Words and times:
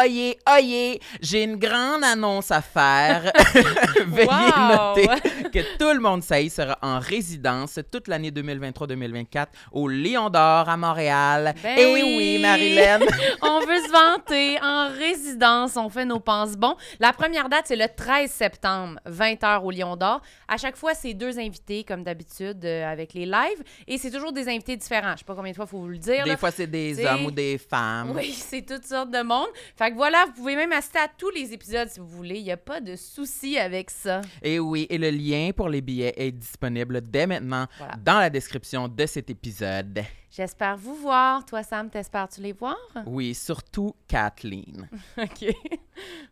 oyez, 0.00 0.38
oyez, 0.48 1.00
j'ai 1.20 1.42
une 1.44 1.56
grande 1.56 2.04
annonce 2.04 2.50
à 2.50 2.60
faire. 2.62 3.32
Veuillez 4.06 4.26
Wow! 4.28 4.68
noter 4.96 5.08
que 5.52 5.76
tout 5.78 5.92
le 5.92 6.00
monde 6.00 6.22
sait 6.22 6.48
sera 6.48 6.78
en 6.82 6.98
résidence 6.98 7.78
toute 7.90 8.08
l'année 8.08 8.30
2023-2024 8.30 9.46
au 9.72 9.88
Lion 9.88 10.30
d'Or 10.30 10.68
à 10.68 10.76
Montréal. 10.76 11.54
Ben 11.62 11.74
Eh 11.78 11.86
oui. 11.92 12.14
oui, 12.16 12.38
Marilyn. 12.40 13.00
On 13.42 13.60
veut 13.60 13.78
se 13.82 13.90
vanter 13.90 14.58
en 14.62 14.88
résidence. 14.96 15.76
On 15.76 15.88
fait 15.88 16.04
nos 16.04 16.20
pense-bons. 16.20 16.76
La 17.00 17.12
première 17.12 17.48
date, 17.48 17.64
c'est 17.66 17.76
le 17.76 17.86
13 17.94 18.30
septembre, 18.30 18.98
20h 19.08 19.62
au 19.62 19.70
Lion 19.70 19.96
d'Or. 19.96 20.20
À 20.46 20.56
chaque 20.56 20.76
fois, 20.76 20.94
c'est 20.94 21.14
deux 21.14 21.38
invités, 21.38 21.84
comme 21.84 22.02
d'habitude, 22.04 22.64
euh, 22.64 22.90
avec 22.90 23.14
les 23.14 23.26
lives. 23.26 23.62
Et 23.86 23.98
c'est 23.98 24.10
toujours 24.10 24.32
des 24.32 24.48
invités 24.48 24.76
différents. 24.76 25.12
Je 25.12 25.18
sais 25.18 25.24
pas 25.24 25.34
combien 25.34 25.50
de 25.52 25.56
fois 25.56 25.66
il 25.66 25.70
faut 25.70 25.78
vous 25.80 25.88
le 25.88 25.98
dire. 25.98 26.24
Des 26.24 26.30
là. 26.30 26.36
fois, 26.36 26.50
c'est 26.50 26.66
des 26.66 27.04
hommes 27.04 27.26
ou 27.26 27.30
des 27.30 27.58
femmes. 27.58 28.12
Oui, 28.14 28.32
c'est 28.32 28.62
toutes 28.64 28.84
sortes 28.86 29.10
de 29.10 29.22
monde. 29.22 29.48
Fait 29.76 29.87
que 29.90 29.96
voilà, 29.96 30.24
vous 30.26 30.32
pouvez 30.32 30.56
même 30.56 30.72
assister 30.72 30.98
à 30.98 31.08
tous 31.08 31.30
les 31.30 31.52
épisodes 31.52 31.88
si 31.88 32.00
vous 32.00 32.06
voulez. 32.08 32.36
Il 32.38 32.44
n'y 32.44 32.52
a 32.52 32.56
pas 32.56 32.80
de 32.80 32.96
souci 32.96 33.58
avec 33.58 33.90
ça. 33.90 34.20
Et 34.42 34.54
Eh 34.54 34.58
oui, 34.58 34.86
et 34.90 34.98
le 34.98 35.10
lien 35.10 35.50
pour 35.56 35.68
les 35.68 35.80
billets 35.80 36.14
est 36.16 36.32
disponible 36.32 37.00
dès 37.02 37.26
maintenant 37.26 37.66
Voilà. 37.78 37.94
dans 38.04 38.18
la 38.18 38.30
description 38.30 38.88
de 38.88 39.06
cet 39.06 39.30
épisode. 39.30 40.02
J'espère 40.30 40.76
vous 40.76 40.94
voir. 40.94 41.44
Toi, 41.46 41.62
Sam, 41.62 41.88
t'espères-tu 41.88 42.42
les 42.42 42.52
voir? 42.52 42.76
Oui, 43.06 43.34
surtout 43.34 43.94
Kathleen. 44.06 44.88
OK. 45.18 45.46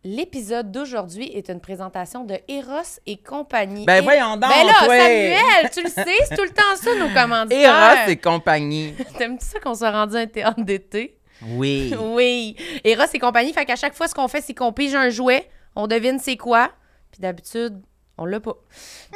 L'épisode 0.05 0.71
d'aujourd'hui 0.71 1.31
est 1.35 1.49
une 1.49 1.61
présentation 1.61 2.25
de 2.25 2.37
Eros 2.47 3.01
et 3.07 3.17
compagnie. 3.17 3.85
Ben 3.87 3.97
Et- 3.97 4.01
voyons 4.03 4.37
donc, 4.37 4.51
Ben 4.51 4.67
là! 4.67 4.75
Samuel, 4.81 5.71
tu 5.73 5.83
le 5.83 5.89
sais, 5.89 6.05
c'est 6.29 6.37
tout 6.37 6.43
le 6.45 6.51
temps 6.51 6.77
ça, 6.77 6.95
nos 6.95 7.09
commanditaires. 7.15 7.99
Eros 8.03 8.11
et 8.11 8.17
compagnie. 8.17 8.95
T'aimes-tu 9.19 9.45
ça 9.47 9.61
qu'on 9.61 9.75
soit 9.75 9.91
rendu 9.91 10.17
un 10.17 10.27
théâtre 10.27 10.63
d'été? 10.63 11.19
Oui. 11.43 11.95
Oui. 12.01 12.57
Eros 12.85 13.05
et 13.13 13.19
compagnie, 13.19 13.53
fait 13.53 13.65
qu'à 13.65 13.77
chaque 13.77 13.95
fois, 13.95 14.09
ce 14.09 14.15
qu'on 14.15 14.29
fait, 14.29 14.41
c'est 14.41 14.55
qu'on 14.55 14.73
pige 14.73 14.95
un 14.95 15.11
jouet, 15.11 15.49
on 15.75 15.87
devine 15.87 16.19
c'est 16.19 16.37
quoi, 16.37 16.71
puis 17.11 17.21
d'habitude, 17.21 17.81
on 18.19 18.25
l'a 18.25 18.41
pas. 18.41 18.55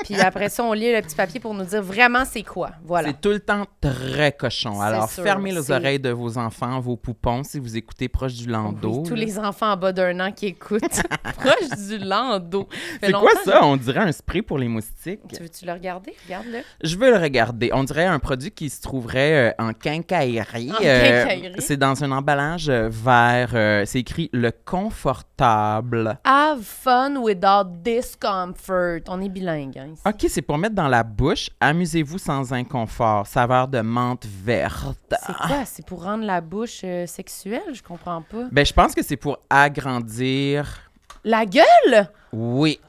Puis 0.04 0.14
après 0.20 0.48
ça, 0.50 0.62
on 0.62 0.72
lit 0.72 0.92
le 0.92 1.00
petit 1.00 1.16
papier 1.16 1.40
pour 1.40 1.54
nous 1.54 1.64
dire 1.64 1.82
vraiment 1.82 2.24
c'est 2.24 2.42
quoi. 2.42 2.70
Voilà. 2.84 3.08
C'est 3.08 3.20
tout 3.20 3.30
le 3.30 3.40
temps 3.40 3.64
très 3.80 4.32
cochon. 4.32 4.80
Alors, 4.80 5.08
sûr, 5.10 5.22
fermez 5.22 5.52
les 5.52 5.70
oreilles 5.70 5.98
de 5.98 6.10
vos 6.10 6.36
enfants, 6.38 6.80
vos 6.80 6.96
poupons, 6.96 7.42
si 7.42 7.58
vous 7.58 7.76
écoutez 7.76 8.08
proche 8.08 8.34
du 8.34 8.46
landau. 8.48 9.00
Oui, 9.02 9.08
tous 9.08 9.14
les 9.14 9.38
enfants 9.38 9.72
en 9.72 9.76
bas 9.76 9.92
d'un 9.92 10.20
an 10.20 10.32
qui 10.32 10.46
écoutent. 10.46 10.80
Proche 11.38 11.78
du 11.88 11.98
landau. 11.98 12.68
C'est 13.02 13.12
quoi 13.12 13.30
ça? 13.44 13.64
On 13.64 13.76
dirait 13.76 14.00
un 14.00 14.12
spray 14.12 14.42
pour 14.42 14.58
les 14.58 14.68
moustiques. 14.68 15.20
Tu 15.34 15.42
veux-tu 15.42 15.64
le 15.66 15.72
regarder? 15.72 16.14
Regarde-le. 16.26 16.58
Je 16.82 16.96
veux 16.96 17.10
le 17.10 17.16
regarder. 17.18 17.70
On 17.72 17.84
dirait 17.84 18.04
un 18.04 18.18
produit 18.18 18.50
qui 18.50 18.68
se 18.68 18.80
trouverait 18.82 19.50
euh, 19.58 19.64
en 19.64 19.72
quincaillerie. 19.72 20.72
En 20.72 20.84
Euh, 20.84 21.22
quincaillerie. 21.24 21.60
c'est 21.62 21.76
dans 21.76 22.02
un 22.04 22.12
emballage 22.12 22.68
euh, 22.68 22.88
vert. 22.90 23.50
euh, 23.54 23.84
c'est 23.86 24.00
écrit 24.00 24.28
le 24.32 24.50
confortable. 24.50 26.18
Have 26.24 26.62
fun 26.62 27.16
without 27.16 27.64
discomfort. 27.82 28.89
On 29.08 29.20
est 29.20 29.28
bilingue. 29.28 29.78
Hein, 29.78 29.88
ici. 29.92 30.02
OK, 30.06 30.26
c'est 30.28 30.42
pour 30.42 30.58
mettre 30.58 30.74
dans 30.74 30.88
la 30.88 31.02
bouche. 31.02 31.50
Amusez-vous 31.60 32.18
sans 32.18 32.52
inconfort. 32.52 33.26
Saveur 33.26 33.68
de 33.68 33.80
menthe 33.80 34.26
verte. 34.26 34.96
C'est 35.26 35.36
quoi? 35.36 35.64
C'est 35.64 35.84
pour 35.86 36.02
rendre 36.04 36.24
la 36.24 36.40
bouche 36.40 36.80
euh, 36.84 37.06
sexuelle? 37.06 37.62
Je 37.72 37.82
comprends 37.82 38.22
pas. 38.22 38.48
Ben, 38.50 38.64
je 38.64 38.72
pense 38.72 38.94
que 38.94 39.02
c'est 39.02 39.16
pour 39.16 39.38
agrandir, 39.50 40.90
La 41.24 41.44
gueule? 41.46 42.08
oui, 42.32 42.80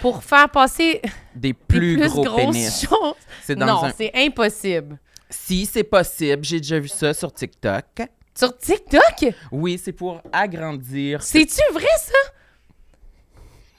Pour 0.00 0.22
faire 0.24 0.48
passer 0.48 1.00
des 1.34 1.48
des 1.48 1.52
plus, 1.54 1.96
plus, 1.98 2.08
gros 2.08 2.24
grosses 2.24 2.40
pénis. 2.54 2.80
choses? 2.88 3.14
C'est 3.42 3.54
dans 3.56 3.66
Non, 3.66 3.84
un... 3.84 3.92
c'est 3.96 4.10
impossible. 4.14 4.98
Si 5.28 5.66
c'est 5.66 5.84
possible, 5.84 6.44
j'ai 6.44 6.58
déjà 6.58 6.78
vu 6.78 6.88
ça 6.88 7.12
sur 7.14 7.32
TikTok. 7.32 7.84
Sur 8.34 8.56
TikTok? 8.56 9.34
Oui, 9.50 9.80
c'est 9.82 9.92
pour 9.92 10.20
agrandir. 10.32 11.22
C'est-tu 11.22 11.60
vrai, 11.72 11.86
ça? 11.98 12.12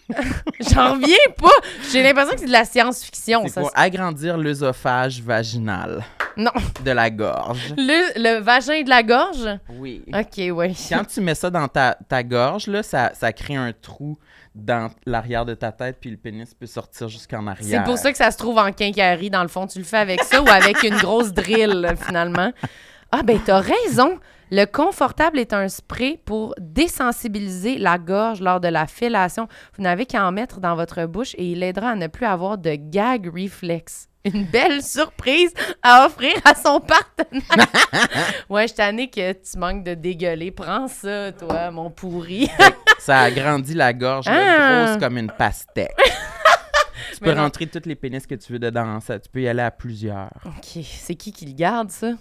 J'en 0.73 0.94
reviens 0.94 1.16
pas. 1.38 1.50
J'ai 1.91 2.02
l'impression 2.03 2.33
que 2.33 2.39
c'est 2.39 2.45
de 2.47 2.52
la 2.52 2.66
science-fiction. 2.66 3.44
C'est 3.47 3.59
pour 3.59 3.72
agrandir 3.75 4.38
l'œsophage 4.38 5.22
vaginal 5.22 6.04
Non. 6.37 6.52
de 6.83 6.92
la 6.92 7.09
gorge. 7.09 7.73
Le, 7.77 8.21
le 8.21 8.39
vagin 8.42 8.83
de 8.83 8.89
la 8.89 9.04
gorge? 9.04 9.48
Oui. 9.70 10.04
OK, 10.14 10.42
oui. 10.52 10.76
Quand 10.89 11.05
tu 11.05 11.21
mets 11.21 11.36
ça 11.36 11.49
dans 11.49 11.67
ta, 11.67 11.98
ta 12.08 12.23
gorge, 12.23 12.67
là, 12.67 12.83
ça, 12.83 13.11
ça 13.14 13.33
crée 13.33 13.55
un 13.55 13.73
trou 13.73 14.17
dans 14.55 14.89
l'arrière 15.05 15.45
de 15.45 15.54
ta 15.54 15.71
tête, 15.71 15.98
puis 16.02 16.09
le 16.09 16.17
pénis 16.17 16.52
peut 16.55 16.65
sortir 16.65 17.08
jusqu'en 17.09 17.43
C'est 17.59 17.76
arrière. 17.76 17.83
pour 17.83 17.98
ça 17.98 18.11
que 18.11 18.17
ça 18.17 18.32
se 18.32 18.37
trouve 18.37 18.58
en 18.58 18.71
quincaillerie, 18.71 19.30
dans 19.30 19.43
le 19.43 19.49
fond. 19.49 19.67
Tu 19.67 19.77
le 19.77 19.86
fais 19.86 19.98
avec 19.98 20.23
ça 20.23 20.42
ou 20.42 20.48
avec 20.49 20.82
une 20.83 20.95
grosse 20.98 21.32
drill, 21.32 21.93
finalement. 22.02 22.52
Ah, 23.12 23.23
ben, 23.23 23.40
t'as 23.44 23.60
raison. 23.62 24.20
Le 24.52 24.66
confortable 24.66 25.40
est 25.40 25.54
un 25.54 25.68
spray 25.68 26.20
pour 26.26 26.56
désensibiliser 26.60 27.78
la 27.78 27.98
gorge 27.98 28.40
lors 28.42 28.60
de 28.60 28.68
la 28.70 28.88
fellation. 28.88 29.48
Vous 29.76 29.84
n'avez 29.84 30.06
qu'à 30.06 30.26
en 30.26 30.32
mettre 30.32 30.60
dans 30.60 30.76
votre 30.76 31.06
bouche 31.06 31.34
et 31.38 31.52
il 31.52 31.64
aidera 31.64 31.90
à 31.92 31.95
ne 31.95 32.08
plus 32.08 32.26
avoir 32.26 32.58
de 32.58 32.76
gag 32.76 33.30
reflex. 33.34 34.08
Une 34.26 34.45
belle 34.45 34.82
surprise 34.84 35.54
à 35.84 36.06
offrir 36.06 36.34
à 36.44 36.54
son 36.56 36.82
partenaire. 36.82 37.68
ouais, 38.50 38.68
je 38.68 38.73
t'année 38.73 39.10
que 39.10 39.32
tu 39.34 39.58
manques 39.58 39.84
de 39.86 39.94
dégueuler. 39.94 40.52
Prends 40.52 40.88
ça, 40.89 41.32
toi, 41.32 41.72
mon 41.72 41.89
pourri. 41.89 42.50
Ça 43.00 43.22
agrandit 43.22 43.74
la 43.74 43.94
gorge, 43.94 44.26
là, 44.26 44.34
Ah. 44.34 44.86
grosse 44.86 45.00
comme 45.00 45.18
une 45.18 45.32
pastèque. 45.32 45.95
tu 47.14 47.20
peux 47.22 47.32
rentrer 47.34 47.68
toutes 47.68 47.86
les 47.86 47.95
pénis 47.95 48.26
que 48.28 48.36
tu 48.36 48.52
veux 48.52 48.60
dedans. 48.60 49.00
Ça, 49.00 49.18
tu 49.18 49.30
peux 49.30 49.42
y 49.42 49.48
aller 49.48 49.62
à 49.62 49.72
plusieurs. 49.72 50.32
OK, 50.45 50.84
c'est 50.84 51.16
qui 51.16 51.32
qui 51.32 51.45
le 51.45 51.54
garde, 51.54 51.89
ça? 51.89 52.12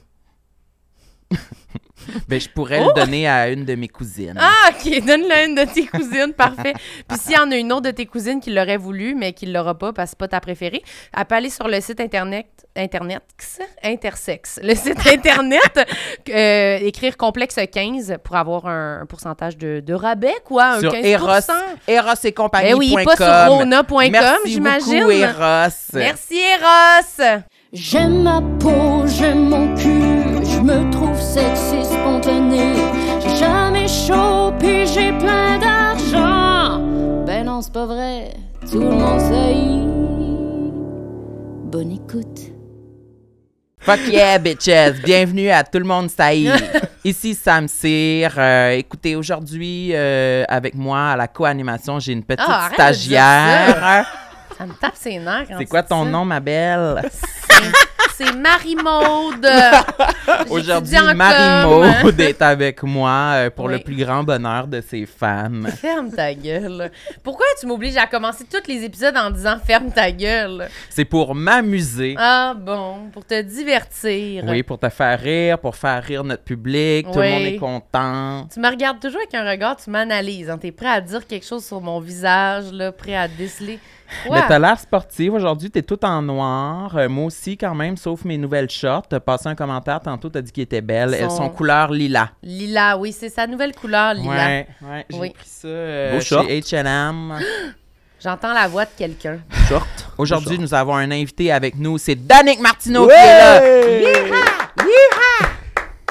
Ben, 2.29 2.41
je 2.41 2.49
pourrais 2.49 2.79
Oh! 2.81 2.93
le 2.95 3.01
donner 3.05 3.27
à 3.29 3.49
une 3.49 3.65
de 3.65 3.75
mes 3.75 3.89
cousines. 3.89 4.39
Ah, 4.39 4.71
OK. 4.71 5.05
Donne-le 5.05 5.33
à 5.33 5.45
une 5.45 5.57
de 5.57 5.65
tes 5.65 5.87
cousines. 5.87 6.33
Parfait. 6.37 6.73
Puis 7.09 7.19
s'il 7.19 7.33
y 7.35 7.39
en 7.39 7.51
a 7.51 7.57
une 7.57 7.73
autre 7.73 7.83
de 7.87 7.91
tes 7.91 8.07
cousines 8.07 8.39
qui 8.39 8.51
l'aurait 8.53 8.77
voulu, 8.77 9.17
mais 9.17 9.33
qui 9.33 9.45
ne 9.47 9.53
l'aura 9.53 9.77
pas 9.77 9.93
parce 9.93 10.11
que 10.11 10.13
c'est 10.13 10.19
pas 10.19 10.29
ta 10.29 10.41
préférée, 10.41 10.83
elle 11.17 11.25
peut 11.25 11.35
aller 11.35 11.51
sur 11.51 11.67
le 11.67 11.81
site 11.81 11.99
Internet, 12.01 12.47
Internet? 12.77 13.23
Intersex. 13.83 14.61
Le 14.63 14.77
site 14.77 15.05
Internet, 15.13 15.81
euh, 16.29 16.79
écrire 16.83 17.17
complexe 17.17 17.57
15 17.73 18.19
pour 18.23 18.37
avoir 18.37 18.67
un, 18.67 19.01
un 19.03 19.07
pourcentage 19.07 19.57
de, 19.57 19.81
de 19.81 19.95
rabais, 19.95 20.37
quoi. 20.45 20.75
Un 20.75 20.81
Sur 20.81 20.93
15 20.93 21.05
Eros, 21.05 21.29
Eros 21.89 22.11
et 22.23 22.33
compagnie. 22.33 22.71
Ben 22.71 22.77
oui, 22.79 22.95
pas 23.05 23.17
sur 23.17 23.53
rona.com, 23.57 24.09
Merci 24.13 24.53
j'imagine. 24.53 24.99
beaucoup, 25.01 25.11
Eros. 25.11 25.71
Merci, 25.93 26.39
Eros. 26.39 27.41
J'aime 27.73 28.23
ma 28.23 28.41
peau, 28.61 29.03
j'aime 29.07 29.49
mon 29.49 29.75
cul, 29.75 30.47
je 30.47 30.61
me 30.61 30.89
trouve 30.93 31.16
sexy 31.37 31.85
spontané. 31.85 32.77
J'ai 33.21 33.37
jamais 33.37 33.89
chaud, 33.89 34.53
puis 34.59 34.87
j'ai 34.87 35.13
plein 35.19 35.59
d'argent. 35.59 36.81
Ben 37.27 37.45
non, 37.45 37.61
c'est 37.61 37.73
pas 37.73 37.85
vrai, 37.85 38.33
tout 38.71 38.81
le 38.81 38.91
monde 38.91 39.21
sait. 39.21 39.57
Bonne 41.71 41.93
écoute. 41.93 42.53
Fuck 43.81 44.01
yeah, 44.09 44.39
bitches! 44.39 45.03
Bienvenue 45.05 45.51
à 45.51 45.63
Tout 45.63 45.79
le 45.79 45.85
monde 45.85 46.09
saillit. 46.09 46.49
Ici 47.05 47.35
Sam 47.35 47.69
Cyr. 47.69 48.33
Euh, 48.37 48.71
écoutez, 48.71 49.15
aujourd'hui, 49.15 49.91
euh, 49.93 50.45
avec 50.49 50.75
moi 50.75 51.11
à 51.11 51.17
la 51.17 51.29
co-animation, 51.29 52.01
j'ai 52.01 52.13
une 52.15 52.25
petite 52.25 52.47
Ah, 52.49 52.71
stagiaire. 52.73 54.07
Ça 54.57 54.67
me 54.67 54.73
tape 54.75 54.97
ses 54.97 55.19
nerfs. 55.19 55.47
C'est 55.49 55.59
tu 55.59 55.67
quoi 55.67 55.83
ton 55.83 56.05
ça. 56.05 56.11
nom, 56.11 56.25
ma 56.25 56.41
belle? 56.41 57.03
C'est 58.17 58.35
Marie-Maude. 58.35 59.47
Aujourd'hui. 60.49 60.97
Marie-Maude 61.15 62.19
est 62.21 62.41
avec 62.41 62.83
moi 62.83 63.33
euh, 63.35 63.51
pour 63.51 63.69
le 63.69 63.77
Oui. 63.77 63.83
plus 63.85 63.97
grand 63.97 64.23
bonheur 64.25 64.67
de 64.67 64.81
ses 64.81 65.05
fans. 65.05 65.51
Ferme 65.83 66.11
ta 66.11 66.33
gueule. 66.33 66.91
Pourquoi 67.23 67.45
tu 67.61 67.67
m'obliges 67.67 67.99
à 67.99 68.07
commencer 68.07 68.47
tous 68.51 68.67
les 68.69 68.85
épisodes 68.85 69.15
en 69.19 69.31
disant 69.31 69.59
ferme 69.63 69.91
ta 69.91 70.11
gueule? 70.11 70.67
C'est 70.89 71.05
pour 71.05 71.35
m'amuser. 71.35 72.15
Ah 72.19 72.55
bon, 72.57 73.11
pour 73.13 73.27
te 73.27 73.43
divertir. 73.43 74.45
Oui, 74.47 74.63
pour 74.63 74.79
te 74.79 74.89
faire 74.89 75.21
rire, 75.21 75.59
pour 75.59 75.77
faire 75.77 76.03
rire 76.03 76.25
notre 76.25 76.43
public. 76.45 77.07
Tout 77.13 77.19
le 77.19 77.21
Oui. 77.21 77.33
monde 77.33 77.43
est 77.43 77.57
content. 77.59 78.49
Tu 78.51 78.61
me 78.61 78.69
regardes 78.71 78.99
toujours 79.01 79.19
avec 79.21 79.35
un 79.35 79.47
regard, 79.47 79.77
tu 79.77 79.91
m'analyses. 79.91 80.49
Hein. 80.49 80.57
T'es 80.57 80.73
prêt 80.73 80.89
à 80.89 81.03
dire 81.03 81.27
quelque 81.27 81.45
chose 81.47 81.67
sur 81.67 81.83
mon 81.83 82.01
visage, 82.01 82.73
là, 82.73 82.93
prêt 82.93 83.15
à 83.15 83.29
déceler. 83.29 83.79
Mais 84.31 84.41
t'as 84.49 84.59
l'air 84.59 84.79
sportive 84.79 85.35
aujourd'hui, 85.35 85.71
t'es 85.71 85.83
tout 85.83 86.05
en 86.05 86.23
noir. 86.23 86.97
Euh, 86.97 87.09
moi 87.09 87.27
aussi, 87.27 87.57
quand 87.57 87.75
même, 87.75 87.97
sauf 87.97 88.25
mes 88.25 88.39
nouvelles 88.39 88.71
shorts. 88.71 89.09
T'as 89.09 89.21
passé 89.21 89.49
un 89.49 89.55
commentaire 89.55 90.01
tantôt, 90.01 90.29
t'as 90.29 90.41
dit 90.43 90.53
qu'elles 90.53 90.65
étaient 90.65 90.81
belles. 90.81 91.15
Elles 91.15 91.31
Sont- 91.31 91.49
couleur 91.51 91.91
lilas. 91.93 92.29
Lila, 92.43 92.97
oui, 92.99 93.13
c'est 93.13 93.29
sa 93.29 93.47
nouvelle 93.47 93.75
couleur, 93.75 94.15
Lila. 94.15 94.31
Ouais, 94.31 94.67
ouais, 94.83 95.07
j'ai 95.11 95.19
Oui. 95.19 95.31
pris 95.31 95.47
ça 95.49 95.69
euh, 95.69 96.21
chez 96.21 96.37
H&M. 96.61 97.35
J'entends 98.23 98.55
la 98.55 98.67
voix 98.67 98.85
de 98.87 98.91
quelqu'un. 98.97 99.39
Short. 99.69 99.87
Aujourd'hui, 100.19 100.59
nous 100.59 100.73
avons 100.73 100.97
un 100.97 101.11
invité 101.11 101.53
avec 101.53 101.77
nous, 101.77 101.99
c'est 101.99 102.15
Danick 102.15 102.61
Martineau 102.61 103.07
qui 103.07 103.13
est 103.13 103.39
là. 103.39 103.61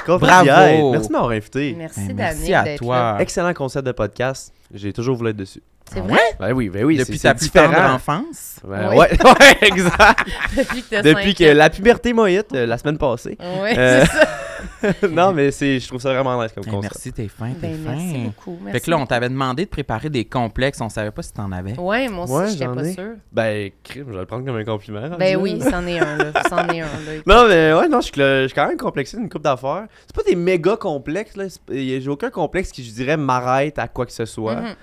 Bravo. 0.07 0.92
Merci 0.92 1.07
de 1.07 1.12
m'avoir 1.13 1.31
invité. 1.31 1.75
Merci, 1.77 2.00
Ben, 2.09 2.15
Danick, 2.15 2.50
merci 2.50 2.53
à 2.53 2.77
toi. 2.77 2.95
là. 2.95 3.18
Excellent 3.21 3.53
concept 3.53 3.88
de 3.88 3.92
podcast. 3.92 4.53
J'ai 4.74 4.94
toujours 4.94 5.15
voulu 5.15 5.31
être 5.31 5.38
dessus. 5.38 5.63
C'est 5.91 5.99
Ah 5.99 6.03
vrai? 6.03 6.19
Ben 6.39 6.51
oui, 6.53 6.69
ben 6.69 6.83
oui. 6.83 6.97
Depuis 6.97 7.19
ta 7.19 7.35
plus 7.35 7.49
tendre 7.51 7.77
enfance? 7.79 8.59
Ben 8.67 8.89
Oui. 8.89 8.97
ouais, 8.97 9.09
ouais, 9.23 9.67
exact. 9.67 10.27
Depuis 10.57 10.83
que 10.83 11.01
Depuis 11.03 11.53
la 11.53 11.69
puberté 11.69 12.11
m'a 12.13 12.29
hit 12.31 12.47
euh, 12.55 12.65
la 12.65 12.77
semaine 12.77 12.97
passée. 12.97 13.37
Oui, 13.39 13.69
Euh, 13.77 14.03
c'est 14.05 14.17
ça. 14.17 15.07
non, 15.09 15.31
mais 15.31 15.51
c'est, 15.51 15.79
je 15.79 15.87
trouve 15.87 16.01
ça 16.01 16.11
vraiment 16.11 16.41
nice 16.41 16.51
comme 16.53 16.65
concept. 16.65 16.93
merci, 16.95 17.13
t'es 17.13 17.27
fin, 17.27 17.51
t'es 17.51 17.67
Ben, 17.67 17.85
fin. 17.85 17.91
merci 17.95 18.17
beaucoup. 18.17 18.57
Merci 18.63 18.71
Fait 18.79 18.85
que 18.85 18.91
là, 18.91 18.97
on 18.97 19.05
t'avait 19.05 19.29
demandé 19.29 19.65
de 19.65 19.69
préparer 19.69 20.09
des 20.09 20.25
complexes, 20.25 20.81
on 20.81 20.89
savait 20.89 21.11
pas 21.11 21.21
si 21.21 21.33
t'en 21.33 21.51
avais. 21.51 21.77
Ouais, 21.79 22.07
moi 22.09 22.23
aussi, 22.23 22.33
Ouais, 22.33 22.49
j'étais 22.49 22.65
pas 22.67 22.83
ai. 22.83 22.93
sûre. 22.93 23.13
Ben, 23.31 23.69
crime, 23.83 24.05
je 24.07 24.13
vais 24.13 24.19
le 24.21 24.25
prendre 24.25 24.43
comme 24.45 24.55
un 24.57 24.63
compliment. 24.65 25.07
Ben 25.19 25.37
oui, 25.37 25.61
c'en 25.61 25.85
est 25.85 25.99
un, 25.99 26.17
là. 26.17 26.25
C'en 26.49 26.67
est 26.69 26.81
un, 26.81 26.85
là. 26.85 27.11
Non, 27.27 27.47
mais 27.47 27.73
ouais, 27.73 27.87
non, 27.87 27.97
je 28.01 28.05
suis 28.05 28.13
cla- 28.13 28.41
je 28.43 28.47
suis 28.47 28.55
quand 28.55 28.67
même 28.67 28.77
complexé 28.77 29.17
d'une 29.17 29.29
coupe 29.29 29.43
d'affaires. 29.43 29.85
C'est 30.07 30.15
pas 30.15 30.23
des 30.27 30.35
méga 30.35 30.75
complexes, 30.77 31.37
là. 31.37 31.45
J'ai 31.69 32.07
aucun 32.09 32.31
complexe 32.31 32.71
qui, 32.71 32.83
je 32.83 32.91
dirais, 32.91 33.17
m'arrête 33.17 33.77
à 33.77 33.87
quoi 33.87 34.05
que 34.07 34.13
ce 34.13 34.25
soit. 34.25 34.55
Mhm. 34.55 34.75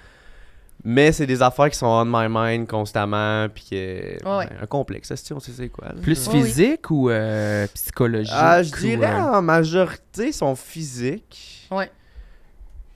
Mais 0.84 1.12
c'est 1.12 1.26
des 1.26 1.40
affaires 1.43 1.70
qui 1.70 1.79
sont 1.79 1.87
on 1.87 2.05
my 2.05 2.26
mind 2.29 2.67
constamment, 2.67 3.49
puis 3.49 3.64
que. 3.70 3.76
Ouais. 4.38 4.46
ben, 4.46 4.56
un 4.62 4.67
complexe, 4.67 5.14
ça, 5.14 5.34
on 5.34 5.40
sait 5.40 5.52
c'est 5.56 5.69
quoi. 5.69 5.88
là? 5.88 5.94
Plus 6.02 6.29
oui. 6.32 6.43
physique 6.43 6.90
ou 6.90 7.08
euh, 7.08 7.67
psychologique? 7.75 8.32
Ah, 8.37 8.62
je 8.62 8.73
dirais 8.73 9.06
euh, 9.12 9.20
en 9.38 9.43
majorité 9.43 10.32
sont 10.32 10.56
physiques. 10.56 11.69
Ouais. 11.70 11.90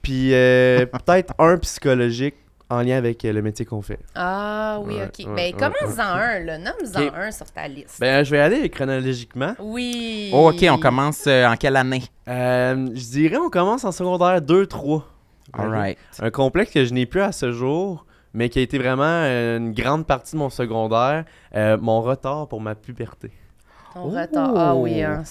Puis 0.01 0.33
euh, 0.33 0.85
peut-être 1.05 1.33
un 1.39 1.57
psychologique 1.59 2.35
en 2.69 2.81
lien 2.81 2.97
avec 2.97 3.23
euh, 3.23 3.31
le 3.31 3.41
métier 3.41 3.65
qu'on 3.65 3.81
fait. 3.81 3.99
Ah 4.13 4.79
oui, 4.83 4.95
Ouais, 4.95 5.03
ok. 5.05 5.19
ouais, 5.19 5.25
ben, 5.25 5.35
ouais, 5.35 5.51
commence-en 5.53 6.01
un, 6.03 6.39
là. 6.39 6.57
Nomme-en 6.57 7.13
un 7.15 7.31
sur 7.31 7.49
ta 7.49 7.65
liste. 7.69 7.97
Ben, 8.01 8.25
je 8.25 8.31
vais 8.31 8.39
aller 8.39 8.69
chronologiquement. 8.69 9.53
oui. 9.59 10.29
Oh, 10.33 10.49
OK, 10.51 10.65
on 10.69 10.77
commence 10.77 11.23
euh, 11.27 11.45
en 11.47 11.55
quelle 11.55 11.77
année? 11.77 12.03
Euh, 12.27 12.87
je 12.93 13.05
dirais 13.09 13.37
on 13.37 13.49
commence 13.49 13.85
en 13.85 13.93
secondaire 13.93 14.41
2-3. 14.41 15.03
All 15.53 15.69
right. 15.69 15.97
Un 16.19 16.29
complexe 16.31 16.71
que 16.71 16.83
je 16.85 16.93
n'ai 16.93 17.05
plus 17.05 17.21
à 17.21 17.31
ce 17.31 17.51
jour, 17.51 18.05
mais 18.33 18.49
qui 18.49 18.59
a 18.59 18.61
été 18.61 18.77
vraiment 18.77 19.03
euh, 19.05 19.57
une 19.57 19.73
grande 19.73 20.05
partie 20.05 20.33
de 20.33 20.39
mon 20.39 20.49
secondaire, 20.49 21.25
euh, 21.55 21.77
mon 21.79 22.01
retard 22.01 22.47
pour 22.47 22.61
ma 22.61 22.75
puberté. 22.75 23.31
Ton 23.93 24.01
Oh. 24.05 24.09
retard. 24.09 24.51
Ah 24.55 24.75
oui, 24.75 25.01
hein. 25.01 25.23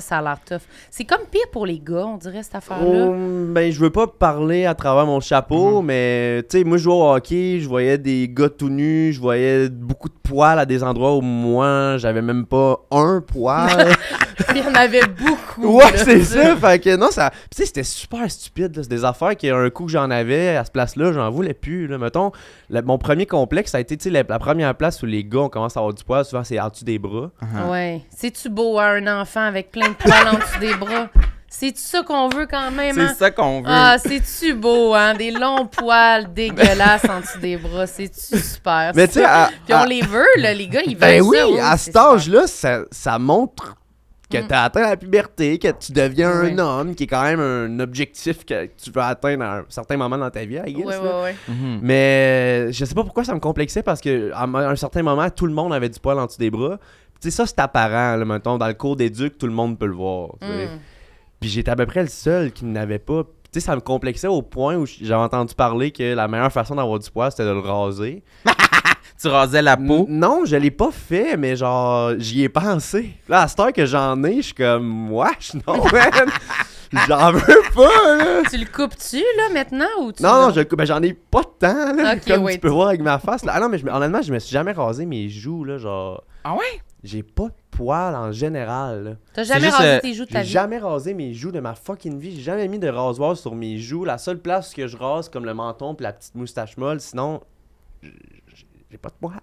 ça 0.00 0.18
a 0.18 0.22
l'air 0.22 0.38
tough. 0.44 0.62
C'est 0.90 1.04
comme 1.04 1.26
pire 1.30 1.46
pour 1.52 1.66
les 1.66 1.78
gars, 1.78 2.06
on 2.06 2.16
dirait, 2.16 2.42
cette 2.42 2.54
affaire-là. 2.56 3.06
Oh, 3.08 3.14
ben, 3.48 3.70
je 3.72 3.78
veux 3.80 3.90
pas 3.90 4.06
parler 4.06 4.66
à 4.66 4.74
travers 4.74 5.06
mon 5.06 5.20
chapeau, 5.20 5.80
Mhm. 5.80 5.86
mais 5.86 6.42
tu 6.48 6.58
sais, 6.58 6.64
moi, 6.64 6.76
je 6.78 6.82
jouais 6.84 6.94
au 6.94 7.12
hockey, 7.14 7.58
je 7.60 7.68
voyais 7.68 7.98
des 7.98 8.28
gars 8.28 8.48
tout 8.48 8.68
nus, 8.68 9.12
je 9.12 9.20
voyais 9.20 9.68
beaucoup 9.68 10.08
de 10.08 10.14
poils 10.22 10.58
à 10.58 10.66
des 10.66 10.82
endroits 10.82 11.16
où 11.16 11.20
moi, 11.20 11.96
j'avais 11.98 12.22
même 12.22 12.46
pas 12.46 12.80
un 12.90 13.20
poil. 13.20 13.68
Il 14.54 14.58
y 14.58 14.62
en 14.66 14.74
avait 14.74 15.06
beaucoup. 15.06 15.76
ouais, 15.78 15.96
c'est 15.96 16.22
ça. 16.22 16.56
Fait 16.56 16.78
que 16.80 16.96
non, 16.96 17.10
ça. 17.10 17.30
Tu 17.50 17.58
sais, 17.58 17.66
c'était 17.66 17.82
super 17.84 18.28
stupide. 18.30 18.76
là. 18.76 18.82
C'est 18.82 18.88
des 18.90 19.04
affaires 19.04 19.36
qu'un 19.36 19.70
coup 19.70 19.84
que 19.86 19.90
j'en 19.92 20.10
avais 20.10 20.56
à 20.56 20.64
ce 20.64 20.70
place-là, 20.72 21.12
j'en 21.12 21.30
voulais 21.30 21.54
plus. 21.54 21.86
Là. 21.86 21.98
Mettons, 21.98 22.32
le- 22.68 22.82
mon 22.82 22.98
premier 22.98 23.26
complexe, 23.26 23.70
ça 23.72 23.78
a 23.78 23.80
été 23.80 23.96
tu 23.96 24.04
sais, 24.04 24.10
la, 24.10 24.24
la 24.28 24.38
première 24.40 24.74
place 24.74 25.02
où 25.02 25.06
les 25.06 25.24
gars, 25.24 25.40
on 25.40 25.48
commence 25.48 25.76
à 25.76 25.80
avoir 25.80 25.94
du 25.94 26.02
poil. 26.02 26.24
Souvent, 26.24 26.42
c'est 26.44 26.58
en 26.58 26.68
dessous 26.68 26.84
des 26.84 26.98
bras. 26.98 27.30
Uh-huh. 27.42 27.70
Ouais. 27.70 28.00
C'est-tu 28.10 28.48
beau, 28.48 28.78
hein, 28.78 29.00
un 29.04 29.20
enfant 29.20 29.40
avec 29.42 29.70
plein 29.70 29.83
de 29.88 29.94
poils 29.94 30.28
en 30.28 30.34
dessous 30.38 30.58
des 30.60 30.74
bras? 30.74 31.08
C'est-tu 31.48 31.80
ça 31.80 32.02
qu'on 32.02 32.28
veut 32.28 32.46
quand 32.50 32.72
même, 32.72 32.98
hein? 32.98 33.06
C'est 33.10 33.14
ça 33.18 33.30
qu'on 33.30 33.60
veut. 33.60 33.68
Ah, 33.70 33.96
c'est-tu 33.98 34.54
beau, 34.54 34.92
hein? 34.94 35.14
Des 35.14 35.30
longs 35.30 35.66
poils 35.66 36.32
dégueulasses 36.34 37.04
en 37.08 37.20
dessous 37.20 37.38
des 37.38 37.56
bras. 37.56 37.86
C'est-tu 37.86 38.38
super? 38.40 38.90
Mais 38.94 39.06
tu 39.06 39.14
sais, 39.14 39.24
à- 39.24 39.50
Puis 39.64 39.72
on 39.72 39.78
à- 39.78 39.86
les 39.86 40.02
veut, 40.02 40.26
là, 40.38 40.52
les 40.52 40.66
gars, 40.66 40.80
ils 40.84 40.96
veulent 40.96 41.00
Ben 41.00 41.22
oui, 41.22 41.38
ça. 41.58 41.70
à 41.70 41.76
c'est 41.76 41.84
cet 41.86 41.96
âge-là, 41.96 42.46
ça, 42.48 42.80
ça 42.90 43.18
montre 43.20 43.76
que 44.28 44.38
Mm. 44.38 44.48
tu 44.48 44.54
as 44.54 44.62
atteint 44.64 44.80
la 44.80 44.96
puberté, 44.96 45.58
que 45.60 45.68
tu 45.68 45.92
deviens 45.92 46.30
un 46.30 46.58
homme, 46.58 46.94
qui 46.96 47.04
est 47.04 47.06
quand 47.06 47.22
même 47.22 47.38
un 47.38 47.78
objectif 47.78 48.44
que 48.44 48.64
tu 48.82 48.90
veux 48.90 49.02
atteindre 49.02 49.44
à 49.44 49.58
un 49.58 49.64
certain 49.68 49.96
moment 49.96 50.18
dans 50.18 50.30
ta 50.30 50.44
vie, 50.44 50.58
I 50.66 50.72
guess, 50.72 50.86
là. 50.86 51.00
ouais, 51.00 51.22
ouais. 51.22 51.36
Mhm. 51.46 51.78
Mais 51.82 52.72
je 52.72 52.84
sais 52.84 52.94
pas 52.96 53.04
pourquoi 53.04 53.22
ça 53.22 53.32
me 53.34 53.38
complexait 53.38 53.82
parce 53.84 54.00
que 54.00 54.32
à 54.32 54.42
un- 54.42 54.54
un 54.70 54.76
certain 54.76 55.02
moment, 55.04 55.30
tout 55.30 55.46
le 55.46 55.52
monde 55.52 55.72
avait 55.72 55.88
du 55.88 56.00
poil 56.00 56.18
en 56.18 56.26
dessous 56.26 56.38
des 56.38 56.50
bras. 56.50 56.78
Tu 57.24 57.30
sais, 57.30 57.36
ça, 57.38 57.46
c'est 57.46 57.58
apparent, 57.58 58.16
là, 58.16 58.24
mettons, 58.26 58.58
dans 58.58 58.66
le 58.66 58.74
cours 58.74 58.96
d'éduc, 58.96 59.38
tout 59.38 59.46
le 59.46 59.52
monde 59.54 59.78
peut 59.78 59.86
le 59.86 59.94
voir. 59.94 60.32
Mm. 60.42 60.76
Puis 61.40 61.48
j'étais 61.48 61.70
à 61.70 61.76
peu 61.76 61.86
près 61.86 62.02
le 62.02 62.08
seul 62.08 62.52
qui 62.52 62.66
n'avait 62.66 62.98
pas. 62.98 63.22
Tu 63.50 63.60
sais, 63.60 63.60
ça 63.60 63.74
me 63.74 63.80
complexait 63.80 64.26
au 64.26 64.42
point 64.42 64.76
où 64.76 64.84
j'avais 64.84 65.22
entendu 65.22 65.54
parler 65.54 65.90
que 65.90 66.14
la 66.14 66.28
meilleure 66.28 66.52
façon 66.52 66.74
d'avoir 66.74 66.98
du 66.98 67.10
poil, 67.10 67.30
c'était 67.30 67.44
de 67.46 67.52
le 67.52 67.60
raser. 67.60 68.22
Tu 69.18 69.28
rasais 69.28 69.62
la 69.62 69.76
peau? 69.78 70.06
N- 70.06 70.18
Non, 70.18 70.42
je 70.44 70.56
l'ai 70.56 70.72
pas 70.72 70.90
fait, 70.90 71.38
mais 71.38 71.56
genre, 71.56 72.12
j'y 72.18 72.42
ai 72.42 72.48
pensé. 72.50 73.14
Là, 73.28 73.42
à 73.42 73.48
cette 73.48 73.58
heure 73.60 73.72
que 73.72 73.86
j'en 73.86 74.22
ai, 74.24 74.36
je 74.38 74.40
suis 74.42 74.54
comme, 74.54 75.10
wesh, 75.12 75.54
non, 75.66 75.82
man. 75.92 76.28
J'en 77.08 77.32
veux 77.32 77.62
pas, 77.74 78.16
là. 78.18 78.42
Tu 78.50 78.58
le 78.58 78.66
coupes-tu, 78.66 79.18
là, 79.18 79.48
maintenant, 79.54 79.86
ou 80.02 80.12
tu... 80.12 80.22
Non, 80.22 80.48
non, 80.48 80.50
je, 80.52 80.60
ben, 80.62 80.84
j'en 80.84 81.00
ai 81.02 81.14
pas 81.14 81.40
de 81.40 81.46
temps, 81.58 81.94
là, 81.94 82.16
comme 82.16 82.48
tu 82.50 82.58
peux 82.58 82.68
voir 82.68 82.88
avec 82.88 83.00
ma 83.00 83.18
face. 83.18 83.44
Là. 83.46 83.52
Ah 83.54 83.60
non, 83.60 83.68
mais 83.70 83.78
je, 83.78 83.86
honnêtement, 83.86 84.20
je 84.20 84.32
me 84.32 84.38
suis 84.38 84.52
jamais 84.52 84.72
rasé 84.72 85.06
mes 85.06 85.28
joues, 85.30 85.64
là, 85.64 85.78
genre... 85.78 86.22
Ah 86.42 86.52
ouais? 86.54 86.80
J'ai 87.04 87.22
pas 87.22 87.44
de 87.48 87.54
poils 87.70 88.16
en 88.16 88.32
général, 88.32 89.04
là. 89.04 89.10
T'as 89.34 89.44
jamais 89.44 89.68
rasé 89.68 89.84
euh, 89.88 90.00
tes 90.00 90.14
joues 90.14 90.24
de 90.24 90.30
ta 90.30 90.40
J'ai 90.40 90.46
vie? 90.46 90.52
jamais 90.52 90.78
rasé 90.78 91.12
mes 91.14 91.34
joues 91.34 91.52
de 91.52 91.60
ma 91.60 91.74
fucking 91.74 92.18
vie. 92.18 92.34
J'ai 92.34 92.42
jamais 92.42 92.66
mis 92.66 92.78
de 92.78 92.88
rasoir 92.88 93.36
sur 93.36 93.54
mes 93.54 93.76
joues. 93.76 94.04
La 94.06 94.16
seule 94.16 94.38
place 94.38 94.72
que 94.72 94.86
je 94.86 94.96
rase, 94.96 95.28
comme 95.28 95.44
le 95.44 95.52
menton 95.52 95.94
puis 95.94 96.02
la 96.04 96.14
petite 96.14 96.34
moustache 96.34 96.76
molle, 96.78 97.00
sinon... 97.00 97.42
J'ai 98.90 98.96
pas 98.98 99.08
de 99.10 99.14
poils. 99.20 99.40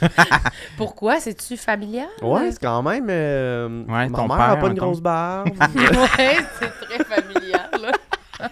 Pourquoi? 0.76 1.20
C'est-tu 1.20 1.56
familial? 1.56 2.08
Ouais, 2.20 2.50
c'est 2.52 2.60
quand 2.60 2.82
même... 2.82 3.06
euh, 3.08 3.84
Ouais, 3.84 4.08
ma 4.08 4.18
ton 4.18 4.26
mère 4.28 4.36
père, 4.36 4.50
a 4.50 4.56
pas 4.56 4.66
une 4.68 4.74
grosse 4.74 5.00
barbe. 5.00 5.48
ouais, 5.76 6.36
c'est 6.58 6.86
très 6.86 7.04
familial, 7.04 7.70
là. 7.80 7.92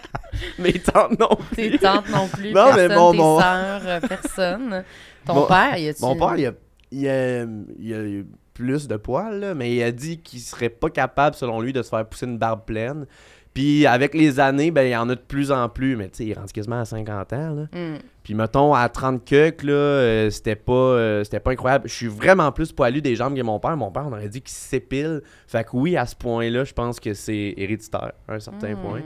mes 0.59 0.73
tantes 0.73 1.19
non 1.19 1.35
plus. 1.35 1.71
Tes 1.71 1.77
tantes 1.79 2.09
non 2.09 2.27
plus, 2.27 2.53
Non, 2.53 2.67
mais 2.75 2.87
personne, 2.87 2.95
mon- 2.97 3.11
tes 3.11 3.17
mon- 3.17 3.41
euh, 3.41 3.99
personne. 4.01 4.83
Ton 5.25 5.33
Mon- 5.35 5.45
père, 5.47 5.77
y 5.77 5.89
a-tu... 5.89 6.01
Mon 6.01 6.15
père, 6.15 6.35
il 6.37 6.47
a, 6.47 6.51
il 6.91 7.07
a, 7.09 7.43
il 7.77 7.93
a 7.93 8.23
plus 8.57 8.87
de 8.87 8.97
poils, 8.97 9.39
là, 9.39 9.53
mais 9.53 9.71
il 9.75 9.83
a 9.83 9.91
dit 9.91 10.17
qu'il 10.19 10.39
serait 10.39 10.69
pas 10.69 10.89
capable, 10.89 11.35
selon 11.35 11.61
lui, 11.61 11.73
de 11.73 11.83
se 11.83 11.89
faire 11.89 12.05
pousser 12.05 12.25
une 12.25 12.39
barbe 12.39 12.65
pleine. 12.65 13.05
Puis 13.53 13.85
avec 13.87 14.13
les 14.13 14.39
années, 14.39 14.69
ben, 14.71 14.83
il 14.83 14.91
y 14.91 14.95
en 14.95 15.09
a 15.09 15.15
de 15.15 15.19
plus 15.19 15.51
en 15.51 15.67
plus, 15.69 15.95
mais 15.95 16.09
tu 16.09 16.17
sais, 16.17 16.25
il 16.25 16.33
rentre 16.33 16.51
quasiment 16.53 16.79
à 16.79 16.85
50 16.85 17.33
ans. 17.33 17.49
Là. 17.55 17.63
Hmm. 17.71 17.97
Puis 18.23 18.33
mettons, 18.35 18.73
à 18.73 18.87
30 18.89 19.25
queues, 19.25 19.53
là, 19.63 19.73
euh, 19.73 20.29
c'était 20.29 20.55
pas, 20.55 20.73
euh, 20.73 21.23
c'était 21.23 21.39
pas 21.39 21.51
incroyable. 21.51 21.87
Je 21.87 21.93
suis 21.93 22.07
vraiment 22.07 22.51
plus 22.51 22.71
poilu 22.71 23.01
des 23.01 23.15
jambes 23.15 23.35
que 23.35 23.41
mon 23.41 23.59
père. 23.59 23.75
Mon 23.77 23.91
père, 23.91 24.05
on 24.07 24.11
aurait 24.11 24.29
dit 24.29 24.41
qu'il 24.41 24.51
s'épile. 24.55 25.21
Fait 25.47 25.63
que 25.63 25.69
oui, 25.73 25.97
à 25.97 26.05
ce 26.05 26.15
point-là, 26.15 26.65
je 26.65 26.73
pense 26.73 26.99
que 26.99 27.13
c'est 27.13 27.53
héréditaire, 27.57 28.11
à 28.27 28.33
un 28.33 28.39
certain 28.39 28.75
Hmm. 28.75 28.81
point. 28.81 29.01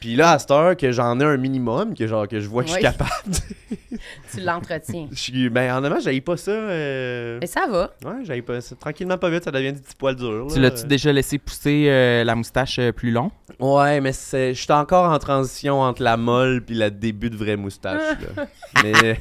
Puis 0.00 0.14
là, 0.14 0.32
à 0.32 0.38
cette 0.38 0.50
heure 0.52 0.76
que 0.76 0.92
j'en 0.92 1.18
ai 1.20 1.24
un 1.24 1.36
minimum, 1.36 1.94
que 1.94 2.06
genre 2.06 2.28
que 2.28 2.38
je 2.40 2.48
vois 2.48 2.62
que 2.62 2.68
je 2.68 2.74
suis 2.74 2.82
capable, 2.82 3.10
Tu 4.32 4.40
l'entretiens. 4.40 5.08
je 5.10 5.16
suis. 5.18 5.48
Ben 5.50 5.74
honnêtement, 5.76 5.98
j'aille 6.00 6.20
pas 6.20 6.36
ça. 6.36 6.50
euh, 6.52 7.38
Mais 7.40 7.46
ça 7.48 7.66
va. 7.68 7.90
Ouais, 8.04 8.24
j'aille 8.24 8.42
pas 8.42 8.60
ça. 8.60 8.76
Tranquillement, 8.76 9.18
pas 9.18 9.28
vite, 9.30 9.44
ça 9.44 9.50
devient 9.50 9.72
des 9.72 9.80
petits 9.80 9.96
poils 9.96 10.14
durs. 10.14 10.46
Tu 10.52 10.60
là. 10.60 10.68
l'as-tu 10.68 10.86
déjà 10.86 11.12
laissé 11.12 11.38
pousser 11.38 11.86
euh, 11.88 12.22
la 12.24 12.34
moustache 12.36 12.78
euh, 12.78 12.92
plus 12.92 13.10
long? 13.10 13.32
Ouais, 13.58 14.00
mais 14.00 14.12
c'est... 14.12 14.54
je 14.54 14.62
suis 14.62 14.72
encore 14.72 15.10
en 15.10 15.18
transition 15.18 15.80
entre 15.80 16.02
la 16.02 16.16
molle 16.16 16.62
puis 16.64 16.76
le 16.76 16.90
début 16.90 17.30
de 17.30 17.36
vraie 17.36 17.56
moustache. 17.56 18.00
là. 18.36 18.46
mais 18.84 18.92
Là, 18.92 19.14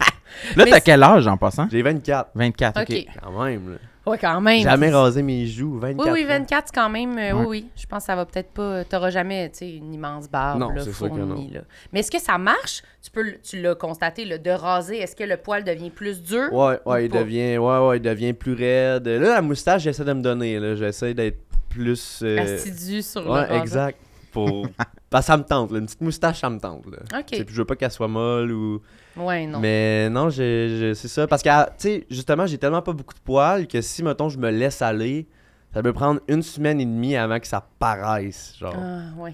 Mais 0.58 0.66
t'as 0.66 0.76
c'est- 0.76 0.82
quel 0.82 1.02
âge 1.04 1.26
en 1.26 1.38
passant? 1.38 1.68
j'ai 1.72 1.82
24. 1.82 2.32
24, 2.36 2.82
OK. 2.82 2.88
OK. 2.92 3.06
Quand 3.24 3.44
même. 3.44 3.72
Là. 3.72 3.78
Ouais, 4.08 4.18
quand 4.18 4.40
même. 4.42 4.62
Jamais 4.64 4.90
rasé 4.90 5.22
mes 5.22 5.46
joues. 5.46 5.78
24. 5.80 6.06
Oui, 6.06 6.12
oui, 6.22 6.26
ans. 6.26 6.40
24, 6.40 6.68
c'est 6.68 6.76
quand 6.76 6.90
même. 6.90 7.18
euh, 7.18 7.34
Ouais. 7.34 7.34
Oui, 7.34 7.46
oui. 7.48 7.66
Je 7.76 7.86
pense 7.86 8.04
que 8.04 8.06
ça 8.08 8.16
va 8.16 8.26
peut-être 8.26 8.52
pas. 8.52 8.84
T'auras 8.86 9.10
jamais, 9.10 9.50
tu 9.50 9.58
sais, 9.60 9.70
une 9.76 9.94
immense 9.94 10.30
barbe 10.30 10.60
Non, 10.60 10.70
là, 10.70 10.82
c'est 10.84 10.94
sûr 10.94 11.10
que 11.10 11.16
fournie, 11.16 11.52
là. 11.52 11.62
Mais 11.92 12.00
est-ce 12.00 12.12
que 12.12 12.20
ça 12.20 12.38
marche? 12.38 12.82
Tu 13.04 13.12
peux, 13.12 13.22
le- 13.24 13.40
tu 13.42 13.62
l'as 13.62 13.76
constaté, 13.76 14.26
là, 14.26 14.38
de 14.38 14.50
raser. 14.50 14.98
Est-ce 14.98 15.16
que 15.16 15.24
le 15.24 15.38
poil 15.38 15.64
devient 15.64 15.90
plus 15.92 16.22
dur? 16.24 16.52
Ouais, 16.54 16.80
Ou 16.86 16.92
ouais, 16.92 17.06
il 17.06 17.12
pas? 17.12 17.20
devient, 17.20 17.58
ouais, 17.58 17.88
ouais, 17.88 17.98
il 17.98 18.02
devient 18.02 18.34
plus 18.34 18.54
raide. 18.54 19.08
Là, 19.08 19.20
la 19.36 19.42
moustache, 19.42 19.84
j'essaie 19.84 20.06
de 20.06 20.14
me 20.14 20.22
donner. 20.22 20.60
Là. 20.60 20.76
J'essaie 20.76 21.14
d'être 21.14 21.40
plus. 21.70 22.22
euh, 22.24 22.56
Assidu 22.56 23.02
sur 23.02 23.22
le 23.24 23.30
Ouais, 23.32 23.58
exact. 23.58 24.00
Pour... 24.32 24.68
Parce 25.10 25.26
que 25.26 25.32
ça 25.32 25.38
me 25.38 25.44
tente. 25.44 25.72
là. 25.72 25.80
Une 25.80 25.86
petite 25.86 26.02
moustache, 26.02 26.40
ça 26.42 26.50
me 26.50 26.60
tente. 26.60 26.86
Là. 26.88 27.20
OK. 27.20 27.26
Puis 27.28 27.46
Je 27.50 27.56
veux 27.58 27.66
pas 27.66 27.76
qu'elle 27.76 27.92
soit 27.92 28.08
molle 28.08 28.52
ou. 28.52 28.82
Ouais, 29.18 29.46
non. 29.48 29.60
Mais 29.60 30.10
non, 30.10 30.30
je, 30.30 30.78
je- 30.80 30.94
c'est 30.94 31.08
ça. 31.08 31.28
Parce 31.28 31.42
que, 31.44 31.50
ah, 31.50 31.70
tu 31.78 31.88
sais, 31.88 32.08
justement, 32.10 32.46
j'ai 32.46 32.58
tellement 32.58 32.82
pas 32.82 32.94
beaucoup 32.94 33.14
de 33.14 33.20
poils 33.20 33.68
que 33.68 33.82
si, 33.82 34.04
mettons, 34.04 34.30
je 34.30 34.38
me 34.38 34.50
laisse 34.52 34.82
aller, 34.82 35.28
ça 35.74 35.82
peut 35.82 35.94
prendre 35.94 36.20
une 36.28 36.42
semaine 36.44 36.80
et 36.80 36.86
demie 36.86 37.16
avant 37.16 37.40
que 37.40 37.48
ça 37.48 37.68
paraisse. 37.80 38.56
Genre. 38.60 38.76
Ah, 38.78 39.02
ouais. 39.22 39.34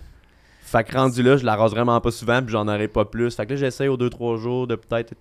Fait 0.62 0.84
que 0.84 0.98
rendu 0.98 1.22
là, 1.22 1.38
je 1.38 1.46
la 1.46 1.56
rase 1.56 1.72
vraiment 1.72 2.00
pas 2.02 2.10
souvent, 2.12 2.42
puis 2.42 2.52
j'en 2.52 2.68
aurai 2.68 2.88
pas 2.88 3.06
plus. 3.06 3.36
Fait 3.36 3.46
que 3.46 3.52
là, 3.52 3.58
j'essaie 3.58 3.88
aux 3.88 3.98
2-3 3.98 4.38
jours 4.38 4.66
de 4.68 4.76
peut-être. 4.76 5.14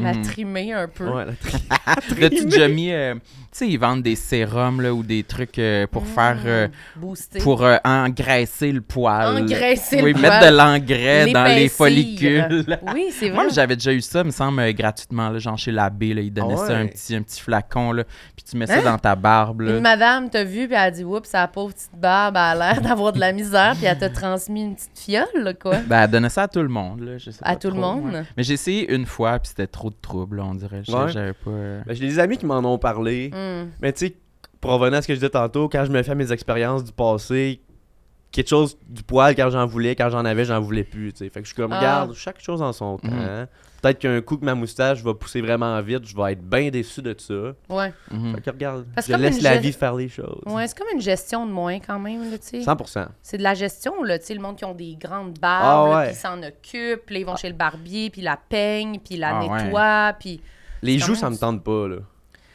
La 0.00 0.14
Mhm. 0.14 0.22
trimer 0.22 0.72
un 0.72 0.88
peu. 0.88 1.06
Ouais, 1.08 1.26
la 1.26 1.32
tri- 1.32 1.62
L'as-tu 2.20 2.44
déjà 2.46 2.66
mis... 2.68 2.90
euh, 2.92 3.14
tu 3.14 3.20
sais, 3.52 3.68
ils 3.68 3.76
vendent 3.78 4.02
des 4.02 4.16
sérums 4.16 4.80
là, 4.80 4.94
ou 4.94 5.02
des 5.02 5.22
trucs 5.22 5.58
euh, 5.58 5.86
pour 5.86 6.06
faire... 6.06 6.38
euh. 6.46 6.68
Booster. 6.96 7.38
pour 7.40 7.62
euh, 7.62 7.76
engraisser 7.84 8.72
le 8.72 8.80
poil. 8.80 9.42
Engraisser 9.42 9.98
le 9.98 10.04
oui, 10.04 10.12
poil. 10.14 10.22
mettre 10.22 10.46
de 10.50 10.56
l'engrais 10.56 11.30
dans 11.32 11.44
les 11.44 11.68
follicules. 11.68 12.64
Oui, 12.94 13.08
c'est 13.12 13.28
vrai. 13.28 13.34
Moi, 13.44 13.48
j'avais 13.52 13.76
déjà 13.76 13.92
eu 13.92 14.00
ça, 14.00 14.24
me 14.24 14.30
semble, 14.30 14.72
gratuitement, 14.72 15.28
là, 15.28 15.38
genre 15.38 15.58
chez 15.58 15.72
l'abbé, 15.72 16.14
là, 16.14 16.22
il 16.22 16.32
donnait 16.32 16.54
Ah 16.58 16.66
ça, 16.66 16.76
un 16.78 16.86
petit, 16.86 17.14
un 17.14 17.22
petit 17.22 17.40
flacon, 17.42 17.92
là, 17.92 18.04
puis 18.34 18.44
tu 18.48 18.56
mets 18.56 18.66
ça 18.66 18.78
Hein? 18.78 18.82
dans 18.84 18.98
ta 18.98 19.14
barbe. 19.14 19.60
Là. 19.62 19.76
Une 19.76 19.82
madame 19.82 20.30
t'a 20.30 20.44
vu, 20.44 20.66
puis 20.66 20.74
elle 20.74 20.76
a 20.76 20.90
dit 20.90 21.04
Oups, 21.04 21.28
sa 21.28 21.46
pauvre 21.48 21.74
petite 21.74 21.94
barbe, 21.98 22.36
elle 22.36 22.62
a 22.62 22.72
l'air 22.72 22.80
d'avoir 22.82 23.12
de 23.12 23.20
la 23.20 23.32
misère, 23.32 23.74
puis 23.76 23.84
elle 23.84 23.98
t'a 23.98 24.08
transmis 24.08 24.62
une 24.62 24.74
petite 24.74 24.98
fiole, 24.98 25.26
là, 25.42 25.52
quoi. 25.52 25.76
Ben, 25.86 26.04
elle 26.04 26.10
donnait 26.10 26.30
ça 26.30 26.44
à 26.44 26.48
tout 26.48 26.62
le 26.62 26.68
monde, 26.68 27.00
là, 27.00 27.18
je 27.18 27.30
sais 27.30 27.40
À 27.42 27.50
pas 27.50 27.56
tout 27.56 27.68
le 27.70 27.76
monde? 27.78 28.12
ouais. 28.14 28.22
Mais 28.38 28.42
j'ai 28.42 28.54
essayé 28.54 28.90
une 28.94 29.04
fois, 29.04 29.38
puis 29.38 29.48
c'était 29.50 29.66
trop 29.66 29.81
de 29.90 29.96
trouble, 30.00 30.36
là, 30.38 30.44
on 30.44 30.54
dirait. 30.54 30.82
Je- 30.86 30.92
Ouais. 30.92 31.10
J'avais 31.10 31.32
pas... 31.32 31.50
euh, 31.50 31.82
Ben, 31.86 31.94
j'ai 31.94 32.06
des 32.06 32.18
amis 32.18 32.36
qui 32.38 32.46
m'en 32.46 32.58
ont 32.58 32.78
parlé. 32.78 33.30
Hmm. 33.32 33.70
Mais 33.80 33.92
tu 33.92 34.06
sais, 34.06 34.16
pour 34.60 34.72
revenir 34.72 34.98
à 34.98 35.02
ce 35.02 35.08
que 35.08 35.14
je 35.14 35.18
disais 35.18 35.30
tantôt, 35.30 35.68
quand 35.68 35.84
je 35.84 35.90
me 35.90 36.02
fais 36.02 36.14
mes 36.14 36.30
expériences 36.32 36.84
du 36.84 36.92
passé, 36.92 37.60
quelque 38.30 38.48
chose 38.48 38.78
du 38.88 39.02
poil 39.02 39.34
quand 39.34 39.50
j'en 39.50 39.66
voulais, 39.66 39.94
quand 39.96 40.08
j'en 40.10 40.24
avais, 40.24 40.44
j'en 40.44 40.60
voulais 40.60 40.84
plus. 40.84 41.12
tu 41.12 41.18
sais. 41.24 41.30
Fait 41.30 41.40
que 41.40 41.46
je 41.48 41.52
suis 41.52 41.60
comme, 41.62 41.72
Ah. 41.72 41.78
regarde, 41.78 42.14
chaque 42.14 42.40
chose 42.40 42.62
en 42.62 42.72
son 42.72 42.98
temps. 42.98 43.08
Mhm. 43.08 43.46
Peut-être 43.82 43.98
qu'un 43.98 44.20
coup 44.20 44.36
que 44.36 44.44
ma 44.44 44.54
moustache 44.54 45.02
va 45.02 45.12
pousser 45.12 45.40
vraiment 45.40 45.78
vite, 45.82 46.06
je 46.06 46.16
vais 46.16 46.32
être 46.34 46.42
bien 46.42 46.70
déçu 46.70 47.02
de 47.02 47.14
ça. 47.18 47.34
Ouais. 47.68 47.92
Mhm. 48.12 48.34
Fait 48.36 48.40
que 48.40 48.50
regarde, 48.50 48.86
Parce 48.94 49.08
je 49.08 49.14
laisse 49.16 49.42
la 49.42 49.56
ge- 49.56 49.60
vie 49.60 49.72
faire 49.72 49.94
les 49.96 50.08
choses. 50.08 50.40
Ouais, 50.46 50.66
c'est 50.68 50.78
comme 50.78 50.86
une 50.94 51.00
gestion 51.00 51.44
de 51.46 51.50
moins 51.52 51.80
quand 51.80 51.98
même, 51.98 52.30
là, 52.30 52.38
tu 52.38 52.46
sais. 52.46 52.60
100%. 52.62 53.08
C'est 53.22 53.38
de 53.38 53.42
la 53.42 53.54
gestion, 53.54 54.02
là, 54.04 54.18
tu 54.20 54.26
sais, 54.26 54.34
le 54.34 54.40
monde 54.40 54.56
qui 54.56 54.64
ont 54.64 54.74
des 54.74 54.94
grandes 54.94 55.34
Ah 55.42 55.60
barbes, 55.62 55.94
ouais. 55.96 56.04
puis 56.06 56.12
ils 56.14 56.16
s'en 56.16 56.40
occupent, 56.42 57.04
puis 57.06 57.20
ils 57.20 57.26
vont 57.26 57.34
chez 57.36 57.48
le 57.48 57.56
barbier, 57.56 58.08
puis 58.10 58.22
la 58.22 58.36
peignent, 58.36 59.00
puis 59.00 59.16
la 59.16 59.36
Ah 59.40 59.44
ouais. 59.46 59.64
nettoient, 59.64 60.12
puis... 60.18 60.40
Les 60.80 60.98
joues, 60.98 61.14
ça 61.16 61.28
me 61.30 61.36
tente 61.36 61.62
pas, 61.64 61.88
là. 61.88 61.96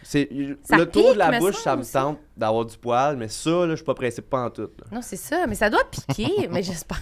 C'est, 0.09 0.29
Ça 0.63 0.77
le 0.77 0.85
tour 0.89 1.13
de 1.13 1.17
la 1.17 1.37
bouche, 1.37 1.55
ça 1.55 1.75
me 1.75 1.83
tente 1.83 2.17
d'avoir 2.37 2.63
du 2.65 2.77
poil, 2.77 3.17
mais 3.17 3.27
ça, 3.27 3.49
là, 3.49 3.71
je 3.71 3.75
suis 3.75 3.83
pas 3.83 3.93
pressé 3.93 4.21
pas 4.21 4.45
en 4.45 4.49
tout. 4.49 4.61
là. 4.61 4.85
Non, 4.89 5.01
c'est 5.01 5.17
ça, 5.17 5.45
mais 5.47 5.55
ça 5.55 5.69
doit 5.69 5.83
piquer, 5.91 6.47
mais 6.51 6.63
j'espère. 6.63 7.01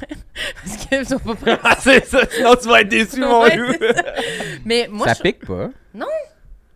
Parce 0.64 0.78
que 0.88 1.04
sont 1.04 1.20
pas 1.20 1.36
prêts. 1.40 1.60
Ah, 1.64 1.76
c'est 1.80 2.04
ça, 2.04 2.22
sinon 2.28 2.56
tu 2.60 2.68
vas 2.68 2.82
être 2.82 2.90
déçu, 2.90 3.20
mon 3.20 3.44
Ouais, 3.44 3.56
loup. 3.56 3.74
ça. 3.74 4.04
Mais 4.66 4.88
moi, 4.92 5.08
ça 5.10 5.14
je... 5.14 5.22
pique 5.22 5.46
pas. 5.46 5.70
Non. 5.94 6.08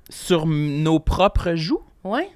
Sur 0.07 0.45
nos 0.45 0.99
propres 0.99 1.55
joues? 1.55 1.81
Ouais. 2.03 2.29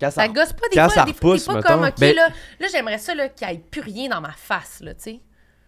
Quand 0.00 0.10
Ça 0.10 0.26
gosse 0.26 0.52
pas 0.52 0.68
des 0.68 0.76
quand 0.76 0.86
fois. 0.88 0.94
ça 0.94 1.04
des 1.04 1.12
repousse, 1.12 1.44
t'es 1.44 1.52
pas 1.52 1.56
mettons. 1.58 1.68
comme, 1.68 1.84
OK, 1.84 1.94
Ben- 2.00 2.16
là, 2.16 2.28
là 2.58 2.66
j'aimerais 2.72 2.98
ça, 2.98 3.14
là, 3.14 3.28
qu'il 3.28 3.46
n'y 3.46 3.54
ait 3.54 3.58
plus 3.70 3.82
rien 3.82 4.08
dans 4.08 4.20
ma 4.20 4.32
face, 4.32 4.80
là, 4.80 4.94
tu 4.94 5.02
sais. 5.02 5.20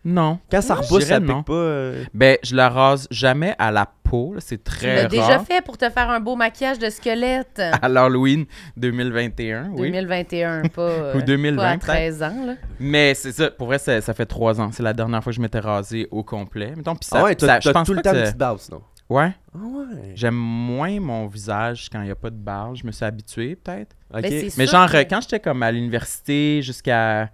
Non. 0.04 0.40
Quand 0.50 0.60
ça 0.60 0.74
repousse, 0.74 1.04
je 1.04 1.08
ça 1.08 1.20
pique 1.20 1.28
non. 1.30 1.44
pas. 1.44 1.52
euh, 1.52 2.04
Ben, 2.14 2.36
je 2.42 2.56
la 2.56 2.68
rase 2.68 3.06
jamais 3.12 3.54
à 3.60 3.70
la 3.70 3.86
peau. 4.14 4.34
C'est 4.38 4.58
Tu 4.58 4.64
très 4.64 4.94
l'as 4.94 5.00
rare. 5.02 5.08
déjà 5.10 5.38
fait 5.40 5.64
pour 5.64 5.76
te 5.78 5.88
faire 5.90 6.10
un 6.10 6.20
beau 6.20 6.36
maquillage 6.36 6.78
de 6.78 6.90
squelette. 6.90 7.60
À 7.82 7.88
l'Halloween 7.88 8.44
2021, 8.76 9.70
oui. 9.72 9.90
2021, 9.90 10.62
pas, 10.68 10.80
euh, 10.82 11.14
Ou 11.16 11.22
2020 11.22 11.56
pas 11.56 11.68
à 11.68 11.72
peut-être. 11.72 11.86
13 11.86 12.22
ans, 12.22 12.46
là. 12.46 12.54
Mais 12.78 13.14
c'est 13.14 13.32
ça, 13.32 13.50
pour 13.50 13.66
vrai, 13.68 13.78
ça, 13.78 14.00
ça 14.00 14.14
fait 14.14 14.26
trois 14.26 14.60
ans. 14.60 14.70
C'est 14.72 14.82
la 14.82 14.92
dernière 14.92 15.22
fois 15.22 15.32
que 15.32 15.36
je 15.36 15.40
m'étais 15.40 15.58
rasé 15.60 16.08
au 16.10 16.22
complet. 16.22 16.72
Mettons, 16.76 16.94
puis 16.94 17.08
ça, 17.08 17.18
Ah 17.20 17.24
ouais, 17.24 17.30
ça- 17.38 17.46
t'as, 17.46 17.60
je 17.60 17.68
t'as 17.68 17.72
pense 17.72 17.86
tout 17.86 17.94
le 17.94 18.02
temps 18.02 18.12
que 18.12 18.16
une 18.16 18.22
petite 18.24 18.36
barbe, 18.38 18.58
sinon. 18.58 18.82
Ouais. 19.10 19.32
Ah 19.54 19.58
ouais. 19.58 20.12
J'aime 20.14 20.34
moins 20.34 20.98
mon 20.98 21.26
visage 21.26 21.88
quand 21.92 22.00
il 22.00 22.06
n'y 22.06 22.10
a 22.10 22.14
pas 22.14 22.30
de 22.30 22.36
barbe. 22.36 22.76
Je 22.76 22.86
me 22.86 22.90
suis 22.92 23.04
habitué, 23.04 23.54
peut-être. 23.54 23.94
Ok. 24.14 24.22
Ben, 24.22 24.50
Mais 24.56 24.66
genre, 24.66 24.90
que- 24.90 24.96
quand 25.02 25.20
j'étais 25.20 25.40
comme 25.40 25.62
à 25.62 25.70
l'université 25.70 26.62
jusqu'à 26.62 27.30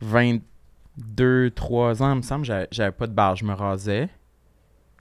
22, 0.00 1.50
3 1.50 2.02
ans, 2.02 2.12
il 2.12 2.16
me 2.18 2.22
semble, 2.22 2.44
j'avais 2.44 2.68
j'avais 2.70 2.92
pas 2.92 3.06
de 3.06 3.12
barbe. 3.12 3.36
Je 3.36 3.44
me 3.44 3.52
rasais. 3.52 4.08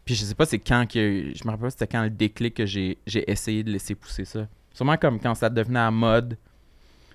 Puis 0.05 0.15
je 0.15 0.25
sais 0.25 0.35
pas, 0.35 0.45
c'est 0.45 0.59
quand 0.59 0.85
que. 0.87 1.31
Je 1.33 1.43
me 1.45 1.51
rappelle 1.51 1.65
pas, 1.65 1.69
c'était 1.69 1.87
quand 1.87 2.03
le 2.03 2.09
déclic 2.09 2.55
que 2.55 2.65
j'ai 2.65 2.97
j'ai 3.07 3.29
essayé 3.29 3.63
de 3.63 3.71
laisser 3.71 3.95
pousser 3.95 4.25
ça. 4.25 4.47
Sûrement 4.73 4.97
comme 4.97 5.19
quand 5.19 5.35
ça 5.35 5.49
devenait 5.49 5.79
à 5.79 5.91
mode. 5.91 6.37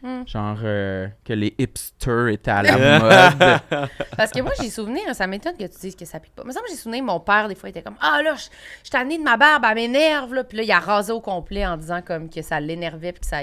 Hmm. 0.01 0.23
Genre 0.29 0.59
euh, 0.63 1.09
que 1.25 1.33
les 1.33 1.57
hipsters 1.59 2.29
étaient 2.29 2.53
à 2.53 2.63
la 2.63 2.79
mode. 3.01 3.89
Parce 4.17 4.31
que 4.31 4.41
moi, 4.41 4.53
j'ai 4.61 4.71
souvenir, 4.71 5.13
ça 5.13 5.27
m'étonne 5.27 5.57
que 5.57 5.65
tu 5.65 5.79
dises 5.81 5.97
que 5.97 6.05
ça 6.05 6.21
pique 6.21 6.35
pas. 6.37 6.45
Mais 6.47 6.53
ça, 6.53 6.61
j'ai 6.69 6.77
souvenir, 6.77 7.03
mon 7.03 7.19
père, 7.19 7.49
des 7.49 7.57
fois, 7.57 7.69
il 7.69 7.71
était 7.71 7.83
comme 7.83 7.97
Ah 8.01 8.23
là, 8.23 8.37
je 8.37 8.43
suis 8.43 8.53
tanné 8.91 9.19
de 9.19 9.25
ma 9.25 9.37
barbe, 9.37 9.65
elle 9.69 9.75
m'énerve. 9.75 10.35
Là. 10.35 10.45
Puis 10.45 10.59
là, 10.59 10.63
il 10.63 10.71
a 10.71 10.79
rasé 10.79 11.11
au 11.11 11.21
complet 11.21 11.67
en 11.67 11.77
disant 11.77 12.01
comme 12.01 12.31
que 12.31 12.43
ça 12.43 12.61
l'énervait. 12.61 13.11
Puis 13.13 13.23
que 13.23 13.27
ça. 13.27 13.41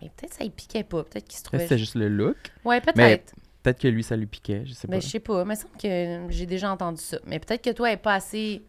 Mais 0.00 0.10
peut-être 0.16 0.34
ça 0.34 0.44
y 0.44 0.50
piquait 0.50 0.84
pas. 0.84 1.02
Peut-être 1.02 1.26
qu'il 1.26 1.36
se 1.36 1.42
Peut-être 1.42 1.44
trouvait. 1.46 1.62
c'était 1.64 1.78
juste 1.78 1.96
le 1.96 2.08
look. 2.08 2.36
Ouais, 2.64 2.80
peut-être. 2.80 2.96
Mais 2.96 3.22
Peut-être 3.64 3.80
que 3.80 3.88
lui, 3.88 4.04
ça 4.04 4.14
lui 4.14 4.26
piquait. 4.26 4.62
Je 4.64 4.72
sais 4.74 4.86
pas. 4.86 4.92
Ben, 4.92 5.02
je 5.02 5.08
sais 5.08 5.18
pas. 5.18 5.44
Mais 5.44 5.54
il 5.54 5.58
me 5.58 5.62
semble 5.62 5.76
que 5.76 6.32
j'ai 6.32 6.46
déjà 6.46 6.70
entendu 6.70 7.02
ça. 7.02 7.18
Mais 7.26 7.40
peut-être 7.40 7.62
que 7.64 7.70
toi, 7.70 7.88
elle 7.88 7.94
est 7.94 7.96
pas 7.96 8.14
assez 8.14 8.62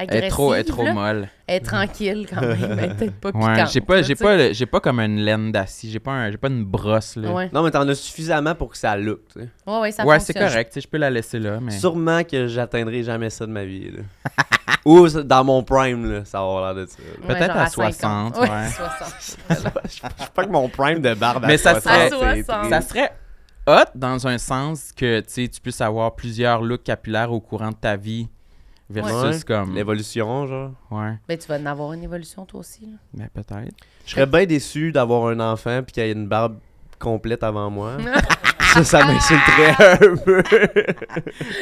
Elle 0.00 0.24
est 0.24 0.28
trop, 0.28 0.54
elle 0.54 0.60
est 0.60 0.64
trop 0.64 0.84
là. 0.84 0.92
molle. 0.92 1.28
Elle 1.48 1.56
est 1.56 1.60
tranquille 1.60 2.24
quand 2.32 2.40
même. 2.40 2.56
Elle 2.78 2.84
est 2.90 2.94
peut-être 2.94 3.14
pas 3.20 3.30
Ouais, 3.30 3.52
piquante. 3.54 3.72
j'ai 3.72 3.80
pas, 3.80 3.96
là, 3.96 4.02
j'ai 4.02 4.14
pas, 4.14 4.36
le- 4.36 4.52
j'ai 4.52 4.66
pas 4.66 4.78
comme 4.78 5.00
une 5.00 5.16
laine 5.18 5.50
d'acier. 5.50 5.90
J'ai 5.90 5.98
pas, 5.98 6.12
un- 6.12 6.30
j'ai 6.30 6.36
pas 6.36 6.46
une 6.46 6.64
brosse 6.64 7.16
là. 7.16 7.32
Ouais, 7.32 7.50
Non, 7.52 7.64
mais 7.64 7.72
t'en 7.72 7.88
as 7.88 7.96
suffisamment 7.96 8.54
pour 8.54 8.68
que 8.70 8.78
ça 8.78 8.96
look, 8.96 9.22
tu 9.32 9.40
sais. 9.40 9.48
ouais, 9.66 9.80
ouais, 9.80 9.90
ça 9.90 10.04
ouais, 10.06 10.20
c'est 10.20 10.26
fonctionne. 10.34 10.48
correct. 10.50 10.68
tu 10.72 10.74
sais, 10.74 10.80
Je 10.82 10.88
peux 10.88 10.98
la 10.98 11.10
laisser 11.10 11.40
là, 11.40 11.58
mais. 11.60 11.72
Sûrement 11.72 12.22
que 12.22 12.46
j'atteindrai 12.46 13.02
jamais 13.02 13.28
ça 13.28 13.44
de 13.44 13.50
ma 13.50 13.64
vie, 13.64 13.90
là. 13.90 14.02
Ou 14.84 15.08
ça- 15.08 15.24
dans 15.24 15.42
mon 15.42 15.64
prime, 15.64 16.08
là, 16.12 16.24
ça 16.24 16.38
va 16.38 16.44
avoir 16.44 16.72
l'air 16.74 16.84
de 16.86 16.88
ça. 16.88 16.98
là. 16.98 17.26
Ouais, 17.28 17.34
Peut-être 17.34 17.52
genre 17.54 17.62
à 17.62 17.66
50. 17.68 18.34
60, 18.36 18.36
Ouais, 18.36 18.48
ouais. 18.48 18.68
60. 19.48 19.72
Je 19.84 19.90
suis 19.90 20.30
pas 20.32 20.44
que 20.44 20.50
mon 20.52 20.68
prime 20.68 21.00
de 21.00 21.14
barbe 21.14 21.42
à 21.44 21.48
Mais 21.48 21.58
ça 21.58 21.72
60, 21.80 21.92
serait- 21.92 22.08
c'est 22.44 22.50
À 22.52 22.60
60. 22.62 22.70
Ça 22.70 22.80
serait 22.82 23.12
hot 23.66 23.90
dans 23.96 24.28
un 24.28 24.38
sens 24.38 24.92
que 24.92 25.18
tu 25.20 25.26
sais, 25.28 25.48
tu 25.48 25.60
puisses 25.60 25.80
avoir 25.80 26.14
plusieurs 26.14 26.62
looks 26.62 26.84
capillaires 26.84 27.32
au 27.32 27.40
courant 27.40 27.70
de 27.70 27.74
ta 27.76 27.96
vie 27.96 28.28
versus 28.90 29.38
Ouais. 29.38 29.44
comme. 29.46 29.74
L'évolution, 29.74 30.46
genre. 30.46 30.70
Ouais, 30.90 31.18
Ben, 31.28 31.36
tu 31.38 31.46
vas 31.48 31.58
en 31.58 31.66
avoir 31.66 31.92
une 31.92 32.02
évolution, 32.02 32.44
toi 32.46 32.60
aussi. 32.60 32.86
Là. 32.86 32.96
mais 33.14 33.28
peut-être. 33.32 33.74
Je 34.06 34.12
serais 34.12 34.26
bien 34.26 34.46
déçu 34.46 34.92
d'avoir 34.92 35.28
un 35.28 35.40
enfant 35.40 35.82
puis 35.82 35.92
qu'il 35.92 36.02
y 36.04 36.06
ait 36.06 36.12
une 36.12 36.26
barbe 36.28 36.58
complète 36.98 37.42
avant 37.42 37.70
moi. 37.70 37.96
ça, 38.84 39.00
ça 39.00 39.04
m'insulterait 39.06 39.76
un 40.08 40.16
peu. 40.16 40.42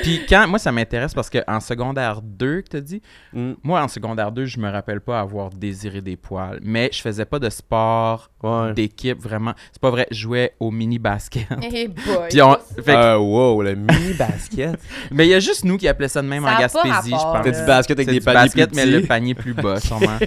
Puis 0.02 0.22
quand, 0.28 0.46
moi, 0.48 0.58
ça 0.58 0.72
m'intéresse 0.72 1.14
parce 1.14 1.30
qu'en 1.30 1.60
secondaire 1.60 2.20
2, 2.22 2.62
que 2.62 2.68
t'as 2.68 2.80
dit, 2.80 3.02
Mm, 3.32 3.52
moi, 3.62 3.82
en 3.82 3.88
secondaire 3.88 4.32
2, 4.32 4.46
je 4.46 4.58
me 4.58 4.70
rappelle 4.70 5.00
pas 5.00 5.20
avoir 5.20 5.50
désiré 5.50 6.00
des 6.00 6.16
poils, 6.16 6.58
mais 6.62 6.88
je 6.92 7.00
faisais 7.00 7.24
pas 7.24 7.38
de 7.38 7.50
sport 7.50 8.30
ouais. 8.42 8.72
d'équipe 8.72 9.20
vraiment. 9.20 9.52
C'est 9.72 9.80
pas 9.80 9.90
vrai, 9.90 10.06
je 10.10 10.20
jouais 10.20 10.54
au 10.60 10.70
mini-basket. 10.70 11.46
Eh 11.62 11.88
boy. 11.88 11.96
Puis 12.30 12.40
on- 12.42 12.56
fait 12.76 12.82
que- 12.82 12.90
Euh, 12.96 13.18
wow, 13.18 13.62
le 13.62 13.74
mini 13.74 14.14
basket. 14.18 14.78
Mais 15.10 15.26
il 15.26 15.30
y 15.30 15.34
a 15.34 15.40
juste 15.40 15.64
nous 15.64 15.76
qui 15.76 15.86
appelaient 15.88 16.08
ça 16.08 16.22
de 16.22 16.26
même 16.28 16.44
Ça 16.44 16.54
en 16.54 16.58
Gaspésie, 16.58 17.10
je 17.10 17.10
pense. 17.10 17.44
Là. 17.44 17.50
du 17.52 17.66
basket 17.66 17.98
avec 17.98 18.06
C'est 18.08 18.12
des 18.14 18.18
du 18.20 18.24
paniers 18.24 18.38
basket, 18.44 18.70
plus 18.70 18.76
mais 18.76 18.86
le 18.86 19.02
panier 19.02 19.34
plus 19.34 19.52
bas, 19.54 19.80
sûrement. 19.80 20.18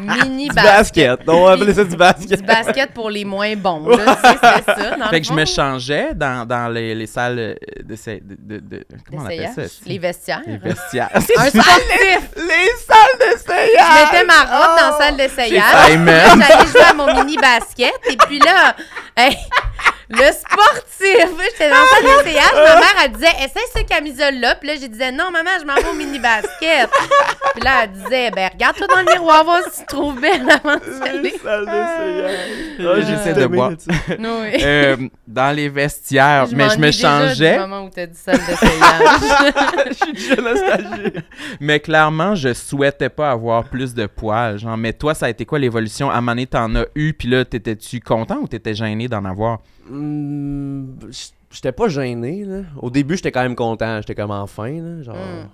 Mini 0.00 0.48
Du 0.48 0.54
basket. 0.54 1.18
basket. 1.18 1.28
On 1.28 1.44
va 1.44 1.52
appeler 1.52 1.74
ça 1.74 1.84
du 1.84 1.96
basket. 1.96 2.40
Du 2.40 2.46
basket 2.46 2.90
pour 2.92 3.10
les 3.10 3.24
moins 3.24 3.54
bons. 3.56 3.88
Là, 3.88 4.16
tu 4.16 4.28
sais, 4.28 4.36
c'était 4.58 4.80
ça. 4.82 4.96
Dans 4.96 5.06
fait 5.08 5.20
que 5.20 5.26
je 5.26 5.32
me 5.32 5.44
changeais 5.44 6.14
dans, 6.14 6.31
dans 6.46 6.68
les, 6.72 6.94
les 6.94 7.06
salles 7.06 7.38
euh, 7.38 7.54
de, 7.82 7.94
de, 7.94 8.36
de, 8.38 8.58
de- 8.60 8.86
comment 9.08 9.22
on 9.22 9.26
appelle 9.26 9.50
ça? 9.54 9.62
D'essayage. 9.62 9.70
Les 9.86 9.98
vestiaires. 9.98 10.42
Les 10.46 10.56
vestiaires. 10.58 11.10
Un 11.14 11.20
sportif. 11.48 12.30
Les 12.36 12.70
salles 12.86 13.18
d'essayage! 13.18 13.86
Je 13.86 14.14
mettais 14.14 14.24
ma 14.26 14.40
robe 14.42 14.78
dans 14.78 14.90
la 14.90 14.98
salle 14.98 15.16
d'essayage. 15.16 15.90
Simon. 15.90 16.06
Là, 16.06 16.28
J'allais 16.48 16.66
jouer 16.70 16.82
à 16.82 16.94
mon 16.94 17.14
mini 17.14 17.36
basket. 17.36 17.92
Et 18.10 18.16
puis 18.16 18.38
là, 18.40 18.74
hey, 19.16 19.36
le 20.12 20.32
sportif. 20.32 21.38
J'étais 21.50 21.70
dans 21.70 21.76
la 21.76 21.86
salle 21.86 22.24
d'essayage. 22.24 22.54
Ma 22.54 22.76
mère, 22.76 22.96
elle 23.04 23.12
disait, 23.12 23.32
essaye 23.38 23.64
ce 23.74 23.82
camisole-là. 23.82 24.54
Puis 24.56 24.68
là, 24.68 24.74
je 24.76 24.86
disais, 24.86 25.10
non, 25.10 25.30
maman, 25.30 25.50
je 25.60 25.66
m'en 25.66 25.74
vais 25.74 25.88
au 25.88 25.94
mini 25.94 26.18
basket. 26.18 26.90
Puis 27.54 27.62
là, 27.62 27.84
elle 27.84 27.92
disait, 27.92 28.30
ben, 28.30 28.50
regarde-toi 28.52 28.86
dans 28.86 28.98
le 28.98 29.12
miroir, 29.12 29.44
voir 29.44 29.60
si 29.70 29.80
tu 29.80 29.86
te 29.86 29.92
trouves 29.94 30.20
belle 30.20 30.42
avant 30.42 30.78
salles 30.80 31.22
d'essayage. 31.22 32.38
Ah, 32.80 33.00
j'essaie 33.00 33.34
de 33.34 33.46
boire. 33.46 33.72
Oui. 34.08 34.62
Euh, 34.62 34.96
dans 35.26 35.54
les 35.54 35.68
vestiaires. 35.68 36.46
mais 36.52 36.68
je 36.70 36.78
me 36.78 36.86
déjà 36.86 37.08
changeais. 37.08 37.54
Du 37.54 37.60
moment 37.60 37.84
où 37.84 37.90
t'as 37.90 38.06
dit 38.06 38.18
salle 38.18 38.38
d'essayage. 38.38 38.72
Je 39.88 39.92
suis 39.94 40.12
déjà 40.12 40.36
nostalgique. 40.42 41.18
Mais 41.60 41.80
clairement, 41.80 42.34
je 42.34 42.52
souhaitais 42.52 43.08
pas 43.08 43.30
avoir 43.30 43.64
plus 43.64 43.94
de 43.94 44.06
poils. 44.06 44.58
Genre, 44.58 44.76
mais 44.76 44.92
toi, 44.92 45.14
ça 45.14 45.26
a 45.26 45.30
été 45.30 45.44
quoi 45.44 45.58
l'évolution? 45.58 46.10
À 46.10 46.14
un 46.14 46.20
moment 46.20 46.32
donné, 46.32 46.46
t'en 46.46 46.74
as 46.76 46.84
eu, 46.94 47.12
puis 47.12 47.28
là, 47.28 47.44
t'étais-tu 47.44 48.00
content 48.00 48.38
ou 48.42 48.48
t'étais 48.48 48.74
gêné 48.74 49.08
d'en 49.08 49.24
avoir? 49.24 49.58
Hmm, 49.92 50.96
J'étais 51.50 51.72
pas 51.72 51.88
gêné, 51.88 52.44
là. 52.44 52.62
Au 52.80 52.90
début, 52.90 53.16
j'étais 53.16 53.30
quand 53.30 53.42
même 53.42 53.56
content. 53.56 53.98
J'étais 54.00 54.14
comme 54.14 54.30
enfin, 54.30 54.70
là. 54.80 55.02
Genre, 55.02 55.16
Mm. 55.16 55.48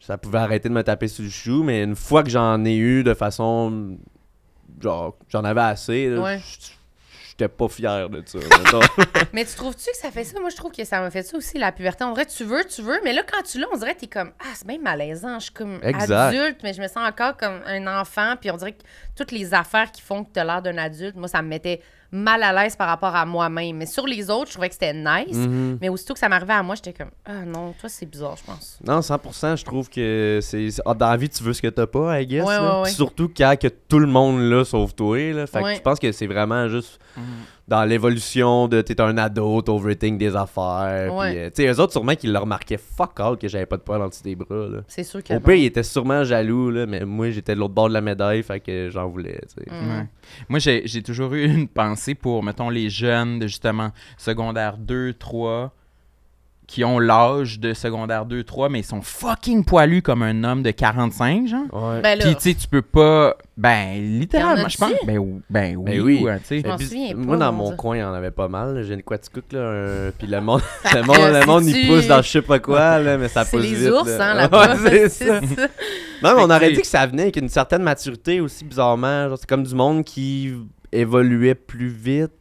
ça 0.00 0.16
pouvait 0.16 0.38
arrêter 0.38 0.68
de 0.68 0.74
me 0.74 0.82
taper 0.82 1.08
sur 1.08 1.24
le 1.24 1.30
chou, 1.30 1.62
mais 1.64 1.82
une 1.82 1.96
fois 1.96 2.22
que 2.22 2.30
j'en 2.30 2.64
ai 2.64 2.76
eu 2.76 3.02
de 3.02 3.14
façon. 3.14 3.98
Genre, 4.80 5.16
j'en 5.28 5.42
avais 5.44 5.60
assez, 5.62 6.08
là. 6.08 6.20
Ouais. 6.22 6.38
j- 6.38 6.78
J'étais 7.30 7.48
pas 7.48 7.66
fier 7.66 8.08
de 8.08 8.22
ça. 8.24 8.38
Mais 9.32 9.44
tu 9.44 9.56
trouves-tu 9.56 9.90
que 9.90 9.96
ça 9.96 10.12
fait 10.12 10.22
ça? 10.22 10.38
Moi, 10.38 10.50
je 10.50 10.56
trouve 10.56 10.70
que 10.70 10.84
ça 10.84 11.00
m'a 11.00 11.10
fait 11.10 11.24
ça 11.24 11.36
aussi, 11.36 11.58
la 11.58 11.72
puberté. 11.72 12.04
On 12.04 12.12
dirait, 12.12 12.26
tu 12.26 12.44
veux, 12.44 12.64
tu 12.64 12.80
veux, 12.80 13.00
mais 13.02 13.12
là, 13.12 13.22
quand 13.28 13.42
tu 13.42 13.58
l'as, 13.58 13.66
on 13.72 13.76
dirait 13.76 13.96
que 13.96 14.00
t'es 14.02 14.06
comme, 14.06 14.30
ah, 14.38 14.52
c'est 14.54 14.64
bien 14.68 14.78
malaisant. 14.78 15.40
Je 15.40 15.46
suis 15.46 15.52
comme 15.52 15.80
Exact. 15.82 16.12
adulte, 16.28 16.58
mais 16.62 16.72
je 16.74 16.80
me 16.80 16.86
sens 16.86 16.98
encore 17.08 17.36
comme 17.36 17.58
un 17.66 18.00
enfant. 18.00 18.34
Puis 18.40 18.52
on 18.52 18.56
dirait 18.56 18.70
que 18.74 18.82
toutes 19.16 19.32
les 19.32 19.52
affaires 19.52 19.90
qui 19.90 20.00
font 20.00 20.22
que 20.22 20.30
t'as 20.32 20.44
l'air 20.44 20.62
d'un 20.62 20.78
adulte, 20.78 21.16
moi, 21.16 21.26
ça 21.26 21.42
me 21.42 21.48
mettait 21.48 21.80
mal 22.14 22.42
à 22.42 22.52
l'aise 22.52 22.76
par 22.76 22.86
rapport 22.88 23.14
à 23.14 23.26
moi-même. 23.26 23.76
Mais 23.76 23.86
sur 23.86 24.06
les 24.06 24.30
autres, 24.30 24.46
je 24.48 24.52
trouvais 24.52 24.68
que 24.68 24.74
c'était 24.74 24.94
nice. 24.94 25.36
Mhm. 25.36 25.78
Mais 25.80 25.88
aussitôt 25.88 26.14
que 26.14 26.20
ça 26.20 26.28
m'arrivait 26.28 26.52
à 26.54 26.62
moi, 26.62 26.76
j'étais 26.76 26.92
comme, 26.92 27.10
ah 27.26 27.44
non, 27.44 27.74
toi, 27.78 27.88
c'est 27.88 28.06
bizarre, 28.06 28.36
je 28.36 28.44
pense. 28.44 28.78
Non, 28.86 29.00
100%, 29.00 29.56
je 29.56 29.64
trouve 29.64 29.90
que 29.90 30.38
c'est 30.42 30.68
ah, 30.86 30.94
dans 30.94 31.10
la 31.10 31.16
vie, 31.16 31.28
tu 31.28 31.42
veux 31.42 31.52
ce 31.52 31.60
que 31.60 31.68
t'as 31.68 31.86
pas, 31.86 32.20
I 32.20 32.26
guess. 32.26 32.44
Ouais, 32.46 32.54
là. 32.54 32.76
ouais, 32.76 32.82
ouais. 32.84 32.90
Surtout 32.90 33.28
quand 33.36 33.58
que 33.60 33.68
tout 33.68 33.98
le 33.98 34.06
monde 34.06 34.40
l'a, 34.40 34.64
sauf 34.64 34.94
toi. 34.94 35.16
Là. 35.32 35.46
Fait 35.46 35.58
que 35.58 35.64
Ouais. 35.64 35.74
je 35.76 35.80
pense 35.80 35.98
que 35.98 36.10
c'est 36.12 36.26
vraiment 36.26 36.68
juste 36.68 36.98
dans 37.66 37.84
l'évolution 37.84 38.68
de 38.68 38.82
t'es 38.82 39.00
un 39.00 39.16
ado, 39.16 39.62
t'overthink 39.62 40.18
des 40.18 40.36
affaires. 40.36 41.14
Ouais. 41.14 41.30
puis, 41.30 41.38
euh, 41.38 41.50
tu 41.50 41.62
sais, 41.62 41.68
eux 41.68 41.80
autres, 41.80 41.92
sûrement 41.92 42.14
qu'ils 42.14 42.32
le 42.32 42.38
remarquaient 42.38 42.78
fuck 42.78 43.18
all 43.20 43.38
que 43.38 43.48
j'avais 43.48 43.66
pas 43.66 43.76
de 43.76 43.82
poil 43.82 44.02
en 44.02 44.08
dessous 44.08 44.22
des 44.22 44.34
bras. 44.34 44.68
Là. 44.68 44.80
C'est 44.86 45.02
sûr. 45.02 45.20
Au 45.30 45.40
pire, 45.40 45.54
ils 45.54 45.64
étaient 45.64 45.82
sûrement 45.82 46.24
jaloux, 46.24 46.70
là, 46.70 46.84
mais 46.86 47.04
moi, 47.04 47.30
j'étais 47.30 47.54
de 47.54 47.60
l'autre 47.60 47.74
bord 47.74 47.88
de 47.88 47.94
la 47.94 48.02
médaille, 48.02 48.42
fait 48.42 48.60
que 48.60 48.90
j'en 48.90 49.08
voulais. 49.08 49.40
Mm. 49.66 49.70
Ouais. 49.70 50.06
Moi, 50.48 50.58
j'ai 50.58 50.82
j'ai 50.84 51.02
toujours 51.02 51.32
eu 51.32 51.44
une 51.44 51.68
pensée 51.68 52.14
pour, 52.14 52.42
mettons, 52.42 52.68
les 52.68 52.90
jeunes 52.90 53.38
de 53.38 53.46
justement 53.46 53.90
secondaire 54.18 54.76
2, 54.76 55.14
3, 55.14 55.72
qui 56.66 56.82
ont 56.82 56.98
l'âge 56.98 57.60
de 57.60 57.74
secondaire 57.74 58.24
2, 58.24 58.42
3, 58.42 58.70
mais 58.70 58.80
ils 58.80 58.84
sont 58.84 59.02
fucking 59.02 59.64
poilus 59.64 60.00
comme 60.00 60.22
un 60.22 60.44
homme 60.44 60.62
de 60.62 60.70
45, 60.70 61.46
genre. 61.46 61.60
Ouais. 61.72 62.00
Ben 62.00 62.18
Puis, 62.18 62.34
tu 62.36 62.40
sais, 62.40 62.54
tu 62.54 62.66
peux 62.66 62.80
pas. 62.82 63.36
Ben, 63.56 64.00
littéralement, 64.18 64.68
je 64.68 64.78
pense. 64.78 64.90
Ben, 65.06 65.40
ben 65.50 65.76
oui. 65.76 65.84
Ben 65.84 66.00
oui. 66.00 66.22
ouais, 66.22 66.38
tu 66.40 66.46
sais. 66.46 66.60
Je 66.60 66.66
m'en 66.66 66.76
Puis, 66.76 66.86
souviens 66.86 67.14
Moi, 67.14 67.36
dans 67.36 67.52
mon 67.52 67.76
coin, 67.76 67.96
il 67.96 68.00
y 68.00 68.02
en 68.02 68.14
avait 68.14 68.30
pas 68.30 68.48
mal. 68.48 68.82
J'ai 68.82 68.94
une 68.94 69.02
Quaticook, 69.02 69.52
là. 69.52 69.60
un- 69.60 70.10
Puis 70.18 70.26
le 70.26 70.40
monde, 70.40 70.62
le 70.94 71.02
monde, 71.02 71.16
le 71.18 71.46
monde 71.46 71.64
il 71.66 71.86
pousse 71.86 72.06
dans 72.06 72.22
je 72.22 72.28
sais 72.30 72.42
pas 72.42 72.58
quoi, 72.58 72.98
là, 72.98 73.18
mais 73.18 73.28
ça 73.28 73.44
pousse 73.44 73.60
les 73.62 73.74
vite. 73.74 73.90
ours, 73.90 74.08
là. 74.18 74.30
hein, 74.30 74.34
là-bas. 74.34 74.74
Ouais, 74.76 74.76
c'est 75.08 75.08
c'est 75.10 75.24
ça. 75.26 75.40
ça. 75.40 75.66
Non, 76.22 76.34
mais 76.36 76.42
on 76.42 76.50
aurait 76.50 76.72
dit 76.72 76.80
que 76.80 76.86
ça 76.86 77.06
venait 77.06 77.22
avec 77.24 77.36
une 77.36 77.48
certaine 77.50 77.82
maturité 77.82 78.40
aussi, 78.40 78.64
bizarrement. 78.64 79.28
Genre, 79.28 79.38
c'est 79.38 79.48
comme 79.48 79.64
du 79.64 79.74
monde 79.74 80.02
qui 80.04 80.54
évoluait 80.92 81.54
plus 81.54 81.88
vite. 81.88 82.32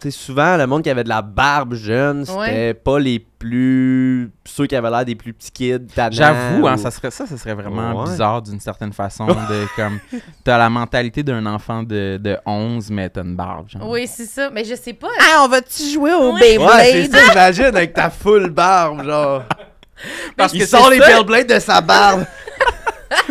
Tu 0.00 0.10
sais, 0.10 0.18
souvent, 0.18 0.56
le 0.56 0.66
monde 0.66 0.82
qui 0.82 0.88
avait 0.90 1.04
de 1.04 1.08
la 1.10 1.20
barbe 1.22 1.74
jeune, 1.74 2.24
c'était 2.24 2.38
Ouais. 2.38 2.74
pas 2.74 2.98
les 2.98 3.18
plus. 3.18 4.30
ceux 4.46 4.66
qui 4.66 4.74
avaient 4.76 4.90
l'air 4.90 5.04
des 5.04 5.14
plus 5.14 5.32
petits 5.32 5.50
kids, 5.50 5.78
J'avoue, 6.10 6.66
hein, 6.66 6.76
ça 6.76 6.90
serait 6.90 7.10
ça, 7.10 7.26
ça 7.26 7.36
serait 7.38 7.54
vraiment 7.54 8.02
Ouais. 8.02 8.10
bizarre 8.10 8.42
d'une 8.42 8.60
certaine 8.60 8.92
façon 8.92 9.26
de 9.26 9.66
comme 9.76 9.98
t'as 10.44 10.58
la 10.58 10.68
mentalité 10.70 11.22
d'un 11.22 11.44
enfant 11.46 11.82
de, 11.82 12.18
de 12.20 12.36
11 12.46 12.90
mais 12.90 13.08
t'as 13.10 13.22
une 13.22 13.36
barbe 13.36 13.68
genre. 13.68 13.88
Oui, 13.88 14.06
c'est 14.06 14.26
ça. 14.26 14.50
Mais 14.50 14.64
je 14.64 14.74
sais 14.74 14.92
pas. 14.92 15.08
Ah, 15.20 15.42
on 15.44 15.48
va-tu 15.48 15.82
jouer 15.92 16.12
au 16.14 16.32
Oui. 16.34 16.58
Ouais, 16.58 17.06
c'est 17.08 17.10
ça, 17.10 17.32
imagine, 17.32 17.64
avec 17.66 17.92
ta 17.94 18.10
full 18.10 18.50
barbe, 18.50 19.04
genre. 19.04 19.42
Parce 20.36 20.52
Il 20.54 20.60
que 20.60 20.66
sort 20.66 20.88
c'est 20.90 20.98
les 20.98 21.00
Beyblades 21.04 21.46
de 21.48 21.58
sa 21.58 21.80
barbe. 21.82 22.24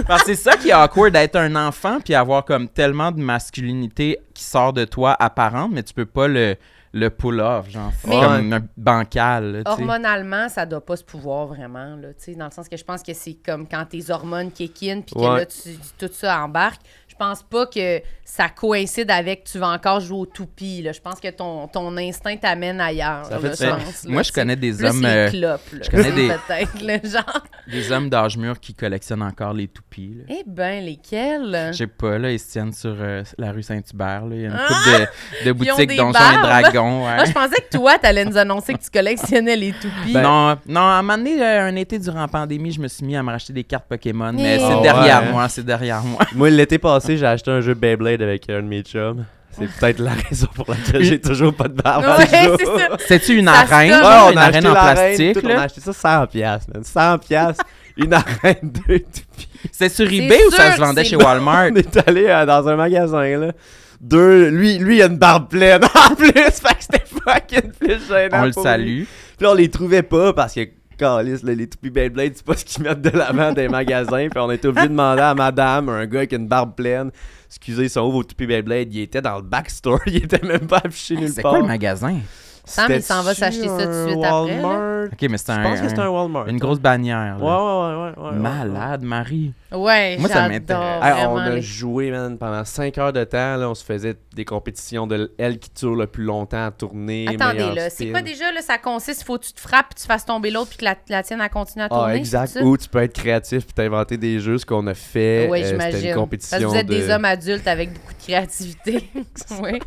Parce 0.07 0.23
que 0.23 0.27
c'est 0.35 0.35
ça 0.35 0.57
qui 0.57 0.69
est 0.69 0.73
awkward 0.73 1.13
d'être 1.13 1.35
un 1.35 1.55
enfant 1.55 1.99
puis 2.03 2.13
avoir 2.15 2.43
comme 2.45 2.67
tellement 2.67 3.11
de 3.11 3.19
masculinité 3.21 4.19
qui 4.33 4.43
sort 4.43 4.73
de 4.73 4.85
toi 4.85 5.15
apparente, 5.19 5.71
mais 5.71 5.83
tu 5.83 5.93
peux 5.93 6.05
pas 6.05 6.27
le, 6.27 6.55
le 6.93 7.09
pull 7.09 7.39
off, 7.39 7.69
genre. 7.69 7.91
Mais- 8.07 8.19
comme 8.19 8.53
un 8.53 8.61
bancal, 8.77 9.51
là. 9.51 9.61
Hormonalement, 9.65 10.49
ça 10.49 10.65
doit 10.65 10.85
pas 10.85 10.95
se 10.97 11.03
pouvoir 11.03 11.47
vraiment, 11.47 11.95
là, 11.95 12.09
tu 12.09 12.15
sais, 12.17 12.35
dans 12.35 12.45
le 12.45 12.51
sens 12.51 12.67
que 12.67 12.77
je 12.77 12.83
pense 12.83 13.03
que 13.03 13.13
c'est 13.13 13.35
comme 13.45 13.67
quand 13.67 13.85
tes 13.85 14.09
hormones 14.09 14.51
kick 14.51 14.83
in 14.83 15.01
puis 15.01 15.15
que 15.15 15.19
Ouais. 15.19 15.37
là, 15.39 15.45
tu, 15.45 15.69
tout 15.97 16.09
ça 16.11 16.41
embarque. 16.43 16.81
Je 17.07 17.15
pense 17.15 17.43
pas 17.43 17.65
que 17.65 17.99
ça 18.31 18.47
coïncide 18.47 19.09
avec 19.09 19.43
tu 19.43 19.57
vas 19.57 19.69
encore 19.69 19.99
jouer 20.01 20.19
au 20.19 20.25
toupie, 20.27 20.83
là. 20.83 20.91
Je 20.91 20.99
pense 21.01 21.19
que 21.19 21.29
ton, 21.29 21.67
ton 21.67 21.97
instinct 21.97 22.37
t'amène 22.37 22.79
ailleurs, 22.79 23.25
Ça 23.25 23.39
fait 23.39 23.55
sens. 23.55 23.59
là, 24.05 24.11
Moi, 24.11 24.21
je 24.21 24.31
connais 24.31 24.55
des 24.55 24.83
hommes, 24.83 25.03
euh, 25.03 25.29
clopes, 25.31 25.71
là, 25.73 25.79
je 25.83 25.89
connais 25.89 26.11
des- 26.11 26.27
peut-être, 26.47 26.81
là, 26.83 26.97
genre. 27.03 27.43
Des 27.67 27.91
hommes 27.91 28.07
d'âge 28.07 28.37
mûr 28.37 28.59
qui 28.59 28.75
collectionnent 28.75 29.23
encore 29.23 29.53
les 29.53 29.67
toupies, 29.67 30.13
là. 30.19 30.35
Eh 30.39 30.43
ben, 30.45 30.85
lesquels? 30.85 31.69
Je 31.71 31.77
sais 31.77 31.87
pas, 31.87 32.19
là, 32.19 32.31
ils 32.31 32.39
se 32.39 32.51
tiennent 32.51 32.71
sur 32.71 32.95
euh, 32.99 33.23
la 33.39 33.51
rue 33.51 33.63
Saint-Hubert, 33.63 34.25
là. 34.27 34.35
Il 34.35 34.41
y 34.41 34.45
a 34.45 34.49
une 34.49 34.55
Ah! 34.59 34.67
couple 34.67 34.99
de, 35.43 35.45
de 35.47 35.51
boutiques 35.51 35.97
Donjons 35.97 36.11
et. 36.19 36.41
Dragons, 36.43 37.05
ouais. 37.05 37.15
Ah, 37.17 37.25
je 37.25 37.31
pensais 37.31 37.61
que 37.61 37.77
toi, 37.77 37.97
t'allais 37.97 38.25
nous 38.25 38.37
annoncer 38.37 38.73
que 38.75 38.79
tu 38.83 38.91
collectionnais 38.91 39.55
les 39.55 39.71
toupies. 39.71 40.13
Ben, 40.13 40.21
non, 40.21 40.55
non, 40.67 40.81
à 40.81 40.93
un 40.93 41.01
moment 41.01 41.17
donné, 41.17 41.41
euh, 41.41 41.63
un 41.67 41.75
été 41.75 41.97
durant 41.97 42.21
la 42.21 42.27
pandémie, 42.27 42.71
je 42.71 42.79
me 42.79 42.87
suis 42.87 43.03
mis 43.05 43.15
à 43.17 43.23
me 43.23 43.31
racheter 43.31 43.53
des 43.53 43.63
cartes 43.63 43.85
Pokémon, 43.89 44.31
mais 44.33 44.57
Eh. 44.57 44.59
c'est 44.59 44.81
derrière 44.83 45.23
ouais. 45.23 45.31
moi, 45.31 45.49
c'est 45.49 45.65
derrière 45.65 46.03
moi. 46.03 46.21
Moi, 46.35 46.51
l'été 46.51 46.77
passé, 46.77 47.17
j'ai 47.17 47.25
acheté 47.25 47.49
un 47.49 47.61
jeu 47.61 47.73
Beyblade 47.73 48.18
avec 48.21 48.49
un 48.49 48.61
de 48.61 48.67
mes 48.67 48.81
chums. 48.81 49.25
C'est 49.51 49.67
peut-être 49.67 49.99
la 49.99 50.11
raison 50.13 50.47
pour 50.53 50.69
laquelle 50.69 51.03
j'ai 51.03 51.19
toujours 51.19 51.53
pas 51.53 51.67
de 51.67 51.81
barbe. 51.81 52.05
Ouais, 52.05 52.25
c'est 52.27 52.65
ça. 52.65 52.97
C'est-tu 53.07 53.37
une 53.37 53.47
Ça 53.47 53.53
arène? 53.53 53.91
Ouais, 53.91 53.97
on 54.27 54.31
une 54.31 54.37
a 54.37 54.41
arène 54.41 54.55
acheté 54.55 54.67
en 54.67 54.71
plastique, 54.73 55.33
tout, 55.33 55.47
on 55.47 55.49
a 55.49 55.61
acheté 55.61 55.81
ça 55.81 55.93
100 55.93 56.27
piastres, 56.27 56.71
man. 56.73 56.83
100 56.83 57.17
piastres, 57.19 57.65
une 57.97 58.13
arène 58.13 58.57
de 58.63 58.97
toupies. 58.97 59.49
C'est 59.71 59.89
sur 59.89 60.05
eBay 60.11 60.39
ou 60.47 60.51
ça 60.51 60.75
se 60.75 60.79
vendait 60.79 61.03
chez 61.03 61.15
Walmart? 61.15 61.69
On 61.71 61.75
est 61.75 62.07
allé 62.07 62.25
euh, 62.27 62.45
dans 62.45 62.67
un 62.67 62.75
magasin, 62.75 63.37
là. 63.37 63.51
Deux, 63.99 64.47
lui, 64.49 64.77
lui, 64.77 64.97
il 64.97 65.01
a 65.01 65.07
une 65.07 65.17
barbe 65.17 65.49
pleine 65.49 65.83
en 66.09 66.15
plus, 66.15 66.31
fait 66.31 66.43
que 66.43 66.79
c'était 66.79 67.03
fucking 67.05 67.71
plus 67.73 68.07
gênant. 68.07 68.43
On 68.43 68.45
le 68.45 68.53
salue. 68.53 69.03
Puis 69.03 69.45
là, 69.45 69.51
on 69.51 69.55
les 69.55 69.69
trouvait 69.69 70.03
pas 70.03 70.31
parce 70.31 70.53
que, 70.53 70.61
calice, 70.99 71.43
les 71.43 71.67
toupies 71.67 71.89
Beyblade, 71.89 72.33
c'est 72.35 72.45
pas 72.45 72.55
ce 72.55 72.65
qu'ils 72.65 72.83
mettent 72.83 73.01
de 73.01 73.09
l'avant 73.17 73.53
des 73.53 73.67
magasins. 73.69 74.27
Puis 74.29 74.39
on 74.39 74.51
était 74.51 74.67
obligé 74.67 74.87
de 74.87 74.91
demander 74.91 75.21
à 75.21 75.33
madame, 75.33 75.89
un 75.89 76.05
gars 76.05 76.19
avec 76.19 76.33
une 76.33 76.47
barbe 76.47 76.75
pleine, 76.75 77.09
excusez, 77.47 77.83
ils 77.83 77.89
sont 77.89 78.01
où 78.01 78.11
vos 78.11 78.23
toupies 78.23 78.45
Beyblade? 78.45 78.93
Il 78.93 79.01
était 79.01 79.21
dans 79.21 79.37
le 79.37 79.43
backstore, 79.43 80.01
il 80.05 80.17
était 80.17 80.45
même 80.45 80.67
pas 80.67 80.81
affiché 80.83 81.15
nulle 81.15 81.29
C'est 81.29 81.41
part. 81.41 81.51
quoi 81.51 81.61
le 81.61 81.67
magasin? 81.67 82.19
Sam, 82.69 82.91
il 82.91 83.03
s'en 83.03 83.21
va 83.23 83.33
s'acheter 83.33 83.67
ça 83.67 83.83
tout 83.85 83.89
de 83.91 84.05
suite 84.07 84.23
après, 84.23 84.57
là? 84.57 84.67
Walmart? 84.67 85.05
Ok, 85.11 85.27
mais 85.29 85.37
c'est 85.37 85.53
Je 85.53 85.59
un, 85.59 85.63
pense 85.63 85.81
que 85.81 85.87
c'était 85.89 86.01
un 86.01 86.09
Walmart. 86.09 86.47
une 86.47 86.57
grosse 86.57 86.79
bannière. 86.79 87.37
Ouais, 87.39 87.47
là. 87.47 87.57
ouais, 87.57 87.95
ouais, 87.95 88.13
ouais, 88.17 88.23
ouais, 88.23 88.29
ouais. 88.31 88.39
Malade, 88.39 89.01
Marie. 89.03 89.53
Ouais, 89.71 90.17
Moi, 90.17 90.29
ça 90.29 90.47
m'intéresse. 90.49 91.03
Hey, 91.03 91.25
on 91.27 91.37
a 91.37 91.49
les- 91.51 91.61
joué, 91.61 92.09
man, 92.11 92.37
pendant 92.37 92.65
5 92.65 92.97
heures 92.97 93.13
de 93.13 93.23
temps. 93.23 93.55
Là, 93.57 93.69
on 93.69 93.75
se 93.75 93.83
faisait 93.85 94.15
des 94.35 94.43
compétitions 94.45 95.05
de 95.07 95.31
elle 95.37 95.59
qui 95.59 95.69
dure 95.75 95.95
le 95.95 96.07
plus 96.07 96.23
longtemps 96.23 96.65
à 96.65 96.71
tourner. 96.71 97.27
Attendez, 97.29 97.71
là, 97.75 97.89
c'est 97.89 98.07
quoi 98.07 98.21
déjà, 98.21 98.51
là, 98.51 98.61
ça 98.61 98.77
consiste, 98.77 99.23
faut 99.23 99.37
que 99.37 99.45
tu 99.45 99.53
te 99.53 99.59
frappes, 99.59 99.89
puis 99.95 100.01
tu 100.01 100.07
fasses 100.07 100.25
tomber 100.25 100.49
l'autre, 100.51 100.69
puis 100.69 100.77
que 100.79 100.85
la, 100.85 100.95
la 101.09 101.23
tienne, 101.23 101.39
elle 101.43 101.49
continue 101.49 101.83
à 101.83 101.89
tourner, 101.89 102.13
Ah, 102.13 102.15
exact. 102.15 102.47
c'est? 102.53 102.61
Ou 102.63 102.77
tu 102.77 102.87
peux 102.89 103.01
être 103.03 103.13
créatif 103.13 103.65
puis 103.65 103.73
t'inventer 103.73 104.17
des 104.17 104.39
jeux, 104.39 104.57
ce 104.57 104.65
qu'on 104.65 104.85
a 104.87 104.93
fait. 104.93 105.47
Oui, 105.51 105.61
euh, 105.63 105.67
j'imagine. 105.67 105.91
C'était 105.97 106.09
une 106.09 106.15
compétition 106.15 106.57
Parce 106.57 106.63
que 106.63 106.69
vous 106.69 106.75
êtes 106.75 106.87
de... 106.87 106.93
des 106.95 107.09
hommes 107.11 107.25
adultes 107.25 107.67
avec 107.67 107.93
beaucoup 107.93 108.13
de 108.13 108.18
créativité. 108.29 109.09
oui. 109.61 109.79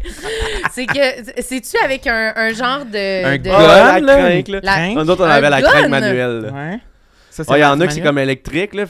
C'est 0.73 0.87
que, 0.87 1.41
c'est-tu 1.43 1.77
avec 1.85 2.07
un, 2.07 2.33
un 2.37 2.53
genre 2.53 2.85
de... 2.85 3.25
Un 3.25 3.39
de- 3.39 3.51
Ah, 3.51 4.01
la 4.01 4.17
crinque, 4.17 4.49
là. 4.49 4.61
La- 4.63 4.73
Crinque? 4.75 4.97
Nous 4.99 5.11
autres, 5.11 5.23
on 5.25 5.29
Un 5.29 5.31
avait 5.31 5.51
la 5.51 5.63
gun? 5.63 5.69
crinque 5.69 5.89
manuelle. 5.89 6.41
là. 6.41 6.53
Ouais. 6.53 6.79
Ça, 7.31 7.43
Ah, 7.49 7.59
Il 7.59 7.61
y 7.61 7.65
en 7.65 7.81
a 7.81 7.87
qui 7.87 7.95
c'est 7.95 8.01
comme 8.03 8.19
électrique, 8.19 8.75
là. 8.75 8.85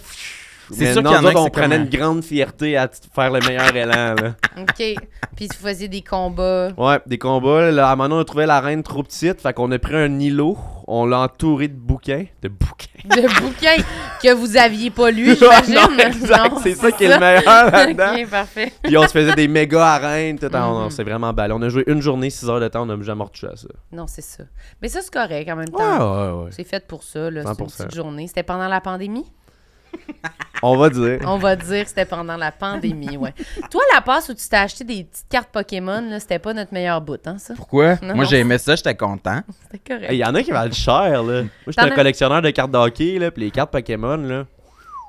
C'est 0.72 0.92
sûr 0.92 1.02
nous 1.02 1.08
qu'il 1.10 1.18
y 1.18 1.20
en 1.20 1.26
a 1.26 1.32
que 1.32 1.38
on 1.38 1.48
prenait 1.50 1.76
une 1.76 1.88
grande 1.88 2.22
fierté 2.24 2.76
à 2.76 2.88
faire 3.14 3.30
le 3.30 3.40
meilleur 3.40 3.74
élan, 3.74 4.14
là. 4.14 4.34
OK. 4.60 4.94
Puis 5.36 5.48
vous 5.48 5.66
faisiez 5.66 5.88
des 5.88 6.02
combats. 6.02 6.70
Ouais, 6.76 7.00
des 7.06 7.18
combats. 7.18 7.70
Là, 7.70 7.88
à 7.88 7.92
un 7.92 7.96
moment 7.96 8.08
donné, 8.08 8.18
on 8.18 8.22
a 8.22 8.24
trouvé 8.24 8.46
la 8.46 8.60
reine 8.60 8.82
trop 8.82 9.02
petite, 9.02 9.40
fait 9.40 9.52
qu'on 9.52 9.70
a 9.72 9.78
pris 9.78 9.96
un 9.96 10.18
îlot, 10.18 10.56
on 10.86 11.06
l'a 11.06 11.20
entouré 11.20 11.68
de 11.68 11.74
bouquins. 11.76 12.24
De 12.42 12.48
bouquins. 12.48 12.88
De 13.04 13.40
bouquins 13.40 13.82
que 14.22 14.32
vous 14.34 14.56
aviez 14.56 14.90
pas 14.90 15.10
lu, 15.10 15.34
j'imagine. 15.38 15.74
non, 15.74 15.98
exact, 15.98 16.54
c'est 16.62 16.74
ça 16.74 16.92
qui 16.92 17.04
est 17.04 17.08
le 17.14 17.18
meilleur 17.18 17.70
là-dedans. 17.70 18.14
OK, 18.14 18.30
parfait. 18.30 18.72
Puis 18.82 18.96
on 18.98 19.02
se 19.02 19.08
faisait 19.08 19.34
des 19.34 19.48
méga 19.48 19.84
arènes, 19.94 20.38
tout, 20.38 20.48
on, 20.54 20.58
on 20.58 20.84
Mhm. 20.84 20.90
s'est 20.90 21.04
vraiment 21.04 21.32
ballé. 21.32 21.54
On 21.56 21.62
a 21.62 21.68
joué 21.68 21.84
une 21.86 22.00
journée, 22.02 22.30
6 22.30 22.48
heures 22.48 22.60
de 22.60 22.68
temps, 22.68 22.82
on 22.82 22.86
n'a 22.86 23.02
jamais 23.02 23.24
retouché 23.24 23.46
à 23.48 23.56
ça. 23.56 23.68
Non, 23.90 24.06
c'est 24.06 24.22
ça. 24.22 24.44
Mais 24.80 24.88
ça, 24.88 25.00
c'est 25.02 25.12
correct 25.12 25.48
en 25.50 25.56
même 25.56 25.68
Ouais, 25.72 25.78
temps. 25.82 26.36
ouais, 26.38 26.44
ouais. 26.44 26.50
C'est 26.52 26.64
fait 26.64 26.86
pour 26.86 27.02
ça, 27.02 27.30
là. 27.30 27.42
C'est 27.42 27.48
une 27.48 27.54
100%. 27.54 27.76
petite 27.86 27.94
journée. 27.94 28.26
C'était 28.26 28.42
pendant 28.42 28.68
la 28.68 28.80
pandémie? 28.80 29.24
On 30.62 30.76
va 30.76 30.90
dire. 30.90 31.18
On 31.26 31.38
va 31.38 31.56
dire 31.56 31.82
que 31.82 31.88
c'était 31.88 32.04
pendant 32.04 32.36
la 32.36 32.52
pandémie, 32.52 33.16
ouais. 33.16 33.34
Toi, 33.68 33.82
la 33.92 34.00
passe 34.00 34.28
où 34.28 34.34
tu 34.34 34.48
t'es 34.48 34.56
acheté 34.56 34.84
des 34.84 35.02
petites 35.02 35.28
cartes 35.28 35.48
Pokémon, 35.50 36.00
là, 36.08 36.20
c'était 36.20 36.38
pas 36.38 36.54
notre 36.54 36.72
meilleur 36.72 37.00
bout, 37.00 37.26
hein, 37.26 37.36
ça? 37.38 37.54
Pourquoi? 37.54 37.96
Non. 38.00 38.14
Moi, 38.14 38.26
j'ai 38.26 38.38
aimé 38.38 38.58
ça, 38.58 38.76
j'étais 38.76 38.94
content. 38.94 39.40
C'était 39.64 39.94
correct. 39.94 40.12
Il 40.12 40.18
y 40.18 40.24
en 40.24 40.32
a 40.34 40.42
qui 40.42 40.52
valent 40.52 40.72
cher, 40.72 41.24
là. 41.24 41.42
Moi, 41.42 41.48
j'étais 41.66 41.80
un 41.80 41.90
collectionneur 41.90 42.42
de 42.42 42.50
cartes 42.50 42.70
de 42.70 42.78
hockey, 42.78 43.18
là, 43.18 43.32
puis 43.32 43.42
les 43.42 43.50
cartes 43.50 43.72
Pokémon, 43.72 44.16
là. 44.16 44.44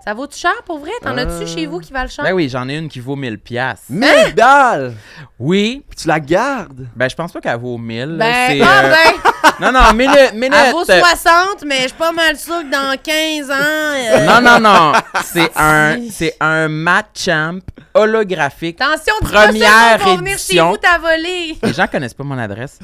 Ça 0.05 0.13
vaut-tu 0.13 0.37
cher 0.37 0.51
pour 0.65 0.79
vrai? 0.79 0.91
T'en 1.01 1.17
Euh. 1.17 1.21
as-tu 1.39 1.47
chez 1.47 1.65
vous 1.65 1.79
qui 1.79 1.93
valent 1.93 2.09
cher? 2.09 2.25
Ben 2.25 2.33
oui, 2.33 2.49
j'en 2.49 2.67
ai 2.67 2.75
une 2.75 2.89
qui 2.89 2.99
vaut 2.99 3.15
1000 3.15 3.39
pièces. 3.39 3.83
1000 3.89 4.33
balles! 4.35 4.93
Oui, 5.39 5.83
Puis 5.89 5.97
tu 6.01 6.07
la 6.09 6.19
gardes! 6.19 6.87
ben 6.95 7.09
je 7.09 7.15
pense 7.15 7.31
pas 7.31 7.39
qu'elle 7.39 7.57
vaut 7.59 7.77
1000. 7.77 8.17
là. 8.17 8.25
Ben, 8.25 8.47
C'est, 8.49 8.61
ah 8.61 8.81
euh, 8.83 8.89
ben, 8.91 9.31
Non, 9.71 9.71
non, 9.71 9.93
minute, 9.93 10.33
minute. 10.33 10.53
elle 10.65 10.71
vaut 10.73 10.83
60, 10.83 11.63
mais 11.65 11.83
je 11.83 11.87
suis 11.89 11.91
pas 11.97 12.11
mal 12.11 12.35
sûre 12.37 12.61
que 12.63 12.71
dans 12.71 12.97
15 13.01 13.51
ans... 13.51 13.53
euh, 13.55 14.25
Non, 14.25 14.41
non, 14.41 14.59
non. 14.59 14.93
C'est 15.23 15.51
un, 15.55 15.97
c'est 16.11 16.35
un 16.41 16.67
Matchamp 16.67 17.59
holographique. 17.93 18.81
Attention, 18.81 19.13
Première 19.21 19.97
pas 19.97 19.99
ça, 19.99 20.05
on 20.05 20.09
va 20.09 20.15
venir 20.17 20.37
chez 20.37 20.43
édition. 20.53 20.71
vous, 20.71 20.77
t'as 20.77 20.97
volé! 20.97 21.57
Les 21.63 21.73
gens 21.73 21.87
connaissent 21.87 22.13
pas 22.15 22.23
mon 22.23 22.37
adresse. 22.37 22.79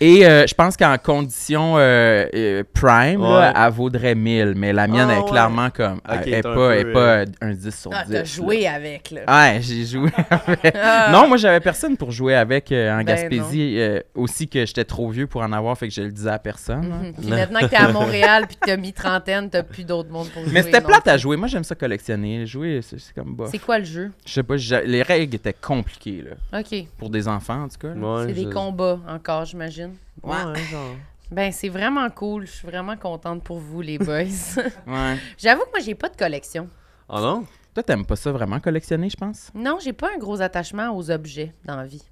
Et 0.00 0.26
euh, 0.26 0.46
je 0.46 0.54
pense 0.54 0.76
qu'en 0.76 0.96
condition 0.98 1.76
euh, 1.78 2.26
euh, 2.34 2.62
prime, 2.74 3.22
là, 3.22 3.52
elle 3.56 3.72
vaudrait 3.72 4.14
1000, 4.14 4.52
mais 4.54 4.72
la 4.74 4.86
mienne 4.86 5.08
Ah, 5.10 5.14
est 5.16 5.22
ouais. 5.22 5.30
clairement 5.30 5.70
comme. 5.70 6.00
Elle 6.06 6.18
est 6.34 6.42
t'es 6.42 6.46
un 6.48 6.54
pas, 6.54 6.70
elle 6.76 6.92
pas 6.92 7.24
un 7.40 7.52
10 7.54 7.70
sur 7.80 7.90
10. 7.90 7.96
Ah, 7.98 8.04
t'as 8.06 8.12
là. 8.12 8.24
joué 8.24 8.66
avec, 8.66 9.10
là. 9.10 9.20
Ouais, 9.26 9.58
j'ai 9.62 9.86
joué 9.86 10.10
avec. 10.30 10.74
Ah. 10.76 11.08
Non, 11.12 11.26
moi, 11.28 11.38
j'avais 11.38 11.60
personne 11.60 11.96
pour 11.96 12.10
jouer 12.10 12.34
avec 12.34 12.70
euh, 12.72 12.92
en 12.92 12.98
Ben 12.98 13.04
Gaspésie. 13.06 13.76
euh, 13.78 14.00
aussi 14.14 14.48
que 14.48 14.66
j'étais 14.66 14.84
trop 14.84 15.08
vieux 15.08 15.26
pour 15.26 15.40
en 15.40 15.50
avoir, 15.52 15.78
fait 15.78 15.88
que 15.88 15.94
je 15.94 16.02
le 16.02 16.12
disais 16.12 16.30
à 16.30 16.38
personne. 16.38 16.88
Mhm. 16.88 17.12
Puis 17.18 17.28
maintenant 17.30 17.60
que 17.60 17.66
t'es 17.66 17.76
à 17.76 17.90
Montréal 17.90 18.44
puis 18.46 18.56
que 18.56 18.66
t'as 18.66 18.76
mis 18.76 18.92
trentaine, 18.92 19.48
t'as 19.48 19.62
plus 19.62 19.84
d'autres 19.84 20.10
monde 20.10 20.28
pour 20.28 20.42
jouer. 20.42 20.52
Mais 20.52 20.62
c'était 20.62 20.82
plate 20.82 21.08
à 21.08 21.16
jouer. 21.16 21.36
Moi, 21.38 21.48
j'aime 21.48 21.64
ça 21.64 21.74
collectionner. 21.74 22.44
Jouer, 22.44 22.80
c'est 22.82 22.98
comme 23.14 23.34
bas. 23.34 23.46
C'est 23.50 23.58
quoi 23.58 23.78
le 23.78 23.84
jeu? 23.86 24.10
Je 24.26 24.32
sais 24.34 24.42
pas, 24.42 24.58
j'ai- 24.58 24.84
les 24.84 25.02
règles 25.02 25.34
étaient 25.36 25.54
compliquées, 25.54 26.22
là. 26.52 26.60
OK. 26.60 26.84
Pour 26.98 27.08
des 27.08 27.26
enfants, 27.28 27.62
en 27.64 27.68
tout 27.68 27.78
cas. 27.80 27.88
Ouais, 27.94 28.24
c'est 28.26 28.32
des 28.34 28.50
combats 28.50 28.98
encore, 29.08 29.46
j'imagine. 29.46 29.85
Ouais, 30.22 30.62
genre. 30.70 30.94
Ben, 31.30 31.50
c'est 31.52 31.68
vraiment 31.68 32.08
cool. 32.10 32.46
Je 32.46 32.52
suis 32.52 32.66
vraiment 32.66 32.96
contente 32.96 33.42
pour 33.42 33.58
vous, 33.58 33.80
les 33.82 33.98
boys. 33.98 34.24
Ouais. 34.86 35.16
J'avoue 35.38 35.62
que 35.64 35.70
moi, 35.70 35.80
j'ai 35.84 35.94
pas 35.94 36.08
de 36.08 36.16
collection. 36.16 36.68
Oh 37.08 37.18
non? 37.20 37.44
Toi, 37.74 37.82
t'aimes 37.82 38.06
pas 38.06 38.16
ça 38.16 38.32
vraiment 38.32 38.58
collectionner, 38.60 39.10
je 39.10 39.16
pense? 39.16 39.50
Non, 39.54 39.78
j'ai 39.82 39.92
pas 39.92 40.08
un 40.14 40.18
gros 40.18 40.40
attachement 40.40 40.96
aux 40.96 41.10
objets 41.10 41.52
dans 41.64 41.76
la 41.76 41.84
vie. 41.84 42.02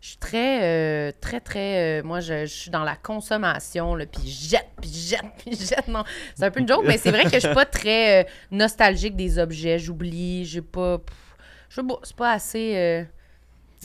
Je 0.00 0.08
suis 0.08 0.16
très, 0.16 0.62
euh, 0.64 1.12
très, 1.20 1.40
très. 1.40 2.00
euh, 2.00 2.02
moi, 2.02 2.20
je, 2.20 2.46
je 2.46 2.52
suis 2.52 2.70
dans 2.70 2.84
la 2.84 2.96
consommation, 2.96 3.94
là, 3.94 4.06
puis 4.06 4.22
je 4.30 4.48
jette, 4.50 4.68
puis 4.80 4.90
je 4.90 5.10
jette, 5.10 5.24
puis 5.38 5.54
je 5.54 5.66
jette. 5.66 5.88
Non, 5.88 6.04
c'est 6.34 6.44
un 6.44 6.50
peu 6.50 6.60
une 6.60 6.68
joke, 6.68 6.84
mais 6.86 6.96
c'est 6.98 7.10
vrai 7.10 7.24
que 7.24 7.30
je 7.34 7.38
suis 7.38 7.54
pas 7.54 7.66
très 7.66 8.22
euh, 8.24 8.28
nostalgique 8.50 9.14
des 9.14 9.38
objets. 9.38 9.78
J'oublie, 9.78 10.44
j'ai 10.46 10.62
pas. 10.62 10.98
pff, 10.98 11.36
Je 11.68 11.74
sais 11.76 11.82
pas, 11.86 11.98
c'est 12.02 12.16
pas 12.16 12.32
assez. 12.32 12.76
euh, 12.76 13.04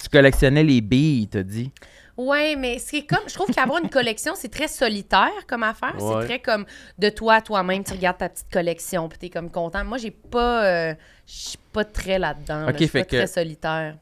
Tu 0.02 0.08
collectionnais 0.10 0.64
les 0.64 0.80
billes, 0.82 1.28
t'as 1.28 1.44
dit. 1.44 1.70
Ouais, 2.18 2.56
mais 2.56 2.80
c'est 2.80 3.06
comme. 3.06 3.28
Je 3.28 3.34
trouve 3.34 3.48
qu'avoir 3.54 3.84
une 3.84 3.90
collection, 3.90 4.34
c'est 4.36 4.48
très 4.50 4.68
solitaire 4.70 5.32
comme 5.48 5.64
affaire. 5.64 5.96
Ouais. 6.02 6.22
C'est 6.22 6.26
très 6.28 6.40
comme 6.40 6.66
de 6.98 7.10
toi 7.10 7.36
à 7.36 7.42
toi-même. 7.42 7.84
Tu 7.84 7.92
regardes 7.94 8.18
ta 8.20 8.30
petite 8.30 8.50
collection, 8.52 9.10
puis 9.10 9.18
t'es 9.18 9.30
comme 9.30 9.52
content. 9.52 9.84
Moi, 9.84 9.98
j'ai 9.98 10.12
pas. 10.12 10.66
euh, 10.66 10.94
Je 11.28 11.34
suis 11.34 11.58
pas 11.74 11.84
très 11.84 12.18
là-dedans. 12.20 12.60
là. 12.62 12.66
Ok, 12.68 12.74
Je 12.74 12.78
suis 12.78 12.88
fait 12.88 13.00
pas 13.00 13.06
que- 13.06 13.16
très 13.18 13.28
solitaire. 13.28 13.98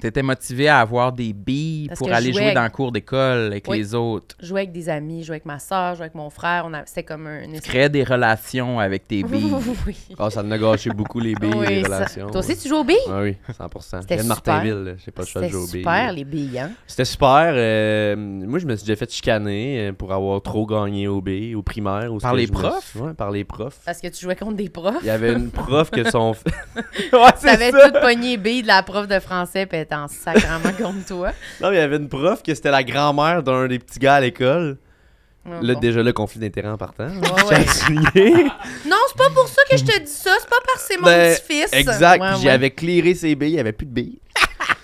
T'étais 0.00 0.22
motivé 0.22 0.68
à 0.68 0.80
avoir 0.80 1.12
des 1.12 1.32
billes 1.32 1.86
Parce 1.88 1.98
pour 1.98 2.08
je 2.08 2.12
aller 2.12 2.32
jouer 2.32 2.42
avec- 2.42 2.54
dans 2.56 2.64
le 2.64 2.68
cours 2.70 2.92
d'école 2.92 3.46
avec 3.46 3.64
Oui. 3.68 3.78
les 3.78 3.94
autres. 3.94 4.36
Jouer 4.40 4.62
avec 4.62 4.72
des 4.72 4.88
amis, 4.90 5.22
jouer 5.24 5.34
avec 5.36 5.46
ma 5.46 5.58
soeur, 5.58 5.94
jouer 5.94 6.02
avec 6.02 6.14
mon 6.14 6.28
frère. 6.28 6.64
On 6.66 6.74
a... 6.74 6.84
C'était 6.84 7.04
comme 7.04 7.26
un. 7.26 7.40
espèce- 7.44 7.60
Créer 7.62 7.88
des 7.88 8.04
relations 8.04 8.80
avec 8.80 9.08
tes 9.08 9.22
billes. 9.24 9.52
oui. 9.86 9.96
Ah, 10.18 10.28
ça 10.30 10.42
en 10.42 10.50
a 10.50 10.58
gâché 10.58 10.90
beaucoup 10.90 11.20
les 11.20 11.34
billes, 11.34 11.52
Oui, 11.56 11.66
les 11.68 11.82
ça- 11.84 11.96
relations. 11.96 12.26
Toi 12.30 12.40
aussi, 12.40 12.56
tu 12.58 12.68
joues 12.68 12.76
aux 12.76 12.84
billes? 12.84 12.96
Ah 13.08 13.20
oui, 13.22 13.36
100%. 13.48 14.00
C'était 14.02 14.16
C'était 14.18 14.28
de 14.28 14.34
super. 14.34 14.54
Martinville, 14.54 14.84
là. 14.84 14.92
j'ai 15.02 15.10
pas 15.10 15.22
le 15.22 15.26
choix 15.28 15.40
de 15.40 15.46
C'était 15.46 15.52
jouer 15.58 15.64
aux 15.64 15.72
billes. 15.72 15.80
super, 15.80 16.12
les 16.12 16.24
billes, 16.24 16.58
hein? 16.58 16.70
C'était 16.86 17.04
super. 17.06 17.52
euh, 17.54 18.16
moi, 18.16 18.58
je 18.58 18.66
me 18.66 18.76
suis 18.76 18.84
déjà 18.86 18.96
fait 18.96 19.10
chicaner 19.10 19.88
euh, 19.88 19.92
pour 19.92 20.12
avoir 20.12 20.42
trop 20.42 20.66
gagné 20.66 21.08
au 21.08 21.22
B, 21.22 21.54
au 21.56 21.62
primaire. 21.62 22.12
où 22.12 22.18
Par 22.18 22.34
les 22.34 22.46
je 22.46 22.52
me 22.52 22.58
profs? 22.58 22.94
Ouais, 22.96 23.14
par 23.14 23.30
les 23.30 23.44
profs. 23.44 23.78
Parce 23.86 24.00
que 24.00 24.08
tu 24.08 24.20
jouais 24.22 24.36
contre 24.36 24.56
des 24.56 24.68
profs. 24.68 24.96
Il 25.02 25.06
y 25.06 25.10
avait 25.10 25.32
une 25.32 25.50
prof 25.50 25.90
que 25.90 26.10
son... 26.10 26.34
ouais, 26.76 27.32
T'avais 27.40 27.70
c'est 27.70 27.72
ça! 27.72 27.90
tout 27.90 28.00
pogné 28.00 28.36
billes 28.36 28.62
de 28.62 28.66
la 28.66 28.82
prof 28.82 29.06
de 29.08 29.18
français, 29.20 29.66
en 29.92 30.08
sacrement 30.08 30.72
contre 30.78 31.06
toi. 31.06 31.30
Non, 31.60 31.70
mais 31.70 31.76
il 31.76 31.80
y 31.80 31.82
avait 31.82 31.96
une 31.96 32.08
prof 32.08 32.42
que 32.42 32.54
c'était 32.54 32.70
la 32.70 32.82
grand-mère 32.84 33.42
d'un 33.42 33.66
des 33.66 33.78
petits 33.78 33.98
gars 33.98 34.14
à 34.14 34.20
l'école. 34.20 34.78
Ouais, 35.46 35.58
Là, 35.60 35.74
bon. 35.74 35.80
déjà, 35.80 36.02
le 36.02 36.12
conflit 36.14 36.40
d'intérêt 36.40 36.68
en 36.68 36.78
partant. 36.78 37.08
Ouais, 37.08 37.20
ouais. 37.50 38.44
Non, 38.86 38.96
c'est 39.08 39.16
pas 39.18 39.28
pour 39.34 39.46
ça 39.46 39.60
que 39.70 39.76
je 39.76 39.84
te 39.84 39.98
dis 40.00 40.10
ça. 40.10 40.30
C'est 40.40 40.48
pas 40.48 40.56
parce 40.66 40.86
que 40.86 40.94
c'est 40.94 40.96
mon 40.98 41.04
Ben, 41.06 41.34
petit-fils. 41.36 41.70
Exact. 41.74 42.20
Ouais, 42.22 42.28
Puis 42.28 42.36
ouais. 42.36 42.42
j'avais 42.44 42.70
clairé 42.70 43.14
ses 43.14 43.34
billes. 43.34 43.50
Il 43.50 43.54
n'y 43.54 43.60
avait 43.60 43.72
plus 43.72 43.84
de 43.86 43.92
billes. 43.92 44.18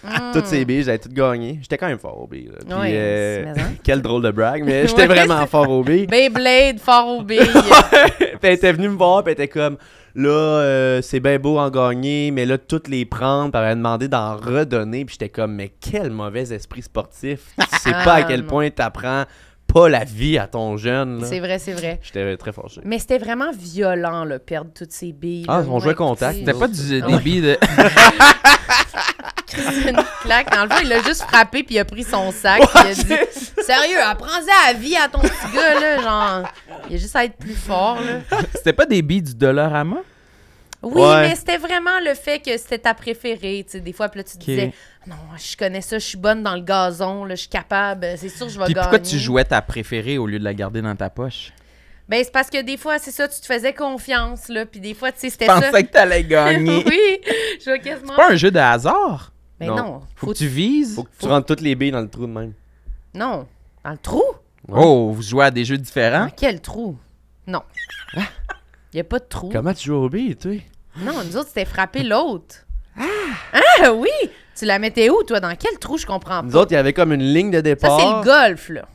Mm. 0.04 0.32
Toutes 0.34 0.46
ses 0.46 0.64
billes, 0.66 0.82
j'avais 0.82 0.98
toutes 0.98 1.12
gagné. 1.14 1.58
J'étais 1.62 1.78
quand 1.78 1.86
même 1.88 1.98
fort 1.98 2.20
aux 2.20 2.26
billes. 2.26 2.50
là. 2.52 2.58
Puis, 2.66 2.74
Ouais, 2.78 2.90
euh, 2.94 3.54
quel 3.84 4.02
drôle 4.02 4.22
de 4.22 4.30
brag. 4.30 4.62
Mais 4.64 4.86
j'étais 4.86 5.02
Ouais, 5.02 5.06
vraiment 5.08 5.46
fort 5.46 5.68
aux 5.70 5.82
billes. 5.82 6.06
Beyblade, 6.06 6.78
fort 6.78 7.06
aux 7.08 7.22
billes. 7.22 7.38
puis 7.40 8.26
elle 8.42 8.52
était 8.52 8.72
venue 8.72 8.88
me 8.90 8.96
voir, 8.96 9.22
puis 9.24 9.32
elle 9.32 9.42
était 9.42 9.48
comme 9.48 9.76
là, 10.14 10.30
euh, 10.30 11.02
c'est 11.02 11.20
bien 11.20 11.38
beau 11.38 11.58
en 11.58 11.70
gagner, 11.70 12.30
mais 12.30 12.46
là, 12.46 12.58
toutes 12.58 12.88
les 12.88 13.04
prendre, 13.04 13.52
puis 13.52 13.60
elle 13.60 13.66
m'a 13.66 13.74
demandé 13.74 14.08
d'en 14.08 14.36
redonner, 14.36 15.04
puis 15.04 15.14
j'étais 15.14 15.28
comme, 15.28 15.54
mais 15.54 15.72
quel 15.80 16.10
mauvais 16.10 16.52
esprit 16.52 16.82
sportif. 16.82 17.54
Tu 17.58 17.78
sais 17.78 17.92
pas 17.92 18.14
à 18.14 18.22
quel 18.24 18.44
point 18.44 18.70
t'apprends 18.70 19.24
pas 19.72 19.88
la 19.88 20.04
vie 20.04 20.36
à 20.38 20.46
ton 20.46 20.76
jeune. 20.76 21.22
c'est 21.24 21.40
vrai, 21.40 21.58
c'est 21.58 21.72
vrai. 21.72 22.00
J'étais 22.02 22.36
très 22.36 22.52
fâché. 22.52 22.80
Mais 22.84 22.98
c'était 22.98 23.18
vraiment 23.18 23.52
violent, 23.52 24.24
là, 24.24 24.38
perdre 24.38 24.70
toutes 24.74 24.92
ces 24.92 25.12
billes. 25.12 25.46
Ah, 25.48 25.60
là. 25.60 25.66
on 25.68 25.78
jouait 25.78 25.94
contact. 25.94 26.38
C'était 26.38 26.54
pas 26.54 26.68
du, 26.68 27.00
des 27.00 27.18
billes 27.18 27.42
de. 27.42 27.58
une 29.88 29.98
claque. 30.22 30.50
Dans 30.54 30.64
le 30.64 30.70
fond, 30.70 30.80
il 30.84 30.92
a 30.92 31.02
juste 31.02 31.22
frappé, 31.22 31.62
puis 31.62 31.76
il 31.76 31.78
a 31.78 31.84
pris 31.84 32.04
son 32.04 32.30
sac, 32.32 32.60
puis 32.60 32.80
il 32.84 32.90
a 32.90 32.94
dit 32.94 33.26
Sérieux, 33.64 34.00
apprends-en 34.04 34.68
à 34.68 34.72
la 34.72 34.78
vie 34.78 34.96
à 34.96 35.08
ton 35.08 35.20
petit 35.20 35.54
gars, 35.54 35.80
là. 35.80 36.02
Genre, 36.02 36.48
il 36.88 36.96
a 36.96 36.98
juste 36.98 37.16
à 37.16 37.24
être 37.24 37.36
plus 37.36 37.54
fort, 37.54 37.98
là. 38.00 38.38
C'était 38.54 38.72
pas 38.72 38.86
des 38.86 39.02
billes 39.02 39.22
du 39.22 39.34
Dollarama? 39.34 39.96
Oui, 40.82 41.02
Ouais. 41.02 41.28
mais 41.28 41.34
c'était 41.36 41.58
vraiment 41.58 42.00
le 42.02 42.14
fait 42.14 42.38
que 42.38 42.56
c'était 42.56 42.78
ta 42.78 42.94
préférée. 42.94 43.64
Tu 43.66 43.72
sais, 43.72 43.80
des 43.80 43.92
fois, 43.92 44.08
puis 44.08 44.18
là, 44.20 44.24
tu 44.24 44.38
te 44.38 44.44
disais 44.44 44.72
Non, 45.06 45.14
je 45.36 45.54
connais 45.56 45.82
ça, 45.82 45.98
je 45.98 46.04
suis 46.06 46.16
bonne 46.16 46.42
dans 46.42 46.54
le 46.54 46.62
gazon, 46.62 47.24
là, 47.26 47.34
je 47.34 47.40
suis 47.40 47.48
capable, 47.50 48.06
c'est 48.16 48.30
sûr 48.30 48.46
que 48.46 48.52
je 48.52 48.58
vais 48.58 48.64
Puis 48.64 48.72
gagner. 48.74 48.84
pourquoi 48.88 48.98
tu 48.98 49.18
jouais 49.18 49.44
ta 49.44 49.60
préférée 49.60 50.16
au 50.16 50.26
lieu 50.26 50.38
de 50.38 50.44
la 50.44 50.54
garder 50.54 50.80
dans 50.80 50.96
ta 50.96 51.10
poche? 51.10 51.52
Ben, 52.10 52.24
c'est 52.24 52.32
parce 52.32 52.50
que 52.50 52.60
des 52.60 52.76
fois, 52.76 52.98
c'est 52.98 53.12
ça, 53.12 53.28
tu 53.28 53.40
te 53.40 53.46
faisais 53.46 53.72
confiance, 53.72 54.48
là, 54.48 54.66
puis 54.66 54.80
des 54.80 54.94
fois, 54.94 55.12
tu 55.12 55.20
sais, 55.20 55.28
Je 55.28 55.32
c'était 55.32 55.46
ça. 55.46 55.60
pensais 55.60 55.84
que 55.84 55.92
t'allais 55.92 56.24
gagner. 56.24 56.82
oui, 56.86 57.20
je 57.60 57.64
vois 57.66 57.78
quasiment. 57.78 58.08
C'est 58.10 58.16
pas 58.16 58.32
un 58.32 58.36
jeu 58.36 58.50
de 58.50 58.58
hasard? 58.58 59.32
Ben 59.60 59.68
Non. 59.68 59.76
non, 59.76 60.00
Faut 60.16 60.26
que 60.32 60.38
tu 60.38 60.48
vises? 60.48 60.96
Faut 60.96 61.04
que 61.04 61.10
tu 61.20 61.26
rentres 61.26 61.46
toutes 61.46 61.60
les 61.60 61.76
billes 61.76 61.92
dans 61.92 62.00
le 62.00 62.08
trou 62.08 62.22
de 62.26 62.32
même. 62.32 62.52
Non, 63.14 63.46
dans 63.84 63.90
le 63.92 63.98
trou? 63.98 64.24
Oh, 64.68 65.12
vous 65.14 65.22
jouez 65.22 65.44
à 65.44 65.50
des 65.52 65.64
jeux 65.64 65.78
différents? 65.78 66.24
Dans 66.24 66.30
quel 66.36 66.60
trou? 66.60 66.96
Non. 67.46 67.62
Il 68.16 68.22
n'y 68.94 69.00
a 69.00 69.04
pas 69.04 69.20
de 69.20 69.24
trou. 69.24 69.48
Comment 69.52 69.72
tu 69.72 69.84
joues 69.86 69.94
aux 69.94 70.08
billes, 70.08 70.34
toi? 70.36 70.52
Non, 70.98 71.22
nous 71.24 71.36
autres, 71.36 71.48
c'était 71.48 71.64
frapper 71.64 72.02
l'autre. 72.02 72.66
Ah! 72.98 73.92
oui! 73.92 74.08
Tu 74.56 74.64
la 74.64 74.78
mettais 74.80 75.08
où, 75.10 75.22
toi? 75.22 75.38
Dans 75.38 75.54
quel 75.54 75.78
trou? 75.78 75.96
Je 75.96 76.06
comprends 76.06 76.42
Nous 76.42 76.50
pas. 76.50 76.58
autres, 76.58 76.72
il 76.72 76.74
y 76.74 76.78
avait 76.78 76.92
comme 76.92 77.12
une 77.12 77.22
ligne 77.22 77.50
de 77.52 77.56
Ça, 77.58 77.62
départ. 77.62 78.00
c'est 78.00 78.06
le 78.06 78.24
golf, 78.24 78.68
là. 78.68 78.88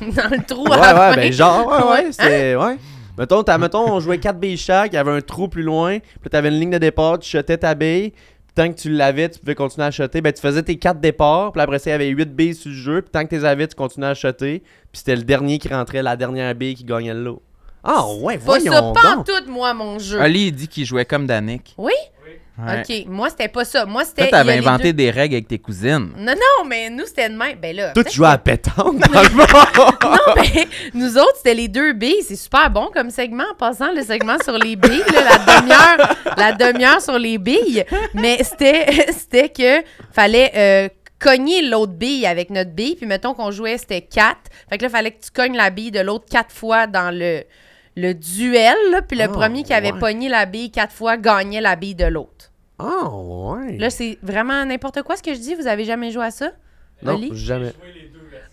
Dans 0.00 0.30
le 0.30 0.44
trou 0.46 0.66
à 0.66 0.70
Ouais, 0.70 0.80
la 0.80 0.92
ouais, 0.94 1.14
fin. 1.14 1.16
ben 1.16 1.32
genre, 1.32 1.66
ouais, 1.66 1.76
Ouais. 1.76 2.04
ouais, 2.06 2.12
c'était, 2.12 2.56
ouais. 2.56 2.76
Mettons, 3.18 3.42
t'as- 3.42 3.58
mettons, 3.58 3.90
on 3.92 4.00
jouait 4.00 4.18
4 4.18 4.38
billes 4.38 4.56
chaque, 4.56 4.92
il 4.92 4.96
y 4.96 4.98
avait 4.98 5.10
un 5.12 5.20
trou 5.20 5.48
plus 5.48 5.62
loin, 5.62 5.98
puis 5.98 6.30
t'avais 6.30 6.48
une 6.48 6.58
ligne 6.58 6.70
de 6.70 6.78
départ, 6.78 7.18
tu 7.18 7.28
shotais 7.28 7.58
ta 7.58 7.74
bille, 7.74 8.10
puis 8.10 8.54
tant 8.54 8.68
que 8.72 8.78
tu 8.80 8.90
l'avais, 8.90 9.28
tu 9.28 9.38
pouvais 9.38 9.54
continuer 9.54 9.86
à 9.86 9.90
shotter, 9.90 10.20
ben 10.22 10.32
tu 10.32 10.40
faisais 10.40 10.62
tes 10.62 10.76
4 10.76 10.98
départs, 10.98 11.52
puis 11.52 11.60
après 11.60 11.78
ça, 11.78 11.90
il 11.90 11.92
y 11.92 11.94
avait 11.94 12.08
8 12.08 12.34
billes 12.34 12.54
sur 12.54 12.70
le 12.70 12.76
jeu, 12.76 13.02
puis 13.02 13.10
tant 13.10 13.22
que 13.24 13.28
tu 13.28 13.34
les 13.36 13.44
avais, 13.44 13.66
tu 13.68 13.74
continuais 13.76 14.08
à 14.08 14.14
shotter, 14.14 14.60
puis 14.60 14.98
c'était 14.98 15.16
le 15.16 15.22
dernier 15.24 15.58
qui 15.58 15.68
rentrait, 15.68 16.02
la 16.02 16.16
dernière 16.16 16.54
bille 16.54 16.74
qui 16.74 16.84
gagnait 16.84 17.12
le 17.14 17.22
lot. 17.22 17.42
Ah 17.84 18.04
ouais, 18.20 18.38
Pas 18.38 18.44
voyons 18.44 18.72
ça, 18.72 18.80
pas 18.94 19.12
en 19.12 19.16
donc. 19.16 19.26
tout, 19.26 19.50
moi, 19.50 19.74
mon 19.74 19.98
jeu. 19.98 20.20
Ali, 20.20 20.46
il 20.46 20.52
dit 20.52 20.68
qu'il 20.68 20.86
jouait 20.86 21.04
comme 21.04 21.26
Danick. 21.26 21.74
Oui? 21.76 21.92
Ouais. 22.58 22.82
OK. 23.02 23.06
Moi, 23.08 23.30
c'était 23.30 23.48
pas 23.48 23.64
ça. 23.64 23.86
Moi, 23.86 24.04
c'était. 24.04 24.22
Toi, 24.22 24.26
il 24.28 24.30
t'avais 24.30 24.58
inventé 24.58 24.92
deux- 24.92 25.04
des 25.04 25.10
règles 25.10 25.36
avec 25.36 25.48
tes 25.48 25.58
cousines. 25.58 26.10
Non, 26.18 26.34
non, 26.34 26.64
mais 26.66 26.90
nous, 26.90 27.06
c'était 27.06 27.30
de 27.30 27.34
même. 27.34 27.56
Ben 27.60 27.74
là. 27.74 27.92
Toi, 27.92 28.04
tu 28.04 28.14
jouais 28.16 28.28
à 28.28 28.36
pétanque 28.38 28.98
dans 28.98 29.22
le 29.22 29.28
fond. 29.28 29.92
Non, 30.04 30.34
mais 30.36 30.68
nous 30.92 31.16
autres, 31.16 31.36
c'était 31.38 31.54
les 31.54 31.68
deux 31.68 31.94
billes. 31.94 32.22
C'est 32.22 32.36
super 32.36 32.70
bon 32.70 32.90
comme 32.92 33.08
segment 33.10 33.44
en 33.50 33.54
passant, 33.54 33.90
le 33.92 34.02
segment 34.02 34.36
sur 34.44 34.58
les 34.58 34.76
billes, 34.76 35.02
là, 35.14 35.22
la 35.24 35.60
demi-heure, 35.60 36.16
la 36.36 36.52
demi-heure 36.52 37.00
sur 37.00 37.18
les 37.18 37.38
billes. 37.38 37.84
Mais 38.14 38.38
c'était, 38.44 38.86
c'était 39.12 39.48
que 39.48 39.82
fallait. 40.12 40.52
euh, 40.54 40.88
cogner 41.18 41.62
l'autre 41.62 41.92
bille 41.92 42.26
avec 42.26 42.50
notre 42.50 42.72
bille, 42.72 42.96
puis 42.96 43.06
mettons 43.06 43.32
qu'on 43.32 43.52
jouait, 43.52 43.78
c'était 43.78 44.00
quatre. 44.00 44.40
Fait 44.68 44.76
que 44.76 44.82
là, 44.82 44.88
fallait 44.88 45.12
que 45.12 45.22
tu 45.22 45.30
cognes 45.30 45.56
la 45.56 45.70
bille 45.70 45.92
de 45.92 46.00
l'autre 46.00 46.24
quatre 46.28 46.50
fois 46.52 46.88
dans 46.88 47.16
le, 47.16 47.44
le 47.96 48.12
duel, 48.14 48.76
là, 48.90 49.02
puis 49.02 49.16
le 49.18 49.24
Ah, 49.24 49.28
premier 49.28 49.62
qui 49.62 49.74
avait 49.74 49.92
ouais. 49.92 49.98
pogné 49.98 50.28
la 50.28 50.46
bille 50.46 50.70
quatre 50.70 50.92
fois 50.94 51.16
gagnait 51.16 51.60
la 51.60 51.76
bille 51.76 51.94
de 51.94 52.04
l'autre. 52.06 52.50
Ah 52.78 53.08
ouais. 53.10 53.76
Là, 53.78 53.90
c'est 53.90 54.18
vraiment 54.22 54.64
n'importe 54.64 55.02
quoi 55.02 55.16
ce 55.16 55.22
que 55.22 55.34
je 55.34 55.38
dis. 55.38 55.54
Vous 55.54 55.66
avez 55.66 55.84
jamais 55.84 56.10
joué 56.10 56.24
à 56.24 56.30
ça? 56.30 56.52
non, 57.02 57.14
Oli? 57.14 57.30
jamais. 57.34 57.72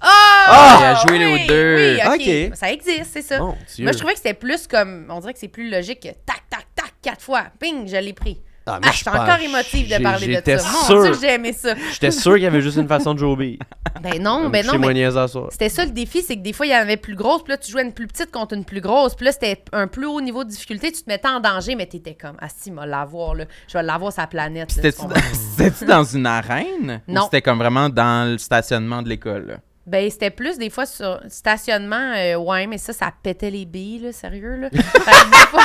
Ah! 0.01 0.77
Il 0.79 0.85
a 0.85 0.95
joué 0.95 1.17
les 1.19 1.33
oui, 1.33 1.47
deux. 1.47 1.75
Oui, 1.75 1.99
OK. 2.05 2.49
Ok. 2.51 2.57
Ça 2.57 2.71
existe, 2.71 3.11
c'est 3.11 3.21
ça. 3.21 3.39
Moi, 3.39 3.55
je 3.77 3.97
trouvais 3.97 4.13
que 4.13 4.19
c'était 4.19 4.33
plus 4.33 4.67
comme. 4.67 5.07
On 5.09 5.19
dirait 5.19 5.33
que 5.33 5.39
c'est 5.39 5.47
plus 5.47 5.69
logique 5.69 5.99
que 6.01 6.07
tac, 6.25 6.43
tac, 6.49 6.65
tac, 6.75 6.93
quatre 7.01 7.21
fois. 7.21 7.45
Ping, 7.59 7.87
je 7.87 7.97
l'ai 7.97 8.13
pris. 8.13 8.39
Ah, 8.73 8.79
Ah, 8.83 8.91
je 8.91 8.97
suis 8.97 9.09
encore 9.09 9.39
émotive 9.39 9.89
de 9.97 10.03
parler 10.03 10.41
de 10.41 10.57
ça. 10.57 10.71
Mon 10.71 10.83
sûr. 10.85 11.03
Dieu, 11.03 11.13
j'ai 11.21 11.33
aimé 11.33 11.53
ça. 11.53 11.73
J'étais 11.93 12.11
sûr 12.11 12.33
qu'il 12.33 12.43
y 12.43 12.47
avait 12.47 12.61
juste 12.61 12.77
une 12.77 12.87
façon 12.87 13.13
de 13.13 13.19
jouer 13.19 13.35
billes. 13.35 13.59
Ben 14.01 14.21
non, 14.21 14.49
ben 14.49 14.65
non, 14.65 14.77
mais 14.77 14.93
niaiseux 14.93 15.19
à 15.19 15.27
ça. 15.27 15.39
c'était 15.51 15.69
ça 15.69 15.83
le 15.85 15.91
défi, 15.91 16.21
c'est 16.21 16.35
que 16.37 16.41
des 16.41 16.53
fois, 16.53 16.65
il 16.65 16.71
y 16.71 16.75
en 16.75 16.79
avait 16.79 16.97
plus 16.97 17.15
grosses, 17.15 17.43
puis 17.43 17.51
là, 17.51 17.57
tu 17.57 17.71
jouais 17.71 17.83
une 17.83 17.93
plus 17.93 18.07
petite 18.07 18.31
contre 18.31 18.55
une 18.55 18.63
plus 18.65 18.81
grosse, 18.81 19.15
puis 19.15 19.25
là, 19.25 19.31
c'était 19.31 19.61
un 19.73 19.87
plus 19.87 20.05
haut 20.05 20.21
niveau 20.21 20.43
de 20.43 20.49
difficulté, 20.49 20.91
tu 20.91 21.03
te 21.03 21.09
mettais 21.09 21.27
en 21.27 21.39
danger, 21.39 21.75
mais 21.75 21.85
t'étais 21.85 22.15
comme, 22.15 22.37
ah 22.39 22.47
si, 22.55 22.71
m'a 22.71 22.85
l'avoir, 22.85 23.35
là. 23.35 23.45
Je 23.67 23.73
vais 23.77 23.83
l'avoir 23.83 24.13
sa 24.13 24.27
planète. 24.27 24.71
C'était-tu 24.71 25.85
dans 25.85 26.03
une 26.03 26.25
arène? 26.25 27.01
Non. 27.07 27.21
Ou 27.21 27.23
c'était 27.25 27.41
comme 27.41 27.57
vraiment 27.59 27.89
dans 27.89 28.31
le 28.31 28.37
stationnement 28.37 29.01
de 29.01 29.09
l'école? 29.09 29.59
Ben, 29.85 30.07
c'était 30.11 30.29
plus 30.29 30.59
des 30.59 30.69
fois 30.69 30.85
sur 30.85 31.19
stationnement, 31.29 32.13
euh, 32.15 32.35
ouais, 32.35 32.67
mais 32.67 32.77
ça, 32.77 32.93
ça 32.93 33.11
pétait 33.23 33.49
les 33.49 33.65
billes, 33.65 33.99
là, 33.99 34.11
sérieux, 34.11 34.55
là. 34.57 34.69
Fait 34.71 34.79
que 34.79 35.29
des 35.31 35.47
fois, 35.47 35.63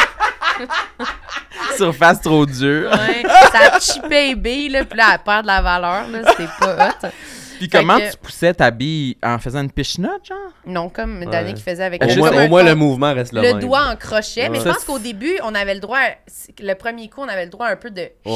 Surface 1.76 2.20
trop 2.20 2.46
dure. 2.46 2.90
ouais, 2.90 3.22
ça 3.52 3.78
billes, 4.36 4.68
là, 4.68 4.84
puis 4.84 4.98
là, 4.98 5.04
elle 5.14 5.18
perd 5.24 5.42
de 5.42 5.46
la 5.48 5.60
valeur, 5.62 6.08
là, 6.08 6.18
c'était 6.30 6.48
pas 6.60 6.88
hot. 6.88 7.08
Puis 7.58 7.68
Fait 7.70 7.78
comment 7.78 7.98
que- 7.98 8.10
tu 8.10 8.16
poussais 8.20 8.52
ta 8.52 8.68
bille? 8.72 9.16
En 9.22 9.38
faisant 9.38 9.62
une 9.62 9.70
piche-note, 9.70 10.26
genre? 10.28 10.36
Non, 10.66 10.88
comme 10.88 11.20
Ouais. 11.20 11.26
Danick 11.26 11.58
faisait 11.58 11.84
avec 11.84 12.02
Au 12.02 12.08
Juste 12.08 12.18
moins, 12.18 12.44
au 12.44 12.48
moins, 12.48 12.62
le 12.64 12.74
mouvement 12.74 13.14
reste 13.14 13.32
le, 13.32 13.42
le 13.42 13.52
même. 13.52 13.60
doigt 13.60 13.86
en 13.92 13.94
crochet, 13.94 14.48
mais 14.48 14.58
Ouais. 14.58 14.64
je 14.64 14.68
pense 14.70 14.78
Ça, 14.78 14.86
qu'au 14.86 14.98
début, 14.98 15.38
on 15.44 15.54
avait 15.54 15.74
le 15.74 15.78
droit, 15.80 16.00
le 16.60 16.74
premier 16.74 17.08
coup, 17.08 17.20
on 17.20 17.28
avait 17.28 17.44
le 17.44 17.50
droit 17.52 17.68
un 17.68 17.76
peu 17.76 17.90
de 17.92 18.00
Ouais, 18.00 18.10
ouais, 18.26 18.32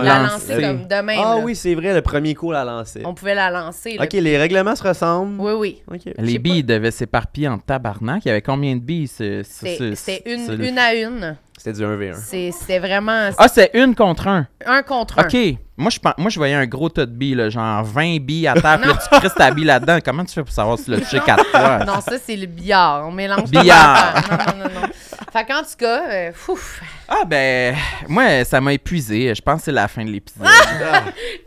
ouais. 0.00 0.04
la 0.04 0.18
Lancer. 0.18 0.54
lancer 0.54 0.60
comme 0.60 0.88
de 0.88 0.94
même. 1.02 1.20
Ah 1.24 1.36
là. 1.36 1.38
oui, 1.38 1.54
c'est 1.54 1.74
vrai, 1.76 1.94
le 1.94 2.02
premier 2.02 2.34
coup, 2.34 2.50
la 2.50 2.64
lancer. 2.64 3.02
On 3.04 3.14
pouvait 3.14 3.36
la 3.36 3.48
lancer. 3.48 3.96
là. 3.96 4.04
Ok, 4.04 4.12
les 4.14 4.36
règlements 4.36 4.74
se 4.74 4.82
ressemblent. 4.82 5.40
Oui, 5.40 5.52
oui. 5.52 5.82
Ok. 5.88 6.00
sais 6.04 6.14
Les 6.18 6.38
billes 6.40 6.64
devaient 6.64 6.90
s'éparpiller 6.90 7.46
en 7.48 7.58
tabarnak. 7.58 8.24
Il 8.24 8.28
y 8.28 8.30
avait 8.32 8.42
combien 8.42 8.74
de 8.74 8.80
billes? 8.80 9.06
ce- 9.06 9.44
ce- 9.44 9.50
C'était 9.50 9.76
ce- 9.78 9.94
c'était 9.94 10.34
une, 10.34 10.46
ce- 10.46 10.52
le- 10.52 10.66
une 10.66 10.78
à 10.78 10.94
une. 10.94 11.36
C'était 11.58 11.72
du 11.74 11.82
1v1. 11.84 12.14
C'est- 12.14 12.50
C'était 12.52 12.78
vraiment 12.78 13.30
Ah, 13.36 13.48
c'est 13.48 13.70
une 13.74 13.94
contre 13.94 14.26
un. 14.28 14.46
un 14.64 14.82
contre 14.82 15.18
un. 15.18 15.22
OK. 15.24 15.36
Moi 15.76 15.90
je, 15.90 15.98
moi, 16.18 16.28
je 16.30 16.38
voyais 16.38 16.54
un 16.54 16.66
gros 16.66 16.88
tas 16.88 17.06
de 17.06 17.12
billes, 17.12 17.36
là, 17.36 17.50
genre 17.50 17.84
20 17.84 18.18
billes 18.20 18.48
à 18.48 18.54
terre. 18.54 18.80
puis 18.82 18.90
tu 19.12 19.18
crisses 19.20 19.34
ta 19.34 19.50
bille 19.52 19.64
là-dedans. 19.64 19.98
Comment 20.04 20.24
tu 20.24 20.32
fais 20.32 20.42
pour 20.42 20.52
savoir 20.52 20.76
si 20.78 20.86
tu 20.86 20.90
l'as 20.92 21.00
touché 21.00 21.20
quatre 21.20 21.44
fois? 21.46 21.84
Non, 21.84 22.00
ça, 22.00 22.16
c'est 22.18 22.34
le 22.36 22.46
billard. 22.46 23.06
On 23.06 23.12
mélange 23.12 23.48
Billard. 23.50 24.14
pas. 24.28 24.36
Non, 24.36 24.58
non, 24.58 24.64
non, 24.64 24.80
non. 24.82 24.88
Fait 25.32 25.44
qu'en 25.44 25.60
tout 25.60 25.76
cas, 25.78 26.02
euh, 26.10 26.30
fouf, 26.34 26.80
Ah, 27.06 27.24
ben, 27.26 27.76
moi, 28.08 28.44
ça 28.44 28.60
m'a 28.60 28.72
épuisé. 28.72 29.32
Je 29.34 29.42
pense 29.42 29.58
que 29.60 29.64
c'est 29.66 29.72
la 29.72 29.86
fin 29.86 30.04
de 30.04 30.10
l'épisode. 30.10 30.48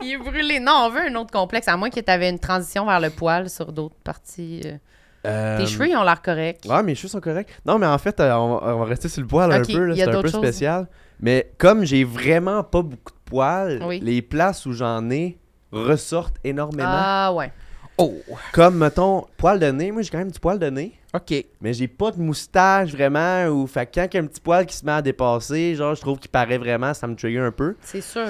il 0.02 0.12
est 0.12 0.16
brûlé. 0.16 0.60
Non, 0.60 0.84
on 0.86 0.90
veut 0.90 1.08
un 1.10 1.14
autre 1.16 1.30
complexe, 1.32 1.68
à 1.68 1.76
moins 1.76 1.90
que 1.90 2.00
tu 2.00 2.10
avais 2.10 2.30
une 2.30 2.38
transition 2.38 2.86
vers 2.86 3.00
le 3.00 3.10
poil 3.10 3.50
sur 3.50 3.70
d'autres 3.72 3.96
parties. 4.02 4.62
euh. 4.64 4.76
Euh, 5.26 5.58
Tes 5.58 5.66
cheveux, 5.66 5.88
ils 5.88 5.96
ont 5.96 6.02
l'air 6.02 6.20
corrects. 6.20 6.64
Ouais, 6.68 6.82
mes 6.82 6.94
cheveux 6.94 7.08
sont 7.08 7.20
corrects. 7.20 7.48
Non, 7.64 7.78
mais 7.78 7.86
en 7.86 7.98
fait, 7.98 8.18
euh, 8.20 8.32
on, 8.34 8.56
va, 8.56 8.74
on 8.74 8.78
va 8.80 8.84
rester 8.86 9.08
sur 9.08 9.20
le 9.22 9.28
poil 9.28 9.52
un 9.52 9.60
peu. 9.62 9.94
C'est 9.94 10.02
un 10.02 10.20
peu 10.20 10.28
choses. 10.28 10.40
spécial. 10.40 10.88
Mais 11.20 11.52
comme 11.58 11.84
j'ai 11.84 12.02
vraiment 12.04 12.64
pas 12.64 12.82
beaucoup 12.82 13.12
de 13.12 13.18
poils, 13.24 13.80
Oui. 13.86 14.00
les 14.02 14.20
places 14.22 14.66
où 14.66 14.72
j'en 14.72 15.08
ai 15.10 15.38
ressortent 15.70 16.36
énormément. 16.44 16.88
Ah, 16.90 17.32
ouais. 17.34 17.52
Oh, 17.98 18.14
Comme, 18.52 18.78
mettons, 18.78 19.26
poil 19.36 19.60
de 19.60 19.66
nez. 19.66 19.92
Moi, 19.92 20.02
j'ai 20.02 20.10
quand 20.10 20.18
même 20.18 20.30
du 20.30 20.40
poil 20.40 20.58
de 20.58 20.66
nez. 20.70 20.92
OK. 21.14 21.44
Mais 21.60 21.72
j'ai 21.74 21.88
pas 21.88 22.10
de 22.10 22.18
moustache 22.20 22.90
vraiment. 22.90 23.46
Ou 23.48 23.66
fait 23.66 23.86
que 23.86 23.94
quand 24.00 24.08
il 24.12 24.16
y 24.16 24.18
a 24.18 24.22
un 24.22 24.26
petit 24.26 24.40
poil 24.40 24.66
qui 24.66 24.74
se 24.76 24.84
met 24.84 24.92
à 24.92 25.02
dépasser, 25.02 25.74
genre, 25.76 25.94
je 25.94 26.00
trouve 26.00 26.18
qu'il 26.18 26.30
paraît 26.30 26.58
vraiment, 26.58 26.94
ça 26.94 27.06
me 27.06 27.14
trigger 27.14 27.40
un 27.40 27.52
peu. 27.52 27.76
C'est 27.82 28.00
sûr. 28.00 28.26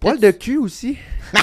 Poil 0.00 0.18
de 0.18 0.30
cul 0.30 0.56
aussi. 0.56 0.96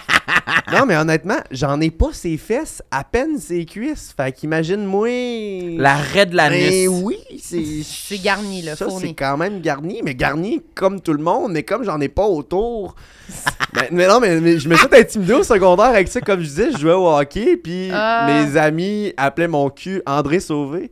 non, 0.73 0.85
mais 0.87 0.97
honnêtement, 0.97 1.37
j'en 1.51 1.79
ai 1.79 1.91
pas 1.91 2.11
ses 2.11 2.37
fesses, 2.37 2.81
à 2.89 3.03
peine 3.03 3.37
ses 3.37 3.65
cuisses. 3.65 4.13
Fait 4.17 4.31
qu'imagine-moi. 4.31 5.77
L'arrêt 5.77 6.25
de 6.25 6.35
l'anus. 6.35 6.57
Mais 6.69 6.87
oui, 6.87 7.17
c'est. 7.39 7.63
C'est 7.83 8.17
garni, 8.17 8.61
là, 8.61 8.75
Ça, 8.75 8.87
c'est 8.89 9.13
quand 9.13 9.37
même 9.37 9.59
garni, 9.61 10.01
mais 10.03 10.15
garni 10.15 10.61
comme 10.75 11.01
tout 11.01 11.13
le 11.13 11.21
monde, 11.21 11.51
mais 11.51 11.63
comme 11.63 11.83
j'en 11.83 11.99
ai 12.01 12.09
pas 12.09 12.25
autour. 12.25 12.95
Ben, 13.73 13.83
mais 13.91 14.07
non, 14.07 14.19
mais, 14.21 14.39
mais 14.39 14.57
je 14.57 14.69
me 14.69 14.75
suis 14.75 14.87
intimidé 14.91 15.33
au 15.33 15.43
secondaire 15.43 15.87
avec 15.87 16.07
ça, 16.07 16.19
comme 16.21 16.39
je 16.39 16.45
disais, 16.45 16.71
je 16.71 16.77
jouais 16.77 16.93
au 16.93 17.07
hockey, 17.09 17.57
puis 17.57 17.89
Ah. 17.93 18.25
mes 18.27 18.57
amis 18.57 19.13
appelaient 19.17 19.49
mon 19.49 19.69
cul 19.69 20.01
André 20.07 20.39
Sauvé. 20.39 20.89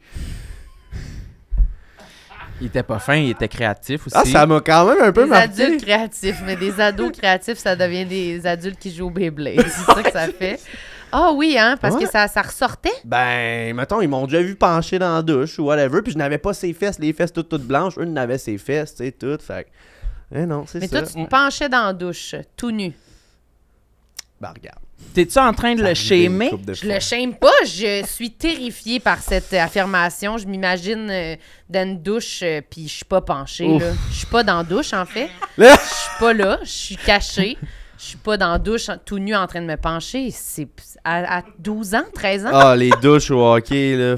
Il 2.62 2.68
était 2.68 2.84
pas 2.84 3.00
fin, 3.00 3.16
il 3.16 3.32
était 3.32 3.48
créatif 3.50 4.08
aussi. 4.08 4.16
Ah, 4.18 4.24
ça 4.26 4.46
m'a 4.46 4.62
quand 4.62 4.86
même 4.88 5.02
un 5.04 5.12
peu 5.12 5.24
Des 5.24 5.30
marqué. 5.30 5.64
adultes 5.64 5.84
créatifs, 5.84 6.42
mais 6.46 6.56
des 6.56 6.80
ados 6.80 7.12
créatifs, 7.18 7.58
ça 7.58 7.76
devient 7.76 8.06
des 8.06 8.48
adultes 8.48 8.80
qui 8.80 8.94
jouent 8.96 9.08
au 9.08 9.10
Beyblade. 9.10 9.62
C'est 9.68 9.84
ça 9.94 10.02
que 10.04 10.12
ça 10.12 10.28
fait. 10.30 10.60
Ah 11.12 11.32
oui, 11.34 11.58
hein, 11.60 11.76
parce 11.80 11.96
Ouais. 11.96 12.04
que 12.06 12.10
ça, 12.10 12.28
ça 12.28 12.42
ressortait? 12.42 12.92
Ben, 13.04 13.74
mettons, 13.76 14.02
ils 14.02 14.08
m'ont 14.08 14.26
déjà 14.26 14.42
vu 14.42 14.56
pencher 14.56 15.00
dans 15.00 15.16
la 15.16 15.22
douche 15.22 15.60
ou 15.60 15.66
whatever, 15.66 16.02
puis 16.02 16.14
je 16.14 16.18
n'avais 16.18 16.38
pas 16.38 16.54
ses 16.54 16.74
fesses, 16.74 16.98
les 17.00 17.12
fesses 17.14 17.32
toutes, 17.34 17.50
toutes 17.50 17.64
blanches, 17.66 17.98
eux, 17.98 18.04
ils 18.04 18.14
n'avaient 18.14 18.38
ses 18.38 18.58
fesses, 18.58 18.96
tu 18.96 19.04
sais, 19.06 19.12
toutes, 19.12 19.42
fait 19.42 19.66
que- 19.66 19.70
Eh 20.40 20.46
non, 20.46 20.66
c'est 20.66 20.80
Mais 20.80 20.88
ça. 20.88 21.00
toi, 21.02 21.08
tu 21.08 21.24
te 21.26 21.30
penchais 21.30 21.70
dans 21.70 21.86
la 21.86 21.94
douche, 21.94 22.36
tout 22.58 22.72
nu. 22.72 22.94
Ben, 24.42 24.50
regarde. 24.56 24.80
T'es-tu 25.14 25.40
en 25.40 25.54
train 25.54 25.76
de 25.76 25.82
le 25.84 25.94
shamer? 25.94 26.52
Je 26.74 26.88
le 26.88 27.00
shame 27.00 27.36
pas, 27.36 27.52
je 27.66 28.04
suis 28.06 28.32
terrifiée 28.32 29.00
par 29.00 29.20
cette 29.20 29.54
euh, 29.54 29.62
affirmation. 29.62 30.38
Je 30.38 30.46
m'imagine 30.46 31.10
euh, 31.10 31.36
dans 31.70 31.88
une 31.88 32.02
douche, 32.02 32.42
euh, 32.44 32.62
puis 32.70 32.88
je 32.88 32.94
suis 32.96 33.06
pas 33.06 33.22
penchée. 33.22 33.66
Ouf. 33.66 33.82
là. 33.82 33.92
Je 34.12 34.16
suis 34.18 34.26
pas 34.28 34.44
dans 34.44 34.58
la 34.58 34.64
douche, 34.64 34.94
en 34.94 35.06
fait. 35.06 35.30
Je 35.58 35.64
suis 35.64 36.20
pas 36.20 36.34
là, 36.34 36.60
je 36.64 36.70
suis 36.70 36.98
cachée. 36.98 37.58
Je 37.98 38.04
suis 38.04 38.18
pas 38.18 38.36
dans 38.36 38.52
la 38.52 38.60
douche 38.60 38.90
tout 39.06 39.20
nu 39.20 39.34
en 39.36 39.48
train 39.48 39.62
de 39.62 39.66
me 39.68 39.78
pencher. 39.78 40.30
C'est 40.32 40.68
à, 41.04 41.38
à 41.38 41.44
12 41.60 41.96
ans, 41.96 42.04
13 42.14 42.46
ans, 42.46 42.50
Ah, 42.52 42.76
les 42.76 42.90
douches 43.02 43.32
au 43.32 43.42
hockey, 43.54 43.96
là, 43.96 44.16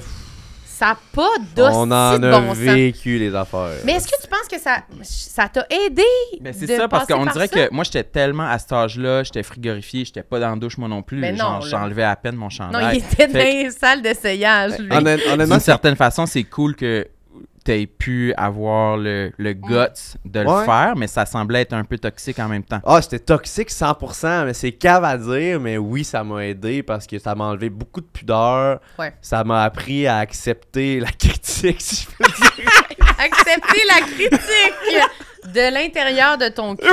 ça 0.78 0.86
n'a 0.88 0.98
pas 1.14 1.30
on 1.74 1.90
en 1.92 2.20
de 2.20 2.28
a 2.28 2.40
bon 2.40 2.50
sens. 2.50 2.58
vécu 2.58 3.18
les 3.18 3.34
affaires. 3.34 3.72
Mais 3.84 3.94
est-ce 3.94 4.08
que 4.08 4.22
tu 4.22 4.28
penses 4.28 4.48
que 4.50 4.60
ça 4.60 4.84
ça 5.02 5.50
t'a 5.50 5.66
aidé 5.70 6.04
Ben, 6.42 6.54
c'est 6.54 6.68
ça, 6.68 6.88
parce 6.88 7.06
qu'on 7.08 7.24
par 7.26 7.34
dirait 7.34 7.48
ça? 7.48 7.68
que 7.68 7.74
moi, 7.74 7.84
j'étais 7.84 8.04
tellement 8.04 8.48
à 8.48 8.60
cet 8.60 8.72
âge-là, 8.74 9.24
j'étais 9.24 9.44
frigorifié, 9.44 10.06
j'étais 10.06 10.24
pas 10.24 10.40
dans 10.40 10.52
la 10.52 10.56
douche 10.56 10.78
moi 10.78 10.88
non 10.88 11.02
plus. 11.02 11.18
Mais 11.20 11.32
non, 11.32 11.54
là. 11.54 11.60
j'enlevais 11.62 12.04
à 12.04 12.16
peine 12.16 12.36
mon 12.36 12.46
Non, 12.46 12.50
chandail. 12.50 12.98
il 12.98 13.14
était 13.14 13.28
dans 13.28 13.40
les 13.40 13.72
salles 13.72 14.02
d'essayage, 14.02 14.78
lui. 14.80 14.92
Honnêtement, 14.92 15.46
D'une 15.46 15.60
certaine 15.60 15.96
façon, 15.96 16.26
c'est 16.26 16.44
cool 16.44 16.76
que 16.76 17.08
t'aies 17.68 17.86
pu 17.86 18.34
avoir 18.38 18.96
le, 18.96 19.34
le 19.38 19.52
guts 19.52 20.16
de 20.24 20.40
le 20.40 20.48
Ouais. 20.48 20.64
faire, 20.64 20.94
mais 20.96 21.08
ça 21.08 21.26
semblait 21.26 21.64
être 21.64 21.74
un 21.74 21.84
peu 21.84 21.98
toxique 21.98 22.40
en 22.40 22.48
même 22.48 22.64
temps. 22.64 22.80
Ah, 22.86 23.02
c'était 23.02 23.20
toxique 23.20 23.70
100%, 23.70 24.46
mais 24.46 24.54
c'est 24.54 24.72
cave 24.72 25.04
à 25.04 25.18
dire, 25.18 25.60
mais 25.60 25.78
oui, 25.78 26.06
ça 26.06 26.24
m'a 26.24 26.46
aidé 26.46 26.82
parce 26.82 27.06
que 27.06 27.20
ça 27.20 27.36
m'a 27.36 27.44
enlevé 27.44 27.70
beaucoup 27.70 28.00
de 28.00 28.06
pudeur. 28.06 28.80
Ouais. 28.98 29.14
Ça 29.22 29.44
m'a 29.44 29.64
appris 29.66 30.08
à 30.08 30.20
accepter 30.20 31.02
la 31.02 31.12
critique, 31.20 31.82
si 31.82 32.08
je 32.10 32.16
peux 32.16 32.32
dire. 32.32 32.72
Accepter 33.20 33.82
la 33.86 34.00
critique 34.06 35.54
de 35.54 35.74
l'intérieur 35.74 36.38
de 36.38 36.48
ton 36.48 36.74
cul. 36.78 36.86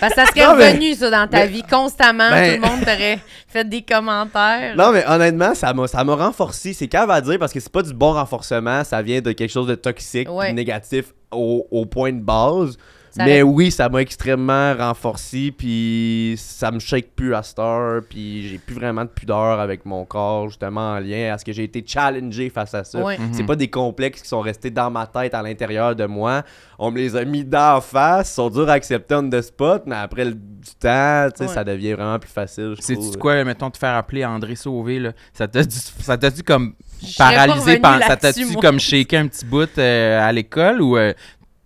Parce 0.00 0.14
que 0.14 0.20
ça 0.20 0.26
serait 0.26 0.46
Non, 0.46 0.56
mais- 0.56 0.70
revenu, 0.72 0.94
ça, 0.94 1.10
dans 1.10 1.26
ta 1.28 1.38
mais- 1.38 1.46
vie, 1.48 1.62
constamment. 1.62 2.30
Ben- 2.30 2.56
Tout 2.56 2.62
le 2.62 2.68
monde 2.70 2.80
t'aurait 2.80 3.18
fait 3.48 3.68
des 3.68 3.82
commentaires. 3.82 4.74
non, 4.76 4.90
mais 4.92 5.04
honnêtement, 5.06 5.54
ça 5.54 5.72
m'a, 5.72 5.86
ça 5.86 6.02
m'a 6.04 6.14
renforcé. 6.14 6.72
C'est 6.72 6.88
cave 6.88 7.10
à 7.10 7.20
dire 7.20 7.38
parce 7.38 7.52
que 7.52 7.60
c'est 7.60 7.72
pas 7.72 7.82
du 7.82 7.94
bon 7.94 8.12
renforcement, 8.12 8.84
ça 8.84 9.02
vient 9.02 9.20
de 9.20 9.32
quelque 9.32 9.50
chose 9.50 9.66
de 9.66 9.74
toxique, 9.74 10.28
Ouais. 10.30 10.52
négatif 10.52 11.06
au, 11.32 11.66
au 11.70 11.86
point 11.86 12.12
de 12.12 12.20
base. 12.20 12.76
Ça 13.16 13.24
mais 13.24 13.42
reste- 13.42 13.44
oui, 13.54 13.70
ça 13.70 13.88
m'a 13.88 14.00
extrêmement 14.02 14.74
renforcé, 14.74 15.52
puis 15.56 16.34
ça 16.36 16.70
me 16.72 16.80
shake 16.80 17.14
plus 17.14 17.32
à 17.34 17.42
cette 17.44 17.58
heure, 17.60 18.02
puis 18.08 18.48
j'ai 18.48 18.58
plus 18.58 18.74
vraiment 18.74 19.02
de 19.04 19.08
pudeur 19.08 19.60
avec 19.60 19.86
mon 19.86 20.04
corps, 20.04 20.48
justement, 20.48 20.94
en 20.94 20.98
lien 20.98 21.32
à 21.32 21.38
ce 21.38 21.44
que 21.44 21.52
j'ai 21.52 21.62
été 21.64 21.84
challengé 21.86 22.50
face 22.50 22.74
à 22.74 22.82
ça. 22.82 23.00
Ouais. 23.02 23.16
Mhm. 23.16 23.28
C'est 23.32 23.44
pas 23.46 23.54
des 23.54 23.68
complexes 23.68 24.22
qui 24.22 24.28
sont 24.28 24.40
restés 24.40 24.70
dans 24.70 24.90
ma 24.90 25.06
tête 25.06 25.32
à 25.34 25.42
l'intérieur 25.42 25.94
de 25.94 26.06
moi. 26.06 26.42
On 26.78 26.90
me 26.90 26.98
les 26.98 27.14
a 27.14 27.24
mis 27.24 27.44
d'en 27.44 27.80
face, 27.80 28.30
ils 28.32 28.34
sont 28.34 28.50
durs 28.50 28.68
à 28.68 28.72
accepter 28.72 29.14
on 29.14 29.30
the 29.30 29.40
spot, 29.42 29.84
mais 29.86 29.94
après 29.96 30.24
le, 30.24 30.32
du 30.34 30.74
temps, 30.80 31.28
tu 31.30 31.38
sais, 31.38 31.44
Ouais. 31.48 31.54
ça 31.54 31.62
devient 31.62 31.92
vraiment 31.92 32.18
plus 32.18 32.30
facile, 32.32 32.74
trouve. 32.80 33.16
quoi, 33.18 33.44
mettons, 33.44 33.70
te 33.70 33.78
faire 33.78 33.94
appeler 33.94 34.24
André 34.24 34.56
Sauvé, 34.56 34.98
là? 34.98 35.12
Ça 35.32 35.46
t'a 35.46 35.62
dû, 35.62 35.76
ça 36.00 36.16
dû 36.16 36.42
comme 36.42 36.74
paralysé, 37.16 37.80
ça 37.82 38.16
t'a 38.16 38.28
là-dessus, 38.28 38.46
dû 38.46 38.52
moi. 38.54 38.62
comme 38.62 38.80
shaker 38.80 39.20
un 39.20 39.28
petit 39.28 39.44
bout 39.44 39.68
euh, 39.78 40.20
à 40.20 40.32
l'école 40.32 40.80
ou 40.82 40.96
euh, 40.96 41.12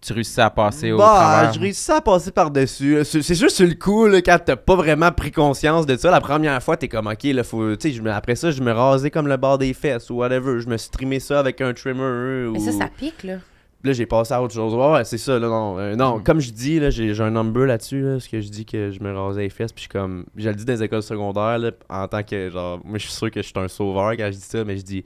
tu 0.01 0.13
réussis 0.13 0.41
à 0.41 0.49
passer 0.51 0.93
au 0.93 0.99
Bah, 0.99 1.05
travers? 1.17 1.53
je 1.53 1.61
réussis 1.61 1.91
à 1.91 2.01
passer 2.01 2.31
par-dessus. 2.31 2.99
C'est 3.05 3.21
c'est 3.23 3.35
juste 3.35 3.57
sur 3.57 3.67
le 3.67 3.75
coup, 3.75 4.07
là, 4.07 4.23
quand 4.23 4.39
t'as 4.45 4.57
pas 4.57 4.77
vraiment 4.77 5.11
pris 5.11 5.33
conscience 5.33 5.87
de 5.87 5.97
ça. 5.97 6.11
La 6.11 6.21
première 6.21 6.63
fois, 6.63 6.77
t'es 6.77 6.89
comme, 6.89 7.09
ok, 7.09 7.25
là, 7.25 7.43
faut. 7.43 7.75
Tu 7.77 7.91
sais, 7.91 7.97
je 7.97 8.09
après 8.09 8.37
ça, 8.37 8.51
je 8.51 8.63
me 8.63 8.71
rasais 8.73 9.11
comme 9.11 9.27
le 9.29 9.37
bord 9.37 9.59
des 9.59 9.75
fesses 9.75 10.09
ou 10.11 10.15
whatever. 10.17 10.61
Je 10.61 10.69
me 10.69 10.77
suis 10.77 10.91
trimé 10.91 11.19
ça 11.21 11.41
avec 11.41 11.61
un 11.61 11.73
trimmer. 11.75 12.47
Ou... 12.49 12.53
Mais 12.53 12.61
ça, 12.61 12.73
ça 12.73 12.89
pique, 12.97 13.25
là. 13.25 13.39
Là, 13.85 13.93
j'ai 13.93 14.07
passé 14.07 14.35
à 14.35 14.43
autre 14.43 14.55
chose. 14.55 14.75
Ouais, 14.75 14.93
ouais, 14.93 15.05
c'est 15.05 15.19
ça, 15.19 15.39
là, 15.39 15.47
non. 15.47 15.79
euh, 15.79 15.95
non, 15.95 16.19
Mm. 16.19 16.23
comme 16.25 16.41
je 16.41 16.51
dis, 16.51 16.81
là, 16.81 16.91
j'ai 16.91 17.15
j'ai 17.15 17.23
un 17.23 17.31
number 17.31 17.65
là-dessus, 17.65 18.01
là, 18.03 18.19
ce 18.21 18.29
que 18.29 18.41
je 18.41 18.49
dis 18.49 18.65
que 18.65 18.91
je 18.91 19.01
me 19.01 19.17
rasais 19.17 19.43
les 19.43 19.51
fesses, 19.51 19.71
puis 19.73 19.83
je 19.85 19.89
suis 19.89 19.89
comme, 19.89 20.27
je 20.37 20.49
le 20.49 20.55
dis 20.57 20.65
dans 20.65 20.73
les 20.73 20.83
écoles 20.83 21.03
secondaires, 21.03 21.59
là, 21.59 21.71
en 21.89 22.09
tant 22.09 22.25
que, 22.25 22.51
genre, 22.51 22.81
moi, 22.85 22.99
je 22.99 23.05
suis 23.05 23.13
sûr 23.13 23.31
que 23.31 23.41
je 23.41 23.47
suis 23.47 23.55
un 23.57 23.69
sauveur 23.69 24.13
quand 24.13 24.27
je 24.27 24.37
dis 24.37 24.41
ça, 24.41 24.65
mais 24.65 24.77
je 24.77 24.83
dis, 24.83 25.05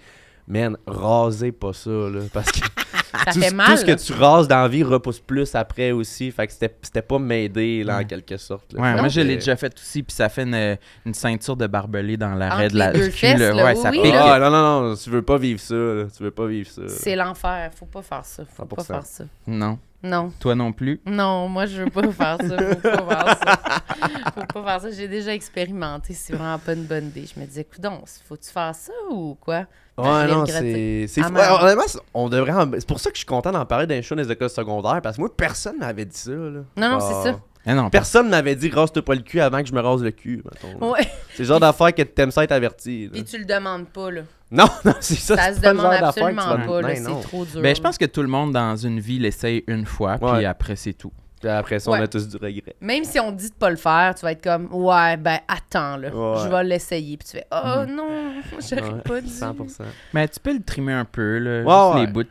man, 0.49 0.77
rasez 0.87 1.53
pas 1.53 1.75
ça, 1.75 1.91
là, 1.91 2.21
parce 2.33 2.51
que 2.51 2.61
Ça 3.25 3.33
tout, 3.33 3.41
fait 3.41 3.49
ce- 3.51 3.55
mal. 3.55 3.67
tout 3.71 3.77
ce 3.77 3.85
que 3.85 3.93
tu 3.93 4.13
rases 4.15 4.49
dans 4.49 4.63
la 4.63 4.69
vie 4.69 4.83
repousse 4.83 5.21
plus 5.21 5.55
après 5.55 5.91
aussi, 5.93 6.31
fait 6.31 6.47
que 6.47 6.53
c'était 6.53 6.75
c'était 6.83 7.03
pas 7.03 7.19
m'aider, 7.19 7.85
là, 7.85 7.99
en 7.99 8.05
quelque 8.05 8.37
sorte. 8.37 8.73
là. 8.73 8.81
Ouais, 8.81 8.95
moi 8.97 9.09
je 9.09 9.21
l'ai 9.21 9.35
déjà 9.37 9.55
fait 9.57 9.75
aussi, 9.79 10.03
puis 10.03 10.15
ça 10.15 10.29
fait 10.29 10.43
une, 10.45 10.79
une 11.07 11.15
ceinture 11.15 11.57
de 11.57 11.67
barbelé 11.67 12.17
dans 12.17 12.35
l'arrêt 12.35 12.69
de 12.69 12.79
la 12.79 12.91
cul, 12.93 13.01
Ouais, 13.03 13.75
oui, 13.75 13.77
ça 13.77 13.91
oui, 13.91 14.03
pique. 14.03 14.15
Ah, 14.17 14.39
non, 14.39 14.51
non, 14.51 14.81
non, 14.89 14.95
tu 14.97 15.11
veux 15.11 15.23
pas 15.23 15.37
vivre 15.39 15.61
ça, 15.61 15.75
là, 15.75 16.05
tu 16.17 16.23
veux 16.23 16.31
pas 16.31 16.47
vivre 16.47 16.69
ça. 16.71 16.83
C'est 16.89 17.17
l'enfer. 17.17 17.71
Faut 17.75 17.87
pas 17.87 18.03
faire 18.03 18.25
ça. 18.25 18.45
Faut 18.55 18.65
pas 18.65 18.83
100%. 18.83 18.87
faire 18.87 19.07
ça. 19.07 19.25
Non, 19.47 19.79
Non. 20.03 20.33
toi 20.41 20.55
non 20.55 20.73
plus? 20.73 21.01
Non, 21.07 21.49
moi, 21.49 21.67
je 21.67 21.83
veux 21.83 21.91
pas 21.91 22.03
faire 22.11 22.37
ça. 22.41 22.57
Faut 22.59 23.05
pas 23.07 23.37
faire 23.37 23.39
ça. 23.39 24.33
Faut 24.35 24.63
pas 24.63 24.65
faire 24.65 24.81
ça. 24.81 24.91
J'ai 24.91 25.09
déjà 25.09 25.33
expérimenté. 25.33 26.13
C'est 26.15 26.35
vraiment 26.35 26.59
pas 26.59 26.73
une 26.75 26.85
bonne 26.85 27.07
idée. 27.07 27.25
Je 27.33 27.39
me 27.41 27.47
disais, 27.47 27.65
coudon, 27.65 28.03
faut-tu 28.29 28.51
faire 28.51 28.75
ça 28.75 28.93
ou 29.11 29.37
quoi? 29.41 29.67
Ouais, 29.99 30.27
non, 30.27 30.45
c'est. 30.47 31.07
c'est 31.09 31.21
Ah, 31.21 31.27
fou. 31.27 31.33
mais- 31.33 31.41
Ouais, 31.41 31.47
honnêtement, 31.63 31.83
c'est- 31.87 31.99
on 32.15 32.29
devrait. 32.29 32.53
en- 32.53 32.71
C'est 32.73 32.87
pour 32.89 32.99
ça 32.99 33.11
que 33.11 33.17
je 33.17 33.19
suis 33.21 33.27
content 33.27 33.53
d'en 33.53 33.65
parler 33.67 33.87
d'un 33.87 34.01
show 34.03 34.15
des 34.15 34.31
écoles 34.31 34.51
secondaires, 34.51 35.01
parce 35.03 35.17
que 35.17 35.21
moi, 35.21 35.31
personne 35.37 35.77
m'avait 35.79 36.05
dit 36.07 36.17
ça, 36.19 36.31
là. 36.33 36.61
Non, 36.77 36.89
non, 36.91 36.99
Ah. 37.01 37.23
c'est 37.23 37.31
ça. 37.31 37.41
Eh 37.65 37.75
non, 37.75 37.91
Personne 37.91 38.29
m'avait 38.29 38.57
dit 38.57 38.71
rase-toi 38.71 39.05
pas 39.05 39.15
le 39.15 39.21
cul 39.21 39.41
avant 39.41 39.61
que 39.63 39.69
je 39.69 39.73
me 39.73 39.81
rase 39.81 40.03
le 40.03 40.11
cul, 40.11 40.43
mettons. 40.45 40.91
Ouais. 40.93 41.07
C'est 41.35 41.41
le 41.41 41.45
genre 41.45 41.61
d'affaire 41.61 41.95
que 41.95 42.03
t'aimes 42.03 42.33
ça 42.33 42.43
être 42.43 42.51
averti. 42.51 43.05
là. 43.05 43.11
Puis 43.13 43.23
tu 43.25 43.39
le 43.39 43.45
demandes 43.45 43.87
pas, 43.87 44.11
là. 44.11 44.23
Non, 44.53 44.67
non, 44.85 44.95
c'est 45.01 45.15
ça. 45.17 45.37
Ça 45.37 45.55
se 45.55 45.61
pas 45.61 45.73
demande 45.73 45.93
absolument 45.95 46.67
pas, 46.67 46.83
là. 46.83 46.95
C'est 46.95 47.21
trop 47.23 47.45
dur. 47.45 47.61
Ben, 47.63 47.75
je 47.75 47.81
pense 47.81 47.97
que 47.99 48.05
tout 48.05 48.23
le 48.23 48.29
monde 48.29 48.53
dans 48.53 48.77
une 48.77 49.01
vie 49.01 49.19
l'essaye 49.19 49.65
une 49.67 49.87
fois, 49.87 50.19
puis 50.19 50.45
après 50.45 50.77
c'est 50.77 50.93
tout. 50.93 51.13
Puis 51.41 51.51
après 51.51 51.81
ça, 51.81 51.91
Ouais. 51.91 51.99
on 51.99 52.03
a 52.03 52.07
tous 52.07 52.29
du 52.29 52.37
regret. 52.37 52.77
Même 52.81 53.03
si 53.03 53.19
on 53.19 53.33
dit 53.33 53.49
de 53.51 53.55
pas 53.55 53.69
le 53.71 53.75
faire, 53.77 54.15
tu 54.15 54.23
vas 54.23 54.31
être 54.31 54.45
comme, 54.45 54.69
ouais, 54.73 55.17
ben 55.17 55.39
attends, 55.49 55.97
là. 55.97 56.15
Ouais. 56.15 56.39
Je 56.45 56.49
vais 56.49 56.63
l'essayer. 56.63 57.17
Puis 57.17 57.27
tu 57.29 57.37
fais, 57.39 57.47
oh 57.51 57.81
Mhm. 57.85 57.97
non, 57.97 58.09
j'aurais 58.71 58.83
Ouais, 58.93 59.01
pas 59.01 59.21
dû. 59.21 59.29
100%. 59.29 59.83
Mais 60.15 60.29
tu 60.29 60.39
peux 60.39 60.53
le 60.53 60.63
trimer 60.63 60.93
un 60.93 61.05
peu, 61.05 61.39
là. 61.39 61.63
Ouais, 61.65 61.65
juste 61.65 61.95
ouais. 61.95 62.07
les 62.07 62.13
bouts 62.13 62.31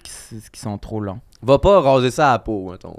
qui, 0.54 0.60
sont 0.60 0.78
trop 0.78 1.02
longs. 1.02 1.20
Va 1.42 1.60
pas 1.60 1.82
raser 1.82 2.10
ça 2.12 2.30
à 2.30 2.32
la 2.34 2.40
peau, 2.40 2.72
mettons. 2.72 2.96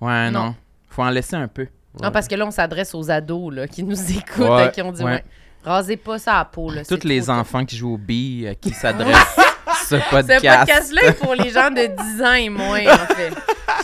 Ouais, 0.00 0.30
non. 0.30 0.44
Non. 0.44 0.54
Faut 0.90 1.02
en 1.02 1.10
laisser 1.10 1.34
un 1.34 1.48
peu. 1.48 1.66
Non, 2.00 2.12
parce 2.12 2.28
que 2.28 2.36
là, 2.36 2.46
on 2.46 2.52
s'adresse 2.52 2.94
aux 2.94 3.10
ados 3.10 3.52
là, 3.52 3.66
qui 3.66 3.82
nous 3.82 3.96
écoutent 4.12 4.48
Ouais, 4.48 4.68
et 4.68 4.70
qui 4.70 4.82
ont 4.82 4.92
dit, 4.92 5.02
ouais. 5.02 5.24
Rasez 5.68 5.96
pas 5.96 6.18
ça 6.18 6.34
à 6.34 6.38
la 6.38 6.44
peau. 6.46 6.70
Là, 6.70 6.82
Tous 6.84 7.04
les 7.06 7.30
enfants 7.30 7.64
qui 7.64 7.76
jouent 7.76 7.94
au 7.94 7.98
billes, 7.98 8.48
à 8.48 8.54
qui 8.54 8.70
s'adresse 8.74 9.16
ce 9.88 9.96
Ce 9.98 10.10
podcast. 10.10 10.44
podcast-là 10.44 11.02
est 11.04 11.12
pour 11.12 11.34
les 11.34 11.50
gens 11.50 11.70
de 11.70 11.86
10 12.16 12.22
ans 12.22 12.32
et 12.32 12.48
moins, 12.48 12.80
en 12.86 13.14
fait. 13.14 13.32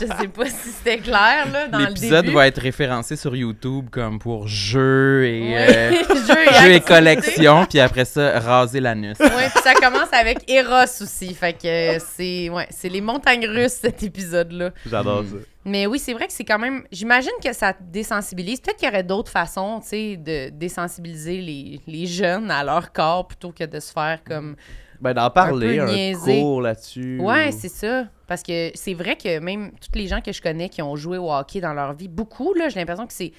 Je 0.00 0.06
sais 0.06 0.28
pas 0.28 0.46
si 0.46 0.70
c'était 0.76 0.98
clair, 0.98 1.46
là, 1.52 1.68
dans 1.68 1.78
le 1.78 1.86
début. 1.86 2.00
L'épisode 2.00 2.26
va 2.30 2.46
être 2.48 2.60
référencé 2.60 3.14
sur 3.16 3.36
YouTube 3.36 3.86
comme 3.92 4.18
pour 4.18 4.48
jeux 4.48 5.26
et, 5.26 5.42
Ouais. 5.54 5.66
euh, 5.68 5.90
Jeux 5.92 6.00
et 6.00 6.26
jeux 6.26 6.40
et 6.42 6.48
activités. 6.48 6.80
collections, 6.80 7.66
puis 7.66 7.80
après 7.80 8.04
ça, 8.04 8.40
raser 8.40 8.80
l'anus. 8.80 9.18
Ouais, 9.20 9.48
puis 9.54 9.62
ça 9.62 9.74
commence 9.74 10.08
avec 10.12 10.38
Eros 10.50 10.84
aussi. 11.02 11.32
Fait 11.34 11.52
que 11.52 11.66
euh, 11.96 11.98
c'est 12.16 12.48
ouais, 12.48 12.66
c'est 12.70 12.88
les 12.88 13.00
montagnes 13.02 13.46
russes, 13.46 13.78
cet 13.82 14.02
épisode-là. 14.02 14.70
J'adore 14.90 15.22
Mm. 15.22 15.26
ça. 15.28 15.36
Mais 15.64 15.86
oui, 15.86 15.98
c'est 15.98 16.12
vrai 16.12 16.26
que 16.26 16.32
c'est 16.32 16.44
quand 16.44 16.58
même. 16.58 16.84
J'imagine 16.92 17.30
que 17.42 17.52
ça 17.54 17.72
te 17.72 17.82
désensibilise. 17.82 18.60
Peut-être 18.60 18.76
qu'il 18.76 18.86
y 18.88 18.90
aurait 18.90 19.02
d'autres 19.02 19.30
façons, 19.30 19.80
tu 19.80 19.88
sais, 19.88 20.16
de 20.16 20.50
désensibiliser 20.50 21.40
les, 21.40 21.80
les 21.86 22.06
jeunes 22.06 22.50
à 22.50 22.62
leur 22.62 22.92
corps 22.92 23.26
plutôt 23.26 23.50
que 23.52 23.64
de 23.64 23.80
se 23.80 23.92
faire 23.92 24.22
comme. 24.24 24.56
Ben, 25.00 25.12
d'en 25.14 25.28
parler, 25.30 25.76
peu 25.78 25.82
un, 25.82 25.92
niaiser. 25.92 26.40
cours 26.40 26.62
là-dessus. 26.62 27.18
Ouais, 27.20 27.48
ou- 27.48 27.56
c'est 27.58 27.68
ça. 27.68 28.06
Parce 28.26 28.42
que 28.42 28.70
c'est 28.74 28.94
vrai 28.94 29.16
que 29.16 29.38
même 29.40 29.72
tous 29.72 29.98
les 29.98 30.06
gens 30.06 30.20
que 30.20 30.32
je 30.32 30.40
connais 30.40 30.68
qui 30.68 30.80
ont 30.82 30.96
joué 30.96 31.18
au 31.18 31.30
hockey 31.32 31.60
dans 31.60 31.74
leur 31.74 31.92
vie, 31.94 32.08
beaucoup, 32.08 32.54
là, 32.54 32.68
j'ai 32.68 32.78
l'impression 32.80 33.06
que 33.06 33.12
c'est. 33.12 33.32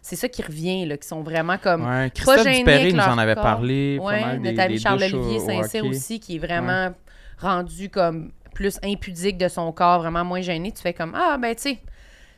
c'est 0.00 0.16
ça 0.16 0.28
qui 0.28 0.42
revient, 0.42 0.86
là, 0.86 0.96
qui 0.96 1.06
sont 1.06 1.22
vraiment 1.22 1.58
comme. 1.58 1.84
Ouais, 1.88 2.10
Christophe 2.14 2.42
gênés 2.44 2.58
Dupéré 2.58 2.92
nous 2.92 3.00
en 3.00 3.06
leur 3.06 3.18
avait 3.18 3.34
corps. 3.34 3.42
parlé. 3.44 3.98
Ouais, 4.00 4.38
des 4.38 4.52
douches 4.52 4.80
Charles-Olivier 4.80 5.38
au- 5.38 5.42
au 5.42 5.46
Saint-Cyr 5.46 5.84
aussi, 5.84 6.18
qui 6.20 6.36
est 6.36 6.38
vraiment 6.40 6.90
rendu 7.38 7.88
comme 7.90 8.32
plus 8.52 8.78
impudique 8.84 9.38
de 9.38 9.48
son 9.48 9.70
corps, 9.72 10.00
vraiment 10.00 10.24
moins 10.24 10.40
gêné. 10.40 10.72
Tu 10.72 10.80
fais 10.82 10.92
comme, 10.94 11.14
ah, 11.14 11.36
ben, 11.40 11.54
tu 11.54 11.62
sais, 11.62 11.78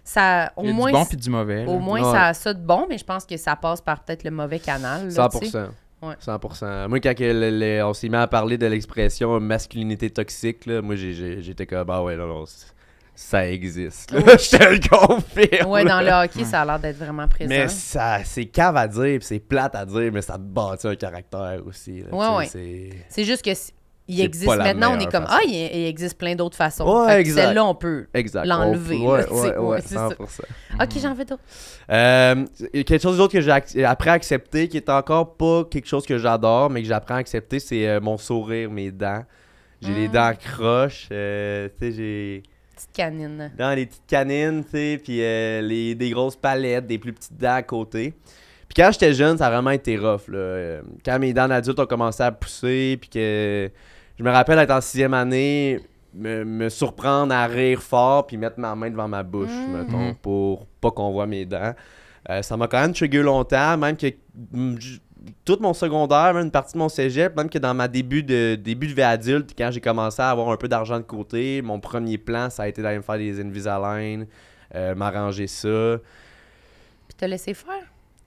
ça, 0.03 0.53
au 0.57 0.63
Il 0.65 0.69
y 0.69 0.71
a 0.71 0.75
moins, 0.75 0.91
du 0.91 0.99
bon 0.99 1.05
puis 1.07 1.17
du 1.17 1.31
mauvais. 1.31 1.65
au 1.67 1.79
moins 1.79 2.03
Ouais. 2.03 2.13
ça 2.13 2.27
a 2.27 2.35
ça 2.35 2.53
de 2.53 2.61
bon, 2.65 2.87
mais 2.89 2.99
je 2.99 3.05
pense 3.05 3.25
que 3.25 3.37
ça 3.37 3.57
passe 3.57 3.81
par 3.81 4.05
peut-être 4.05 4.25
le 4.25 4.31
mauvais 4.31 4.59
canal. 4.59 5.09
là, 5.09 5.29
tu 5.29 5.39
sais. 5.47 5.47
100%. 5.51 5.69
Ouais. 6.03 6.15
100%. 6.21 6.89
Moi, 6.89 7.01
quand 7.01 7.15
que 7.17 7.25
le- 7.25 7.51
le- 7.51 7.83
on 7.85 7.95
s'est 7.95 8.11
mis 8.11 8.17
à 8.17 8.27
parler 8.27 8.59
de 8.59 8.67
l'expression 8.67 9.41
masculinité 9.41 10.11
toxique, 10.11 10.67
là, 10.67 10.83
moi, 10.83 10.97
j'étais 10.97 11.67
comme, 11.67 11.89
ah 11.89 12.03
ouais, 12.03 12.17
non, 12.17 12.27
non, 12.27 12.45
c- 12.45 12.67
ça 13.15 13.49
existe. 13.49 14.11
Je 14.13 14.57
te 14.59 14.65
le 14.75 14.87
confirme. 14.87 15.71
Ouais, 15.71 15.85
dans 15.87 16.03
le 16.03 16.11
hockey, 16.11 16.45
ça 16.45 16.61
a 16.61 16.65
l'air 16.67 16.79
d'être 16.81 16.99
vraiment 16.99 17.27
présent. 17.27 17.49
Mais 17.49 17.69
ça, 17.69 18.19
c'est 18.25 18.45
cave 18.45 18.77
à 18.77 18.87
dire, 18.87 19.21
c'est 19.23 19.39
plate 19.39 19.75
à 19.77 19.87
dire, 19.87 20.11
mais 20.13 20.21
ça 20.21 20.35
te 20.35 20.41
bâtit 20.43 20.87
un 20.89 20.97
caractère 20.97 21.61
aussi. 21.67 22.03
là, 22.03 22.37
Ouais, 22.37 22.45
tu 22.45 22.51
sais, 22.51 22.59
c'est- 22.91 23.05
C'est 23.09 23.25
juste 23.25 23.43
que 23.43 23.53
il 24.07 24.21
existe 24.21 24.47
maintenant, 24.57 24.97
on 24.97 25.01
est 25.01 25.11
comme 25.11 25.25
façon. 25.25 25.39
ah, 25.41 25.45
il, 25.47 25.53
il 25.55 25.87
existe 25.87 26.19
plein 26.19 26.35
d'autres 26.35 26.57
façons. 26.57 26.85
Ouais. 27.07 27.25
Celle-là, 27.25 27.65
on 27.65 27.75
peut. 27.75 28.07
L'enlever, 28.45 28.99
Ouais, 28.99 29.81
ça. 29.81 30.09
100%. 30.09 30.41
Ok, 30.83 30.89
j'en 31.01 31.15
veux 31.15 31.25
d'autres. 31.25 31.43
Euh, 31.91 32.45
quelque 32.73 32.99
chose 33.01 33.17
d'autre 33.17 33.33
que 33.33 33.41
j'ai 33.41 33.51
ac- 33.51 33.85
appris 33.85 34.11
à 34.11 34.13
accepter, 34.15 34.69
qui 34.69 34.77
est 34.77 34.89
encore 34.91 35.35
pas 35.37 35.65
quelque 35.71 35.87
chose 35.89 36.05
que 36.05 36.19
j'adore, 36.19 36.69
mais 36.71 36.83
que 36.83 36.89
j'apprends 36.89 37.15
à 37.15 37.19
accepter, 37.19 37.59
c'est 37.61 37.89
euh, 37.89 38.01
mon 38.01 38.19
sourire, 38.19 38.71
mes 38.71 38.91
dents. 38.91 39.25
J'ai 39.81 39.93
les 39.95 40.09
Mm. 40.09 40.13
dents 40.13 40.33
croches, 40.39 41.09
euh, 41.13 41.69
tu 41.79 41.87
sais, 41.87 41.93
j'ai 41.93 42.43
Petite 42.75 42.93
canine. 42.93 43.53
dans 43.59 43.75
les 43.75 43.87
petites 43.87 44.07
canines, 44.07 44.65
tu 44.65 44.71
sais, 44.71 45.01
puis 45.03 45.17
les, 45.19 45.95
des 45.95 46.11
grosses 46.11 46.37
palettes, 46.37 46.87
des 46.87 46.99
plus 46.99 47.13
petites 47.13 47.37
dents 47.39 47.55
à 47.55 47.63
côté. 47.63 48.15
Puis 48.67 48.83
quand 48.83 48.91
j'étais 48.93 49.13
jeune, 49.13 49.37
ça 49.39 49.47
a 49.47 49.51
vraiment 49.51 49.71
été 49.71 49.97
rough, 49.99 50.27
là. 50.29 50.81
Quand 51.05 51.19
mes 51.19 51.33
dents 51.35 51.47
d'adulte 51.49 51.79
ont 51.79 51.87
commencé 51.87 52.23
à 52.23 52.33
pousser, 52.33 52.97
puis 53.01 53.11
que 53.11 53.71
je 54.19 54.23
me 54.25 54.31
rappelle 54.31 54.59
être 54.59 54.71
en 54.71 54.81
sixième 54.81 55.15
année, 55.15 55.81
me, 56.15 56.45
me 56.45 56.69
surprendre 56.69 57.35
à 57.35 57.47
rire 57.47 57.83
fort, 57.83 58.27
puis 58.27 58.37
mettre 58.37 58.59
ma 58.61 58.75
main 58.75 58.91
devant 58.91 59.09
ma 59.09 59.23
bouche, 59.23 59.51
Mm. 59.51 59.73
mettons, 59.77 60.09
Mhm. 60.09 60.15
pour 60.17 60.67
pas 60.81 60.91
qu'on 60.91 61.11
voit 61.13 61.27
mes 61.27 61.45
dents. 61.45 61.75
Euh, 62.31 62.41
ça 62.43 62.57
m'a 62.57 62.69
quand 62.69 62.81
même 62.81 62.93
trigger 62.95 63.23
longtemps, 63.23 63.77
même 63.77 63.97
que 63.97 64.07
mm, 64.53 64.77
tout 65.45 65.59
mon 65.61 65.73
secondaire, 65.75 66.35
même 66.35 66.45
une 66.45 66.51
partie 66.51 66.75
de 66.75 66.79
mon 66.79 66.89
cégep, 66.89 67.37
même 67.37 67.49
que 67.49 67.59
dans 67.59 67.75
ma 67.75 67.89
début 67.89 68.23
de 68.23 68.55
début 68.57 68.87
de 68.87 68.93
vie 68.93 69.03
adulte, 69.03 69.51
quand 69.57 69.71
j'ai 69.73 69.81
commencé 69.81 70.21
à 70.23 70.31
avoir 70.31 70.51
un 70.51 70.57
peu 70.57 70.69
d'argent 70.69 70.99
de 70.99 71.05
côté, 71.05 71.63
mon 71.63 71.81
premier 71.81 72.19
plan, 72.19 72.51
ça 72.51 72.65
a 72.65 72.69
été 72.69 72.81
d'aller 72.83 72.99
me 72.99 73.03
faire 73.03 73.19
des 73.19 73.41
Invisalign, 73.41 74.27
euh, 74.75 74.95
m'arranger 74.95 75.47
ça. 75.47 75.97
Puis 77.09 77.17
t'as 77.17 77.27
laissé 77.27 77.55
faire? 77.55 77.83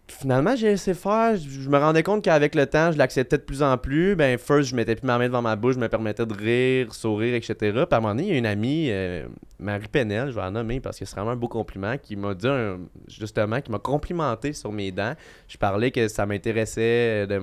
Finalement, 0.10 0.56
j'ai 0.56 0.68
laissé 0.70 0.94
faire. 0.94 1.36
Je 1.36 1.70
me 1.70 1.78
rendais 1.78 2.02
compte 2.02 2.24
qu'avec 2.24 2.56
le 2.56 2.66
temps, 2.66 2.92
je 2.94 2.98
l'acceptais 2.98 3.38
de 3.38 3.44
plus 3.44 3.62
en 3.62 3.78
plus. 3.78 4.16
Ben, 4.16 4.38
first, 4.38 4.70
je 4.70 4.76
mettais 4.76 4.96
plus 4.96 5.06
ma 5.06 5.18
main 5.18 5.28
devant 5.28 5.42
ma 5.42 5.56
bouche, 5.58 5.76
je 5.76 5.80
me 5.80 5.90
permettais 5.90 6.26
de 6.26 6.34
rire, 6.34 6.94
sourire, 6.94 7.36
etc. 7.36 7.56
Puis 7.60 7.72
à 7.92 7.98
un 7.98 8.00
moment 8.00 8.16
donné, 8.16 8.24
il 8.28 8.32
y 8.32 8.36
a 8.36 8.38
une 8.38 8.46
amie, 8.46 8.88
euh, 8.90 9.28
Marie 9.60 9.88
Penel, 9.90 10.30
je 10.30 10.36
vais 10.36 10.42
la 10.42 10.50
nommer 10.50 10.80
parce 10.80 10.98
que 10.98 11.04
c'est 11.06 11.16
vraiment 11.16 11.32
un 11.32 11.36
beau 11.36 11.50
compliment, 11.50 11.98
qui 11.98 12.16
m'a 12.16 12.34
dit, 12.34 12.48
un- 12.48 12.80
justement, 13.10 13.60
qui 13.60 13.70
m'a 13.70 13.80
complimenté 13.80 14.54
sur 14.54 14.72
mes 14.72 14.92
dents. 14.92 15.14
Je 15.50 15.58
parlais 15.58 15.92
que 15.92 16.08
ça 16.08 16.26
m'intéressait 16.26 17.26
euh, 17.26 17.26
de 17.28 17.42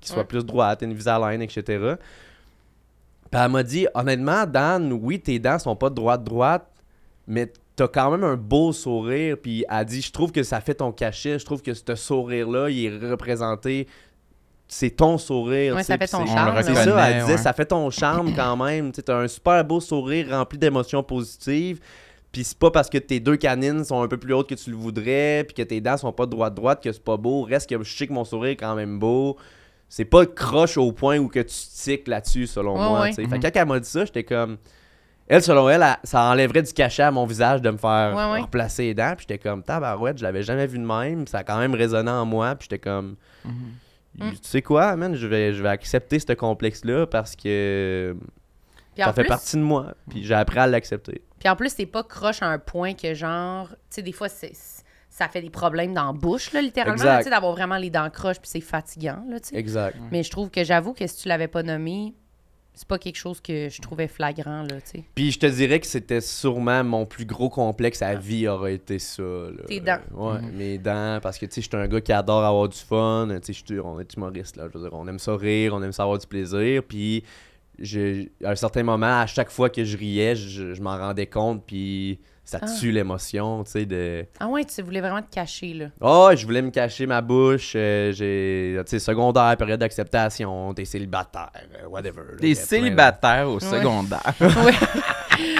qu'ils 0.00 0.08
soient 0.12 0.22
Ouais. 0.22 0.24
plus 0.24 0.44
droites, 0.46 0.82
une 0.82 0.92
Invisalign, 0.92 1.42
etc. 1.42 1.62
Puis 3.30 3.40
elle 3.40 3.50
m'a 3.50 3.62
dit, 3.62 3.86
honnêtement, 3.94 4.46
Dan, 4.46 4.92
oui, 4.92 5.20
tes 5.20 5.38
dents 5.38 5.58
sont 5.58 5.76
pas 5.76 5.90
droite-droite, 5.90 6.66
mais 7.26 7.52
t'as 7.76 7.88
quand 7.88 8.10
même 8.10 8.24
un 8.24 8.36
beau 8.36 8.72
sourire. 8.72 9.36
Puis 9.42 9.64
elle 9.68 9.84
dit, 9.84 10.02
je 10.02 10.12
trouve 10.12 10.32
que 10.32 10.42
ça 10.42 10.60
fait 10.60 10.74
ton 10.74 10.92
cachet, 10.92 11.38
je 11.38 11.44
trouve 11.44 11.62
que 11.62 11.74
ce 11.74 11.94
sourire-là, 11.94 12.70
il 12.70 12.86
est 12.86 13.10
représenté. 13.10 13.86
C'est 14.68 14.90
ton 14.90 15.18
sourire. 15.18 15.74
Ouais, 15.74 15.82
ça 15.82 15.98
fait 15.98 16.06
ton 16.06 16.24
charme. 16.24 16.62
C'est 16.62 16.74
ça, 16.74 17.08
elle 17.10 17.20
disait, 17.20 17.32
ouais. 17.32 17.38
ça 17.38 17.52
fait 17.52 17.66
ton 17.66 17.90
charme 17.90 18.32
quand 18.34 18.56
même. 18.56 18.90
Tu 18.90 19.02
as 19.06 19.16
un 19.16 19.28
super 19.28 19.62
beau 19.64 19.80
sourire 19.80 20.30
rempli 20.30 20.58
d'émotions 20.58 21.02
positives. 21.02 21.78
Puis 22.30 22.44
c'est 22.44 22.56
pas 22.58 22.70
parce 22.70 22.88
que 22.88 22.96
tes 22.96 23.20
deux 23.20 23.36
canines 23.36 23.84
sont 23.84 24.00
un 24.02 24.08
peu 24.08 24.16
plus 24.16 24.32
hautes 24.32 24.48
que 24.48 24.54
tu 24.54 24.70
le 24.70 24.76
voudrais, 24.76 25.44
puis 25.46 25.52
que 25.54 25.62
tes 25.68 25.82
dents 25.82 25.98
sont 25.98 26.12
pas 26.12 26.24
droite-droite 26.24 26.82
que 26.82 26.90
c'est 26.90 27.04
pas 27.04 27.18
beau. 27.18 27.42
Reste 27.42 27.68
que 27.68 27.82
je 27.84 27.94
sais 27.94 28.06
que 28.06 28.12
mon 28.14 28.24
sourire 28.24 28.52
est 28.52 28.56
quand 28.56 28.74
même 28.74 28.98
beau. 28.98 29.36
C'est 29.90 30.06
pas 30.06 30.24
croche 30.24 30.78
au 30.78 30.90
point 30.92 31.18
où 31.18 31.28
que 31.28 31.40
tu 31.40 31.54
tiques 31.54 32.08
là-dessus, 32.08 32.46
selon 32.46 32.72
Ouais, 32.72 32.88
moi. 32.88 33.00
ouais. 33.02 33.08
tu 33.10 33.16
sais. 33.16 33.28
Fait 33.28 33.38
que 33.38 33.42
quand 33.46 33.60
elle 33.60 33.68
m'a 33.68 33.78
dit 33.80 33.88
ça, 33.90 34.06
j'étais 34.06 34.24
comme. 34.24 34.56
Elle, 35.28 35.42
selon 35.42 35.68
elle, 35.68 35.82
elle- 35.82 35.96
ça 36.04 36.22
enlèverait 36.24 36.62
du 36.62 36.72
cachet 36.72 37.02
à 37.04 37.10
mon 37.10 37.24
visage 37.26 37.62
de 37.62 37.70
me 37.70 37.76
faire 37.78 38.14
Ouais, 38.14 38.32
ouais. 38.32 38.40
replacer 38.40 38.82
les 38.84 38.94
dents. 38.94 39.14
Puis 39.16 39.26
j'étais 39.28 39.38
comme, 39.38 39.62
tabarouette, 39.62 40.18
je 40.18 40.22
l'avais 40.22 40.42
jamais 40.42 40.66
vu 40.66 40.78
de 40.78 40.84
même. 40.84 41.26
Ça 41.26 41.38
a 41.38 41.44
quand 41.44 41.58
même 41.58 41.74
résonné 41.74 42.10
en 42.10 42.24
moi. 42.26 42.54
Puis 42.56 42.68
j'étais 42.70 42.80
comme, 42.80 43.16
Mhm. 43.44 43.54
Mm. 44.18 44.30
tu 44.32 44.38
sais 44.42 44.60
quoi, 44.62 44.94
man, 44.96 45.14
je 45.14 45.26
vais, 45.26 45.52
je 45.54 45.62
vais 45.62 45.70
accepter 45.70 46.18
ce 46.18 46.32
complexe-là 46.34 47.06
parce 47.06 47.34
que 47.34 48.14
ça 48.96 49.12
fait 49.14 49.22
plus, 49.22 49.28
partie 49.28 49.56
de 49.56 49.62
moi. 49.62 49.94
Puis 50.10 50.22
j'ai 50.24 50.34
appris 50.34 50.58
à 50.58 50.66
l'accepter. 50.66 51.22
puis 51.38 51.48
en 51.48 51.56
plus, 51.56 51.72
c'est 51.74 51.86
pas 51.86 52.02
croche 52.02 52.42
à 52.42 52.46
un 52.48 52.58
point 52.58 52.92
que 52.94 53.14
genre, 53.14 53.68
tu 53.70 53.76
sais, 53.90 54.02
des 54.02 54.12
fois, 54.12 54.28
c'est 54.28 54.52
ça 55.08 55.28
fait 55.28 55.42
des 55.42 55.50
problèmes 55.50 55.92
dans 55.92 56.06
la 56.06 56.12
bouche, 56.12 56.52
là, 56.54 56.62
littéralement, 56.62 57.20
d'avoir 57.22 57.52
vraiment 57.52 57.76
les 57.76 57.90
dents 57.90 58.08
croches, 58.08 58.38
puis 58.40 58.48
c'est 58.48 58.60
fatigant, 58.62 59.22
là, 59.28 59.40
tu 59.40 59.48
sais. 59.50 59.56
Exact. 59.56 59.96
Mais 60.10 60.22
je 60.22 60.30
trouve 60.30 60.48
que 60.50 60.64
j'avoue 60.64 60.94
que 60.94 61.06
si 61.06 61.16
tu 61.22 61.28
l'avais 61.28 61.48
pas 61.48 61.62
nommé, 61.62 62.14
c'est 62.74 62.88
pas 62.88 62.98
quelque 62.98 63.16
chose 63.16 63.40
que 63.40 63.68
je 63.68 63.80
trouvais 63.82 64.08
flagrant, 64.08 64.62
là, 64.62 64.80
tu 64.80 64.98
sais. 65.00 65.04
Puis 65.14 65.30
je 65.30 65.38
te 65.38 65.46
dirais 65.46 65.78
que 65.78 65.86
c'était 65.86 66.20
sûrement 66.22 66.82
mon 66.82 67.04
plus 67.06 67.26
gros 67.26 67.50
complexe 67.50 68.00
à 68.02 68.14
vie 68.14 68.48
aurait 68.48 68.74
été 68.74 68.98
ça. 68.98 69.22
là. 69.22 69.64
Tes 69.68 69.80
dents. 69.80 69.98
Ouais, 70.14 70.40
Mhm. 70.40 70.52
mes 70.56 70.78
dents. 70.78 71.18
Parce 71.22 71.38
que 71.38 71.46
tu 71.46 71.52
sais, 71.54 71.60
je 71.62 71.68
suis 71.68 71.76
un 71.76 71.86
gars 71.86 72.00
qui 72.00 72.12
adore 72.12 72.42
avoir 72.44 72.68
du 72.68 72.78
fun. 72.78 73.28
Tu 73.44 73.52
sais, 73.54 73.78
on 73.80 74.00
est 74.00 74.14
humoriste 74.14 74.56
là. 74.56 74.68
Je 74.72 74.78
veux 74.78 74.88
dire, 74.88 74.98
on 74.98 75.06
aime 75.06 75.18
ça 75.18 75.36
rire, 75.36 75.74
on 75.74 75.82
aime 75.82 75.92
ça 75.92 76.02
avoir 76.04 76.18
du 76.18 76.26
plaisir. 76.26 76.82
Puis 76.82 77.22
je- 77.78 78.26
à 78.44 78.50
un 78.50 78.54
certain 78.56 78.82
moment, 78.82 79.20
à 79.20 79.26
chaque 79.26 79.50
fois 79.50 79.68
que 79.70 79.84
je 79.84 79.96
riais, 79.96 80.34
je, 80.34 80.72
je 80.74 80.82
m'en 80.82 80.96
rendais 80.96 81.26
compte. 81.26 81.62
Puis 81.66 82.18
ça 82.44 82.58
Ah. 82.62 82.66
tue 82.80 82.90
l'émotion, 82.90 83.62
tu 83.64 83.70
sais, 83.70 83.86
de. 83.86 84.24
Ah 84.40 84.48
ouais, 84.48 84.64
tu 84.64 84.82
voulais 84.82 85.00
vraiment 85.00 85.22
te 85.22 85.32
cacher, 85.32 85.74
là. 85.74 85.86
Oh, 86.00 86.30
je 86.34 86.44
voulais 86.44 86.60
me 86.62 86.70
cacher 86.70 87.06
ma 87.06 87.20
bouche. 87.20 87.72
euh, 87.76 88.12
j'ai, 88.12 88.76
tu 88.84 88.90
sais, 88.90 88.98
secondaire, 88.98 89.56
période 89.56 89.80
d'acceptation, 89.80 90.74
t'es 90.74 90.84
célibataire, 90.84 91.50
euh, 91.82 91.88
whatever. 91.88 92.22
de- 92.40 92.54
célibataires 92.54 93.48
au 93.48 93.60
secondaire. 93.60 94.22
ouais. 94.40 94.72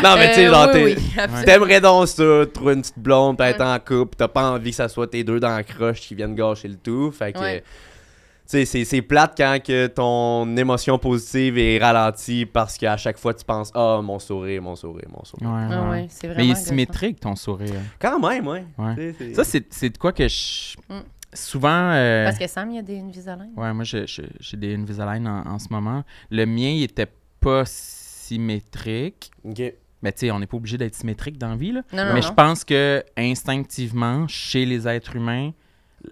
Non, 0.02 0.16
mais 0.16 0.28
tu 0.30 0.34
sais, 0.34 0.46
Euh, 0.46 0.50
genre, 0.52 0.66
oui, 0.66 0.72
t'es- 0.72 0.84
oui, 0.84 0.96
absolument. 1.16 1.44
T'aimerais 1.44 1.80
donc 1.80 2.08
ça, 2.08 2.24
trouver 2.52 2.74
une 2.74 2.82
petite 2.82 2.98
blonde, 2.98 3.36
pis 3.38 3.44
être 3.44 3.60
en 3.64 3.78
couple, 3.78 4.16
t'as 4.16 4.28
pas 4.28 4.50
envie 4.50 4.70
que 4.70 4.76
ça 4.76 4.88
soit 4.88 5.06
tes 5.06 5.24
deux 5.24 5.40
dans 5.40 5.48
la 5.54 5.62
croche 5.62 6.00
qui 6.00 6.14
viennent 6.14 6.34
gâcher 6.34 6.68
le 6.68 6.76
tout. 6.76 7.10
Fait 7.12 7.32
que, 7.32 7.38
Ouais. 7.38 7.64
C'est- 8.46 8.84
c'est 8.84 9.02
plate 9.02 9.34
quand 9.36 9.58
que 9.64 9.86
ton 9.86 10.56
émotion 10.56 10.98
positive 10.98 11.58
est 11.58 11.78
ralentie 11.78 12.44
parce 12.46 12.76
qu'à 12.76 12.96
chaque 12.96 13.18
fois 13.18 13.32
tu 13.34 13.44
penses, 13.44 13.70
ah, 13.74 14.00
mon 14.02 14.18
sourire, 14.18 14.60
mon 14.62 14.76
sourire, 14.76 15.08
mon 15.16 15.24
sourire. 15.24 15.48
Ouais, 15.50 15.66
Ah 15.70 15.82
ouais. 15.84 15.90
ouais, 15.90 16.06
c'est 16.10 16.26
vraiment 16.26 16.40
Mais 16.42 16.48
il 16.48 16.52
est 16.52 16.54
symétrique, 16.56 17.20
ton 17.20 17.36
sourire. 17.36 17.80
Quand 17.98 18.18
même, 18.20 18.46
ouais. 18.46 18.64
Ça, 19.34 19.44
c'est 19.44 19.66
c'est 19.72 19.90
de 19.90 19.98
quoi 19.98 20.12
que 20.12 20.26
je. 20.28 20.76
Mm. 20.88 21.02
Souvent. 21.34 21.90
euh, 21.94 22.26
Parce 22.26 22.38
que 22.38 22.46
Sam, 22.46 22.68
il 22.70 22.76
y 22.76 22.78
a 22.78 22.82
des 22.82 22.98
Invisalign. 23.00 23.52
Ouais, 23.56 23.72
moi, 23.72 23.84
j'ai 23.84 24.04
des 24.58 24.74
Invisalign 24.74 25.26
en, 25.26 25.46
en 25.46 25.58
ce 25.58 25.68
moment. 25.70 26.04
Le 26.30 26.44
mien, 26.44 26.68
il 26.68 26.82
était 26.82 27.08
pas 27.40 27.62
symétrique. 27.64 29.30
Ok. 29.44 29.62
Mais 30.02 30.10
tu 30.12 30.18
sais, 30.26 30.30
on 30.32 30.40
n'est 30.40 30.46
pas 30.46 30.56
obligé 30.56 30.76
d'être 30.78 30.94
symétrique 30.96 31.38
dans 31.38 31.50
la 31.50 31.56
vie, 31.56 31.72
là. 31.72 31.82
Non, 31.92 32.04
non, 32.04 32.14
Mais 32.14 32.20
non. 32.20 32.26
je 32.26 32.32
pense 32.32 32.64
que 32.64 33.02
instinctivement, 33.16 34.26
chez 34.28 34.64
les 34.66 34.88
êtres 34.88 35.14
humains, 35.16 35.52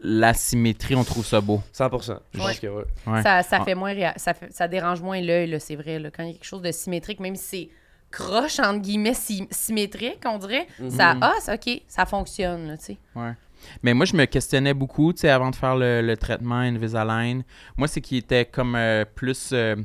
la 0.03 0.35
symétrie, 0.35 0.95
on 0.95 1.05
trouve 1.05 1.25
ça 1.27 1.41
beau. 1.41 1.61
100%. 1.73 2.19
Je 2.33 2.39
Ouais. 2.39 2.47
pense 2.47 2.59
que 2.61 2.67
ouais. 2.69 2.85
Ouais. 3.07 3.23
Ça, 3.23 3.43
ça 3.43 3.59
Ah. 3.61 3.65
fait 3.65 3.75
moins 3.75 3.93
réa- 3.93 4.15
ça, 4.17 4.35
fait- 4.35 4.53
ça 4.53 4.69
dérange 4.69 5.01
moins 5.03 5.21
l'œil, 5.21 5.57
c'est 5.61 5.77
vrai. 5.77 5.99
Là, 5.99 6.11
quand 6.11 6.23
il 6.23 6.27
y 6.29 6.31
a 6.31 6.33
quelque 6.35 6.45
chose 6.45 6.63
de 6.63 6.71
symétrique, 6.73 7.19
même 7.21 7.37
si 7.37 7.45
c'est 7.45 7.69
croche, 8.11 8.59
entre 8.61 8.81
guillemets, 8.81 9.15
sy- 9.15 9.49
symétrique, 9.51 10.21
on 10.27 10.39
dirait, 10.39 10.67
ça, 10.91 11.15
Mhm. 11.15 11.21
ah, 11.23 11.35
c'est 11.41 11.55
OK, 11.55 11.83
ça 11.89 12.07
fonctionne, 12.07 12.69
là, 12.69 12.77
tu 12.77 12.85
sais. 12.87 12.97
Ouais. 13.15 13.33
Mais 13.83 13.93
moi, 13.95 14.07
je 14.07 14.17
me 14.17 14.25
questionnais 14.25 14.75
beaucoup, 14.75 15.13
tu 15.13 15.21
sais, 15.21 15.29
avant 15.29 15.51
de 15.51 15.57
faire 15.57 15.77
le, 15.77 16.01
le 16.03 16.17
traitement 16.17 16.57
Invisalign. 16.57 17.43
Moi, 17.77 17.89
c'est 17.89 18.01
qu'il 18.01 18.19
était 18.19 18.45
comme 18.47 18.75
euh, 18.75 19.05
plus 19.05 19.51
euh, 19.53 19.77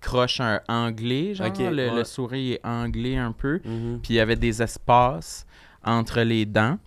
croche 0.00 0.40
un 0.40 0.60
anglais, 0.68 1.34
genre. 1.34 1.48
Le, 1.58 1.88
ouais. 1.90 1.94
le 1.94 2.04
sourire 2.04 2.54
est 2.62 2.66
anglais 2.66 3.16
un 3.16 3.32
peu. 3.32 3.60
Mhm. 3.64 4.00
Puis 4.02 4.14
il 4.14 4.16
y 4.16 4.20
avait 4.20 4.36
des 4.36 4.62
espaces 4.62 5.46
entre 5.84 6.20
les 6.22 6.46
dents. 6.46 6.78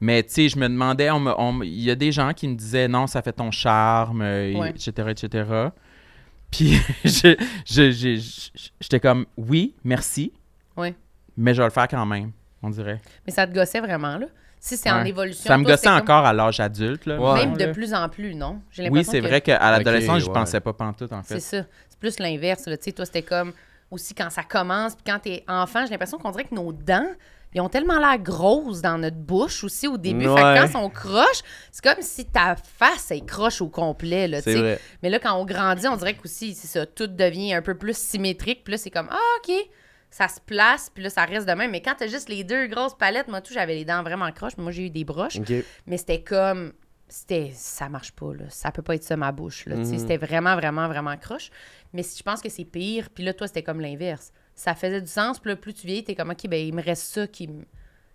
Mais 0.00 0.22
tu 0.22 0.30
sais, 0.32 0.48
je 0.48 0.58
me 0.58 0.68
demandais, 0.68 1.10
on 1.10 1.20
me- 1.20 1.34
on 1.38 1.52
me- 1.52 1.66
il 1.66 1.80
y 1.82 1.90
a 1.90 1.94
des 1.94 2.10
gens 2.10 2.32
qui 2.32 2.48
me 2.48 2.54
disaient 2.54 2.88
non, 2.88 3.06
ça 3.06 3.20
fait 3.22 3.32
ton 3.34 3.50
charme, 3.50 4.20
Ouais. 4.22 4.70
etc., 4.70 5.08
etc. 5.10 5.68
Puis 6.50 6.72
je- 7.04 7.36
je- 7.66 7.90
je- 7.92 8.16
je- 8.16 8.68
j'étais 8.80 9.00
comme 9.00 9.26
oui, 9.36 9.74
merci. 9.84 10.32
Ouais. 10.76 10.94
Mais 11.36 11.54
je 11.54 11.60
vais 11.60 11.66
le 11.68 11.72
faire 11.72 11.86
quand 11.88 12.06
même, 12.06 12.32
on 12.62 12.70
dirait. 12.70 13.00
Mais 13.26 13.32
ça 13.32 13.46
te 13.46 13.52
gossait 13.54 13.80
vraiment, 13.80 14.16
là? 14.18 14.26
Si 14.62 14.76
c'est 14.76 14.90
en 14.90 15.04
évolution. 15.04 15.44
Ça 15.48 15.56
me 15.56 15.62
toi, 15.64 15.72
gossait 15.72 15.84
c'est 15.84 15.88
comme- 15.90 15.98
encore 16.02 16.26
à 16.26 16.32
l'âge 16.34 16.60
adulte. 16.60 17.06
Là, 17.06 17.18
Ouais. 17.18 17.46
Même 17.46 17.56
de 17.56 17.72
plus 17.72 17.94
en 17.94 18.08
plus, 18.10 18.34
non? 18.34 18.60
J'ai 18.70 18.90
Oui, 18.90 19.04
c'est 19.04 19.20
que 19.22 19.26
vrai 19.26 19.40
qu'à 19.40 19.58
l'adolescence, 19.70 20.20
je 20.20 20.26
ouais. 20.26 20.32
pensais 20.34 20.60
pas 20.60 20.72
pantoute, 20.74 21.12
en 21.12 21.22
C'est 21.22 21.34
fait. 21.34 21.40
ça. 21.40 21.64
C'est 21.88 21.98
plus 21.98 22.18
l'inverse, 22.18 22.66
là. 22.66 22.76
Tu 22.76 22.84
sais, 22.84 22.92
toi, 22.92 23.06
c'était 23.06 23.22
comme 23.22 23.52
aussi 23.90 24.14
quand 24.14 24.28
ça 24.28 24.42
commence, 24.42 24.94
puis 24.94 25.04
quand 25.06 25.18
t'es 25.18 25.44
enfant, 25.48 25.84
j'ai 25.86 25.92
l'impression 25.92 26.18
qu'on 26.18 26.30
dirait 26.30 26.44
que 26.44 26.54
nos 26.54 26.72
dents, 26.72 27.08
ils 27.54 27.60
ont 27.60 27.68
tellement 27.68 27.98
l'air 27.98 28.18
grosses 28.18 28.80
dans 28.80 28.98
notre 28.98 29.16
bouche 29.16 29.64
aussi 29.64 29.88
au 29.88 29.96
début. 29.96 30.24
Fait 30.24 30.34
que 30.34 30.72
quand 30.72 30.84
on 30.84 30.88
croche, 30.88 31.42
c'est 31.72 31.82
comme 31.82 32.02
si 32.02 32.26
ta 32.26 32.56
face, 32.56 33.10
elle 33.10 33.24
croche 33.24 33.60
au 33.60 33.68
complet, 33.68 34.28
là, 34.28 34.40
vrai. 34.40 34.78
Mais 35.02 35.10
là, 35.10 35.18
quand 35.18 35.34
on 35.34 35.44
grandit, 35.44 35.88
on 35.88 35.96
dirait 35.96 36.14
qu'aussi, 36.14 36.54
c'est 36.54 36.68
ça, 36.68 36.86
tout 36.86 37.08
devient 37.08 37.54
un 37.54 37.62
peu 37.62 37.76
plus 37.76 37.96
symétrique. 37.96 38.62
Puis 38.64 38.72
là, 38.72 38.78
c'est 38.78 38.90
comme, 38.90 39.08
ah, 39.10 39.18
OK, 39.38 39.52
ça 40.10 40.28
se 40.28 40.40
place, 40.40 40.90
puis 40.92 41.04
là, 41.04 41.10
ça 41.10 41.24
reste 41.24 41.48
de 41.48 41.52
même. 41.52 41.70
Mais 41.70 41.82
quand 41.82 41.94
t'as 41.98 42.08
juste 42.08 42.28
les 42.28 42.44
deux 42.44 42.66
grosses 42.66 42.96
palettes, 42.96 43.28
moi, 43.28 43.40
tout, 43.40 43.52
j'avais 43.52 43.74
les 43.74 43.84
dents 43.84 44.02
vraiment 44.02 44.30
croches. 44.32 44.56
Moi, 44.56 44.72
j'ai 44.72 44.86
eu 44.86 44.90
des 44.90 45.04
broches. 45.04 45.38
Mais 45.86 45.96
c'était 45.96 46.22
comme. 46.22 46.72
C'était. 47.08 47.50
Ça 47.54 47.88
marche 47.88 48.12
pas, 48.12 48.32
là. 48.32 48.44
Ça 48.48 48.70
peut 48.70 48.82
pas 48.82 48.94
être 48.94 49.02
ça, 49.02 49.16
ma 49.16 49.32
bouche, 49.32 49.66
là. 49.66 49.76
Mhm. 49.76 49.98
C'était 49.98 50.16
vraiment, 50.16 50.54
vraiment, 50.54 50.86
vraiment 50.86 51.16
croche. 51.16 51.50
Mais 51.92 52.04
si 52.04 52.18
je 52.18 52.22
pense 52.22 52.40
que 52.40 52.48
c'est 52.48 52.64
pire. 52.64 53.08
Puis 53.12 53.24
là, 53.24 53.34
toi, 53.34 53.48
c'était 53.48 53.64
comme 53.64 53.80
l'inverse. 53.80 54.32
Ça 54.54 54.74
faisait 54.74 55.00
du 55.00 55.06
sens. 55.08 55.38
Puis 55.38 55.50
là, 55.50 55.56
plus 55.56 55.72
tu 55.74 55.86
vieillis, 55.86 56.04
t'es 56.04 56.14
comme, 56.14 56.30
OK, 56.30 56.46
ben, 56.48 56.56
il 56.66 56.74
me 56.74 56.82
reste 56.82 57.02
ça 57.14 57.26
qui 57.26 57.48
me, 57.48 57.64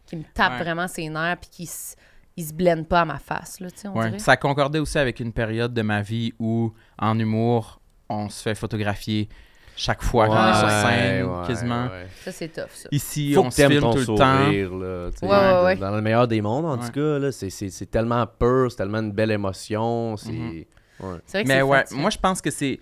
qui 0.05 0.15
me 0.15 0.23
tape 0.33 0.53
Ouais. 0.53 0.63
vraiment 0.63 0.87
ses 0.87 1.09
nerfs, 1.09 1.37
puis 1.41 1.49
qui 1.49 1.65
se. 1.65 1.95
Il 2.37 2.45
se 2.45 2.51
blende 2.53 2.85
pas 2.85 2.99
à 3.01 3.05
ma 3.05 3.17
face, 3.17 3.61
là, 3.61 3.71
tu 3.71 3.77
sais, 3.79 3.87
on 3.87 3.95
Ouais. 3.95 4.07
dirait. 4.07 4.19
Ça 4.19 4.35
concordait 4.35 4.79
aussi 4.79 4.97
avec 4.97 5.21
une 5.21 5.31
période 5.31 5.73
de 5.73 5.81
ma 5.81 6.01
vie 6.01 6.33
où, 6.37 6.73
en 6.99 7.17
humour, 7.17 7.79
on 8.09 8.27
se 8.27 8.41
fait 8.41 8.55
photographier 8.55 9.29
chaque 9.77 10.03
fois 10.03 10.27
qu'on 10.27 10.33
est 10.49 10.59
sur 10.59 10.69
scène, 10.69 11.25
ouais, 11.25 11.47
quasiment. 11.47 11.85
ouais. 11.85 12.07
Ça, 12.25 12.33
c'est 12.33 12.49
tough, 12.49 12.69
ça. 12.73 12.89
Ici, 12.91 13.33
Faut 13.33 13.41
on 13.45 13.51
se 13.51 13.55
t'aimes 13.55 13.71
filme 13.71 13.83
ton 13.83 13.93
tout 13.93 13.99
le 14.11 14.17
temps. 14.17 14.49
là, 14.79 15.11
tu 15.11 15.17
sais. 15.19 15.25
Ouais, 15.25 15.31
ouais, 15.31 15.63
ouais. 15.63 15.75
Dans 15.77 15.91
le 15.95 16.01
meilleur 16.01 16.27
des 16.27 16.41
mondes, 16.41 16.65
en 16.65 16.77
Ouais. 16.77 16.85
tout 16.85 16.91
cas, 16.91 17.19
là, 17.19 17.31
c'est- 17.31 17.49
c'est 17.49 17.69
c'est 17.69 17.85
tellement 17.85 18.27
pur, 18.27 18.67
c'est 18.69 18.77
tellement 18.77 18.99
une 18.99 19.13
belle 19.13 19.31
émotion, 19.31 20.17
c'est... 20.17 20.31
Mhm. 20.33 20.65
vrai 20.99 21.19
que 21.43 21.47
Mais 21.47 21.55
c'est 21.55 21.61
ouais, 21.61 21.83
moi, 21.91 22.09
je 22.09 22.17
pense 22.17 22.41
que 22.41 22.51
c'est. 22.51 22.81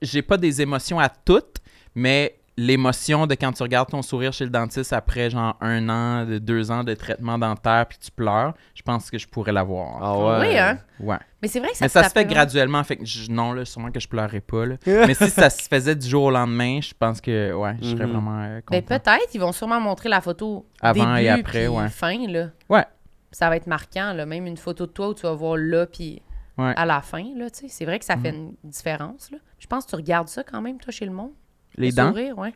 J'ai 0.00 0.22
pas 0.22 0.38
des 0.38 0.62
émotions 0.62 0.98
à 0.98 1.10
toutes, 1.10 1.56
mais 1.94 2.38
l'émotion 2.56 3.26
de 3.26 3.34
quand 3.34 3.52
tu 3.52 3.62
regardes 3.62 3.90
ton 3.90 4.02
sourire 4.02 4.32
chez 4.32 4.44
le 4.44 4.50
dentiste 4.50 4.92
après 4.92 5.28
genre 5.30 5.56
un 5.60 5.88
an, 5.88 6.24
de 6.24 6.38
deux 6.38 6.70
ans 6.70 6.84
de 6.84 6.94
traitement 6.94 7.36
dentaire 7.38 7.86
puis 7.86 7.98
tu 7.98 8.10
pleures, 8.10 8.54
je 8.74 8.82
pense 8.82 9.10
que 9.10 9.18
je 9.18 9.26
pourrais 9.26 9.52
l'avoir. 9.52 9.98
Ah 10.02 10.18
ouais. 10.40 10.48
Oui, 10.48 10.58
hein? 10.58 10.78
Ouais. 11.00 11.16
Mais 11.42 11.48
c'est 11.48 11.58
vrai 11.58 11.70
que 11.70 11.76
ça 11.76 11.84
mais 11.84 11.88
ça 11.88 12.04
se 12.04 12.10
fait 12.10 12.24
graduellement, 12.24 12.82
fait 12.84 12.96
que 12.96 13.04
je- 13.04 13.30
non, 13.30 13.52
là, 13.52 13.64
sûrement 13.64 13.90
que 13.90 13.98
je 14.00 14.06
pleurerais 14.08 14.40
pas. 14.40 14.66
Là. 14.66 14.76
mais 14.86 15.14
si 15.14 15.28
ça 15.30 15.50
se 15.50 15.68
faisait 15.68 15.96
du 15.96 16.08
jour 16.08 16.24
au 16.24 16.30
lendemain, 16.30 16.80
je 16.80 16.94
pense 16.98 17.20
que 17.20 17.52
ouais, 17.52 17.76
je 17.82 17.90
serais 17.90 18.06
Mhm. 18.06 18.12
vraiment 18.12 18.40
euh, 18.42 18.60
Ben, 18.70 18.80
content. 18.82 18.98
peut-être, 18.98 19.34
ils 19.34 19.40
vont 19.40 19.52
sûrement 19.52 19.80
montrer 19.80 20.08
la 20.08 20.20
photo 20.20 20.66
Avant 20.80 21.14
début 21.14 21.24
et 21.26 21.28
après, 21.30 21.58
puis 21.66 21.68
ouais. 21.68 21.88
fin, 21.88 22.26
là. 22.28 22.50
Ouais. 22.68 22.84
Ça 23.32 23.48
va 23.48 23.56
être 23.56 23.66
marquant, 23.66 24.12
là. 24.12 24.26
Même 24.26 24.46
une 24.46 24.56
photo 24.56 24.86
de 24.86 24.92
toi 24.92 25.08
où 25.08 25.14
tu 25.14 25.22
vas 25.22 25.32
voir 25.34 25.56
là, 25.56 25.86
puis 25.86 26.22
Ouais. 26.56 26.72
à 26.76 26.86
la 26.86 27.00
fin, 27.02 27.24
là, 27.36 27.50
tu 27.50 27.62
sais. 27.62 27.68
C'est 27.68 27.84
vrai 27.84 27.98
que 27.98 28.04
ça 28.04 28.16
fait 28.16 28.30
Mhm. 28.30 28.52
une 28.62 28.70
différence, 28.70 29.32
là. 29.32 29.38
Je 29.58 29.66
pense 29.66 29.84
que 29.86 29.90
tu 29.90 29.96
regardes 29.96 30.28
ça 30.28 30.44
quand 30.44 30.62
même, 30.62 30.78
toi, 30.78 30.92
chez 30.92 31.04
le 31.04 31.10
monde. 31.10 31.32
Les 31.76 31.88
Le 31.90 31.94
dents? 31.96 32.08
sourire, 32.10 32.38
ouais. 32.38 32.54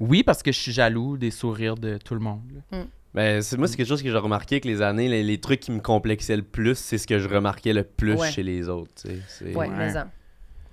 Oui, 0.00 0.22
parce 0.22 0.42
que 0.42 0.52
je 0.52 0.58
suis 0.58 0.72
jaloux 0.72 1.16
des 1.16 1.30
sourires 1.30 1.76
de 1.76 1.98
tout 1.98 2.14
le 2.14 2.20
monde. 2.20 2.42
là. 2.72 2.78
Ben, 3.14 3.40
c'est, 3.42 3.56
moi, 3.56 3.68
c'est 3.68 3.76
quelque 3.76 3.86
chose 3.86 4.02
que 4.02 4.10
j'ai 4.10 4.16
remarqué 4.18 4.56
avec 4.56 4.64
les 4.64 4.82
années. 4.82 5.08
Les, 5.08 5.22
les 5.22 5.38
trucs 5.38 5.60
qui 5.60 5.70
me 5.70 5.78
complexaient 5.80 6.36
le 6.36 6.42
plus, 6.42 6.74
c'est 6.76 6.98
ce 6.98 7.06
que 7.06 7.20
je 7.20 7.28
remarquais 7.28 7.72
le 7.72 7.84
plus 7.84 8.14
Ouais. 8.14 8.30
chez 8.30 8.42
les 8.42 8.68
autres. 8.68 8.90
tu 9.00 9.08
sais. 9.08 9.18
C'est- 9.28 9.44
Ouais, 9.54 9.68
Ouais. 9.68 9.74
mais 9.76 9.96
en- 9.96 10.10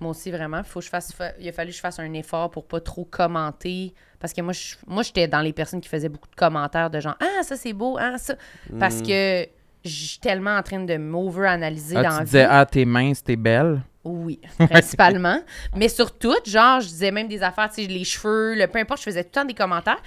Moi 0.00 0.10
aussi, 0.10 0.32
vraiment. 0.32 0.64
Faut 0.64 0.80
que 0.80 0.84
je 0.86 0.90
fasse, 0.90 1.12
fa- 1.12 1.30
il 1.38 1.48
a 1.48 1.52
fallu 1.52 1.70
que 1.70 1.76
je 1.76 1.80
fasse 1.80 2.00
un 2.00 2.12
effort 2.14 2.50
pour 2.50 2.66
pas 2.66 2.80
trop 2.80 3.04
commenter. 3.04 3.94
Parce 4.18 4.32
que 4.32 4.40
moi, 4.40 4.52
je- 4.52 4.74
moi 4.88 5.04
j'étais 5.04 5.28
dans 5.28 5.40
les 5.40 5.52
personnes 5.52 5.80
qui 5.80 5.88
faisaient 5.88 6.08
beaucoup 6.08 6.28
de 6.28 6.34
commentaires 6.34 6.90
de 6.90 6.98
genre 6.98 7.14
Ah, 7.20 7.44
ça 7.44 7.56
c'est 7.56 7.72
beau, 7.72 7.96
ah, 8.00 8.18
ça. 8.18 8.34
Parce 8.80 8.98
Mm. 8.98 9.06
que 9.06 9.46
je 9.84 9.90
suis 10.06 10.18
tellement 10.18 10.56
en 10.56 10.62
train 10.64 10.80
de 10.82 10.96
m'over-analyser 10.96 11.94
Ah, 11.98 12.02
dans 12.02 12.08
tu 12.10 12.16
la 12.18 12.24
disais, 12.24 12.42
vie. 12.42 12.48
ah, 12.50 12.66
t'es 12.66 12.84
mince, 12.84 13.22
t'es 13.22 13.36
belle. 13.36 13.82
Oui, 14.04 14.40
principalement. 14.70 15.38
Mais 15.76 15.88
surtout, 15.88 16.34
genre, 16.44 16.80
je 16.80 16.88
disais 16.88 17.10
même 17.10 17.28
des 17.28 17.42
affaires, 17.42 17.68
tu 17.72 17.82
sais, 17.82 17.88
les 17.88 18.04
cheveux, 18.04 18.54
le 18.54 18.66
peu 18.66 18.78
importe, 18.78 19.00
je 19.00 19.04
faisais 19.04 19.22
tout 19.24 19.30
le 19.34 19.40
temps 19.42 19.44
des 19.44 19.54
commentaires. 19.54 20.02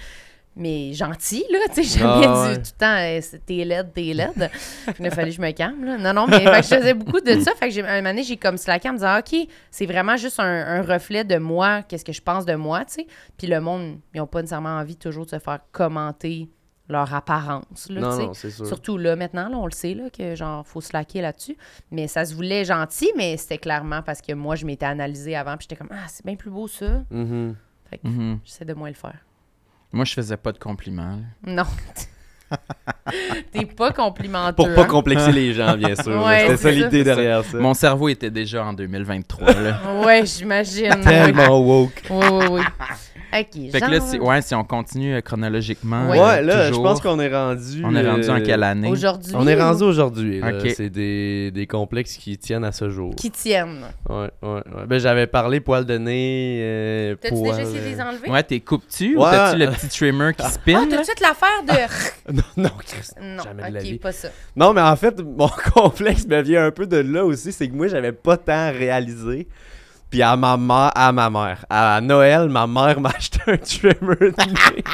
Mais 0.58 0.94
gentil, 0.94 1.44
là, 1.50 1.58
tu 1.68 1.84
sais, 1.84 1.98
jamais 1.98 2.26
Ah, 2.26 2.44
dit 2.44 2.48
ouais. 2.48 2.54
tout 2.56 2.70
le 2.72 2.78
temps, 2.78 2.96
euh, 2.96 3.18
c'est- 3.20 3.44
t'es 3.44 3.62
laide, 3.62 3.92
t'es 3.92 4.14
laide. 4.14 4.50
Il 4.98 5.06
a 5.06 5.10
fallu 5.10 5.28
que 5.28 5.36
je 5.36 5.40
me 5.42 5.50
calme, 5.50 5.84
là. 5.84 5.98
Non, 5.98 6.14
non, 6.14 6.26
mais 6.26 6.40
fait 6.40 6.46
que 6.46 6.56
je 6.76 6.80
faisais 6.80 6.94
beaucoup 6.94 7.20
de 7.20 7.38
ça. 7.40 7.52
Fait 7.56 7.68
que 7.68 7.74
j'ai, 7.74 7.82
un 7.82 7.96
moment 7.96 8.08
donné, 8.08 8.22
j'ai 8.22 8.38
comme 8.38 8.56
slacké 8.56 8.88
en 8.88 8.92
me 8.92 8.96
disant, 8.96 9.18
OK, 9.18 9.48
c'est 9.70 9.84
vraiment 9.84 10.16
juste 10.16 10.40
un, 10.40 10.44
un 10.46 10.80
reflet 10.80 11.24
de 11.24 11.36
moi, 11.36 11.82
qu'est-ce 11.82 12.06
que 12.06 12.12
je 12.14 12.22
pense 12.22 12.46
de 12.46 12.54
moi, 12.54 12.86
tu 12.86 12.94
sais. 12.94 13.06
Puis 13.36 13.46
le 13.48 13.60
monde, 13.60 13.98
ils 14.14 14.18
n'ont 14.18 14.26
pas 14.26 14.40
nécessairement 14.40 14.78
envie 14.78 14.96
toujours 14.96 15.26
de 15.26 15.30
se 15.32 15.38
faire 15.38 15.58
commenter 15.72 16.48
leur 16.88 17.12
apparence, 17.14 17.88
là, 17.90 18.00
Non, 18.00 18.10
tu 18.10 18.16
sais. 18.16 18.26
non, 18.26 18.34
c'est 18.34 18.50
sûr. 18.50 18.66
Surtout 18.66 18.96
là, 18.98 19.16
maintenant, 19.16 19.48
là, 19.48 19.56
on 19.56 19.66
le 19.66 19.72
sait, 19.72 19.94
là, 19.94 20.08
que 20.10 20.34
genre, 20.36 20.66
faut 20.66 20.80
slacker 20.80 21.20
là-dessus. 21.20 21.56
Mais 21.90 22.06
ça 22.08 22.24
se 22.24 22.34
voulait 22.34 22.64
gentil, 22.64 23.10
mais 23.16 23.36
c'était 23.36 23.58
clairement 23.58 24.02
parce 24.02 24.20
que 24.20 24.32
moi, 24.32 24.54
je 24.56 24.64
m'étais 24.66 24.86
analysée 24.86 25.34
avant, 25.36 25.56
puis 25.56 25.66
j'étais 25.68 25.76
comme, 25.76 25.90
ah, 25.92 26.06
c'est 26.08 26.24
bien 26.24 26.36
plus 26.36 26.50
beau 26.50 26.68
ça. 26.68 27.02
Mhm. 27.10 27.56
Fait 27.90 27.98
que 27.98 28.06
Mhm. 28.08 28.38
j'essaie 28.44 28.64
de 28.64 28.74
moins 28.74 28.88
le 28.88 28.94
faire. 28.94 29.18
Moi, 29.92 30.04
je 30.04 30.12
faisais 30.14 30.36
pas 30.36 30.52
de 30.52 30.58
compliments. 30.58 31.18
là. 31.44 31.52
Non. 31.52 31.64
T'es 33.52 33.64
pas 33.66 33.90
complimenteux. 33.92 34.54
Pour 34.54 34.72
pas 34.74 34.82
hein? 34.82 34.86
complexer 34.86 35.32
les 35.32 35.52
gens, 35.52 35.76
bien 35.76 35.96
sûr. 35.96 36.22
Ouais, 36.24 36.40
C'était 36.42 36.56
c'est 36.56 36.56
ça 36.56 36.62
ça. 36.62 36.70
l'idée 36.70 37.02
derrière 37.04 37.44
ça. 37.44 37.58
Mon 37.58 37.74
cerveau 37.74 38.08
était 38.08 38.30
déjà 38.30 38.64
en 38.64 38.72
2023. 38.72 39.52
là. 39.52 39.80
Ouais, 40.04 40.24
j'imagine. 40.24 41.00
Tellement 41.02 41.58
woke. 41.58 42.02
Oui, 42.10 42.24
oui, 42.30 42.46
oui. 42.50 42.60
OK. 43.32 43.70
fait 43.72 43.80
que 43.80 43.86
là, 43.90 43.98
genre, 43.98 44.08
si, 44.08 44.18
ouais, 44.18 44.42
si 44.42 44.54
on 44.54 44.64
continue 44.64 45.14
euh, 45.14 45.20
chronologiquement. 45.20 46.08
Ouais. 46.10 46.18
Euh, 46.18 46.42
là, 46.42 46.70
je 46.72 46.76
pense 46.76 47.00
qu'on 47.00 47.18
est 47.20 47.32
rendu. 47.34 47.82
On 47.84 47.94
est 47.94 48.08
rendu 48.08 48.28
en 48.30 48.40
quelle 48.40 48.62
année? 48.62 48.88
Aujourd'hui. 48.88 49.32
On 49.34 49.46
est 49.46 49.60
rendu 49.60 49.82
ou- 49.82 49.86
aujourd'hui. 49.86 50.40
là. 50.40 50.52
Ok. 50.58 50.72
C'est 50.76 50.90
des, 50.90 51.50
des 51.50 51.66
complexes 51.66 52.16
qui 52.16 52.38
tiennent 52.38 52.64
à 52.64 52.72
ce 52.72 52.88
jour. 52.88 53.14
Qui 53.16 53.30
tiennent. 53.30 53.84
Ouais, 54.08 54.30
ouais, 54.42 54.48
ouais. 54.52 54.86
Ben, 54.86 54.98
j'avais 54.98 55.26
parlé 55.26 55.60
poil 55.60 55.84
de 55.84 55.98
nez. 55.98 56.58
Euh, 56.62 57.16
T'as-tu 57.20 57.34
poil, 57.34 57.50
déjà 57.56 57.62
essayé 57.68 57.80
de 57.80 57.84
les 57.94 58.00
euh, 58.00 58.04
enlever? 58.04 58.30
Ouais, 58.30 58.42
t'es 58.42 58.60
coupes-tu 58.60 59.16
ou 59.16 59.22
Ouais. 59.24 59.30
t'as-tu 59.30 59.58
le 59.58 59.66
petit 59.70 59.88
trimmer 59.88 60.32
qui 60.34 60.42
Ah, 60.46 60.50
spin? 60.50 60.72
t'as 60.74 60.84
tout 60.84 60.90
là? 60.92 60.98
de 60.98 61.04
suite 61.04 61.20
l'affaire 61.20 61.62
de. 61.66 62.32
non, 62.32 62.42
non, 62.56 62.70
Christ. 62.86 63.14
non, 63.20 63.42
Jamais 63.42 63.68
de 63.70 63.74
la 63.74 63.80
vie. 63.80 63.98
pas 63.98 64.12
ça. 64.12 64.28
Non, 64.54 64.72
mais 64.72 64.80
en 64.82 64.96
fait, 64.96 65.20
mon 65.20 65.48
complexe 65.74 66.26
me 66.26 66.40
vient 66.42 66.64
un 66.66 66.70
peu 66.70 66.86
de 66.86 66.98
là 66.98 67.24
aussi. 67.24 67.52
C'est 67.52 67.68
que 67.68 67.74
moi, 67.74 67.88
j'avais 67.88 68.12
pas 68.12 68.36
tant 68.36 68.70
réalisé. 68.72 69.46
Puis 70.16 70.22
à 70.22 70.34
ma 70.34 70.56
mère, 70.56 70.90
à 70.94 71.12
ma 71.12 71.28
mère, 71.28 71.66
à 71.68 72.00
Noël, 72.00 72.48
ma 72.48 72.66
mère 72.66 72.98
m'a 73.02 73.10
acheté 73.10 73.38
un 73.48 73.58
trimmer 73.58 74.16
de 74.18 74.26
nez. 74.28 74.82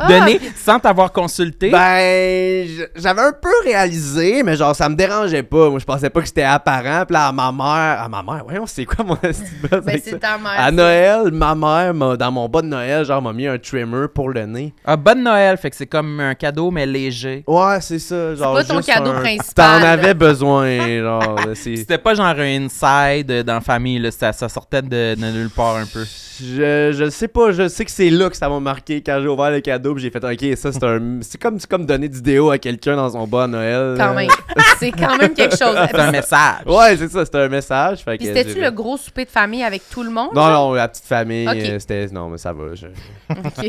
Ah, 0.00 0.08
Donné 0.08 0.40
sans 0.56 0.80
t'avoir 0.80 1.12
consulté? 1.12 1.70
Ben, 1.70 2.66
j'avais 2.96 3.20
un 3.20 3.32
peu 3.32 3.50
réalisé, 3.64 4.42
mais 4.42 4.56
genre, 4.56 4.74
ça 4.74 4.88
me 4.88 4.94
dérangeait 4.96 5.42
pas. 5.42 5.68
Moi, 5.70 5.78
je 5.78 5.84
pensais 5.84 6.08
pas 6.10 6.20
que 6.22 6.26
c'était 6.26 6.42
apparent. 6.42 7.04
Puis 7.06 7.12
là, 7.12 7.28
à 7.28 7.32
ma 7.32 7.52
mère, 7.52 8.02
à 8.02 8.08
ma 8.08 8.22
mère, 8.22 8.42
voyons, 8.44 8.66
c'est 8.66 8.84
quoi 8.86 9.04
mon 9.04 9.14
de 9.22 9.80
Ben, 9.80 10.00
c'est 10.02 10.18
ta 10.18 10.38
mère. 10.38 10.52
À. 10.56 10.72
Noël, 10.72 11.30
ma 11.30 11.54
mère, 11.54 11.94
m'a- 11.94 12.16
dans 12.16 12.32
mon 12.32 12.48
bas 12.48 12.62
de 12.62 12.66
Noël, 12.66 13.04
genre, 13.04 13.20
m'a 13.22 13.32
mis 13.34 13.46
un 13.46 13.58
trimmer 13.58 14.06
pour 14.12 14.30
le 14.30 14.46
nez. 14.46 14.74
Ah, 14.86 14.96
bonne 14.96 15.22
Noël, 15.22 15.56
fait 15.58 15.70
que 15.70 15.76
c'est 15.76 15.86
comme 15.86 16.18
un 16.18 16.34
cadeau, 16.34 16.70
mais 16.72 16.86
léger. 16.86 17.44
Ouais, 17.46 17.80
c'est 17.80 17.98
ça. 18.00 18.34
Genre, 18.34 18.54
pas 18.54 18.64
ton 18.64 18.76
juste 18.78 18.88
cadeau 18.88 19.10
un- 19.12 19.20
principal. 19.20 19.80
T'en 19.82 19.86
avais 19.86 20.14
besoin, 20.14 20.78
genre. 21.00 21.36
c'est- 21.54 21.76
C'était 21.76 21.98
pas 21.98 22.14
genre 22.14 22.24
un 22.26 22.64
inside 22.64 23.42
dans 23.44 23.54
la 23.54 23.60
famille, 23.60 23.98
là, 23.98 24.10
ça, 24.10 24.32
ça 24.32 24.48
sortait 24.48 24.63
de, 24.72 25.14
de 25.14 25.30
nulle 25.32 25.50
part 25.50 25.76
un 25.76 25.86
peu? 25.86 26.04
Je, 26.40 26.92
je 26.92 27.10
sais 27.10 27.28
pas, 27.28 27.52
je 27.52 27.68
sais 27.68 27.84
que 27.84 27.90
c'est 27.92 28.10
là 28.10 28.28
que 28.28 28.36
ça 28.36 28.48
m'a 28.48 28.58
marqué 28.58 29.00
quand 29.02 29.20
j'ai 29.22 29.28
ouvert 29.28 29.50
le 29.52 29.60
cadeau, 29.60 29.96
j'ai 29.96 30.10
fait 30.10 30.24
OK, 30.24 30.56
ça 30.58 30.72
c'est 30.72 30.82
un 30.82 31.18
c'est 31.22 31.40
comme 31.40 31.60
c'est 31.60 31.70
comme 31.70 31.86
donner 31.86 32.08
du 32.08 32.20
déo 32.20 32.50
à 32.50 32.58
quelqu'un 32.58 32.96
dans 32.96 33.10
son 33.10 33.26
bas 33.26 33.44
à 33.44 33.46
Noël. 33.46 33.94
Quand 33.96 34.14
même. 34.14 34.28
c'est 34.80 34.90
quand 34.90 35.16
même 35.16 35.32
quelque 35.32 35.56
chose. 35.56 35.76
C'est 35.90 35.98
un 36.00 36.10
message. 36.10 36.66
Ouais, 36.66 36.96
c'est 36.96 37.08
ça, 37.08 37.24
c'était 37.24 37.38
un 37.38 37.48
message, 37.48 38.00
fait 38.02 38.16
Puis 38.16 38.26
c'était-tu 38.26 38.60
le 38.60 38.70
gros 38.72 38.96
souper 38.96 39.24
de 39.26 39.30
famille 39.30 39.62
avec 39.62 39.88
tout 39.88 40.02
le 40.02 40.10
monde? 40.10 40.30
Non 40.34 40.48
non, 40.50 40.72
la 40.74 40.88
petite 40.88 41.04
famille, 41.04 41.46
Ok. 41.48 41.54
euh, 41.56 41.78
c'était 41.78 42.06
non, 42.08 42.28
mais 42.28 42.38
ça 42.38 42.52
va. 42.52 42.74
je-. 42.74 42.86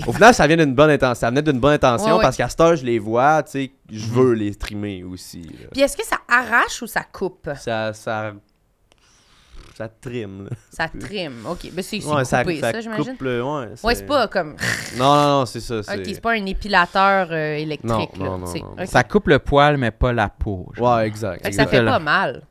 Au 0.08 0.12
final, 0.14 0.34
ça 0.34 0.48
vient 0.48 0.58
d'une 0.58 0.74
bonne 0.74 0.90
intention, 0.90 1.20
ça 1.20 1.30
venait 1.30 1.42
d'une 1.44 1.60
bonne 1.60 1.74
intention 1.74 2.08
Ouais, 2.08 2.14
ouais. 2.18 2.22
parce 2.22 2.36
qu'à 2.38 2.50
cette 2.50 2.60
heure, 2.62 2.76
je 2.76 2.84
les 2.86 2.98
vois, 3.00 3.44
tu 3.44 3.52
sais, 3.52 3.72
je 3.92 4.06
veux 4.08 4.34
les 4.34 4.54
streamer 4.54 5.04
aussi. 5.04 5.42
là. 5.44 5.68
Puis 5.72 5.82
est-ce 5.82 5.96
que 5.96 6.06
ça 6.06 6.18
arrache 6.28 6.82
ou 6.82 6.88
ça 6.88 7.02
coupe? 7.12 7.48
Ça 7.60 7.94
ça 7.94 8.34
ça 9.78 9.88
trime. 9.90 10.46
là. 10.46 10.50
Ça 10.72 10.88
trime. 10.88 11.46
OK. 11.50 11.70
Ben, 11.74 11.84
c'est 11.84 12.04
Ouais, 12.06 12.26
ça, 12.26 12.44
coupé, 12.44 12.60
ça 12.62 12.72
ça, 12.72 12.82
j'imagine? 12.82 13.06
coupe 13.14 13.22
le 13.22 13.44
ouais, 13.44 13.68
Ouais, 13.84 13.96
c'est 13.96 14.06
pas 14.06 14.28
comme. 14.28 14.56
Non 14.98 15.16
non 15.16 15.28
non, 15.40 15.46
c'est 15.46 15.60
ça, 15.60 15.84
c'est 15.84 15.98
OK, 16.00 16.06
c'est 16.06 16.22
pas 16.22 16.32
un 16.32 16.46
épilateur 16.46 17.28
euh, 17.32 17.56
électrique. 17.58 18.18
Non, 18.18 18.24
là, 18.24 18.38
non, 18.38 18.76
non. 18.78 18.86
Ça 18.86 19.04
coupe 19.04 19.28
le 19.28 19.40
poil, 19.40 19.78
mais 19.78 19.92
pas 19.92 20.14
la 20.14 20.30
peau. 20.30 20.72
genre. 20.74 20.96
Ouais, 20.98 21.08
exact. 21.08 21.44
Fait 21.44 21.50
que 21.50 21.56
ça 21.56 21.68
fait 21.68 21.84
pas 21.84 22.00
mal. 22.00 22.44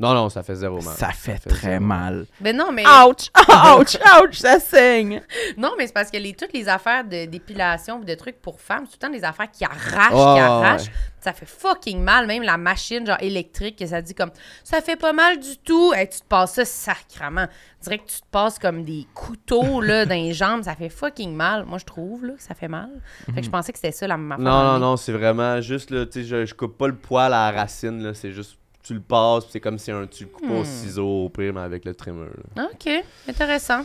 Non 0.00 0.14
non, 0.14 0.28
ça 0.30 0.42
fait 0.42 0.56
zéro 0.56 0.80
mal. 0.80 0.94
Ça 0.96 1.10
fait 1.10 1.36
fait 1.36 1.48
très 1.48 1.70
zéro. 1.72 1.84
mal. 1.84 2.26
Ben 2.40 2.56
non, 2.56 2.72
mais. 2.72 2.82
Ouch! 2.84 3.30
Ouch! 3.78 3.96
Ouch! 4.20 4.34
Ça 4.38 4.58
saigne! 4.58 5.22
Non, 5.56 5.72
mais 5.78 5.86
c'est 5.86 5.92
parce 5.92 6.10
que 6.10 6.16
les, 6.16 6.32
toutes 6.32 6.52
les 6.52 6.68
affaires 6.68 7.04
de- 7.04 7.26
d'épilation 7.26 7.98
ou 7.98 8.04
de 8.04 8.14
trucs 8.14 8.40
pour 8.42 8.58
femmes, 8.60 8.84
c'est 8.90 8.98
tout 8.98 9.06
le 9.06 9.06
temps 9.12 9.12
des 9.20 9.22
affaires 9.22 9.48
qui 9.52 9.64
arrachent, 9.64 10.08
qui 10.08 10.14
ouais, 10.14 10.40
arrachent. 10.40 10.82
ouais. 10.86 10.92
Ça 11.22 11.32
fait 11.32 11.46
fucking 11.46 12.00
mal. 12.02 12.26
Même 12.26 12.42
la 12.42 12.56
machine, 12.56 13.06
genre 13.06 13.16
électrique, 13.20 13.78
que 13.78 13.86
ça 13.86 14.02
dit 14.02 14.14
comme 14.14 14.30
ça 14.64 14.80
fait 14.80 14.96
pas 14.96 15.12
mal 15.12 15.38
du 15.38 15.56
tout. 15.58 15.92
Hey, 15.94 16.08
tu 16.08 16.20
te 16.20 16.26
passes 16.26 16.54
ça 16.54 16.64
sacrement. 16.64 17.46
On 17.80 17.82
dirait 17.84 17.98
que 17.98 18.06
tu 18.08 18.20
te 18.20 18.26
passes 18.30 18.58
comme 18.58 18.84
des 18.84 19.06
couteaux 19.14 19.80
là, 19.80 20.04
dans 20.06 20.14
les 20.14 20.32
jambes. 20.32 20.62
Ça 20.64 20.74
fait 20.74 20.88
fucking 20.88 21.34
mal. 21.34 21.64
Moi, 21.64 21.78
je 21.78 21.84
trouve 21.84 22.24
là, 22.26 22.32
que 22.34 22.42
ça 22.42 22.54
fait 22.54 22.68
mal. 22.68 22.90
Fait 23.34 23.40
que 23.40 23.46
je 23.46 23.50
pensais 23.50 23.72
que 23.72 23.78
c'était 23.78 23.92
ça 23.92 24.06
la 24.08 24.14
affaire. 24.14 24.38
Non, 24.38 24.64
non, 24.64 24.78
non, 24.78 24.96
c'est 24.96 25.12
vraiment 25.12 25.60
juste, 25.60 25.90
là, 25.90 26.04
tu 26.06 26.20
sais, 26.20 26.24
je, 26.24 26.44
je 26.46 26.54
coupe 26.54 26.76
pas 26.76 26.88
le 26.88 26.96
poil 26.96 27.32
à 27.32 27.52
la 27.52 27.60
racine, 27.60 28.02
là, 28.02 28.14
c'est 28.14 28.32
juste, 28.32 28.58
tu 28.82 28.94
le 28.94 29.00
passes, 29.00 29.44
c'est 29.50 29.60
comme 29.60 29.78
si 29.78 29.90
un, 29.92 30.06
tu 30.08 30.24
le 30.24 30.30
coupes 30.30 30.50
au 30.50 30.62
Hmm. 30.62 30.64
ciseau, 30.64 31.24
au 31.26 31.28
pire, 31.28 31.52
mais 31.54 31.60
avec 31.60 31.84
le 31.84 31.94
trimmer, 31.94 32.26
là. 32.56 32.68
OK, 32.72 32.90
intéressant. 33.28 33.82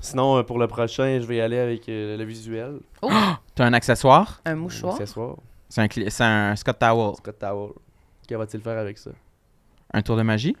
Sinon, 0.00 0.36
euh, 0.38 0.42
pour 0.44 0.58
le 0.60 0.68
prochain, 0.68 1.18
je 1.20 1.26
vais 1.26 1.36
y 1.36 1.40
aller 1.40 1.58
avec 1.58 1.88
euh, 1.88 2.16
le 2.16 2.22
visuel. 2.24 2.78
T'as 3.56 3.64
un 3.64 3.72
accessoire? 3.72 4.40
Un 4.44 4.54
mouchoir. 4.54 4.94
Accessoire. 4.94 5.36
C'est 5.68 5.80
un, 5.80 5.86
cli- 5.86 6.08
c'est 6.10 6.24
un 6.24 6.54
Scott 6.56 6.78
Towel. 6.78 7.16
Scott 7.16 7.38
Towel. 7.38 7.72
Que 8.28 8.34
va-t-il 8.34 8.62
faire 8.62 8.78
avec 8.78 8.98
ça? 8.98 9.10
Un 9.92 10.02
tour 10.02 10.16
de 10.16 10.22
magie? 10.22 10.56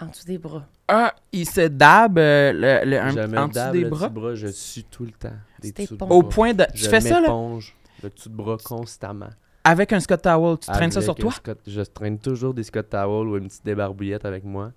En 0.00 0.06
dessous 0.06 0.26
des 0.26 0.38
bras. 0.38 0.66
Ah, 0.88 1.14
il 1.32 1.48
se 1.48 1.68
dab 1.68 2.18
euh, 2.18 2.52
le, 2.52 2.90
le- 2.90 3.00
un- 3.00 3.36
en 3.36 3.48
dessous 3.48 3.54
dab 3.54 3.72
des 3.72 3.80
le 3.80 3.88
bras? 3.88 3.98
dessus 4.08 4.14
de 4.14 4.20
bras, 4.20 4.34
je 4.34 4.46
suis 4.48 4.84
tout 4.84 5.04
le 5.04 5.12
temps. 5.12 5.32
Des 5.60 5.72
dessous 5.72 5.96
de. 5.96 6.04
Au 6.04 6.20
bras. 6.22 6.28
point 6.28 6.54
de... 6.54 6.64
Tu 6.74 6.78
Je 6.84 6.88
fais 6.88 7.00
ça, 7.00 7.14
là? 7.14 7.20
m'éponge 7.22 7.74
le 8.02 8.10
dessus 8.10 8.28
de 8.28 8.34
bras 8.34 8.56
constamment. 8.62 9.30
Avec 9.64 9.92
un 9.92 10.00
Scott 10.00 10.22
Towel, 10.22 10.58
tu 10.58 10.66
traînes 10.70 10.90
ça 10.92 10.98
Avec 10.98 11.04
sur 11.06 11.14
toi? 11.14 11.30
Scott- 11.32 11.60
je 11.66 11.80
traîne 11.80 12.18
toujours 12.18 12.52
des 12.54 12.62
Scott 12.62 12.88
Towel 12.90 13.26
ou 13.28 13.36
une 13.38 13.48
petite 13.48 13.64
débarbouillette 13.64 14.24
avec 14.26 14.44
moi. 14.44 14.72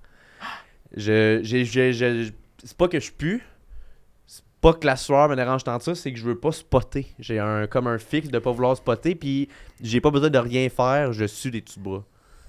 Je, 0.95 1.39
j'ai, 1.43 1.65
j'ai- 1.65 1.93
j'ai- 1.93 2.31
c'est 2.63 2.75
pas 2.77 2.87
que 2.87 2.99
je 2.99 3.11
pue. 3.11 3.43
Pas 4.61 4.73
que 4.73 4.85
la 4.85 4.97
sueur 4.97 5.29
me 5.29 5.35
dérange 5.35 5.63
tant 5.63 5.77
que 5.77 5.83
ça, 5.85 5.95
c'est 5.95 6.11
que 6.11 6.19
je 6.19 6.25
veux 6.25 6.37
pas 6.37 6.51
spotter. 6.51 7.07
J'ai 7.17 7.39
un 7.39 7.65
comme 7.67 7.87
un 7.87 7.97
fixe 7.97 8.29
de 8.29 8.39
pas 8.39 8.51
vouloir 8.51 8.75
spotter, 8.75 9.15
puis 9.15 9.47
j'ai 9.81 10.01
pas 10.01 10.11
besoin 10.11 10.29
de 10.29 10.37
rien 10.37 10.67
faire, 10.69 11.13
je 11.13 11.25
suis 11.25 11.49
des 11.49 11.61
de 11.61 11.67
bras. 11.77 12.03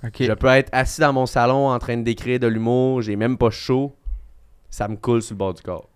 OK. 0.05 0.17
Je 0.23 0.33
peux 0.33 0.49
être 0.49 0.71
assis 0.73 1.01
dans 1.01 1.13
mon 1.13 1.27
salon 1.27 1.69
en 1.69 1.79
train 1.79 1.97
d'écrire 1.97 2.41
de 2.41 2.49
l'humour, 2.49 3.03
j'ai 3.03 3.15
même 3.17 3.39
pas 3.39 3.51
chaud, 3.51 3.95
ça 4.71 4.89
me 4.89 4.97
coule 4.97 5.23
sur 5.23 5.35
le 5.35 5.39
bord 5.39 5.55
du 5.55 5.63
corps. 5.63 5.89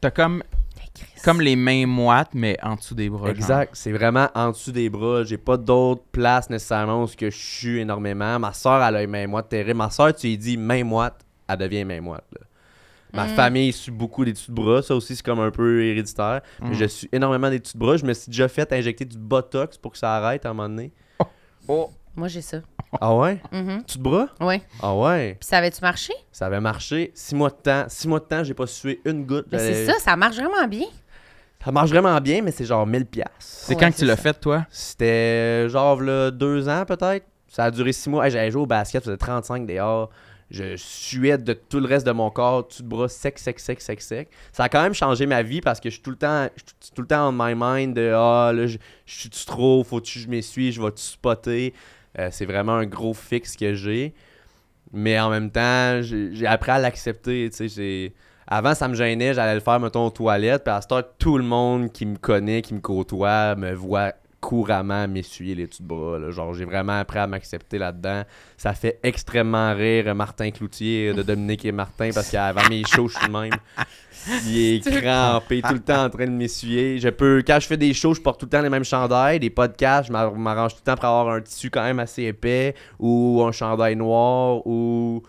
T'as 0.00 0.10
comme, 0.10 0.42
comme 1.24 1.40
les 1.40 1.56
mains 1.56 1.86
moites, 1.86 2.30
mais 2.34 2.56
en 2.62 2.76
dessous 2.76 2.94
des 2.94 3.08
bras. 3.10 3.26
genre. 3.26 3.36
Exact, 3.36 3.70
c'est 3.74 3.92
vraiment 3.92 4.28
en 4.34 4.50
dessous 4.50 4.72
des 4.72 4.88
bras. 4.88 5.24
J'ai 5.24 5.38
pas 5.38 5.56
d'autre 5.56 6.02
place 6.12 6.48
nécessairement 6.50 7.04
où 7.04 7.06
je 7.06 7.30
suis 7.30 7.80
énormément. 7.80 8.38
Ma 8.38 8.52
soeur, 8.52 8.82
elle 8.82 8.96
a 8.96 9.02
une 9.02 9.10
main 9.10 9.26
moite 9.26 9.48
terrible. 9.48 9.78
Ma 9.78 9.90
soeur, 9.90 10.14
tu 10.14 10.26
lui 10.26 10.38
dis 10.38 10.56
main 10.56 10.84
moite, 10.84 11.24
elle 11.48 11.58
devient 11.58 11.84
main 11.84 12.00
moite. 12.00 12.24
là. 12.32 12.46
Ma 13.14 13.26
Mm. 13.26 13.36
famille 13.36 13.72
suit 13.72 13.90
beaucoup 13.92 14.24
des 14.24 14.32
de 14.32 14.38
bras. 14.48 14.82
Ça 14.82 14.94
aussi, 14.94 15.14
c'est 15.16 15.24
comme 15.24 15.40
un 15.40 15.50
peu 15.50 15.82
héréditaire. 15.84 16.40
Mm. 16.60 16.68
Mais 16.68 16.74
Je 16.74 16.84
suis 16.86 17.08
énormément 17.12 17.48
des 17.50 17.60
de 17.60 17.68
bras. 17.76 17.96
Je 17.96 18.04
me 18.04 18.12
suis 18.12 18.30
déjà 18.30 18.48
fait 18.48 18.72
injecter 18.72 19.04
du 19.04 19.16
botox 19.18 19.78
pour 19.78 19.92
que 19.92 19.98
ça 19.98 20.14
arrête 20.16 20.44
à 20.46 20.50
un 20.50 20.54
moment 20.54 20.68
donné. 20.68 20.92
Moi, 22.16 22.28
j'ai 22.28 22.42
ça. 22.42 22.58
Ah 23.00 23.14
ouais? 23.14 23.40
Dessous 23.52 23.98
de 23.98 24.02
bras? 24.02 24.28
Ouais. 24.40 24.62
Ah 24.80 24.94
ouais? 24.94 25.36
Puis 25.40 25.48
ça 25.48 25.58
avait-tu 25.58 25.80
marché? 25.80 26.12
Ça 26.30 26.46
avait 26.46 26.60
marché. 26.60 27.10
Six 27.14 27.34
mois 27.34 27.50
de 27.50 27.54
temps. 27.56 27.84
Six 27.88 28.06
mois 28.06 28.20
de 28.20 28.24
temps, 28.24 28.44
j'ai 28.44 28.54
pas 28.54 28.66
sué 28.68 29.00
une 29.04 29.24
goutte. 29.26 29.48
Ben, 29.48 29.58
J'avais- 29.58 29.74
c'est 29.86 29.92
ça, 29.92 29.98
ça 29.98 30.16
marche 30.16 30.36
vraiment 30.36 30.68
bien. 30.68 30.86
Ça 31.64 31.72
marche 31.72 31.90
vraiment 31.90 32.20
bien, 32.20 32.42
mais 32.42 32.50
c'est 32.52 32.66
genre 32.66 32.86
1000 32.86 33.06
pièces. 33.06 33.26
C'est 33.38 33.74
Ouais, 33.74 33.80
quand 33.80 33.90
que 33.90 33.96
tu 33.96 34.04
l'as 34.04 34.16
fait, 34.18 34.38
toi? 34.38 34.66
C'était 34.70 35.68
genre 35.70 36.00
là, 36.00 36.30
deux 36.30 36.68
ans 36.68 36.84
peut-être. 36.86 37.26
Ça 37.48 37.64
a 37.64 37.70
duré 37.70 37.92
six 37.92 38.08
mois. 38.10 38.26
Hey, 38.26 38.30
J'avais 38.32 38.50
joué 38.50 38.62
au 38.62 38.66
basket, 38.66 39.02
ça 39.02 39.06
faisait 39.10 39.16
35 39.16 39.66
dehors. 39.66 40.10
Je 40.50 40.76
suais 40.76 41.38
de 41.38 41.52
tout 41.52 41.80
le 41.80 41.86
reste 41.86 42.06
de 42.06 42.12
mon 42.12 42.30
corps, 42.30 42.68
tout 42.68 42.82
de 42.82 42.88
bras 42.88 43.08
sec, 43.08 43.38
sec, 43.38 43.58
sec, 43.58 43.80
sec, 43.80 44.00
sec. 44.00 44.28
Ça 44.52 44.64
a 44.64 44.68
quand 44.68 44.82
même 44.82 44.94
changé 44.94 45.26
ma 45.26 45.42
vie 45.42 45.60
parce 45.60 45.80
que 45.80 45.88
je 45.88 45.94
suis 45.94 46.02
tout 46.02 46.10
le 46.10 46.16
temps, 46.16 46.48
je 46.56 46.90
tout 46.94 47.02
le 47.02 47.08
temps 47.08 47.28
on 47.28 47.32
my 47.32 47.54
mind 47.56 47.94
de 47.94 48.12
ah 48.14 48.52
là, 48.54 48.66
je 48.66 48.78
suis 49.06 49.30
trop, 49.30 49.82
faut-tu 49.84 50.18
que 50.18 50.24
je 50.24 50.28
m'essuie, 50.28 50.72
je 50.72 50.80
vais-tu 50.82 51.02
spotter. 51.02 51.74
Euh, 52.18 52.28
c'est 52.30 52.46
vraiment 52.46 52.74
un 52.74 52.86
gros 52.86 53.14
fixe 53.14 53.56
que 53.56 53.74
j'ai. 53.74 54.14
Mais 54.92 55.18
en 55.18 55.30
même 55.30 55.50
temps, 55.50 56.00
j'ai 56.02 56.46
appris 56.46 56.70
à 56.70 56.78
l'accepter. 56.78 57.50
Avant, 58.46 58.74
ça 58.74 58.86
me 58.88 58.94
gênait, 58.94 59.34
j'allais 59.34 59.54
le 59.54 59.60
faire, 59.60 59.80
mettons, 59.80 60.06
aux 60.06 60.10
toilettes. 60.10 60.64
Puis 60.64 60.72
à 60.72 60.80
cette 60.80 60.92
heure, 60.92 61.16
tout 61.18 61.38
le 61.38 61.44
monde 61.44 61.90
qui 61.90 62.06
me 62.06 62.16
connaît, 62.16 62.62
qui 62.62 62.74
me 62.74 62.80
côtoie, 62.80 63.56
me 63.56 63.72
voit 63.72 64.12
couramment 64.44 65.08
m'essuyer 65.08 65.54
les 65.54 65.66
de 65.66 65.72
bras. 65.80 66.18
là. 66.18 66.30
Genre, 66.30 66.52
j'ai 66.52 66.66
vraiment 66.66 66.98
appris 66.98 67.18
à 67.18 67.26
m'accepter 67.26 67.78
là-dedans. 67.78 68.24
Ça 68.58 68.74
fait 68.74 68.98
extrêmement 69.02 69.74
rire 69.74 70.14
Martin 70.14 70.50
Cloutier 70.50 71.14
de 71.14 71.22
Dominique 71.30 71.64
et 71.64 71.72
Martin 71.72 72.10
parce 72.14 72.30
qu'avant 72.30 72.68
mes 72.68 72.84
shows, 72.84 73.08
je 73.08 73.16
suis 73.16 73.26
le 73.26 73.32
même. 73.32 73.52
Il 74.46 74.58
est 74.58 74.80
crampé, 75.02 75.60
tout 75.62 75.72
le 75.74 75.80
temps 75.80 76.04
en 76.04 76.10
train 76.10 76.26
de 76.26 76.30
m'essuyer. 76.30 76.98
Je 76.98 77.08
peux, 77.08 77.42
quand 77.46 77.58
je 77.60 77.66
fais 77.66 77.76
des 77.76 77.92
shows, 77.94 78.14
je 78.14 78.20
porte 78.20 78.40
tout 78.40 78.46
le 78.46 78.50
temps 78.50 78.62
les 78.62 78.70
mêmes 78.70 78.84
chandails. 78.84 79.40
Des 79.40 79.50
podcasts, 79.50 80.08
je 80.08 80.12
m'ar- 80.12 80.34
m'arrange 80.34 80.72
tout 80.74 80.80
le 80.84 80.92
temps 80.92 80.96
pour 80.96 81.04
avoir 81.08 81.34
un 81.34 81.40
tissu 81.40 81.70
quand 81.70 81.82
même 81.82 81.98
assez 81.98 82.24
épais 82.24 82.74
ou 82.98 83.42
un 83.46 83.52
chandail 83.52 83.96
noir 83.96 84.66
ou. 84.66 85.22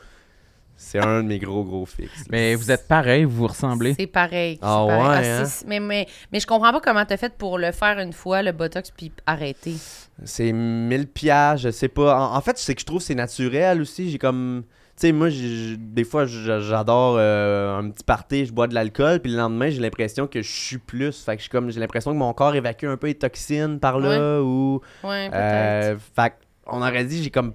C'est 0.77 0.99
un 0.99 1.23
de 1.23 1.27
mes 1.27 1.39
gros, 1.39 1.63
gros 1.63 1.85
fixes. 1.85 2.25
Mais 2.29 2.53
vous 2.55 2.69
êtes 2.69 2.87
pareil, 2.87 3.23
vous 3.23 3.35
vous 3.37 3.47
ressemblez. 3.47 3.95
C'est 3.97 4.07
pareil. 4.07 4.55
c'est 4.55 4.59
Ah 4.67 4.85
pareil. 4.87 5.21
ouais, 5.21 5.29
hein? 5.29 5.45
c'est- 5.45 5.65
mais, 5.67 5.79
mais, 5.79 6.05
mais 6.33 6.39
je 6.39 6.45
comprends 6.47 6.71
pas 6.73 6.81
comment 6.81 7.05
t'as 7.05 7.15
fait 7.17 7.33
pour 7.37 7.57
le 7.57 7.71
faire 7.71 7.97
une 7.99 8.11
fois, 8.13 8.41
le 8.41 8.51
Botox, 8.51 8.91
puis 8.91 9.11
arrêter. 9.25 9.75
C'est 10.23 10.51
1000 10.51 11.07
piastres, 11.07 11.63
je 11.63 11.71
sais 11.71 11.87
pas. 11.87 12.19
En, 12.19 12.35
en 12.35 12.41
fait, 12.41 12.57
c'est 12.57 12.75
que 12.75 12.81
je 12.81 12.85
trouve 12.85 12.97
que 12.99 13.05
c'est 13.05 13.15
naturel 13.15 13.81
aussi. 13.81 14.09
J'ai 14.11 14.17
comme. 14.17 14.63
Tu 14.97 15.07
sais, 15.07 15.11
moi, 15.11 15.27
j'ai- 15.29 15.47
j'ai- 15.55 15.77
des 15.77 16.05
fois, 16.05 16.25
j- 16.25 16.45
j'adore 16.61 17.15
euh, 17.19 17.77
un 17.79 17.89
petit 17.89 18.03
party, 18.05 18.45
je 18.45 18.53
bois 18.53 18.67
de 18.67 18.73
l'alcool, 18.73 19.19
puis 19.19 19.31
le 19.31 19.37
lendemain, 19.37 19.69
j'ai 19.69 19.81
l'impression 19.81 20.25
que 20.27 20.41
je 20.41 20.49
suis 20.51 20.77
plus. 20.77 21.21
Fait 21.23 21.33
que 21.33 21.39
je 21.39 21.43
suis 21.43 21.49
comme, 21.49 21.69
j'ai 21.69 21.79
l'impression 21.81 22.11
que 22.11 22.17
mon 22.17 22.31
corps 22.33 22.55
évacue 22.55 22.85
un 22.85 22.95
peu 22.97 23.07
les 23.07 23.15
toxines 23.15 23.79
par 23.79 23.99
là, 23.99 24.41
ou. 24.41 24.79
Ouais, 25.03 25.29
peut-être. 25.29 25.33
Euh, 25.35 25.97
fait 26.15 26.33
on 26.67 26.81
aurait 26.81 27.03
dit, 27.05 27.23
j'ai 27.23 27.29
comme. 27.29 27.53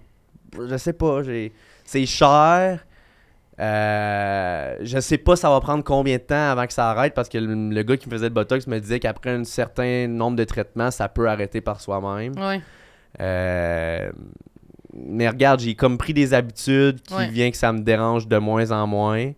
Je 0.58 0.76
sais 0.76 0.92
pas, 0.94 1.22
j'ai. 1.22 1.52
C'est 1.84 2.04
cher. 2.06 2.84
Euh, 3.60 4.76
je 4.80 4.98
sais 5.00 5.18
pas 5.18 5.36
ça 5.36 5.50
va 5.50 5.60
prendre 5.60 5.84
combien 5.84 6.16
de 6.16 6.22
temps 6.22 6.50
avant 6.50 6.66
que 6.66 6.72
ça 6.72 6.88
arrête 6.90 7.12
parce 7.14 7.28
que 7.28 7.36
le, 7.38 7.54
le 7.54 7.82
gars 7.82 7.96
qui 7.98 8.08
me 8.08 8.12
faisait 8.14 8.28
le 8.28 8.34
botox 8.34 8.66
me 8.66 8.78
disait 8.80 9.00
qu'après 9.00 9.30
un 9.30 9.44
certain 9.44 10.06
nombre 10.08 10.36
de 10.36 10.44
traitements, 10.44 10.90
ça 10.90 11.08
peut 11.08 11.28
arrêter 11.28 11.60
par 11.60 11.80
soi-même. 11.80 12.32
Ouais. 12.38 12.60
Euh, 13.20 14.10
mais 14.94 15.28
regarde, 15.28 15.60
j'ai 15.60 15.74
comme 15.74 15.98
pris 15.98 16.14
des 16.14 16.32
habitudes 16.34 17.00
qui 17.02 17.14
Ouais. 17.14 17.28
vient 17.28 17.50
que 17.50 17.56
ça 17.56 17.72
me 17.72 17.80
dérange 17.80 18.26
de 18.28 18.38
moins 18.38 18.70
en 18.70 18.86
moins. 18.86 19.32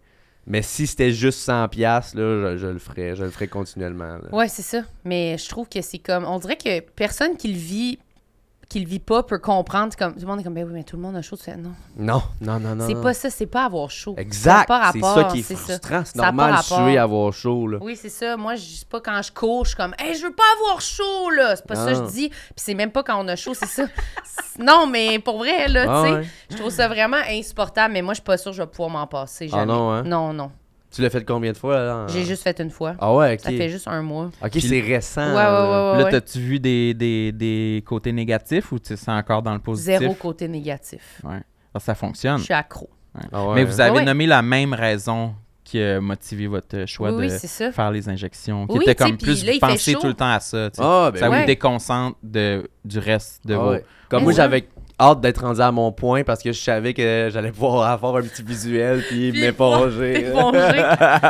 Mais 0.47 0.63
si 0.63 0.87
c'était 0.89 1.13
juste 1.13 1.39
100 1.41 1.69
pièces 1.69 2.15
là, 2.15 2.53
je, 2.53 2.57
je 2.59 2.67
le 2.67 2.79
ferais, 2.79 3.15
je 3.15 3.23
le 3.25 3.31
ferais 3.31 3.47
continuellement. 3.49 4.17
là. 4.19 4.29
Ouais, 4.33 4.49
c'est 4.49 4.63
ça. 4.63 4.83
Mais 5.05 5.37
je 5.39 5.49
trouve 5.49 5.69
que 5.69 5.81
c'est 5.83 5.99
comme. 5.99 6.25
On 6.25 6.39
dirait 6.39 6.57
que 6.57 6.81
personne 6.81 7.37
qui 7.37 7.49
le 7.53 7.59
vit 7.59 7.99
qui 8.73 8.81
le 8.81 8.87
vit 8.87 9.01
pas 9.01 9.23
peut 9.23 9.39
comprendre. 9.39 9.95
Comme, 9.97 10.15
tout 10.15 10.21
le 10.21 10.27
monde 10.27 10.41
est 10.41 10.45
comme, 10.45 10.55
ben 10.55 10.65
oui, 10.65 10.73
mais 10.73 10.83
tout 10.83 10.97
le 10.97 11.03
monde 11.03 11.15
a 11.17 11.21
chaud. 11.23 11.37
Tu 11.37 11.45
fais, 11.45 11.57
non. 11.57 11.73
Non, 11.97 12.23
non, 12.41 12.59
non, 12.59 12.75
non. 12.75 12.87
c'est 12.87 12.95
non. 12.95 13.03
pas 13.03 13.13
ça, 13.13 13.29
c'est 13.29 13.47
pas 13.47 13.67
avoir 13.67 13.91
chaud. 13.91 14.15
Exact. 14.17 14.67
C'est 14.93 15.01
ça 15.01 15.25
qui 15.25 15.41
est 15.41 15.43
c'est 15.43 15.57
frustrant. 15.57 16.03
C'est 16.07 16.17
normal 16.17 16.57
de 16.57 16.63
suer 16.63 16.97
avoir 16.97 17.33
chaud. 17.35 17.69
Là. 17.69 17.79
Oui, 17.83 17.97
c'est 18.01 18.09
ça. 18.09 18.37
Moi, 18.39 18.55
je 18.55 18.63
dis 18.63 18.87
pas 18.89 19.01
quand 19.01 19.21
je 19.21 19.31
cours, 19.31 19.65
je 19.65 19.71
suis 19.71 19.77
comme, 19.77 19.95
hey, 19.99 20.15
je 20.15 20.25
veux 20.25 20.33
pas 20.33 20.43
avoir 20.59 20.81
chaud, 20.81 21.31
là. 21.37 21.55
C'est 21.57 21.67
pas 21.67 21.75
ça 21.75 21.93
que 21.93 21.97
je 21.97 22.11
dis. 22.11 22.29
Puis 22.31 22.39
c'est 22.57 22.75
même 22.75 22.91
pas 22.91 23.03
quand 23.03 23.23
on 23.23 23.29
a 23.29 23.37
chaud, 23.37 23.55
c'est 23.55 23.67
ça. 23.67 23.85
Non, 24.59 24.87
mais 24.87 25.19
pour 25.19 25.39
vrai, 25.39 25.67
là, 25.69 25.87
Ah 25.89 26.03
tu 26.03 26.09
sais, 26.09 26.15
ouais. 26.15 26.27
je 26.51 26.57
trouve 26.57 26.71
ça 26.71 26.87
vraiment 26.87 27.17
insupportable, 27.29 27.95
mais 27.95 28.03
moi, 28.03 28.13
je 28.13 28.17
suis 28.17 28.25
pas 28.25 28.37
sûre 28.37 28.51
que 28.53 28.57
je 28.59 28.63
vais 28.63 28.69
pouvoir 28.69 28.91
m'en 28.91 29.07
passer. 29.07 29.49
Ah 29.51 29.57
Jamais. 29.57 29.73
non, 29.73 29.91
hein? 29.91 30.03
Non, 30.03 30.33
non. 30.35 30.51
Tu 30.93 31.01
l'as 31.03 31.11
fait 31.11 31.25
combien 31.25 31.53
de 31.53 31.57
fois? 31.57 31.77
Là? 31.83 32.07
J'ai 32.09 32.25
juste 32.25 32.43
fait 32.43 32.59
une 32.61 32.71
fois. 32.71 32.95
Ah 32.99 33.15
ouais, 33.15 33.35
ok. 33.35 33.41
Ça 33.41 33.51
fait 33.51 33.69
juste 33.71 33.89
un 33.89 34.03
mois. 34.03 34.31
Ok, 34.45 34.51
c'est 34.61 34.81
récent. 34.81 35.23
Ouais, 35.23 35.37
ouais, 35.37 35.43
là. 35.43 35.93
ouais, 35.93 35.99
Là, 35.99 36.05
ouais. 36.05 36.11
t'as-tu 36.11 36.39
vu 36.39 36.61
des, 36.61 36.93
des, 36.95 37.33
des 37.33 37.83
côtés 37.87 38.13
négatifs 38.13 38.71
ou 38.73 38.79
tu 38.79 38.97
c'est 38.97 39.11
encore 39.11 39.43
dans 39.43 39.55
le 39.55 39.59
positif? 39.61 39.99
Zéro 39.99 40.15
côté 40.15 40.49
négatif. 40.49 41.21
Ouais. 41.25 41.41
Ah, 41.75 41.81
ça 41.81 41.95
fonctionne. 41.95 42.39
Je 42.39 42.45
suis 42.45 42.55
accro. 42.55 42.91
Ah 43.33 43.47
ouais. 43.47 43.55
Mais 43.57 43.65
vous 43.65 43.81
avez 43.81 43.91
Ouais, 43.93 43.97
ouais. 43.99 44.05
nommé 44.05 44.27
la 44.27 44.43
même 44.43 44.75
raison 44.75 45.35
qui 45.65 45.81
a 45.81 46.01
motivé 46.01 46.47
votre 46.47 46.85
choix 46.87 47.13
Oui, 47.13 47.29
de 47.29 47.71
faire 47.73 47.91
les 47.91 48.09
injections. 48.09 48.67
Qui 48.67 48.77
Oui, 48.79 48.83
était 48.85 48.95
comme 48.95 49.17
plus 49.17 49.45
là, 49.47 49.53
penser 49.61 49.95
tout 49.95 50.07
le 50.09 50.15
temps 50.15 50.33
à 50.33 50.41
ça. 50.41 50.69
Ah, 50.79 51.11
ben 51.13 51.19
ça 51.19 51.29
vous 51.29 51.35
Ouais. 51.35 51.47
déconcentre 51.47 52.19
de, 52.23 52.69
du 52.85 52.99
reste 52.99 53.47
de 53.47 53.55
Ah 53.55 53.59
vos. 53.59 53.71
ouais. 53.71 53.85
Comme 54.11 54.25
moi, 54.25 54.33
j'avais 54.33 54.69
hâte 55.11 55.21
d'être 55.21 55.43
rendu 55.45 55.61
à 55.61 55.71
mon 55.73 55.91
point 55.93 56.23
parce 56.25 56.43
que 56.43 56.53
je 56.53 56.61
savais 56.61 56.95
que 56.95 57.29
j'allais 57.33 57.51
pouvoir 57.53 57.91
avoir 57.91 58.17
un 58.17 58.23
petit 58.23 58.43
visuel 58.43 59.03
puis 59.09 59.33
Puis 59.33 59.41
m'éponger. 59.41 60.27
Éponger. 60.29 60.83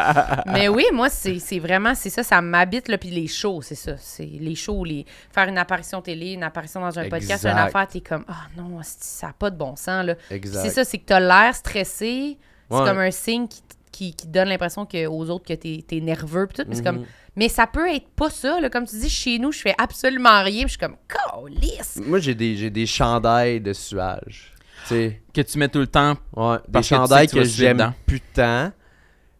Mais 0.52 0.68
oui, 0.68 0.84
moi, 0.92 1.08
c'est 1.08 1.38
c'est 1.38 1.58
vraiment, 1.58 1.94
c'est 1.94 2.10
ça, 2.10 2.22
ça 2.22 2.40
m'habite, 2.40 2.88
là, 2.88 2.98
puis 2.98 3.10
les 3.10 3.26
shows, 3.26 3.62
c'est 3.62 3.74
ça. 3.74 3.92
C'est 3.98 4.24
les 4.24 4.54
shows, 4.54 4.84
les... 4.84 5.04
faire 5.32 5.48
une 5.48 5.58
apparition 5.58 6.00
télé, 6.02 6.32
une 6.32 6.42
apparition 6.44 6.80
dans 6.80 6.98
un 6.98 7.08
podcast, 7.08 7.44
une 7.44 7.50
Exact. 7.50 7.66
affaire, 7.68 7.88
t'es 7.88 8.00
comme, 8.00 8.24
ah 8.28 8.46
non, 8.56 8.78
asti, 8.78 8.98
ça 9.06 9.28
n'a 9.28 9.32
pas 9.32 9.50
de 9.50 9.56
bon 9.56 9.76
sens, 9.76 10.04
là. 10.04 10.14
Exact. 10.30 10.62
C'est 10.62 10.70
ça, 10.70 10.84
c'est 10.84 10.98
que 10.98 11.06
t'as 11.06 11.20
l'air 11.20 11.54
stressé, 11.54 12.38
c'est 12.70 12.76
Ouais. 12.76 12.84
comme 12.88 12.98
un 12.98 13.10
signe 13.10 13.48
qui, 13.48 13.60
qui, 13.92 14.14
qui 14.14 14.26
donne 14.26 14.48
l'impression 14.48 14.86
que, 14.86 15.06
aux 15.06 15.30
autres 15.30 15.46
que 15.46 15.52
t'es 15.54 15.84
es 15.90 16.00
nerveux, 16.00 16.46
puis 16.46 16.64
tout, 16.64 16.70
c'est 16.72 16.82
comme... 16.82 16.98
Mhm. 16.98 17.06
Mais 17.34 17.48
ça 17.48 17.66
peut 17.66 17.88
être 17.88 18.08
pas 18.08 18.28
ça, 18.28 18.60
là, 18.60 18.68
comme 18.68 18.86
tu 18.86 18.96
dis, 18.98 19.08
chez 19.08 19.38
nous, 19.38 19.52
je 19.52 19.60
fais 19.60 19.74
absolument 19.78 20.42
rien, 20.42 20.62
je 20.62 20.72
suis 20.72 20.78
comme, 20.78 20.96
calisse! 21.08 21.98
Moi, 22.04 22.18
j'ai 22.18 22.34
des, 22.34 22.56
j'ai 22.56 22.68
des 22.70 22.84
chandails 22.84 23.60
de 23.60 23.72
suage. 23.72 24.52
Tu 24.82 24.88
sais, 24.88 25.22
Que 25.32 25.40
tu 25.40 25.58
mets 25.58 25.68
tout 25.68 25.78
le 25.78 25.86
temps. 25.86 26.16
ouais, 26.36 26.56
des 26.66 26.72
Parce 26.72 26.88
que 26.88 26.94
tu 26.94 27.00
chandails 27.00 27.28
sais 27.28 27.36
que 27.36 27.42
que, 27.42 27.48
j'aime 27.48 27.94
tant, 28.34 28.72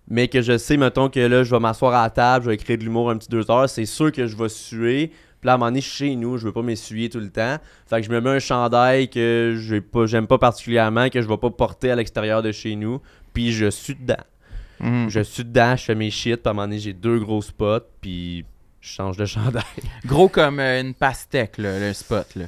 mais 0.09 0.29
que 0.29 0.41
je 0.41 0.57
sais, 0.57 0.77
mettons, 0.77 1.11
que 1.11 1.21
là, 1.21 1.45
je 1.45 1.51
vais 1.51 1.61
m'asseoir 1.61 1.95
à 1.95 2.05
la 2.05 2.11
table, 2.11 2.45
je 2.45 2.51
vais 2.51 2.55
écrire 2.55 2.79
de 2.79 2.85
l'humour 2.85 3.11
un 3.11 3.19
petit 3.19 3.29
deux 3.29 3.51
heures, 3.51 3.69
c'est 3.69 3.87
sûr 3.87 4.11
que 4.11 4.27
je 4.27 4.37
vais 4.37 4.49
suer. 4.49 5.09
Puis 5.41 5.49
là, 5.49 5.53
à 5.53 5.55
un 5.57 5.59
moment 5.59 5.71
donné, 5.71 5.81
chez 5.81 6.15
nous, 6.15 6.39
je 6.39 6.47
veux 6.47 6.53
pas 6.53 6.63
m'essuyer 6.63 7.09
tout 7.11 7.19
le 7.19 7.31
temps. 7.31 7.57
Fait 7.87 8.01
que 8.01 8.07
je 8.07 8.13
me 8.13 8.21
mets 8.21 8.31
un 8.31 8.39
chandail 8.39 9.11
que 9.11 9.57
j'ai 9.59 9.81
pas, 9.81 10.07
j'aime 10.07 10.29
pas 10.29 10.39
particulièrement, 10.39 11.09
que 11.09 11.21
je 11.21 11.27
vais 11.27 11.37
pas 11.37 11.51
porter 11.51 11.91
à 11.91 11.97
l'extérieur 11.97 12.43
de 12.43 12.53
chez 12.53 12.77
nous, 12.77 13.01
puis 13.35 13.53
je 13.53 13.69
suis 13.69 13.97
dedans. 13.97 14.23
Mhm. 14.83 15.09
Je 15.09 15.21
suis 15.21 15.45
dedans, 15.45 15.77
je 15.77 15.85
fais 15.85 15.95
mes 15.95 16.11
shit, 16.11 16.37
puis 16.37 16.49
à 16.49 16.51
un 16.51 16.53
moment 16.55 16.67
donné, 16.67 16.79
j'ai 16.81 16.93
deux 16.93 17.19
gros 17.21 17.41
spots, 17.41 17.87
puis 18.01 18.45
je 18.81 18.89
change 18.89 19.17
de 19.17 19.25
chandail. 19.27 19.63
Gros 20.05 20.29
comme 20.29 20.59
euh, 20.61 20.81
une 20.81 20.95
pastèque, 20.95 21.59
là, 21.59 21.79
le 21.79 21.93
spot. 21.93 22.27
Là. 22.35 22.45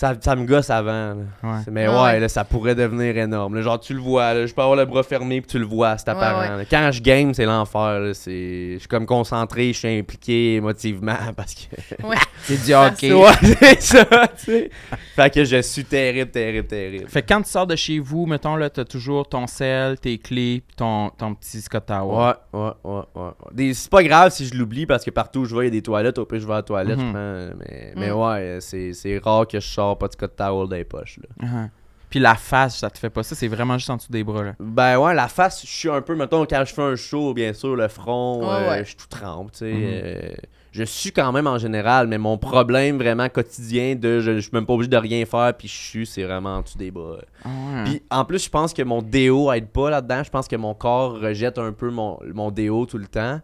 Ça, 0.00 0.14
ça 0.18 0.34
me 0.34 0.46
gosse 0.46 0.70
avant. 0.70 0.90
là. 0.90 1.14
Ouais. 1.42 1.58
Mais 1.70 1.86
Ouais, 1.86 1.94
ouais, 1.94 2.02
ouais. 2.02 2.20
là, 2.20 2.28
ça 2.30 2.42
pourrait 2.44 2.74
devenir 2.74 3.18
énorme. 3.18 3.54
là. 3.56 3.60
genre, 3.60 3.78
tu 3.78 3.92
le 3.92 4.00
vois, 4.00 4.32
là, 4.32 4.46
je 4.46 4.54
peux 4.54 4.62
avoir 4.62 4.76
le 4.78 4.86
bras 4.86 5.02
fermé 5.02 5.42
puis 5.42 5.50
tu 5.50 5.58
le 5.58 5.66
vois, 5.66 5.98
c'est 5.98 6.08
Ouais, 6.08 6.16
apparent. 6.16 6.56
là. 6.56 6.64
Quand 6.64 6.90
je 6.90 7.02
game, 7.02 7.34
c'est 7.34 7.44
l'enfer. 7.44 8.00
là, 8.00 8.14
c'est- 8.14 8.74
Je 8.74 8.78
suis 8.78 8.88
comme 8.88 9.04
concentré, 9.04 9.74
je 9.74 9.78
suis 9.78 9.98
impliqué 9.98 10.54
émotivement 10.54 11.12
parce 11.36 11.54
que. 11.54 12.02
Ouais. 12.06 12.16
C'est 12.44 12.64
du 12.64 12.72
hockey. 12.72 13.12
Ouais, 13.12 13.32
c'est 13.42 13.82
ça, 13.82 14.04
tu 14.38 14.44
sais. 14.46 14.70
Fait 15.14 15.28
que 15.30 15.44
je 15.44 15.60
suis 15.60 15.84
terrible, 15.84 16.30
terrible, 16.30 16.66
terrible. 16.66 17.06
Fait 17.06 17.20
que 17.20 17.28
quand 17.34 17.42
tu 17.42 17.50
sors 17.50 17.66
de 17.66 17.76
chez 17.76 17.98
vous, 17.98 18.24
mettons, 18.24 18.56
là, 18.56 18.70
t'as 18.70 18.86
toujours 18.86 19.28
ton 19.28 19.46
sel, 19.46 19.98
tes 20.00 20.16
clés, 20.16 20.62
puis 20.66 20.74
ton, 20.74 21.10
ton 21.10 21.34
petit 21.34 21.60
Scott 21.60 21.84
Tower. 21.84 22.16
Ouais, 22.54 22.58
ouais, 22.58 22.70
ouais, 22.84 22.92
ouais. 23.14 23.22
ouais. 23.22 23.30
Des- 23.52 23.74
C'est 23.74 23.90
pas 23.90 24.02
grave 24.02 24.32
si 24.32 24.46
je 24.46 24.54
l'oublie 24.54 24.86
parce 24.86 25.04
que 25.04 25.10
partout 25.10 25.40
où 25.40 25.44
je 25.44 25.54
vais, 25.54 25.64
il 25.64 25.66
y 25.66 25.68
a 25.68 25.70
des 25.72 25.82
toilettes. 25.82 26.16
Au 26.16 26.24
pire, 26.24 26.40
je 26.40 26.46
vais 26.46 26.54
à 26.54 26.56
la 26.56 26.62
toilette. 26.62 26.96
Mhm. 26.98 27.06
je 27.08 27.10
prends- 27.12 27.56
mais, 27.68 27.92
mais 27.96 28.10
Mm. 28.10 28.14
ouais, 28.18 28.58
c'est 28.60 28.94
c'est 28.94 29.18
rare 29.18 29.46
que 29.46 29.60
je 29.60 29.66
sors 29.68 29.89
pas 29.96 30.08
de 30.08 30.12
Scott 30.12 30.34
Towel 30.36 30.68
dans 30.68 30.76
les 30.76 30.84
poches. 30.84 31.18
Là. 31.18 31.46
Uh-huh. 31.46 31.68
Puis 32.08 32.18
la 32.18 32.34
face, 32.34 32.78
ça 32.78 32.90
te 32.90 32.98
fait 32.98 33.08
pas 33.10 33.22
ça, 33.22 33.36
c'est 33.36 33.46
vraiment 33.46 33.78
juste 33.78 33.88
en 33.90 33.96
dessous 33.96 34.10
des 34.10 34.24
bras, 34.24 34.42
là. 34.42 34.54
Ben 34.58 34.98
ouais, 34.98 35.14
la 35.14 35.28
face, 35.28 35.62
je 35.64 35.70
suis 35.70 35.88
un 35.88 36.02
peu, 36.02 36.16
mettons, 36.16 36.44
quand 36.44 36.64
je 36.66 36.74
fais 36.74 36.82
un 36.82 36.96
show, 36.96 37.32
bien 37.34 37.52
sûr, 37.52 37.76
le 37.76 37.86
front, 37.86 38.40
Ouais, 38.40 38.48
euh, 38.64 38.70
ouais. 38.70 38.78
je 38.80 38.88
suis 38.88 38.96
tout 38.96 39.06
trempe, 39.08 39.52
tu 39.52 39.58
sais. 39.58 39.72
Mhm. 39.72 39.80
euh, 39.84 40.32
je 40.72 40.82
suis 40.84 41.10
quand 41.12 41.30
même 41.32 41.46
en 41.48 41.58
général, 41.58 42.06
mais 42.08 42.18
mon 42.18 42.36
problème 42.38 42.96
vraiment 42.98 43.28
quotidien 43.28 43.94
de 43.96 44.20
je, 44.20 44.36
je 44.36 44.40
suis 44.40 44.50
même 44.52 44.66
pas 44.66 44.72
obligé 44.72 44.88
de 44.88 44.96
rien 44.96 45.24
faire, 45.24 45.52
puis 45.56 45.66
je 45.68 45.76
suis, 45.76 46.06
c'est 46.06 46.22
vraiment 46.24 46.56
en 46.56 46.62
dessous 46.62 46.78
des 46.78 46.90
bras. 46.90 47.18
Ah 47.44 47.48
ouais. 47.48 47.84
Puis 47.84 48.02
en 48.10 48.24
plus, 48.24 48.44
je 48.44 48.50
pense 48.50 48.72
que 48.72 48.82
mon 48.82 49.02
déo 49.02 49.52
aide 49.52 49.68
pas 49.68 49.90
là-dedans. 49.90 50.22
Je 50.24 50.30
pense 50.30 50.46
que 50.48 50.56
mon 50.56 50.74
corps 50.74 51.18
rejette 51.20 51.58
un 51.58 51.72
peu 51.72 51.90
mon, 51.90 52.18
mon 52.34 52.50
déo 52.52 52.86
tout 52.86 52.98
le 52.98 53.06
temps. 53.06 53.40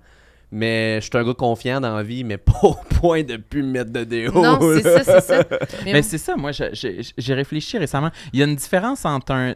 Mais 0.52 1.00
je 1.00 1.06
suis 1.06 1.18
un 1.18 1.24
gars 1.24 1.34
confiant 1.34 1.80
dans 1.80 1.96
la 1.96 2.02
vie, 2.02 2.22
mais 2.24 2.36
pas 2.38 2.58
au 2.62 2.74
point 2.74 3.22
de 3.24 3.36
plus 3.36 3.62
me 3.62 3.70
mettre 3.72 3.90
de 3.92 4.04
déo. 4.04 4.32
Non, 4.32 4.58
c'est 4.60 4.82
ça, 4.82 5.02
c'est 5.04 5.20
ça. 5.20 5.44
Mais 5.84 5.92
Mais 5.94 6.02
c'est 6.02 6.18
ça, 6.18 6.36
moi, 6.36 6.50
j'ai 6.52 7.34
réfléchi 7.34 7.78
récemment. 7.78 8.10
Il 8.32 8.38
y 8.38 8.42
a 8.42 8.46
une 8.46 8.56
différence 8.56 9.04
entre 9.04 9.32
un 9.32 9.54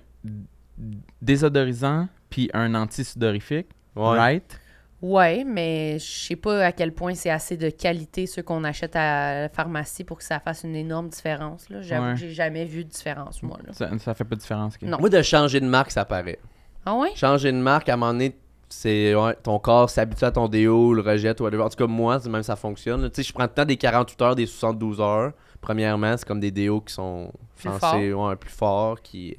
désodorisant 1.22 2.08
puis 2.28 2.50
un 2.54 2.74
anti-sudorifique, 2.74 3.68
Ouais. 3.96 4.16
right? 4.16 4.60
Ouais, 5.02 5.44
mais 5.46 5.98
je 5.98 6.04
sais 6.04 6.36
pas 6.36 6.62
à 6.66 6.72
quel 6.72 6.92
point 6.92 7.14
c'est 7.14 7.30
assez 7.30 7.56
de 7.56 7.70
qualité 7.70 8.26
ceux 8.26 8.42
qu'on 8.42 8.64
achète 8.64 8.94
à 8.96 9.42
la 9.42 9.48
pharmacie 9.48 10.04
pour 10.04 10.18
que 10.18 10.24
ça 10.24 10.38
fasse 10.40 10.62
une 10.62 10.76
énorme 10.76 11.08
différence. 11.08 11.70
là. 11.70 11.80
J'avoue 11.80 12.04
Ouais. 12.08 12.12
que 12.14 12.20
j'ai 12.20 12.32
jamais 12.32 12.66
vu 12.66 12.84
de 12.84 12.90
différence, 12.90 13.42
moi. 13.42 13.58
Là. 13.66 13.72
Ça, 13.72 13.88
ça 13.98 14.12
fait 14.14 14.24
pas 14.24 14.34
de 14.34 14.40
différence. 14.40 14.74
Non. 14.82 14.98
Moi, 15.00 15.08
de 15.08 15.22
changer 15.22 15.60
de 15.60 15.66
marque, 15.66 15.90
ça 15.90 16.04
paraît. 16.04 16.38
Ah 16.84 16.94
ouais? 16.96 17.08
Changer 17.16 17.50
de 17.50 17.56
marque, 17.56 17.88
à 17.88 17.94
un 17.94 17.96
moment 17.96 18.12
donné, 18.12 18.36
c'est 18.70 19.14
ouais, 19.14 19.34
ton 19.42 19.58
corps 19.58 19.90
s'habitue 19.90 20.24
à 20.24 20.30
ton 20.30 20.48
déo, 20.48 20.94
le 20.94 21.02
rejette, 21.02 21.40
whatever. 21.40 21.64
En 21.64 21.68
tout 21.68 21.76
cas, 21.76 21.86
moi, 21.86 22.18
même 22.28 22.42
ça 22.44 22.56
fonctionne. 22.56 23.10
Tu 23.10 23.22
sais, 23.22 23.28
je 23.28 23.32
prends 23.32 23.44
tout 23.44 23.50
le 23.56 23.62
temps 23.62 23.66
des 23.66 23.76
48 23.76 24.22
heures, 24.22 24.36
des 24.36 24.46
72 24.46 25.00
heures. 25.00 25.32
Premièrement, 25.60 26.16
c'est 26.16 26.26
comme 26.26 26.40
des 26.40 26.52
déos 26.52 26.80
qui 26.80 26.94
sont 26.94 27.32
Plus 27.56 27.68
censés 27.68 28.12
ouais, 28.12 28.36
plus 28.36 28.50
forts. 28.50 29.02
Qui... 29.02 29.36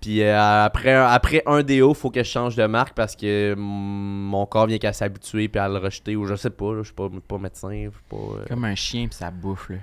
Puis 0.00 0.22
euh, 0.22 0.64
après, 0.64 0.94
après 0.94 1.42
un 1.44 1.62
déo, 1.62 1.92
faut 1.92 2.10
que 2.10 2.22
je 2.22 2.28
change 2.28 2.54
de 2.56 2.64
marque 2.66 2.94
parce 2.94 3.16
que 3.16 3.54
mon 3.58 4.46
corps 4.46 4.66
vient 4.66 4.78
qu'à 4.78 4.92
s'habituer 4.92 5.48
puis 5.48 5.60
à 5.60 5.68
le 5.68 5.78
rejeter. 5.78 6.14
Ou 6.14 6.24
je 6.26 6.36
sais 6.36 6.50
pas, 6.50 6.72
là, 6.72 6.78
je 6.78 6.86
suis 6.86 6.94
pas, 6.94 7.08
pas 7.26 7.38
médecin. 7.38 7.86
Je 7.86 7.90
suis 7.90 8.04
pas, 8.08 8.16
euh, 8.16 8.44
Comme 8.48 8.64
un 8.64 8.76
chien 8.76 9.08
puis 9.08 9.16
ça 9.16 9.30
bouffe, 9.30 9.70
là. 9.70 9.76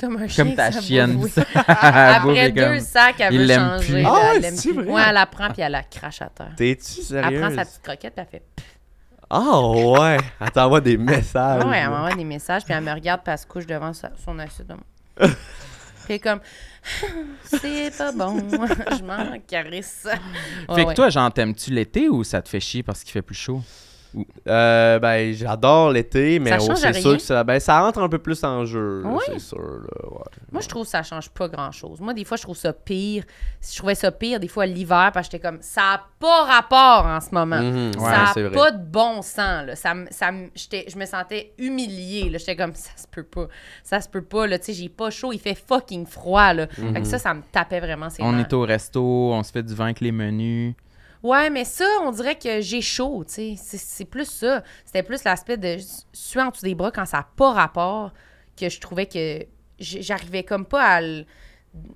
Comme 0.00 0.16
un 0.16 0.28
chien. 0.28 0.44
Comme 0.44 0.54
ta 0.54 0.70
ça 0.72 0.80
chienne. 0.80 1.14
bouffe, 1.16 1.36
oui. 1.36 1.42
Elle 1.54 1.64
Après 1.66 2.52
comme- 2.52 2.64
deux 2.74 2.80
sacs, 2.80 3.16
elle 3.20 3.32
il 3.34 3.38
veut 3.40 3.44
l'aime 3.46 3.60
changer. 3.60 4.02
là, 4.02 4.08
Ah 4.08 4.12
ouais, 4.14 4.36
elle 4.36 4.42
l'aime 4.42 4.56
c'est 4.56 4.68
plus. 4.72 4.82
vrai? 4.84 4.92
Ouais, 4.92 5.02
elle 5.08 5.14
la 5.14 5.26
prend 5.26 5.50
puis 5.50 5.62
elle 5.62 5.72
la 5.72 5.82
crache 5.82 6.22
à 6.22 6.26
terre. 6.26 6.52
T'es-tu 6.56 7.00
Elle 7.00 7.04
sérieux? 7.04 7.40
prend 7.40 7.50
sa 7.54 7.64
petite 7.64 7.82
croquette 7.82 8.14
puis 8.14 8.24
elle 8.32 8.40
fait. 8.40 8.42
Ah 9.30 9.60
ouais! 9.60 10.16
Elle 10.40 10.50
t'envoie 10.52 10.80
des 10.80 10.96
messages. 10.96 11.64
Ouais, 11.64 11.78
elle 11.78 11.90
m'envoie 11.90 12.14
des 12.14 12.24
messages 12.24 12.64
puis 12.64 12.72
elle 12.74 12.82
me 12.84 12.92
regarde 12.92 13.20
puis 13.22 13.32
elle 13.32 13.38
se 13.38 13.46
couche 13.46 13.66
devant 13.66 13.92
sa- 13.92 14.12
son 14.24 14.38
assiette. 14.38 14.68
puis 15.18 15.26
elle 16.08 16.14
est 16.14 16.18
comme. 16.20 16.40
C'est 17.44 17.96
pas 17.98 18.12
bon. 18.12 18.38
Je 18.50 19.02
m'en 19.04 19.38
caresse. 19.46 20.06
Ouais, 20.68 20.74
fait 20.76 20.82
que 20.84 20.88
ouais. 20.88 20.94
toi, 20.94 21.10
genre, 21.10 21.30
t'aimes-tu 21.32 21.70
l'été 21.72 22.08
ou 22.08 22.24
ça 22.24 22.40
te 22.40 22.48
fait 22.48 22.60
chier 22.60 22.82
parce 22.82 23.02
qu'il 23.02 23.12
fait 23.12 23.20
plus 23.22 23.34
chaud? 23.34 23.62
Euh, 24.46 24.98
ben, 24.98 25.32
j'adore 25.34 25.90
l'été, 25.92 26.38
mais 26.38 26.52
oh, 26.58 26.74
c'est 26.74 26.92
sûr 26.94 27.16
que 27.16 27.22
ça, 27.22 27.44
ben, 27.44 27.60
ça 27.60 27.80
rentre 27.80 27.98
un 28.00 28.08
peu 28.08 28.18
plus 28.18 28.42
en 28.42 28.64
jeu, 28.64 29.02
c'est 29.26 29.38
sûr. 29.38 29.58
Là, 29.58 30.08
ouais. 30.10 30.18
Moi, 30.50 30.62
je 30.62 30.68
trouve 30.68 30.84
que 30.84 30.88
ça 30.90 31.02
change 31.02 31.28
pas 31.30 31.48
grand-chose. 31.48 32.00
Moi, 32.00 32.14
des 32.14 32.24
fois, 32.24 32.36
je 32.36 32.42
trouve 32.42 32.56
ça 32.56 32.72
pire. 32.72 33.24
Je 33.60 33.76
trouvais 33.76 33.94
ça 33.94 34.10
pire, 34.10 34.40
des 34.40 34.48
fois, 34.48 34.64
l'hiver, 34.66 35.10
parce 35.12 35.28
que 35.28 35.32
j'étais 35.32 35.46
comme, 35.46 35.58
ça 35.60 35.80
n'a 35.82 36.02
pas 36.18 36.44
rapport 36.44 37.06
en 37.06 37.20
ce 37.20 37.28
moment. 37.32 37.60
Mhm, 37.60 37.92
Ça 37.94 38.32
ouais, 38.36 38.42
n'a 38.44 38.50
pas 38.50 38.70
de 38.70 38.82
bon 38.82 39.20
sens. 39.22 39.66
Là. 39.66 39.76
Ça, 39.76 39.94
me- 39.94 40.06
ça, 40.10 40.32
me- 40.32 40.48
j'étais- 40.54 40.86
je 40.88 40.96
me 40.98 41.04
sentais 41.04 41.52
humiliée. 41.58 42.30
là. 42.30 42.38
J'étais 42.38 42.56
comme, 42.56 42.74
ça 42.74 42.90
se 42.96 43.06
peut 43.06 43.22
pas. 43.24 43.48
Ça 43.82 44.00
se 44.00 44.08
peut 44.08 44.22
pas. 44.22 44.46
Là. 44.46 44.58
Tu 44.58 44.66
sais, 44.66 44.72
J'ai 44.72 44.88
pas 44.88 45.10
chaud. 45.10 45.32
Il 45.32 45.40
fait 45.40 45.54
fucking 45.54 46.06
froid. 46.06 46.52
Là. 46.54 46.66
Fait 46.68 47.00
que 47.00 47.06
ça, 47.06 47.18
ça 47.18 47.34
me 47.34 47.42
tapait 47.52 47.80
vraiment 47.80 48.08
ses 48.10 48.22
On 48.22 48.32
nerfs. 48.32 48.46
est 48.48 48.52
au 48.54 48.62
resto, 48.62 49.02
on 49.32 49.42
se 49.42 49.52
fait 49.52 49.62
du 49.62 49.74
vin 49.74 49.84
avec 49.86 50.00
les 50.00 50.12
menus. 50.12 50.74
Ouais, 51.22 51.50
mais 51.50 51.64
ça, 51.64 51.84
on 52.04 52.12
dirait 52.12 52.36
que 52.38 52.60
j'ai 52.60 52.80
chaud, 52.80 53.24
tu 53.26 53.32
sais. 53.34 53.54
C'est, 53.58 53.78
c'est 53.78 54.04
plus 54.04 54.26
ça. 54.30 54.62
C'était 54.84 55.02
plus 55.02 55.24
l'aspect 55.24 55.56
de 55.56 55.76
suer 56.12 56.42
en 56.42 56.50
dessous 56.50 56.64
des 56.64 56.74
bras 56.74 56.90
quand 56.90 57.06
ça 57.06 57.18
n'a 57.18 57.28
pas 57.36 57.52
rapport 57.52 58.12
que 58.56 58.68
je 58.68 58.80
trouvais 58.80 59.06
que 59.06 59.44
j'arrivais 59.80 60.42
comme 60.44 60.64
pas 60.64 60.82
à 60.84 61.00
le- 61.00 61.24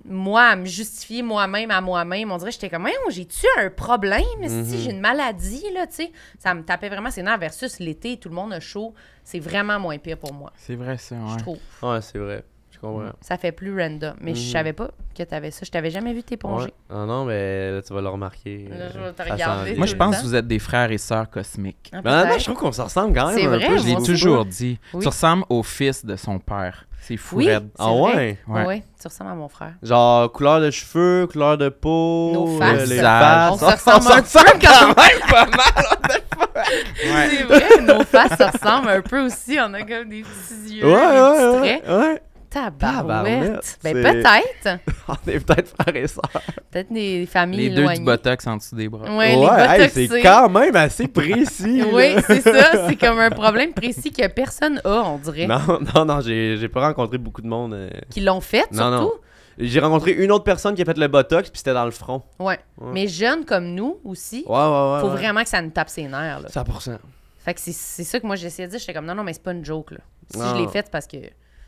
moi 0.05 0.43
à 0.43 0.55
me 0.55 0.65
justifier 0.65 1.21
moi-même 1.23 1.71
à 1.71 1.81
moi-même. 1.81 2.31
On 2.31 2.37
dirait 2.37 2.51
que 2.51 2.55
j'étais 2.55 2.69
comme 2.69 2.83
Voyons, 2.83 2.97
j'ai-tu 3.09 3.45
un 3.57 3.69
problème? 3.69 4.23
Si 4.65 4.77
j'ai 4.83 4.91
une 4.91 4.99
maladie 5.01 5.63
là, 5.73 5.87
tu 5.87 5.95
sais? 5.95 6.11
Ça 6.39 6.53
me 6.53 6.63
tapait 6.63 6.89
vraiment 6.89 7.09
ses 7.11 7.23
nerfs 7.23 7.37
versus 7.39 7.79
l'été, 7.79 8.17
tout 8.17 8.29
le 8.29 8.35
monde 8.35 8.53
a 8.53 8.59
chaud, 8.59 8.93
c'est 9.23 9.39
vraiment 9.39 9.79
moins 9.79 9.97
pire 9.97 10.17
pour 10.17 10.33
moi, 10.33 10.53
C'est 10.55 10.75
vrai, 10.75 10.97
ça, 10.97 11.15
ouais. 11.15 11.21
je 11.33 11.37
trouve. 11.39 11.57
Ouais, 11.81 12.01
c'est 12.01 12.19
vrai. 12.19 12.43
Je 12.83 12.87
comprends. 12.87 13.11
Ça 13.21 13.37
fait 13.37 13.51
plus 13.51 13.79
random, 13.79 14.13
mais 14.21 14.35
je 14.35 14.45
Mhm. 14.45 14.51
savais 14.51 14.73
pas 14.73 14.89
que 15.17 15.23
tu 15.23 15.33
avais 15.35 15.51
ça. 15.51 15.61
Je 15.63 15.71
t'avais 15.71 15.89
jamais 15.89 16.13
vu 16.13 16.21
t'éponger. 16.23 16.65
Ouais. 16.65 16.73
Ah 16.89 17.05
non, 17.05 17.25
mais 17.25 17.71
là, 17.71 17.81
tu 17.81 17.93
vas 17.93 18.01
le 18.01 18.09
remarquer. 18.09 18.67
Là, 18.69 18.89
je 18.93 18.99
vais 18.99 19.11
te 19.13 19.21
regarder. 19.31 19.75
Moi, 19.75 19.85
je 19.87 19.95
pense 19.95 20.17
que 20.17 20.23
vous 20.23 20.35
êtes 20.35 20.47
des 20.47 20.59
frères 20.59 20.91
et 20.91 20.97
sœurs 20.97 21.29
cosmiques. 21.29 21.89
Ah, 21.93 22.01
Ben, 22.01 22.37
je 22.37 22.43
trouve 22.43 22.57
qu'on 22.57 22.71
se 22.71 22.81
ressemble 22.81 23.15
quand 23.15 23.27
même 23.27 23.37
C'est 23.37 23.45
un 23.45 23.49
vrai, 23.57 23.67
peu. 23.67 23.77
Je 23.77 23.85
l'ai 23.85 23.95
toujours 24.03 24.45
dit. 24.45 24.79
Oui. 24.93 25.01
Tu 25.01 25.07
ressembles 25.07 25.43
au 25.49 25.63
fils 25.63 26.05
de 26.05 26.15
son 26.15 26.39
père. 26.39 26.85
C'est 26.99 27.17
fou, 27.17 27.37
Oui. 27.37 27.47
raide. 27.49 27.67
Ah 27.77 27.91
ouais? 27.91 28.37
Ouais. 28.47 28.65
Ouais. 28.65 28.83
tu 29.01 29.07
ressembles 29.09 29.31
à 29.31 29.35
mon 29.35 29.49
frère. 29.49 29.73
Genre, 29.83 30.31
couleur 30.31 30.61
de 30.61 30.71
cheveux, 30.71 31.27
couleur 31.29 31.57
de 31.57 31.67
peau, 31.67 32.31
Nos 32.33 32.57
faces. 32.57 32.79
euh, 32.83 32.85
les 32.85 32.95
Visage. 32.95 33.51
On 33.51 33.57
faces. 33.57 33.83
se 33.83 33.89
ressemble 33.89 34.11
un 34.19 34.21
peu 34.51 34.59
quand 34.65 34.87
même 34.87 35.29
pas 35.29 35.45
mal. 35.45 36.65
C'est 37.29 37.43
vrai, 37.43 37.81
nos 37.81 38.03
faces 38.05 38.37
se 38.37 38.43
ressemblent 38.57 38.89
un 38.89 39.01
peu 39.01 39.25
aussi. 39.25 39.57
On 39.59 39.73
a 39.73 39.81
comme 39.81 40.07
des 40.09 40.21
petits 40.23 40.75
yeux, 40.77 40.85
Ouais, 40.85 40.93
des 40.93 41.79
petits 41.81 41.81
traits. 41.87 42.23
Tabarouette. 42.53 43.79
Ben 43.83 43.93
peut-être. 43.93 44.79
On 45.07 45.29
est 45.29 45.39
peut-être 45.39 45.73
frères 45.79 45.95
et 45.95 46.07
sœurs. 46.07 46.23
Peut-être 46.71 46.91
des 46.93 47.25
familles 47.25 47.69
Les 47.69 47.69
deux 47.69 47.81
éloignées. 47.81 47.99
du 47.99 48.05
botox 48.05 48.47
en 48.47 48.57
dessous 48.57 48.75
des 48.75 48.89
bras. 48.89 49.15
Ouais, 49.15 49.35
les 49.35 49.41
hey, 49.41 49.77
botoxés. 49.79 50.07
c'est 50.07 50.21
quand 50.21 50.49
même 50.49 50.75
assez 50.75 51.07
précis. 51.07 51.83
Oui, 51.93 52.15
c'est 52.27 52.41
ça. 52.41 52.87
C'est 52.87 52.95
comme 52.95 53.19
un 53.19 53.29
problème 53.29 53.73
précis 53.73 54.11
que 54.11 54.27
personne 54.27 54.79
a, 54.85 54.89
on 55.01 55.17
dirait. 55.17 55.47
Non, 55.47 55.59
non, 55.95 56.05
non, 56.05 56.21
j'ai 56.21 56.57
j'ai 56.57 56.69
pas 56.69 56.87
rencontré 56.87 57.17
beaucoup 57.17 57.41
de 57.41 57.47
monde. 57.47 57.73
euh. 57.73 57.89
Qui 58.09 58.21
l'ont 58.21 58.41
fait, 58.41 58.71
Non, 58.71 58.89
non. 58.89 58.97
surtout? 59.01 59.19
J'ai 59.59 59.79
rencontré 59.79 60.11
une 60.11 60.31
autre 60.31 60.43
personne 60.45 60.73
qui 60.73 60.81
a 60.81 60.85
fait 60.85 60.97
le 60.97 61.07
botox, 61.07 61.49
puis 61.49 61.59
c'était 61.59 61.73
dans 61.75 61.85
le 61.85 61.91
front. 61.91 62.23
Ouais. 62.39 62.57
Ouais. 62.79 62.91
Mais 62.91 63.07
jeunes 63.07 63.45
comme 63.45 63.75
nous 63.75 63.99
aussi, 64.03 64.43
Ouais, 64.47 64.55
ouais, 64.55 64.59
ouais. 64.93 64.99
faut 65.01 65.07
ouais. 65.09 65.13
vraiment 65.13 65.43
que 65.43 65.49
ça 65.49 65.61
nous 65.61 65.69
tape 65.69 65.89
ses 65.89 66.03
nerfs. 66.07 66.39
Là. 66.41 66.49
100%. 66.49 66.97
Fait 67.45 67.53
que 67.53 67.59
c'est- 67.59 67.73
c'est 67.73 68.03
ça 68.03 68.19
que 68.19 68.25
moi 68.25 68.35
j'essayais 68.35 68.67
de 68.67 68.71
dire. 68.71 68.79
J'étais 68.79 68.93
comme 68.93 69.05
non, 69.05 69.13
non, 69.15 69.23
mais 69.23 69.33
c'est 69.33 69.43
pas 69.43 69.51
une 69.51 69.63
joke. 69.63 69.91
Là. 69.91 69.97
Si 70.31 70.39
Non. 70.39 70.55
je 70.55 70.61
l'ai 70.61 70.67
fait, 70.69 70.83
c'est 70.85 70.91
parce 70.91 71.05
que 71.07 71.17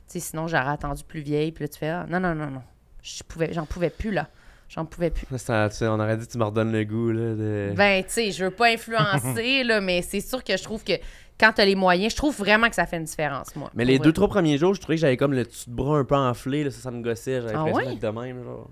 sais, 0.08 0.20
sinon 0.20 0.48
j'aurais 0.48 0.70
attendu 0.70 1.04
plus 1.04 1.22
vieille. 1.22 1.52
Puis 1.52 1.64
là, 1.64 1.68
tu 1.68 1.80
fais 1.80 1.90
ah, 1.90 2.06
non, 2.10 2.20
non, 2.20 2.36
non, 2.36 2.50
non. 2.50 2.62
Je 3.02 3.24
pouvais, 3.24 3.54
j'en 3.54 3.66
pouvais 3.66 3.90
plus 3.90 4.12
là. 4.12 4.28
J'en 4.68 4.84
pouvais 4.86 5.12
plus. 5.12 5.28
Ça, 5.38 5.38
c'est- 5.38 5.70
tu 5.70 5.76
sais, 5.78 5.88
on 5.88 6.00
aurait 6.00 6.18
dit 6.18 6.28
tu 6.28 6.38
me 6.40 6.44
redonnes 6.44 6.72
le 6.72 6.84
goût 6.86 7.12
là, 7.12 7.36
de. 7.36 7.74
Ben, 7.76 8.04
tu 8.04 8.10
sais, 8.12 8.32
je 8.32 8.46
veux 8.46 8.52
pas 8.52 8.70
influencer, 8.74 9.64
là, 9.64 9.80
mais 9.80 10.02
c'est 10.02 10.22
sûr 10.22 10.44
que 10.44 10.58
je 10.58 10.64
trouve 10.64 10.84
que 10.84 10.94
quand 11.40 11.52
t'as 11.54 11.66
les 11.66 11.76
moyens, 11.76 12.14
je 12.14 12.18
trouve 12.18 12.36
vraiment 12.36 12.68
que 12.70 12.76
ça 12.76 12.86
fait 12.88 12.98
une 12.98 13.04
différence, 13.04 13.56
moi. 13.56 13.70
Mais 13.76 13.86
les 13.86 13.98
vrai. 13.98 14.06
deux, 14.06 14.14
trois 14.14 14.28
premiers 14.28 14.58
jours, 14.58 14.74
je 14.74 14.80
trouvais 14.82 14.96
que 14.96 15.02
j'avais 15.02 15.18
comme 15.18 15.34
le 15.34 15.44
dessus 15.44 15.70
de 15.70 15.76
bras 15.76 16.00
un 16.00 16.04
peu 16.06 16.16
enflé, 16.16 16.64
là, 16.64 16.72
ça, 16.72 16.80
ça 16.82 16.92
me 16.92 17.04
gossait. 17.04 17.42
J'avais 17.42 17.54
Ah 17.54 17.66
l'impression 17.66 17.92
ouais? 17.92 17.96
de 18.00 18.08
même. 18.08 18.44
Genre. 18.44 18.70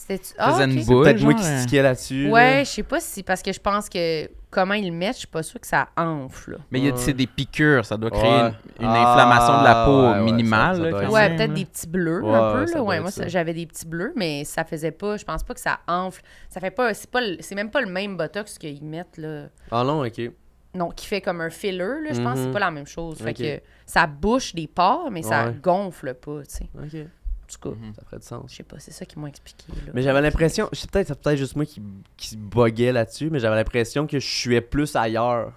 C'était-tu- 0.00 0.34
Ah, 0.38 0.52
Faisait 0.52 0.84
boule, 0.84 1.04
Peut-être 1.04 1.22
moi 1.22 1.34
qui 1.34 1.44
euh. 1.44 1.58
stickais 1.60 1.82
là-dessus. 1.82 2.24
là. 2.24 2.30
Ouais, 2.30 2.62
je 2.64 2.70
sais 2.70 2.82
pas 2.82 3.00
si. 3.00 3.22
Parce 3.22 3.42
que 3.42 3.52
je 3.52 3.60
pense 3.60 3.88
que 3.88 4.28
comment 4.50 4.72
ils 4.74 4.86
le 4.86 4.92
mettent, 4.96 5.14
je 5.14 5.18
suis 5.20 5.26
pas 5.28 5.42
sûre 5.42 5.60
que 5.60 5.66
ça 5.66 5.88
enfle. 5.96 6.52
là. 6.52 6.56
Mais 6.70 6.78
il 6.78 6.86
y 6.86 6.88
a- 6.88 6.92
Ouais. 6.92 6.98
c'est 6.98 7.12
des 7.12 7.26
piqûres, 7.26 7.84
ça 7.84 7.96
doit 7.98 8.10
créer 8.10 8.22
Ouais. 8.22 8.52
une, 8.78 8.86
une 8.86 8.88
Ah, 8.90 9.12
inflammation 9.12 9.60
de 9.60 9.64
la 9.64 9.84
peau 9.84 10.02
ouais, 10.02 10.08
ouais, 10.18 10.20
minimale. 10.32 10.76
ça- 10.76 10.82
ça 10.90 11.02
là, 11.02 11.10
Ouais, 11.10 11.28
peut-être 11.36 11.48
là. 11.50 11.54
des 11.54 11.64
petits 11.66 11.86
bleus 11.86 12.22
Ouais, 12.24 12.34
un 12.34 12.52
peu. 12.64 12.72
là. 12.72 12.82
Ouais, 12.82 13.00
moi, 13.00 13.10
j'avais 13.26 13.52
des 13.52 13.66
petits 13.66 13.86
bleus, 13.86 14.12
mais 14.16 14.44
ça 14.44 14.64
faisait 14.64 14.90
pas. 14.90 15.18
Je 15.18 15.24
pense 15.24 15.42
pas 15.44 15.52
que 15.54 15.60
ça 15.60 15.80
enfle. 15.86 16.22
Ça 16.48 16.60
fait 16.60 16.70
pas. 16.70 16.94
C'est 16.94 17.10
pas. 17.10 17.20
le- 17.20 17.36
C'est 17.40 17.54
même 17.54 17.70
pas 17.70 17.82
le 17.82 17.90
même 17.90 18.16
botox 18.16 18.56
qu'ils 18.58 18.82
mettent 18.84 19.18
là. 19.18 19.48
Ah 19.70 19.84
non, 19.84 20.02
ok. 20.04 20.30
Non, 20.74 20.88
qui 20.90 21.06
fait 21.06 21.20
comme 21.20 21.40
un 21.40 21.50
filler, 21.50 21.76
là, 21.78 22.12
je 22.12 22.22
pense 22.22 22.34
que 22.34 22.38
c'est 22.40 22.46
Mhm. 22.46 22.52
pas 22.52 22.58
la 22.60 22.70
même 22.70 22.86
chose. 22.86 23.18
Fait 23.18 23.34
que 23.34 23.60
ça 23.84 24.06
bouche 24.06 24.54
des 24.54 24.66
pores, 24.68 25.10
mais 25.10 25.20
ça 25.22 25.50
gonfle 25.50 26.14
pas, 26.14 26.40
tu 26.48 26.54
sais. 26.56 26.70
Ok. 26.74 27.06
En 27.50 27.68
tout 27.68 27.70
cas, 27.70 27.76
Mhm. 27.76 27.92
Ça 27.94 28.02
ferait 28.04 28.18
de 28.18 28.22
sens. 28.24 28.44
je 28.50 28.56
sais 28.56 28.62
pas, 28.62 28.76
c'est 28.78 28.92
ça 28.92 29.04
qu'ils 29.04 29.18
m'ont 29.18 29.26
expliqué. 29.26 29.64
Là. 29.68 29.92
Mais 29.94 30.02
j'avais 30.02 30.20
l'impression, 30.20 30.68
peut-être 30.68 31.08
c'est 31.08 31.20
peut-être 31.20 31.38
juste 31.38 31.56
moi 31.56 31.64
qui, 31.66 31.82
qui 32.16 32.36
buguais 32.36 32.92
là-dessus, 32.92 33.28
mais 33.30 33.40
j'avais 33.40 33.56
l'impression 33.56 34.06
que 34.06 34.18
je 34.20 34.26
suais 34.26 34.60
plus 34.60 34.94
ailleurs 34.96 35.52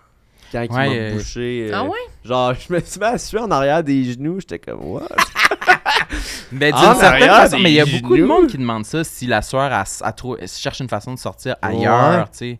quand 0.51 0.61
il 0.63 0.71
Ouais, 0.71 0.87
m'a 0.89 0.93
euh, 0.95 1.13
bouché. 1.13 1.69
euh, 1.69 1.75
Ah 1.75 1.83
ouais? 1.83 1.97
Genre, 2.25 2.53
je 2.55 2.73
me 2.73 2.79
suis 2.79 2.99
mis 2.99 3.05
à 3.05 3.17
suer 3.17 3.39
en 3.39 3.49
arrière 3.51 3.83
des 3.83 4.03
genoux, 4.03 4.39
j'étais 4.39 4.59
comme 4.59 4.83
what? 4.85 5.07
Mais 6.51 6.71
d'une 6.71 6.81
En 6.81 6.95
certaine 6.95 7.27
façon, 7.29 7.59
mais 7.59 7.71
il 7.71 7.75
y 7.75 7.79
a 7.79 7.85
beaucoup 7.85 8.15
de 8.17 8.23
monde 8.23 8.47
qui 8.47 8.57
demande 8.57 8.85
ça 8.85 9.03
si 9.03 9.25
la 9.25 9.41
soeur 9.41 9.71
elle 9.71 10.47
cherche 10.47 10.79
une 10.79 10.89
façon 10.89 11.13
de 11.13 11.19
sortir 11.19 11.55
ailleurs, 11.61 12.29
tu 12.31 12.37
sais. 12.37 12.59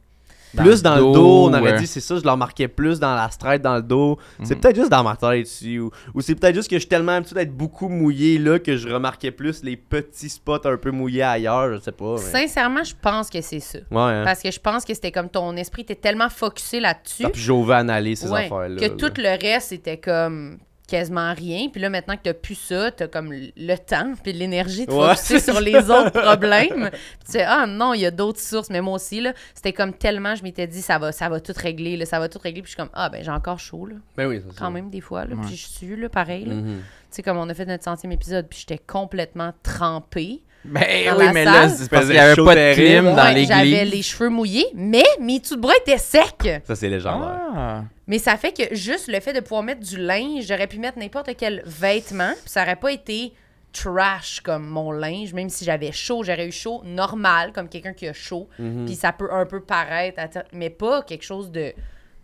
Plus 0.56 0.82
dans 0.84 0.96
le 0.96 1.02
dos, 1.14 1.46
on 1.50 1.54
aurait 1.54 1.78
dit 1.80 1.88
c'est 1.88 2.00
ça, 2.00 2.18
je 2.18 2.24
leur 2.24 2.38
marquais 2.38 2.68
plus 2.68 3.00
dans 3.00 3.16
la 3.16 3.30
stride, 3.30 3.62
dans 3.62 3.76
le 3.76 3.82
dos. 3.82 4.18
C'est 4.44 4.56
Mhm. 4.56 4.62
peut-être 4.62 4.76
juste 4.76 4.90
dans 4.92 5.04
ma 5.04 5.16
tête 5.16 5.48
ici, 5.48 5.80
ou, 5.80 5.90
ou 6.14 6.22
c'est 6.22 6.36
peut-être 6.36 6.56
juste 6.56 6.70
que 6.70 6.76
je 6.76 6.82
suis 6.82 6.90
tellement 6.90 7.14
habitué 7.14 7.36
d'être 7.36 7.56
beaucoup 7.56 7.90
mouillé 7.90 8.38
là 8.38 8.60
que 8.60 8.78
je 8.78 8.88
remarquais 8.90 9.32
plus 9.32 9.64
les 9.64 9.76
petits 9.78 10.30
spots 10.30 10.66
un 10.68 10.78
peu 10.78 10.92
mouillés 10.92 11.24
ailleurs, 11.24 11.74
je 11.74 11.80
sais 11.80 11.92
pas. 11.92 12.16
mais- 12.16 12.18
Sincèrement, 12.48 12.84
je 12.84 12.94
pense 13.02 13.30
que 13.30 13.42
c'est 13.42 13.60
ça. 13.60 13.80
Ouais, 13.92 13.98
hein. 14.02 14.24
Parce 14.26 14.42
que 14.42 14.52
je 14.52 14.60
pense 14.60 14.86
que 14.86 14.94
c'était 14.94 15.12
comme 15.12 15.30
ton 15.30 15.56
esprit 15.56 15.82
était 15.84 15.96
tellement 15.96 16.30
focusé 16.30 16.80
là-dessus 16.80 17.26
puis 17.32 17.42
j'avais 17.42 17.74
analyser 17.74 18.28
ces 18.28 18.32
ouais, 18.32 18.46
affaires-là. 18.46 18.76
que 18.76 18.86
là. 18.86 18.90
tout 18.98 19.12
le 19.22 19.42
reste 19.42 19.72
était 19.72 19.98
comme 19.98 20.58
quasiment 20.88 21.34
rien. 21.34 21.70
Puis 21.72 21.82
là, 21.82 21.90
maintenant 21.90 22.16
que 22.16 22.22
t'as 22.24 22.34
plus 22.34 22.56
ça, 22.56 22.92
t'as 22.92 23.08
comme 23.08 23.32
le 23.34 23.76
temps 23.78 24.14
puis 24.22 24.34
l'énergie 24.34 24.86
de 24.86 24.92
Ouais. 24.92 25.16
focuser 25.16 25.40
sur 25.40 25.60
les 25.62 25.76
autres 25.90 26.10
problèmes. 26.12 26.90
Puis 26.92 27.00
tu 27.26 27.32
sais, 27.32 27.44
ah 27.44 27.66
non, 27.66 27.94
il 27.94 28.02
y 28.02 28.06
a 28.06 28.12
d'autres 28.12 28.40
sources. 28.42 28.70
Mais 28.70 28.82
moi 28.82 28.96
aussi, 28.96 29.22
là, 29.22 29.34
c'était 29.56 29.74
comme 29.74 29.94
tellement, 29.94 30.36
je 30.36 30.44
m'étais 30.44 30.68
dit, 30.68 30.82
ça 30.82 30.98
va, 31.00 31.12
ça 31.12 31.30
va 31.30 31.40
tout 31.40 31.54
régler, 31.56 31.96
là, 31.98 32.06
ça 32.06 32.20
va 32.20 32.28
tout 32.30 32.40
régler. 32.40 32.62
Puis 32.62 32.72
je 32.72 32.76
suis 32.76 32.78
comme, 32.84 32.92
ah 32.94 33.10
ben 33.10 33.24
j'ai 33.24 33.32
encore 33.32 33.60
chaud, 33.60 33.86
là, 33.86 33.96
Ben 34.18 34.28
oui, 34.28 34.42
c'est 34.46 34.54
ça. 34.54 34.60
quand 34.60 34.72
même, 34.72 34.90
des 34.90 35.02
fois. 35.02 35.26
Là, 35.26 35.36
Ouais. 35.36 35.42
Puis 35.48 35.56
je 35.56 35.68
suis, 35.68 35.96
là, 35.96 36.10
pareil. 36.10 36.46
là. 36.46 36.56
Tu 36.56 36.62
Mhm. 36.62 36.82
sais, 37.10 37.24
comme 37.24 37.38
on 37.38 37.50
a 37.50 37.54
fait 37.54 37.66
notre 37.66 37.84
centième 37.84 38.12
épisode, 38.12 38.48
puis 38.50 38.60
j'étais 38.60 38.82
complètement 38.86 39.52
trempée. 39.64 40.42
Ben 40.66 40.82
Dans 41.10 41.18
oui, 41.18 41.26
la 41.26 41.34
mais 41.34 41.44
salle. 41.44 41.54
là, 41.54 41.70
c'est 41.70 41.90
parce 41.90 42.06
qu'il 42.06 42.14
n'y 42.14 42.20
avait 42.20 42.36
pas 42.42 42.56
de 42.56 42.74
clim 42.74 43.04
dans 43.04 43.16
Ouais, 43.16 43.46
J'avais 43.46 43.66
l'église. 43.66 43.92
les 43.94 44.02
cheveux 44.02 44.30
mouillés, 44.30 44.68
mais 44.76 45.04
mes 45.20 45.42
tout 45.42 45.58
de 45.58 45.62
bras 45.62 45.74
étaient 45.82 45.98
secs. 45.98 46.62
Ça, 46.66 46.76
c'est 46.76 46.88
légendaire. 46.88 47.38
Ah. 47.54 47.84
Mais 48.08 48.18
ça 48.20 48.36
fait 48.38 48.52
que 48.52 48.76
juste 48.76 49.08
le 49.08 49.20
fait 49.20 49.34
de 49.34 49.40
pouvoir 49.40 49.64
mettre 49.64 49.82
du 49.82 49.98
linge, 49.98 50.46
j'aurais 50.48 50.68
pu 50.68 50.78
mettre 50.80 50.98
n'importe 50.98 51.30
quel 51.38 51.62
vêtement, 51.66 52.32
puis 52.34 52.50
ça 52.50 52.64
aurait 52.64 52.76
pas 52.76 52.92
été 52.92 53.34
trash 53.72 54.42
comme 54.42 54.68
mon 54.68 54.92
linge, 54.92 55.34
même 55.34 55.50
si 55.50 55.66
j'avais 55.66 55.92
chaud, 55.92 56.24
j'aurais 56.24 56.48
eu 56.48 56.52
chaud 56.52 56.82
normal, 56.86 57.52
comme 57.54 57.70
quelqu'un 57.70 57.94
qui 57.94 58.08
a 58.08 58.14
chaud, 58.14 58.48
Mhm. 58.60 58.86
puis 58.86 58.96
ça 58.96 59.12
peut 59.14 59.32
un 59.32 59.46
peu 59.46 59.62
paraître, 59.62 60.22
mais 60.52 60.70
pas 60.70 61.02
quelque 61.02 61.24
chose 61.24 61.50
de 61.52 61.74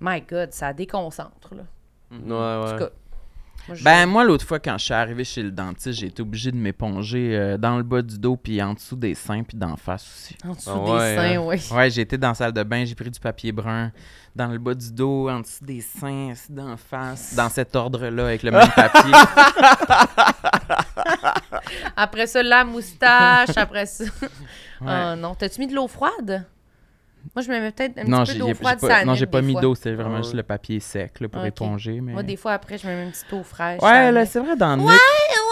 My 0.01 0.21
God, 0.21 0.53
ça 0.53 0.73
déconcentre, 0.73 1.55
là. 1.55 1.63
Ouais, 2.11 2.17
En 2.19 2.65
tout 2.65 2.73
ouais. 2.73 2.79
cas, 2.79 2.89
moi, 3.69 3.75
je- 3.75 3.83
Ben, 3.83 4.05
moi, 4.07 4.23
l'autre 4.23 4.45
fois, 4.45 4.59
quand 4.59 4.77
je 4.77 4.85
suis 4.85 4.93
arrivé 4.93 5.23
chez 5.23 5.43
le 5.43 5.51
dentiste, 5.51 5.99
j'ai 5.99 6.07
été 6.07 6.21
obligé 6.21 6.51
de 6.51 6.57
m'éponger 6.57 7.35
euh, 7.37 7.57
dans 7.57 7.77
le 7.77 7.83
bas 7.83 8.01
du 8.01 8.17
dos, 8.17 8.35
puis 8.35 8.61
en 8.61 8.73
dessous 8.73 8.95
des 8.95 9.13
seins, 9.15 9.43
puis 9.43 9.57
d'en 9.57 9.75
face 9.77 10.03
aussi. 10.05 10.35
en 10.43 10.53
dessous 10.53 10.69
Ah 10.73 10.85
des 10.85 10.91
ouais, 10.91 11.15
seins, 11.15 11.39
hein? 11.39 11.43
oui. 11.45 11.77
Ouais, 11.77 11.89
j'ai 11.89 12.01
été 12.01 12.17
dans 12.17 12.29
la 12.29 12.33
salle 12.33 12.53
de 12.53 12.63
bain, 12.63 12.83
j'ai 12.85 12.95
pris 12.95 13.11
du 13.11 13.19
papier 13.19 13.51
brun 13.51 13.91
dans 14.35 14.47
le 14.47 14.57
bas 14.57 14.73
du 14.73 14.91
dos, 14.91 15.29
en 15.29 15.41
dessous 15.41 15.63
des 15.65 15.81
seins, 15.81 16.31
assis 16.31 16.51
d'en 16.51 16.77
face, 16.77 17.33
dans 17.35 17.49
cet 17.49 17.75
ordre-là, 17.75 18.25
avec 18.25 18.43
le 18.43 18.51
même 18.51 18.69
papier. 18.75 19.11
Après 21.95 22.27
ça, 22.27 22.41
la 22.43 22.63
moustache, 22.63 23.57
après 23.57 23.85
ça. 23.85 24.03
Ouais. 24.81 24.87
Ah 24.87 25.15
non, 25.15 25.35
t'as-tu 25.35 25.59
mis 25.59 25.67
de 25.67 25.75
l'eau 25.75 25.87
froide? 25.87 26.45
Moi, 27.35 27.43
je 27.43 27.49
me 27.51 27.59
mets 27.59 27.71
peut-être 27.71 27.97
un 27.99 28.03
non, 28.05 28.23
petit 28.23 28.33
peu 28.33 28.39
d'eau 28.39 28.53
froide, 28.55 28.79
pas, 28.79 28.87
ça 28.87 29.05
non, 29.05 29.13
j'ai 29.13 29.25
pas 29.25 29.41
des 29.41 29.47
mis 29.47 29.53
fois. 29.53 29.61
d'eau, 29.61 29.75
c'est 29.75 29.93
vraiment 29.93 30.15
Ah 30.15 30.21
juste 30.21 30.31
ouais. 30.31 30.37
le 30.37 30.43
papier 30.43 30.79
sec 30.79 31.19
là, 31.19 31.27
pour 31.29 31.45
éponger. 31.45 32.01
Mais... 32.01 32.13
Moi, 32.13 32.23
des 32.23 32.35
fois, 32.37 32.53
après, 32.53 32.77
je 32.77 32.87
mets 32.87 33.03
une 33.03 33.11
petite 33.11 33.31
eau 33.33 33.43
fraîche. 33.43 33.81
Ouais, 33.81 34.11
là, 34.11 34.25
c'est 34.25 34.39
vrai, 34.39 34.55
dans 34.55 34.75
le 34.75 34.81
nuque. 34.83 34.99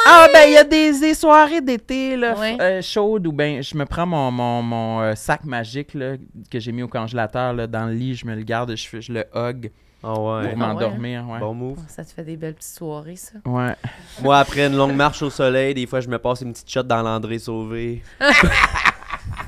Ah, 0.08 0.28
ben, 0.34 0.44
il 0.48 0.54
y 0.54 0.58
a 0.58 0.64
des, 0.64 1.00
des 1.00 1.14
soirées 1.14 1.62
d'été, 1.62 2.16
là, 2.18 2.36
Ouais. 2.38 2.58
euh, 2.62 2.82
chaudes, 2.82 3.28
où 3.28 3.32
ben, 3.32 3.62
je 3.62 3.76
me 3.78 3.86
prends 3.86 4.06
mon, 4.06 4.32
mon, 4.32 4.62
mon 4.62 5.02
euh, 5.02 5.16
sac 5.16 5.44
magique, 5.44 5.94
là, 5.94 6.16
que 6.50 6.60
j'ai 6.60 6.72
mis 6.72 6.84
au 6.84 6.88
congélateur, 6.88 7.54
là, 7.54 7.68
dans 7.68 7.86
le 7.86 7.94
lit, 7.94 8.16
je 8.16 8.26
me 8.26 8.36
le 8.36 8.44
garde, 8.44 8.76
je, 8.76 9.00
je 9.02 9.12
le 9.12 9.26
hug 9.36 9.70
Ah 10.04 10.08
ouais. 10.14 10.16
pour 10.16 10.34
ouais, 10.38 10.56
m'endormir, 10.56 11.28
ouais. 11.30 11.40
Bon 11.40 11.54
move. 11.54 11.80
Ça 11.90 12.06
te 12.06 12.12
fait 12.12 12.24
des 12.24 12.38
belles 12.38 12.54
petites 12.56 12.76
soirées, 12.78 13.18
ça. 13.18 13.34
Ouais. 13.46 13.76
Moi, 14.22 14.38
après 14.40 14.68
une 14.68 14.76
longue 14.78 14.96
marche 14.96 15.22
au 15.22 15.30
soleil, 15.30 15.74
des 15.74 15.86
fois, 15.86 16.00
je 16.00 16.08
me 16.08 16.18
passe 16.18 16.42
une 16.42 16.54
petite 16.54 16.72
shot 16.72 16.84
dans 16.84 17.02
l'André 17.02 17.38
Sauvé. 17.40 18.02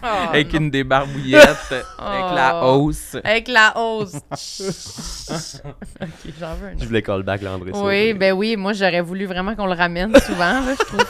Ah, 0.01 0.29
avec 0.29 0.53
non. 0.53 0.59
une 0.59 0.71
débarbouillette, 0.71 1.71
avec 1.71 1.83
Oh. 2.31 2.35
la 2.35 2.63
hausse. 2.63 3.15
Avec 3.23 3.47
la 3.47 3.77
hausse. 3.77 4.15
ok, 6.01 6.33
j'en 6.39 6.53
veux 6.55 6.67
un 6.67 6.77
Je 6.79 6.85
voulais 6.85 7.01
call 7.01 7.23
back 7.23 7.41
l'André 7.41 7.71
Oui, 7.73 8.13
ben 8.13 8.33
oui, 8.33 8.55
moi 8.55 8.73
j'aurais 8.73 9.01
voulu 9.01 9.25
vraiment 9.25 9.55
qu'on 9.55 9.65
le 9.67 9.73
ramène 9.73 10.13
souvent. 10.21 10.61
là, 10.61 10.73
je, 10.79 10.83
trouve, 10.85 11.05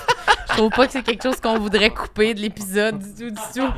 je 0.49 0.53
trouve 0.55 0.69
pas 0.71 0.87
que 0.87 0.93
c'est 0.93 1.03
quelque 1.03 1.23
chose 1.23 1.39
qu'on 1.39 1.59
voudrait 1.59 1.89
couper 1.91 2.33
de 2.33 2.39
l'épisode 2.41 2.99
du 2.99 3.13
tout, 3.13 3.29
du 3.31 3.41
tout. 3.55 3.69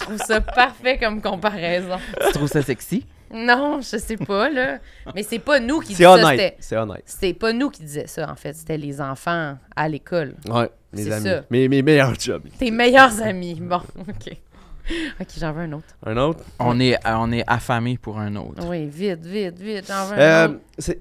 Je 0.00 0.04
trouve 0.04 0.18
ça 0.18 0.40
parfait 0.40 0.98
comme 0.98 1.20
comparaison. 1.20 1.98
Tu 2.26 2.32
trouves 2.32 2.48
ça 2.48 2.62
sexy? 2.62 3.04
Non, 3.32 3.80
je 3.80 3.96
sais 3.98 4.16
pas, 4.16 4.48
là. 4.50 4.78
Mais 5.14 5.22
c'est 5.22 5.38
pas 5.38 5.60
nous 5.60 5.80
qui 5.80 5.88
C'est 5.94 6.04
disions 6.04 6.16
ça. 6.16 6.32
C'est 6.60 6.76
honnête. 6.76 7.02
c'était 7.06 7.34
pas 7.34 7.52
nous 7.52 7.70
qui 7.70 7.82
disaient 7.82 8.06
ça, 8.06 8.30
en 8.30 8.34
fait. 8.36 8.54
C'était 8.54 8.78
les 8.78 9.00
enfants 9.00 9.56
à 9.76 9.88
l'école. 9.88 10.34
Ouais, 10.48 10.70
mes 10.92 11.02
C'est 11.04 11.12
amis. 11.12 11.24
ça. 11.26 11.42
Mes, 11.50 11.68
mes 11.68 11.82
meilleurs 11.82 12.14
jobs. 12.18 12.42
Tes 12.58 12.70
meilleurs 12.70 13.20
amis. 13.22 13.54
Bon, 13.60 13.80
OK. 13.98 14.36
OK, 15.20 15.26
j'en 15.38 15.52
veux 15.52 15.60
un 15.62 15.72
autre. 15.72 15.84
Un 16.06 16.16
autre? 16.16 16.40
On 16.58 16.80
est, 16.80 16.94
euh, 16.94 17.14
on 17.18 17.30
est 17.30 17.44
affamé 17.46 17.98
pour 17.98 18.18
un 18.18 18.34
autre. 18.36 18.66
Oui, 18.66 18.86
vite, 18.86 19.20
vite, 19.26 19.58
vite, 19.58 19.84
j'en 19.86 20.06
veux 20.06 20.14
un 20.14 20.18
Euh, 20.18 20.48
autre. 20.48 20.60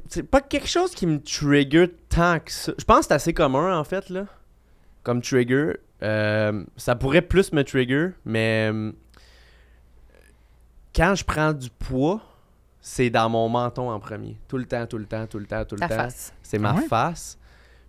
c'est 0.09 0.23
pas 0.23 0.41
quelque 0.41 0.67
chose 0.67 0.91
qui 0.93 1.07
me 1.07 1.21
trigger 1.21 1.87
tant 2.09 2.39
que 2.39 2.51
ça. 2.51 2.73
Je 2.77 2.83
pense 2.83 2.99
que 2.99 3.05
c'est 3.07 3.13
assez 3.13 3.33
commun 3.33 3.79
en 3.79 3.85
fait 3.85 4.09
là. 4.09 4.25
Comme 5.03 5.21
trigger. 5.21 5.77
Euh, 6.03 6.63
ça 6.75 6.95
pourrait 6.95 7.21
plus 7.21 7.53
me 7.53 7.63
trigger, 7.63 8.09
mais 8.25 8.71
quand 10.97 11.13
je 11.15 11.23
prends 11.23 11.53
du 11.53 11.69
poids, 11.69 12.19
c'est 12.81 13.09
dans 13.09 13.29
mon 13.29 13.47
menton 13.49 13.89
en 13.91 13.99
premier. 13.99 14.37
Tout 14.47 14.57
le 14.57 14.65
temps, 14.65 14.85
tout 14.87 14.97
le 14.97 15.05
temps, 15.05 15.27
tout 15.27 15.39
le 15.39 15.45
temps, 15.45 15.63
tout 15.65 15.75
le 15.75 15.79
Ta 15.79 15.87
temps. 15.87 15.95
face. 15.95 16.33
C'est 16.41 16.57
ma 16.59 16.71
Ah 16.71 16.75
ouais? 16.75 16.87
face. 16.87 17.37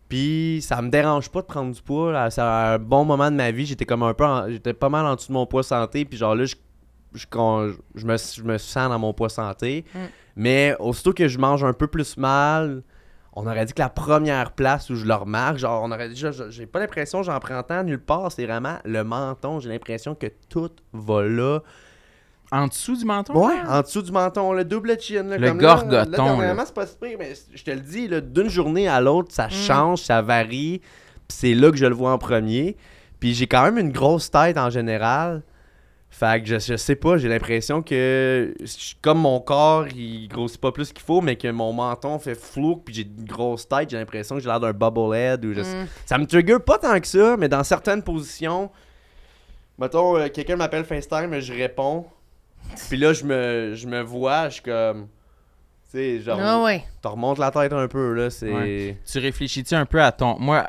Puis 0.09 0.61
ça 0.63 0.81
me 0.83 0.89
dérange 0.91 1.29
pas 1.31 1.41
de 1.43 1.47
prendre 1.47 1.75
du 1.75 1.83
poids. 1.83 2.13
là. 2.13 2.31
C'est 2.31 2.41
un 2.41 2.79
bon 2.79 3.05
moment 3.05 3.31
de 3.31 3.37
ma 3.37 3.51
vie. 3.51 3.67
J'étais 3.67 3.85
comme 3.85 4.03
un 4.03 4.15
peu. 4.15 4.25
en- 4.25 4.49
J'étais 4.49 4.73
pas 4.75 4.89
mal 4.89 5.05
en 5.07 5.15
dessous 5.15 5.29
de 5.29 5.35
mon 5.35 5.47
poids 5.47 5.63
santé. 5.63 6.05
Puis 6.05 6.17
genre 6.19 6.35
là, 6.35 6.45
je, 6.47 6.55
je, 7.15 7.27
je 7.95 8.07
me, 8.07 8.17
je 8.17 8.43
me 8.43 8.59
sens 8.59 8.89
dans 8.89 8.99
mon 8.99 9.13
poids 9.13 9.29
santé. 9.29 9.85
Mm. 9.95 9.99
Mais 10.37 10.77
aussitôt 10.79 11.13
que 11.13 11.29
je 11.29 11.39
mange 11.39 11.63
un 11.65 11.73
peu 11.75 11.87
plus 11.89 12.17
mal, 12.17 12.83
on 13.35 13.47
aurait 13.47 13.67
dit 13.67 13.75
que 13.75 13.81
la 13.83 13.91
première 13.91 14.53
place 14.53 14.89
où 14.91 14.97
je 14.97 15.05
le 15.05 15.15
remarque, 15.15 15.59
genre, 15.59 15.83
on 15.83 15.93
aurait 15.93 16.09
dit, 16.09 16.17
je- 16.17 16.49
j'ai 16.51 16.67
pas 16.67 16.81
l'impression 16.81 17.21
que 17.21 17.27
j'en 17.27 17.39
prends 17.39 17.63
tant 17.63 17.83
nulle 17.85 18.01
part. 18.03 18.33
C'est 18.33 18.47
vraiment 18.47 18.79
le 18.85 19.05
menton. 19.05 19.61
J'ai 19.61 19.69
l'impression 19.69 20.15
que 20.15 20.27
tout 20.49 20.71
va 20.95 21.23
là. 21.23 21.61
En 22.51 22.66
dessous 22.66 22.96
du 22.96 23.05
menton? 23.05 23.34
Ouais, 23.46 23.57
là? 23.57 23.78
en 23.78 23.82
dessous 23.82 24.01
du 24.03 24.11
menton, 24.12 24.53
le 24.53 24.64
double 24.64 24.99
chin. 25.01 25.22
Là, 25.24 25.36
Le 25.36 25.49
comme 25.49 25.59
gorgoton, 25.59 26.40
Là, 26.40 26.62
c'est 26.64 26.74
pas 26.74 26.86
si 26.86 26.96
pire, 26.96 27.16
mais 27.18 27.34
je 27.55 27.62
te 27.62 27.70
le 27.70 27.80
dis, 27.80 28.09
d'une 28.09 28.49
journée 28.49 28.88
à 28.88 29.01
l'autre, 29.01 29.28
Mm. 29.28 29.34
ça 29.34 29.49
change, 29.51 30.01
ça 30.03 30.22
varie. 30.22 30.80
Puis 31.28 31.36
c'est 31.40 31.55
là 31.55 31.70
que 31.70 31.76
je 31.76 31.84
le 31.86 31.94
vois 31.94 32.12
en 32.12 32.18
premier. 32.18 32.76
Puis 33.20 33.34
j'ai 33.34 33.46
quand 33.46 33.62
même 33.64 33.76
une 33.78 33.92
grosse 33.92 34.30
tête 34.30 34.57
en 34.57 34.70
général. 34.70 35.42
Fait 36.11 36.40
que 36.42 36.49
je, 36.49 36.59
je 36.59 36.76
sais 36.76 36.96
pas, 36.96 37.18
j'ai 37.18 37.28
l'impression 37.28 37.82
que 37.82 38.55
je- 38.61 38.94
comme 39.03 39.18
mon 39.18 39.40
corps, 39.40 39.86
il 39.94 40.26
grossit 40.28 40.59
pas 40.59 40.72
plus 40.72 40.90
qu'il 40.90 41.05
faut, 41.05 41.20
mais 41.20 41.36
que 41.36 41.49
mon 41.49 41.74
menton 41.74 42.18
fait 42.18 42.34
flou, 42.34 42.76
puis 42.76 42.94
j'ai 42.94 43.03
une 43.03 43.26
grosse 43.26 43.68
tête, 43.68 43.90
j'ai 43.90 43.99
l'impression 43.99 44.36
que 44.36 44.40
j'ai 44.40 44.49
l'air 44.49 44.59
d'un 44.59 44.72
bubblehead 44.72 45.44
ou 45.44 45.53
je 45.53 45.61
Mm. 45.61 45.86
Ça 46.07 46.16
me 46.16 46.24
trigger 46.26 46.59
pas 46.61 46.78
tant 46.78 46.99
que 46.99 47.07
ça, 47.07 47.36
mais 47.36 47.51
dans 47.51 47.62
certaines 47.62 48.03
positions, 48.03 48.70
mettons, 49.78 50.16
euh, 50.16 50.28
quelqu'un 50.28 50.57
m'appelle 50.57 50.84
FaceTime, 50.84 51.38
je 51.40 51.53
réponds. 51.53 52.07
Puis 52.89 52.97
là, 52.97 53.13
je 53.13 53.25
me, 53.25 53.73
je 53.75 53.87
me 53.87 54.01
vois, 54.03 54.49
je 54.49 54.55
suis 54.55 54.63
comme. 54.63 55.09
Tu 55.91 55.97
sais, 55.99 56.21
genre. 56.21 56.39
Ah 56.43 56.63
ouais. 56.63 56.85
T'en 57.01 57.13
remontes 57.13 57.39
la 57.39 57.51
tête 57.51 57.73
un 57.73 57.89
peu, 57.89 58.13
là. 58.13 58.29
C'est. 58.29 58.53
Ouais. 58.53 58.99
Tu 59.11 59.19
réfléchis-tu 59.19 59.75
un 59.75 59.87
peu 59.87 60.03
à 60.03 60.13
ton. 60.13 60.39
Moi, 60.39 60.67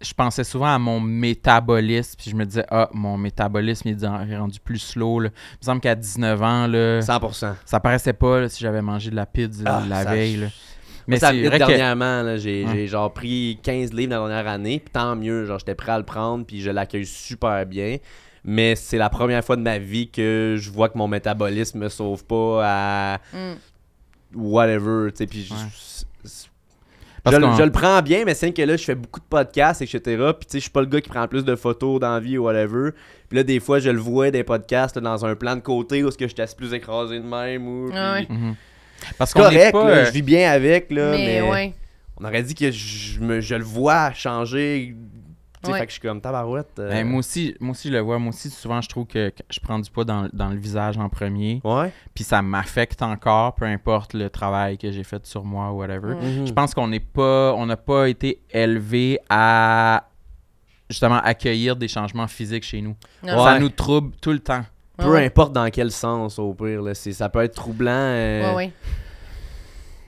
je 0.00 0.14
pensais 0.14 0.44
souvent 0.44 0.72
à 0.72 0.78
mon 0.78 1.00
métabolisme, 1.00 2.14
puis 2.16 2.30
je 2.30 2.36
me 2.36 2.44
disais, 2.44 2.64
ah, 2.70 2.88
mon 2.92 3.16
métabolisme 3.18 3.88
il 3.88 3.92
est 3.92 4.02
dans- 4.02 4.24
rendu 4.38 4.60
plus 4.60 4.78
slow. 4.78 5.18
Là. 5.20 5.30
Il 5.54 5.56
me 5.62 5.64
semble 5.64 5.80
qu'à 5.80 5.94
19 5.96 6.40
ans, 6.42 6.66
là, 6.68 7.00
100%. 7.02 7.54
ça 7.64 7.80
paraissait 7.80 8.12
pas 8.12 8.40
là, 8.42 8.48
si 8.48 8.60
j'avais 8.62 8.82
mangé 8.82 9.10
de 9.10 9.16
la 9.16 9.26
pizza 9.26 9.64
Ah, 9.66 9.82
la 9.88 10.04
ça- 10.04 10.10
veille. 10.10 10.36
Là. 10.36 10.46
Mais 11.08 11.16
Mais 11.16 11.18
ça 11.18 11.30
c'est 11.30 11.42
vrai 11.42 11.58
que. 11.58 11.66
dernièrement, 11.66 12.22
là, 12.22 12.36
j'ai, 12.36 12.64
Ouais. 12.64 12.86
genre 12.86 13.12
pris 13.12 13.58
15 13.64 13.92
livres 13.92 14.12
la 14.12 14.18
dernière 14.28 14.46
année, 14.46 14.78
puis 14.78 14.92
tant 14.92 15.16
mieux, 15.16 15.44
genre 15.44 15.58
j'étais 15.58 15.74
prêt 15.74 15.90
à 15.90 15.98
le 15.98 16.04
prendre, 16.04 16.46
puis 16.46 16.60
je 16.60 16.70
l'accueille 16.70 17.04
super 17.06 17.66
bien. 17.66 17.96
Mais 18.44 18.74
c'est 18.74 18.98
la 18.98 19.08
première 19.08 19.44
fois 19.44 19.56
de 19.56 19.62
ma 19.62 19.78
vie 19.78 20.10
que 20.10 20.56
je 20.58 20.70
vois 20.70 20.88
que 20.88 20.98
mon 20.98 21.06
métabolisme 21.08 21.78
me 21.78 21.88
sauve 21.88 22.24
pas 22.24 22.60
à 22.64 23.20
Mm. 23.32 23.54
whatever, 24.34 25.10
tu 25.12 25.18
sais, 25.18 25.26
puis 25.26 25.42
je- 25.44 25.54
Ouais. 25.54 25.60
je, 27.24 27.56
je 27.56 27.62
le 27.62 27.70
prends 27.70 28.02
bien, 28.02 28.24
mais 28.24 28.34
c'est 28.34 28.52
que 28.52 28.62
là, 28.62 28.76
je 28.76 28.82
fais 28.84 28.96
beaucoup 28.96 29.20
de 29.20 29.24
podcasts, 29.26 29.80
etc. 29.82 30.00
Puis, 30.04 30.46
tu 30.46 30.52
sais, 30.52 30.58
je 30.58 30.62
suis 30.62 30.70
pas 30.70 30.80
le 30.80 30.86
gars 30.86 31.00
qui 31.00 31.08
prend 31.08 31.28
plus 31.28 31.44
de 31.44 31.54
photos 31.54 32.00
dans 32.00 32.14
la 32.14 32.20
vie 32.20 32.36
ou 32.36 32.44
whatever. 32.44 32.90
Puis 33.28 33.36
là, 33.36 33.44
des 33.44 33.60
fois, 33.60 33.78
je 33.78 33.90
le 33.90 34.00
vois 34.00 34.30
des 34.32 34.42
podcasts 34.42 34.96
là, 34.96 35.02
dans 35.02 35.24
un 35.24 35.36
plan 35.36 35.54
de 35.54 35.60
côté 35.60 36.02
où 36.02 36.08
est-ce 36.08 36.18
que 36.18 36.26
je 36.26 36.34
suis 36.34 36.56
plus 36.56 36.74
écrasé 36.74 37.20
de 37.20 37.24
même. 37.24 37.66
Ou, 37.68 37.90
Ah. 37.94 38.20
Mhm. 38.28 38.56
Parce 39.18 39.32
C'est 39.32 39.38
qu'on 39.38 39.48
est 39.50 39.54
correct, 39.54 39.72
pas. 39.72 39.88
là, 39.88 39.96
euh, 39.98 40.04
je 40.06 40.10
vis 40.12 40.22
bien 40.22 40.50
avec, 40.50 40.90
là, 40.90 41.10
mais, 41.12 41.40
mais, 41.42 41.48
ouais. 41.50 41.74
on 42.20 42.24
aurait 42.24 42.42
dit 42.42 42.54
que 42.54 42.70
je, 42.70 43.20
me- 43.20 43.40
je 43.40 43.54
le 43.56 43.64
vois 43.64 44.12
changer 44.12 44.94
Ouais. 45.70 45.78
Fait 45.78 45.86
que 45.86 45.90
je 45.92 45.98
suis 45.98 46.00
comme 46.08 46.20
tabarouette. 46.20 46.78
euh, 46.78 46.90
Ben, 46.90 47.06
moi, 47.06 47.20
aussi, 47.20 47.54
moi 47.60 47.70
aussi, 47.72 47.88
je 47.88 47.92
le 47.92 48.00
vois. 48.00 48.18
Moi 48.18 48.30
aussi, 48.30 48.50
souvent, 48.50 48.80
je 48.80 48.88
trouve 48.88 49.06
que 49.06 49.32
je 49.50 49.60
prends 49.60 49.78
du 49.78 49.90
poids 49.90 50.04
dans, 50.04 50.28
dans 50.32 50.48
le 50.50 50.56
visage 50.56 50.98
en 50.98 51.08
premier. 51.08 51.60
Ouais. 51.64 51.92
Puis 52.14 52.24
ça 52.24 52.42
m'affecte 52.42 53.00
encore, 53.02 53.54
peu 53.54 53.64
importe 53.64 54.14
le 54.14 54.28
travail 54.30 54.78
que 54.78 54.90
j'ai 54.90 55.04
fait 55.04 55.24
sur 55.26 55.44
moi 55.44 55.70
ou 55.72 55.78
whatever. 55.78 56.14
Mm. 56.16 56.40
Mhm. 56.40 56.46
Je 56.46 56.52
pense 56.52 56.74
qu'on 56.74 56.88
n'est 56.88 57.00
pas, 57.00 57.54
on 57.56 57.66
n'a 57.66 57.76
pas 57.76 58.08
été 58.08 58.40
élevé 58.50 59.18
à 59.30 60.08
justement 60.90 61.20
accueillir 61.22 61.76
des 61.76 61.88
changements 61.88 62.26
physiques 62.28 62.64
chez 62.64 62.80
nous. 62.82 62.96
Ouais. 63.22 63.30
Ça 63.36 63.58
nous 63.58 63.68
trouble 63.70 64.14
tout 64.20 64.32
le 64.32 64.40
temps. 64.40 64.64
Peu 64.98 65.10
ouais. 65.10 65.24
importe 65.24 65.52
dans 65.52 65.68
quel 65.70 65.90
sens, 65.90 66.38
au 66.38 66.52
pire. 66.54 66.82
Là, 66.82 66.94
ça 66.94 67.28
peut 67.28 67.42
être 67.42 67.54
troublant. 67.54 67.90
euh, 67.90 68.54
Ouais, 68.54 68.72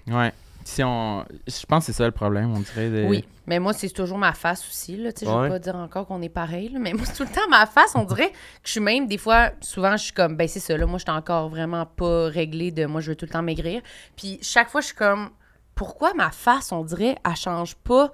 ouais. 0.09 0.15
Ouais. 0.15 0.33
Si 0.67 0.83
on, 0.83 1.25
je 1.47 1.67
pense 1.67 1.81
que 1.87 1.93
c'est 1.93 1.99
ça 1.99 2.07
le 2.07 2.11
problème, 2.13 2.53
on 2.55 2.61
dirait. 2.61 2.89
de- 2.91 3.05
Oui, 3.07 3.25
mais 3.47 3.59
moi, 3.59 3.73
c'est 3.75 3.91
toujours 3.91 4.17
ma 4.19 4.33
face 4.33 4.67
aussi. 4.67 4.97
Là. 4.97 5.13
Tu 5.13 5.21
sais, 5.21 5.27
Je 5.27 5.31
ne 5.31 5.37
Ouais. 5.37 5.43
veux 5.45 5.49
pas 5.51 5.59
dire 5.59 5.77
encore 5.77 6.07
qu'on 6.07 6.23
est 6.23 6.29
pareil, 6.31 6.71
là, 6.71 6.79
mais 6.81 6.93
moi, 6.95 7.05
c'est 7.07 7.13
tout 7.15 7.23
le 7.25 7.29
temps 7.35 7.47
ma 7.51 7.67
face. 7.67 7.93
On 7.95 8.05
dirait 8.05 8.31
que 8.31 8.37
je 8.65 8.71
suis 8.73 8.81
même, 8.81 9.07
des 9.07 9.19
fois, 9.19 9.51
souvent, 9.61 9.93
je 9.97 10.05
suis 10.05 10.13
comme, 10.15 10.37
ben 10.37 10.49
c'est 10.49 10.61
ça, 10.61 10.77
là, 10.77 10.87
moi, 10.87 10.99
je 10.99 11.03
suis 11.05 11.11
encore 11.17 11.51
vraiment 11.51 11.85
pas 11.85 12.29
réglée 12.29 12.71
de 12.71 12.87
moi, 12.87 13.01
je 13.03 13.11
veux 13.11 13.17
tout 13.17 13.27
le 13.27 13.31
temps 13.33 13.43
maigrir. 13.43 13.83
Puis 14.17 14.39
chaque 14.43 14.71
fois, 14.71 14.81
je 14.81 14.87
suis 14.87 14.97
comme, 14.97 15.31
pourquoi 15.75 16.15
ma 16.15 16.31
face, 16.31 16.73
on 16.73 16.83
dirait, 16.83 17.17
elle 17.29 17.37
change 17.37 17.75
pas 17.77 18.11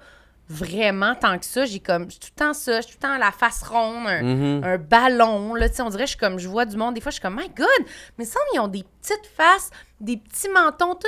vraiment 0.49 1.15
tant 1.15 1.37
que 1.39 1.45
ça? 1.45 1.63
J'ai 1.65 1.79
comme, 1.79 2.05
je 2.07 2.11
suis 2.11 2.19
tout 2.19 2.27
le 2.35 2.39
temps 2.45 2.53
ça, 2.53 2.81
je 2.81 2.87
suis 2.87 2.97
tout 2.97 2.99
le 3.03 3.07
temps 3.07 3.17
la 3.17 3.31
face 3.31 3.63
ronde, 3.63 4.07
un, 4.07 4.21
mhm. 4.23 4.63
un 4.65 4.77
ballon, 4.77 5.55
là, 5.55 5.69
tu 5.69 5.75
sais, 5.75 5.81
on 5.81 5.89
dirait, 5.89 6.03
je 6.05 6.11
suis 6.11 6.19
comme, 6.19 6.37
je 6.39 6.49
vois 6.49 6.65
du 6.65 6.75
monde, 6.75 6.95
des 6.95 7.01
fois, 7.01 7.11
je 7.11 7.15
suis 7.15 7.21
comme, 7.21 7.35
my 7.37 7.47
God, 7.49 7.67
mais 8.17 8.25
ça, 8.25 8.39
ils 8.53 8.59
ont 8.59 8.67
des 8.67 8.83
petites 9.01 9.27
faces, 9.37 9.69
des 10.01 10.17
petits 10.17 10.49
mentons, 10.49 10.95
tout 10.95 11.07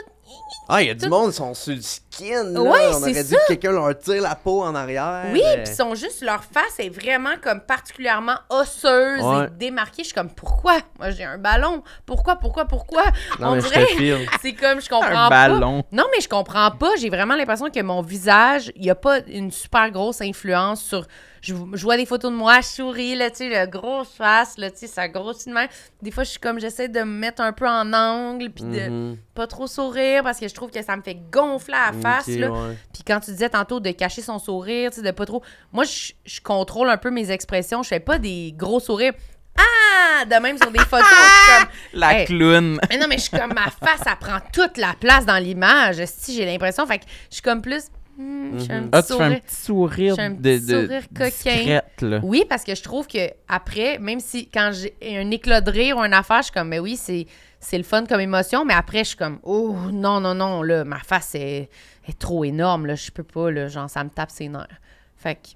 Ah, 0.69 0.81
il 0.81 0.87
y 0.87 0.91
a 0.91 0.95
du 0.95 1.07
monde, 1.07 1.31
ils 1.31 1.33
sont 1.33 1.53
sur 1.53 1.73
le 1.73 1.81
skin. 2.13 2.43
Là. 2.43 2.61
Ouais, 2.61 2.69
On 2.89 2.93
c'est 2.93 3.11
aurait 3.11 3.23
dit 3.23 3.29
ça. 3.29 3.37
que 3.37 3.47
quelqu'un 3.47 3.71
leur 3.71 3.97
tire 3.97 4.21
la 4.21 4.35
peau 4.35 4.61
en 4.63 4.75
arrière. 4.75 5.25
Oui, 5.31 5.41
euh, 5.45 5.53
puis 5.63 5.71
ils 5.71 5.75
sont 5.75 5.95
juste, 5.95 6.21
leur 6.21 6.43
face 6.43 6.79
est 6.79 6.89
vraiment 6.89 7.35
comme 7.41 7.59
particulièrement 7.61 8.35
osseuse 8.49 9.21
Ouais. 9.23 9.45
et 9.45 9.49
démarquée. 9.57 10.03
Je 10.03 10.07
suis 10.07 10.13
comme, 10.13 10.29
pourquoi? 10.29 10.77
Moi, 10.99 11.11
j'ai 11.11 11.23
un 11.23 11.37
ballon. 11.37 11.83
Pourquoi, 12.05 12.35
pourquoi, 12.37 12.65
pourquoi? 12.65 13.03
Non, 13.39 13.49
On 13.49 13.55
mais 13.55 13.61
je 13.61 13.67
dirait, 13.67 14.25
c'est 14.41 14.53
comme, 14.53 14.81
je 14.81 14.89
comprends 14.89 15.07
Un 15.25 15.29
pas. 15.29 15.47
ballon. 15.49 15.83
Non, 15.91 16.05
mais 16.13 16.21
je 16.21 16.29
comprends 16.29 16.71
pas. 16.71 16.91
J'ai 16.99 17.09
vraiment 17.09 17.35
l'impression 17.35 17.69
que 17.69 17.81
mon 17.81 18.01
visage, 18.01 18.71
il 18.75 18.81
n'y 18.83 18.89
a 18.89 18.95
pas 18.95 19.19
une 19.27 19.51
super 19.51 19.89
grosse 19.91 20.21
influence 20.21 20.81
sur. 20.83 21.05
Je, 21.41 21.53
je 21.73 21.83
vois 21.83 21.97
des 21.97 22.05
photos 22.05 22.31
de 22.31 22.37
moi, 22.37 22.61
je 22.61 22.67
souris, 22.67 23.15
là, 23.15 23.29
tu 23.29 23.35
sais, 23.39 23.49
la 23.49 23.67
grosse 23.67 24.13
face, 24.17 24.57
là, 24.57 24.71
tu 24.71 24.77
sais, 24.77 24.87
ça 24.87 25.09
grossit 25.09 25.49
de 25.49 25.53
même. 25.53 25.67
Des 26.01 26.09
fois, 26.09 26.23
je 26.23 26.29
suis 26.29 26.39
comme, 26.39 26.57
j'essaie 26.57 26.87
de 26.87 27.01
me 27.01 27.03
mettre 27.19 27.41
un 27.41 27.51
peu 27.51 27.67
en 27.67 27.91
angle, 27.91 28.49
puis 28.49 28.63
de 28.63 28.79
Mhm. 28.89 29.17
pas 29.35 29.45
trop 29.45 29.67
sourire, 29.67 30.23
parce 30.23 30.39
que 30.39 30.47
je 30.47 30.53
trouve 30.53 30.71
que 30.71 30.81
ça 30.81 30.95
me 30.95 31.01
fait 31.01 31.17
gonfler 31.31 31.73
la 31.73 31.91
face, 32.03 32.27
Ok, 32.27 32.35
là. 32.35 32.51
ouais. 32.51 32.77
Puis 32.93 33.03
quand 33.05 33.19
tu 33.19 33.31
disais 33.31 33.49
tantôt 33.49 33.79
de 33.79 33.89
cacher 33.91 34.21
son 34.21 34.37
sourire, 34.39 34.91
de 34.95 35.11
pas 35.11 35.25
trop. 35.25 35.41
Moi, 35.71 35.83
je, 35.85 36.13
je 36.25 36.39
contrôle 36.41 36.89
un 36.89 36.97
peu 36.97 37.09
mes 37.09 37.31
expressions. 37.31 37.81
Je 37.83 37.87
fais 37.89 37.99
pas 37.99 38.19
des 38.19 38.53
gros 38.55 38.79
sourires. 38.79 39.13
Ah! 39.57 40.25
De 40.25 40.35
même 40.41 40.57
sur 40.57 40.71
des 40.71 40.79
photos. 40.79 41.05
je 41.09 41.15
suis 41.15 41.59
comme. 41.59 41.99
La 41.99 42.19
Hey. 42.19 42.25
clown. 42.25 42.79
Mais 42.89 42.97
non, 42.97 43.07
mais 43.07 43.17
je 43.17 43.23
suis 43.23 43.37
comme 43.37 43.53
ma 43.53 43.69
face, 43.69 43.99
ça 44.03 44.15
prend 44.15 44.37
toute 44.53 44.77
la 44.77 44.93
place 44.99 45.25
dans 45.25 45.37
l'image. 45.37 46.03
Si 46.05 46.35
j'ai 46.35 46.45
l'impression. 46.45 46.85
Fait 46.87 46.99
que 46.99 47.05
je 47.29 47.35
suis 47.35 47.41
comme 47.41 47.61
plus. 47.61 47.83
Je 48.17 48.65
fais 48.65 48.73
un 48.73 48.81
Mhm. 48.81 48.89
petit 48.91 48.97
Ah, 48.97 49.01
tu 49.01 49.07
fais 49.07 49.13
un 49.13 49.17
sourire. 49.17 49.41
petit 49.41 49.55
sourire 49.55 50.15
un 50.19 50.29
de, 50.31 50.35
petit 50.35 50.65
de 50.65 50.81
sourire 50.81 51.01
coquin. 51.09 51.25
discrète, 51.29 52.01
là. 52.01 52.19
Oui, 52.23 52.43
parce 52.47 52.63
que 52.63 52.75
je 52.75 52.83
trouve 52.83 53.07
que 53.07 53.29
après, 53.47 53.97
même 53.99 54.19
si 54.19 54.47
quand 54.47 54.71
j'ai 54.73 54.93
un 55.17 55.31
éclat 55.31 55.61
de 55.61 55.71
rire 55.71 55.97
ou 55.97 56.01
une 56.01 56.13
affaire, 56.13 56.37
je 56.39 56.43
suis 56.43 56.51
comme, 56.53 56.69
mais 56.69 56.79
oui, 56.79 56.95
c'est, 56.95 57.25
c'est 57.59 57.77
le 57.77 57.83
fun 57.83 58.05
comme 58.05 58.19
émotion, 58.21 58.65
mais 58.65 58.73
après, 58.75 58.99
je 58.99 59.09
suis 59.09 59.17
comme, 59.17 59.39
oh 59.43 59.75
non, 59.91 60.19
non, 60.19 60.35
non, 60.35 60.61
là, 60.61 60.83
ma 60.83 60.99
face 60.99 61.35
est, 61.35 61.69
est 62.07 62.19
trop 62.19 62.43
énorme, 62.43 62.85
là, 62.85 62.95
je 62.95 63.09
peux 63.11 63.23
pas, 63.23 63.49
là, 63.49 63.67
genre, 63.67 63.89
ça 63.89 64.03
me 64.03 64.09
tape 64.09 64.29
ses 64.31 64.47
nerfs. 64.49 64.67
Fait 65.15 65.35
que, 65.35 65.49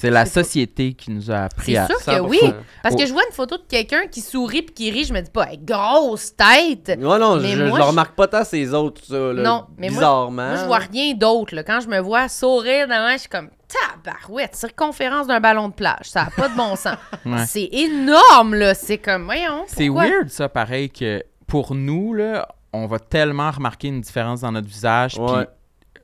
C'est 0.00 0.10
la 0.10 0.26
société 0.26 0.92
qui 0.94 1.10
nous 1.10 1.30
a 1.30 1.38
appris 1.44 1.72
c'est 1.72 1.78
à 1.78 1.86
sûr 1.86 1.96
que 1.98 2.04
100%. 2.04 2.28
oui, 2.28 2.38
parce 2.82 2.94
Oh. 2.94 2.98
que 2.98 3.06
je 3.06 3.12
vois 3.12 3.22
une 3.28 3.34
photo 3.34 3.56
de 3.56 3.64
quelqu'un 3.68 4.06
qui 4.06 4.20
sourit 4.20 4.62
puis 4.62 4.74
qui 4.74 4.90
rit, 4.92 5.04
je 5.04 5.12
me 5.12 5.20
dis 5.20 5.30
pas, 5.30 5.50
Hey, 5.50 5.58
grosse 5.58 6.34
tête! 6.36 6.96
Non, 6.98 7.36
Mais 7.40 7.48
je, 7.52 7.66
je- 7.66 7.70
remarque 7.82 8.14
pas 8.14 8.28
tant 8.28 8.44
ces 8.44 8.72
autres, 8.74 9.02
ça. 9.04 9.16
Là, 9.32 9.42
Non, 9.42 9.66
mais 9.76 9.88
moi- 9.88 9.98
bizarrement. 9.98 10.48
Moi, 10.50 10.56
je 10.56 10.64
vois 10.66 10.78
rien 10.78 11.14
d'autre. 11.14 11.54
là. 11.54 11.62
Quand 11.64 11.80
je 11.80 11.88
me 11.88 11.98
vois 11.98 12.28
sourire 12.28 12.86
devant, 12.86 13.10
je 13.12 13.18
suis 13.18 13.28
comme 13.28 13.50
tabarouette, 13.68 14.54
circonférence 14.54 15.26
d'un 15.26 15.40
ballon 15.40 15.68
de 15.68 15.74
plage. 15.74 16.04
Ça 16.04 16.24
n'a 16.24 16.30
pas 16.30 16.48
de 16.48 16.56
bon 16.56 16.76
sens. 16.76 16.96
Ouais. 17.26 17.44
C'est 17.46 17.68
énorme, 17.72 18.54
là. 18.54 18.74
C'est 18.74 18.98
comme, 18.98 19.24
voyons. 19.24 19.64
C'est 19.66 19.88
weird, 19.88 20.28
ça, 20.30 20.48
pareil, 20.48 20.90
que 20.90 21.22
pour 21.46 21.74
nous, 21.74 22.14
là, 22.14 22.46
on 22.72 22.86
va 22.86 22.98
tellement 22.98 23.50
remarquer 23.50 23.88
une 23.88 24.00
différence 24.00 24.42
dans 24.42 24.52
notre 24.52 24.68
visage, 24.68 25.14
puis. 25.14 25.24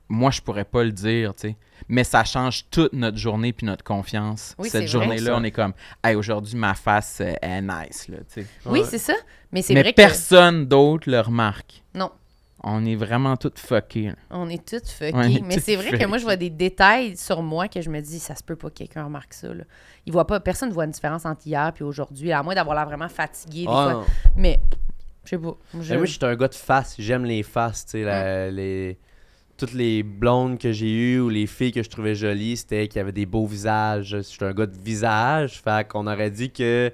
Moi, 0.09 0.31
je 0.31 0.41
pourrais 0.41 0.65
pas 0.65 0.85
le 0.85 0.93
dire, 0.93 1.35
tu 1.35 1.49
sais. 1.49 1.57
Mais 1.89 2.05
ça 2.05 2.25
change 2.25 2.65
toute 2.71 2.93
notre 2.93 3.17
journée 3.19 3.53
puis 3.53 3.67
notre 3.67 3.85
confiance. 3.85 4.55
Oui, 4.59 4.69
c'est 4.71 4.81
Cette 4.81 4.89
journée-là, 4.89 5.37
on 5.37 5.45
est 5.45 5.51
comme, 5.51 5.73
hey, 6.03 6.15
aujourd'hui, 6.15 6.57
ma 6.57 6.75
face 6.75 7.19
euh, 7.21 7.33
est 7.43 7.61
nice, 7.63 8.09
là, 8.09 8.19
tu 8.33 8.43
sais. 8.43 8.47
Oui, 8.67 8.81
Ouais. 8.81 8.87
c'est 8.89 8.99
ça. 8.99 9.15
Mais 9.53 9.63
c'est 9.63 9.75
Mais 9.75 9.83
vrai 9.83 9.93
que. 9.93 9.97
personne 9.97 10.67
d'autre 10.67 11.11
le 11.11 11.21
remarque. 11.21 11.83
Non. 11.95 12.11
On 12.67 12.85
est 12.87 12.95
vraiment 12.97 13.37
tous 13.37 13.53
fuckés. 13.59 14.07
là. 14.09 14.15
On 14.31 14.49
est 14.49 14.65
toutes 14.67 14.89
fuckées. 14.89 15.43
Mais 15.45 15.55
toutes 15.57 15.65
c'est 15.65 15.77
vrai 15.77 15.99
que 15.99 16.07
moi, 16.07 16.17
je 16.17 16.23
vois 16.25 16.37
des 16.37 16.49
détails 16.49 17.15
sur 17.17 17.43
moi 17.43 17.69
que 17.69 17.83
je 17.83 17.91
me 17.91 18.01
dis, 18.01 18.19
ça 18.19 18.35
se 18.35 18.43
peut 18.43 18.57
pas 18.57 18.71
que 18.71 18.75
quelqu'un 18.77 19.05
remarque 19.05 19.35
ça. 19.35 19.53
Là. 19.53 19.65
Il 20.07 20.13
voit 20.15 20.27
pas, 20.27 20.41
personne 20.41 20.71
ne 20.71 20.75
voit 20.75 20.87
une 20.87 20.91
différence 20.93 21.27
entre 21.27 21.47
hier 21.47 21.73
et 21.79 21.83
aujourd'hui, 21.83 22.33
à 22.33 22.43
moins 22.43 22.55
d'avoir 22.55 22.75
l'air 22.77 22.87
vraiment 22.87 23.09
fatigué. 23.11 23.63
Des 23.65 23.69
Ah, 23.69 23.73
fois. 23.73 23.93
non. 23.93 24.05
Mais, 24.37 24.59
je 25.25 25.31
sais 25.31 25.39
pas. 25.39 25.55
Je- 25.79 25.95
moi, 25.95 26.05
je 26.07 26.13
suis 26.13 26.25
un 26.25 26.35
gars 26.37 26.49
de 26.49 26.55
face. 26.55 26.95
J'aime 26.99 27.27
les 27.27 27.43
faces. 27.43 27.85
Tu 27.85 28.03
sais, 28.03 28.51
les... 28.51 28.99
Toutes 29.57 29.73
les 29.73 30.03
blondes 30.03 30.59
que 30.59 30.73
j'ai 30.73 30.91
eues 30.93 31.21
ou 31.21 31.29
les 31.29 31.47
filles 31.47 31.71
que 31.73 31.83
je 31.83 31.89
trouvais 31.89 32.15
jolies, 32.15 32.57
c'était 32.57 32.89
qu'ils 32.89 33.01
avaient 33.01 33.13
des 33.13 33.27
beaux 33.27 33.47
visages. 33.47 34.09
Je 34.09 34.19
suis 34.19 34.45
un 34.45 34.53
gars 34.53 34.67
de 34.67 34.77
visage. 34.77 35.61
Fait 35.63 35.87
qu'on 35.87 36.07
aurait 36.09 36.31
dit 36.31 36.51
que 36.51 36.93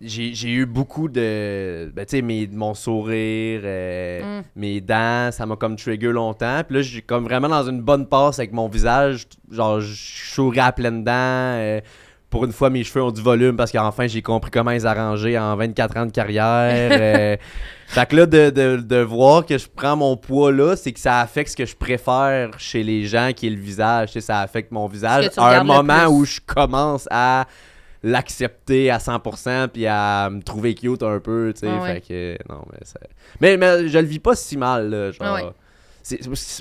j'ai 0.00 0.48
eu 0.50 0.64
beaucoup 0.64 1.08
de. 1.08 1.92
Ben, 1.94 2.06
tu 2.06 2.18
sais, 2.18 2.46
mon 2.52 2.72
sourire, 2.74 3.60
euh, 3.64 4.40
Mm. 4.40 4.44
mes 4.56 4.80
dents, 4.80 5.30
ça 5.30 5.44
m'a 5.44 5.56
comme 5.56 5.76
trigger 5.76 6.12
longtemps. 6.12 6.62
Puis 6.66 6.76
là, 6.76 6.82
j'ai 6.82 7.02
comme 7.02 7.24
vraiment 7.24 7.48
dans 7.48 7.68
une 7.68 7.82
bonne 7.82 8.06
passe 8.06 8.38
avec 8.38 8.52
mon 8.52 8.68
visage. 8.68 9.26
Genre, 9.50 9.80
je 9.80 9.94
souris 10.32 10.60
à 10.60 10.72
pleines 10.72 11.04
dents. 11.04 11.10
euh, 11.12 11.80
pour 12.30 12.44
une 12.44 12.52
fois, 12.52 12.70
mes 12.70 12.84
cheveux 12.84 13.02
ont 13.02 13.10
du 13.10 13.20
volume 13.22 13.56
parce 13.56 13.72
qu'enfin, 13.72 14.06
j'ai 14.06 14.22
compris 14.22 14.50
comment 14.52 14.70
ils 14.70 14.86
arranger 14.86 15.36
en 15.38 15.56
24 15.56 15.96
ans 15.96 16.06
de 16.06 16.12
carrière. 16.12 16.90
euh, 16.92 17.36
fait 17.88 18.06
que 18.08 18.16
là, 18.16 18.26
de, 18.26 18.50
de, 18.50 18.76
de 18.76 18.96
voir 19.00 19.44
que 19.44 19.58
je 19.58 19.66
prends 19.68 19.96
mon 19.96 20.16
poids 20.16 20.52
là, 20.52 20.76
c'est 20.76 20.92
que 20.92 21.00
ça 21.00 21.18
affecte 21.20 21.50
ce 21.50 21.56
que 21.56 21.66
je 21.66 21.74
préfère 21.74 22.50
chez 22.58 22.84
les 22.84 23.04
gens, 23.04 23.30
qui 23.34 23.48
est 23.48 23.50
le 23.50 23.60
visage. 23.60 24.08
Tu 24.08 24.12
sais, 24.14 24.20
ça 24.20 24.40
affecte 24.40 24.70
mon 24.70 24.86
visage 24.86 25.24
à 25.42 25.58
un 25.60 25.64
moment 25.64 26.06
où 26.06 26.24
je 26.24 26.38
commence 26.46 27.08
à 27.10 27.46
l'accepter 28.02 28.90
à 28.90 28.98
100% 28.98 29.68
puis 29.68 29.86
à 29.86 30.30
me 30.30 30.40
trouver 30.42 30.74
cute 30.74 31.02
un 31.02 31.18
peu, 31.20 31.52
tu 31.54 31.60
sais. 31.60 31.68
Ah 31.68 31.82
ouais. 31.82 31.94
Fait 31.94 32.00
que, 32.00 32.38
non, 32.52 32.62
mais, 32.72 32.78
ça- 32.84 33.00
mais 33.40 33.56
mais 33.56 33.88
je 33.88 33.98
le 33.98 34.06
vis 34.06 34.18
pas 34.20 34.34
si 34.34 34.56
mal, 34.56 34.88
là, 34.88 35.10
genre... 35.12 35.26
Ah 35.26 35.34
ouais. 35.34 35.50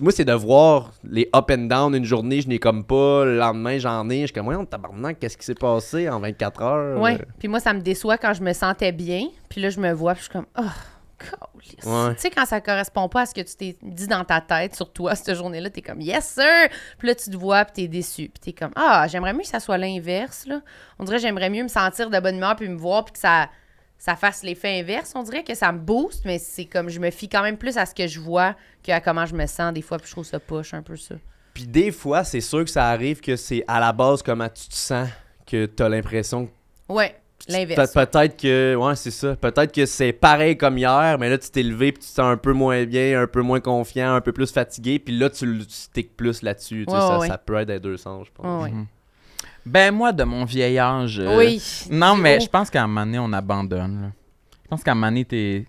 Moi, 0.01 0.11
c'est 0.11 0.25
de 0.25 0.33
voir 0.33 0.91
les 1.03 1.29
up 1.35 1.49
and 1.51 1.67
down 1.67 1.95
une 1.95 2.05
journée, 2.05 2.41
je 2.41 2.47
n'ai 2.47 2.59
comme 2.59 2.83
pas, 2.83 3.25
le 3.25 3.37
lendemain, 3.37 3.77
j'en 3.77 4.09
ai. 4.09 4.21
Je 4.21 4.25
suis 4.25 4.33
comme, 4.33 4.45
voyons, 4.45 4.65
tabarnak, 4.65 5.19
qu'est-ce 5.19 5.37
qui 5.37 5.45
s'est 5.45 5.55
passé 5.55 6.09
en 6.09 6.19
24 6.19 6.61
heures? 6.61 7.01
Ouais. 7.01 7.19
Puis 7.39 7.47
moi, 7.47 7.59
ça 7.59 7.73
me 7.73 7.81
déçoit 7.81 8.17
quand 8.17 8.33
je 8.33 8.43
me 8.43 8.53
sentais 8.53 8.91
bien. 8.91 9.27
Puis 9.49 9.61
là, 9.61 9.69
je 9.69 9.79
me 9.79 9.91
vois, 9.91 10.13
puis 10.13 10.23
je 10.23 10.29
suis 10.29 10.33
comme, 10.33 10.47
oh. 10.57 10.63
Ouais. 11.85 12.15
Tu 12.15 12.21
sais, 12.21 12.29
quand 12.29 12.45
ça 12.45 12.61
correspond 12.61 13.09
pas 13.09 13.21
à 13.21 13.25
ce 13.25 13.33
que 13.33 13.41
tu 13.41 13.55
t'es 13.55 13.77
dit 13.81 14.07
dans 14.07 14.23
ta 14.23 14.39
tête 14.39 14.75
sur 14.75 14.91
toi 14.91 15.15
cette 15.15 15.35
journée-là, 15.35 15.69
t'es 15.69 15.81
comme, 15.81 15.99
yes, 15.99 16.25
sir. 16.25 16.69
Puis 16.97 17.07
là, 17.07 17.15
tu 17.15 17.29
te 17.29 17.35
vois, 17.35 17.65
puis 17.65 17.83
t'es 17.83 17.87
déçu. 17.87 18.29
Puis 18.29 18.39
t'es 18.39 18.53
comme, 18.53 18.71
ah, 18.75 19.05
j'aimerais 19.07 19.33
mieux 19.33 19.41
que 19.41 19.47
ça 19.47 19.59
soit 19.59 19.77
l'inverse, 19.77 20.45
là. 20.47 20.61
On 20.97 21.03
dirait, 21.03 21.19
j'aimerais 21.19 21.49
mieux 21.49 21.63
me 21.63 21.67
sentir 21.67 22.09
de 22.09 22.19
bonne 22.19 22.37
humeur, 22.37 22.55
puis 22.55 22.69
me 22.69 22.77
voir, 22.77 23.03
puis 23.05 23.13
que 23.13 23.19
ça, 23.19 23.49
ça 23.99 24.15
fasse 24.15 24.41
l'effet 24.43 24.79
inverse. 24.79 25.11
On 25.15 25.21
dirait 25.23 25.43
que 25.43 25.53
ça 25.53 25.71
me 25.71 25.77
booste, 25.77 26.23
mais 26.25 26.39
c'est 26.39 26.65
comme, 26.65 26.89
je 26.89 26.99
me 26.99 27.11
fie 27.11 27.29
quand 27.29 27.43
même 27.43 27.57
plus 27.57 27.77
à 27.77 27.85
ce 27.85 27.93
que 27.93 28.07
je 28.07 28.19
vois 28.19 28.55
qu'à 28.81 28.99
comment 29.01 29.25
je 29.27 29.35
me 29.35 29.45
sens 29.45 29.71
des 29.73 29.81
fois, 29.83 29.97
puis 29.99 30.07
je 30.07 30.13
trouve 30.13 30.25
ça 30.25 30.39
push 30.39 30.73
un 30.73 30.81
peu 30.81 30.95
ça. 30.95 31.15
Puis 31.53 31.67
des 31.67 31.91
fois, 31.91 32.23
c'est 32.23 32.41
sûr 32.41 32.63
que 32.63 32.69
ça 32.71 32.87
arrive 32.87 33.19
que 33.19 33.35
c'est 33.35 33.63
à 33.67 33.79
la 33.79 33.91
base 33.91 34.23
comment 34.23 34.47
tu 34.49 34.67
te 34.69 34.73
sens 34.75 35.09
que 35.45 35.65
t'as 35.65 35.89
l'impression 35.89 36.45
que 36.47 36.51
Ouais, 36.93 37.15
l'inverse. 37.49 37.91
Pe- 37.93 38.05
Peut-être 38.05 38.37
que, 38.37 38.75
ouais, 38.75 38.95
c'est 38.95 39.11
ça. 39.11 39.35
Peut-être 39.35 39.73
que 39.73 39.85
c'est 39.85 40.13
pareil 40.13 40.55
comme 40.57 40.77
hier, 40.77 41.17
mais 41.19 41.29
là, 41.29 41.37
tu 41.37 41.49
t'es 41.49 41.63
levé 41.63 41.91
puis 41.91 42.01
tu 42.01 42.07
te 42.09 42.13
sens 42.13 42.31
un 42.31 42.37
peu 42.37 42.53
moins 42.53 42.85
bien, 42.85 43.21
un 43.21 43.27
peu 43.27 43.41
moins 43.41 43.59
confiant, 43.59 44.13
un 44.15 44.21
peu 44.21 44.31
plus 44.31 44.51
fatigué, 44.51 44.99
puis 44.99 45.17
là, 45.17 45.29
tu 45.29 45.45
le 45.45 45.63
sticks 45.67 46.15
plus 46.15 46.41
là-dessus. 46.41 46.85
tu 46.87 46.91
sais, 46.93 46.97
Ouais, 46.97 47.07
ça, 47.07 47.19
ouais. 47.19 47.27
ça 47.27 47.37
peut 47.37 47.55
être 47.55 47.67
des 47.67 47.79
deux 47.79 47.97
sens, 47.97 48.27
je 48.27 48.31
pense. 48.31 48.63
Ouais, 48.63 48.71
ouais. 48.71 48.77
Ben, 49.69 49.93
moi, 49.93 50.11
de 50.11 50.23
mon 50.23 50.45
vieil 50.45 50.77
âge. 50.79 51.19
euh, 51.19 51.37
Oui. 51.37 51.61
Non, 51.91 52.15
mais 52.15 52.39
je 52.39 52.47
pense 52.49 52.69
qu'à 52.69 52.83
un 52.83 52.87
moment 52.87 53.05
donné, 53.05 53.19
on 53.19 53.31
abandonne. 53.33 54.01
là. 54.01 54.07
Je 54.63 54.67
pense 54.67 54.83
qu'à 54.83 54.91
un 54.91 54.95
moment 54.95 55.07
donné, 55.07 55.25
t'es- 55.25 55.65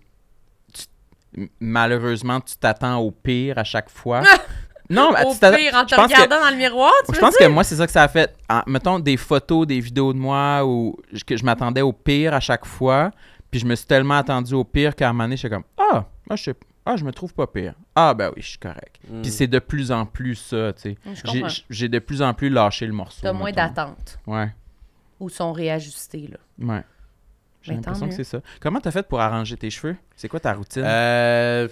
tu- 0.72 1.50
malheureusement, 1.60 2.40
tu 2.40 2.56
t'attends 2.56 2.98
au 2.98 3.10
pire 3.10 3.58
à 3.58 3.64
chaque 3.64 3.90
fois. 3.90 4.22
non, 4.90 5.10
mais 5.12 5.24
Au 5.26 5.32
tu 5.32 5.38
t'attends- 5.38 5.56
pire, 5.56 5.74
en 5.74 5.84
te 5.84 5.94
que- 5.94 6.00
regardant 6.00 6.40
dans 6.44 6.50
le 6.50 6.56
miroir, 6.56 6.92
tu 7.08 7.14
Je 7.14 7.20
pense 7.20 7.36
que 7.36 7.46
moi, 7.46 7.62
c'est 7.64 7.76
ça 7.76 7.86
que 7.86 7.92
ça 7.92 8.02
a 8.02 8.08
fait. 8.08 8.34
En- 8.48 8.62
mettons 8.66 8.98
des 8.98 9.16
photos, 9.16 9.66
des 9.66 9.80
vidéos 9.80 10.12
de 10.12 10.18
moi 10.18 10.64
où 10.64 10.96
je- 11.12 11.24
que 11.24 11.36
je 11.36 11.44
m'attendais 11.44 11.82
au 11.82 11.92
pire 11.92 12.34
à 12.34 12.40
chaque 12.40 12.64
fois. 12.66 13.10
Puis 13.50 13.60
je 13.60 13.66
me 13.66 13.74
suis 13.74 13.86
tellement 13.86 14.14
attendu 14.18 14.54
au 14.54 14.64
pire 14.64 14.94
qu'à 14.94 15.08
un 15.08 15.12
moment 15.12 15.24
donné, 15.24 15.36
j'étais 15.36 15.54
comme 15.54 15.64
Ah, 15.76 16.04
moi, 16.28 16.36
je 16.36 16.42
sais, 16.44 16.54
Ah, 16.86 16.96
je 16.96 17.04
me 17.04 17.12
trouve 17.12 17.34
pas 17.34 17.46
pire. 17.46 17.74
Ah, 17.94 18.14
ben 18.14 18.28
oui, 18.34 18.42
je 18.42 18.48
suis 18.48 18.58
correct. 18.58 18.98
Mm. 19.08 19.22
Puis 19.22 19.30
c'est 19.30 19.46
de 19.46 19.58
plus 19.58 19.92
en 19.92 20.06
plus 20.06 20.34
ça, 20.36 20.72
tu 20.72 20.82
sais. 20.82 20.96
Je 21.14 21.62
J'ai- 21.70 21.88
de 21.88 21.98
plus 21.98 22.22
en 22.22 22.32
plus 22.34 22.48
lâché 22.48 22.86
le 22.86 22.92
morceau. 22.92 23.20
T'as 23.22 23.32
moins 23.32 23.46
mettons. 23.50 23.56
d'attentes 23.56 24.18
Ouais, 24.26 24.50
ou 25.20 25.28
sont 25.28 25.52
réajustés, 25.52 26.28
là. 26.28 26.38
ouais. 26.74 26.82
J'ai 27.62 27.72
Ben, 27.74 27.82
tant 27.82 27.90
l'impression 27.90 28.06
que 28.06 28.10
mieux. 28.12 28.16
c'est 28.16 28.24
ça. 28.24 28.40
Comment 28.60 28.80
t'as 28.80 28.90
fait 28.90 29.06
pour 29.06 29.20
arranger 29.20 29.54
tes 29.58 29.68
cheveux? 29.68 29.94
C'est 30.16 30.28
quoi 30.28 30.40
ta 30.40 30.54
routine? 30.54 30.82
Euh, 30.82 31.68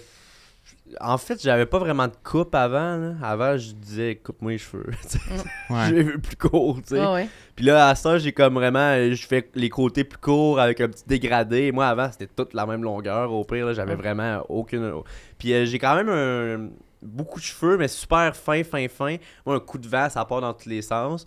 en 1.01 1.17
fait, 1.17 1.41
j'avais 1.41 1.65
pas 1.65 1.77
vraiment 1.79 2.07
de 2.07 2.13
coupe 2.23 2.53
avant. 2.55 2.97
là. 2.97 3.13
Avant, 3.21 3.57
je 3.57 3.71
disais 3.73 4.15
coupe-moi 4.15 4.53
les 4.53 4.57
cheveux. 4.57 4.85
Je 5.69 5.93
les 5.93 6.03
veux 6.03 6.17
plus 6.17 6.35
courts. 6.35 6.77
tu 6.81 6.95
sais. 6.95 6.99
Ah 6.99 7.13
ouais. 7.13 7.27
Puis 7.55 7.65
là, 7.65 7.89
à 7.89 7.95
ça, 7.95 8.17
j'ai 8.17 8.31
comme 8.31 8.55
vraiment. 8.55 8.79
euh, 8.79 9.13
Je 9.13 9.27
fais 9.27 9.47
les 9.55 9.69
côtés 9.69 10.03
plus 10.03 10.17
courts 10.17 10.59
avec 10.59 10.81
un 10.81 10.87
petit 10.89 11.03
dégradé. 11.07 11.71
Moi, 11.71 11.87
avant, 11.87 12.11
c'était 12.11 12.27
toute 12.27 12.53
la 12.53 12.65
même 12.65 12.83
longueur. 12.83 13.31
Au 13.31 13.43
pire, 13.43 13.65
là, 13.67 13.73
j'avais 13.73 13.91
Ouais. 13.91 13.97
vraiment 13.97 14.43
aucune. 14.49 14.91
Puis 15.37 15.53
euh, 15.53 15.65
j'ai 15.65 15.77
quand 15.79 15.95
même 15.95 16.09
un- 16.09 16.69
beaucoup 17.01 17.39
de 17.39 17.45
cheveux, 17.45 17.77
mais 17.77 17.87
super 17.87 18.35
fin, 18.35 18.63
fin, 18.63 18.87
fin. 18.87 19.15
Moi, 19.45 19.55
un 19.55 19.59
coup 19.59 19.77
de 19.77 19.87
vent, 19.87 20.09
ça 20.09 20.25
part 20.25 20.41
dans 20.41 20.53
tous 20.53 20.67
les 20.69 20.81
sens. 20.81 21.25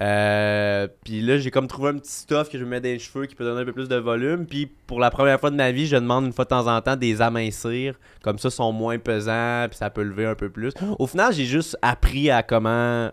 Euh, 0.00 0.88
puis 1.04 1.20
là, 1.20 1.38
j'ai 1.38 1.50
comme 1.50 1.68
trouvé 1.68 1.90
un 1.90 1.98
petit 1.98 2.10
stuff 2.10 2.48
que 2.48 2.58
je 2.58 2.64
me 2.64 2.70
mets 2.70 2.80
dans 2.80 2.88
les 2.88 2.98
cheveux 2.98 3.26
qui 3.26 3.34
peut 3.34 3.44
donner 3.44 3.60
un 3.62 3.64
peu 3.64 3.72
plus 3.72 3.88
de 3.88 3.96
volume. 3.96 4.46
Puis 4.46 4.66
pour 4.86 4.98
la 4.98 5.10
première 5.10 5.38
fois 5.38 5.50
de 5.50 5.56
ma 5.56 5.70
vie, 5.70 5.86
je 5.86 5.96
demande 5.96 6.26
une 6.26 6.32
fois 6.32 6.44
de 6.44 6.50
temps 6.50 6.66
en 6.66 6.80
temps 6.80 6.96
des 6.96 7.22
amincir. 7.22 7.94
Comme 8.22 8.38
ça, 8.38 8.48
ils 8.48 8.52
sont 8.52 8.72
moins 8.72 8.98
pesants, 8.98 9.66
puis 9.68 9.78
ça 9.78 9.90
peut 9.90 10.02
lever 10.02 10.26
un 10.26 10.34
peu 10.34 10.50
plus. 10.50 10.72
Au 10.98 11.06
final, 11.06 11.32
j'ai 11.32 11.44
juste 11.44 11.76
appris 11.82 12.30
à 12.30 12.42
comment 12.42 13.10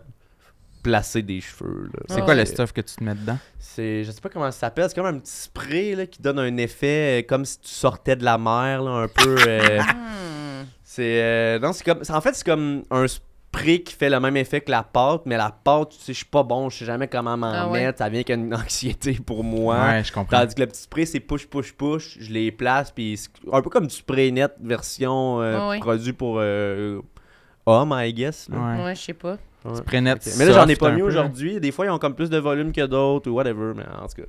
placer 0.82 1.22
des 1.22 1.40
cheveux. 1.40 1.88
là. 1.94 2.00
C'est 2.08 2.22
quoi 2.22 2.34
le 2.34 2.44
stuff 2.44 2.72
que 2.72 2.80
tu 2.80 2.96
te 2.96 3.04
mets 3.04 3.14
dedans? 3.14 3.38
C'est, 3.60 4.02
je 4.02 4.10
sais 4.10 4.20
pas 4.20 4.28
comment 4.28 4.50
ça 4.50 4.58
s'appelle, 4.58 4.86
c'est 4.88 4.96
comme 4.96 5.06
un 5.06 5.18
petit 5.20 5.32
spray 5.32 5.94
là, 5.94 6.06
qui 6.06 6.20
donne 6.20 6.40
un 6.40 6.56
effet 6.56 7.20
euh, 7.20 7.26
comme 7.26 7.44
si 7.44 7.60
tu 7.60 7.70
sortais 7.70 8.16
de 8.16 8.24
la 8.24 8.36
mer, 8.36 8.82
là, 8.82 8.90
un 8.90 9.06
peu. 9.08 9.36
euh, 9.46 9.80
c'est, 10.84 11.22
euh, 11.22 11.58
non, 11.60 11.72
c'est 11.72 11.84
comme, 11.84 12.00
en 12.08 12.20
fait, 12.20 12.34
c'est 12.34 12.44
comme 12.44 12.82
un 12.90 13.06
spray 13.06 13.31
qui 13.52 13.94
fait 13.94 14.08
le 14.10 14.18
même 14.18 14.36
effet 14.36 14.60
que 14.60 14.70
la 14.70 14.82
pâte, 14.82 15.22
mais 15.26 15.36
la 15.36 15.50
pâte, 15.50 15.90
tu 15.90 15.96
sais, 15.98 16.12
je 16.12 16.18
suis 16.18 16.26
pas 16.26 16.42
bon, 16.42 16.68
je 16.70 16.78
sais 16.78 16.84
jamais 16.84 17.06
comment 17.06 17.36
m'en 17.36 17.52
Ah 17.52 17.68
ouais. 17.68 17.84
mettre, 17.84 17.98
ça 17.98 18.08
vient 18.08 18.18
avec 18.18 18.30
une 18.30 18.52
anxiété 18.54 19.18
pour 19.24 19.44
moi. 19.44 19.78
Ouais, 19.86 20.04
je 20.04 20.12
comprends. 20.12 20.38
Tandis 20.40 20.54
que 20.54 20.60
le 20.60 20.66
petit 20.66 20.80
spray, 20.82 21.06
c'est 21.06 21.20
push, 21.20 21.46
push, 21.46 21.72
push. 21.72 22.16
Je 22.18 22.32
les 22.32 22.50
place, 22.50 22.90
puis 22.90 23.16
c'est 23.16 23.30
un 23.52 23.60
peu 23.62 23.70
comme 23.70 23.86
du 23.86 23.94
spray 23.94 24.32
net 24.32 24.54
version 24.60 25.40
euh, 25.40 25.56
Ah 25.60 25.68
ouais. 25.68 25.78
produit 25.80 26.12
pour 26.12 26.36
euh, 26.38 27.00
homme, 27.66 27.94
I 27.96 28.12
guess. 28.12 28.48
là. 28.48 28.56
Ouais. 28.58 28.84
Ouais, 28.84 28.94
je 28.94 29.00
sais 29.02 29.14
pas. 29.14 29.36
Prenais 29.86 30.12
Ok. 30.12 30.20
Mais 30.38 30.44
là, 30.46 30.52
j'en 30.52 30.66
ai 30.66 30.74
pas 30.74 30.90
mis 30.90 31.00
peu. 31.00 31.06
aujourd'hui. 31.06 31.60
Des 31.60 31.70
fois, 31.70 31.86
ils 31.86 31.90
ont 31.90 31.98
comme 31.98 32.14
plus 32.16 32.30
de 32.30 32.38
volume 32.38 32.72
que 32.72 32.84
d'autres 32.84 33.30
ou 33.30 33.34
whatever, 33.34 33.74
mais 33.76 33.84
en 34.02 34.06
tout 34.08 34.22
cas. 34.22 34.28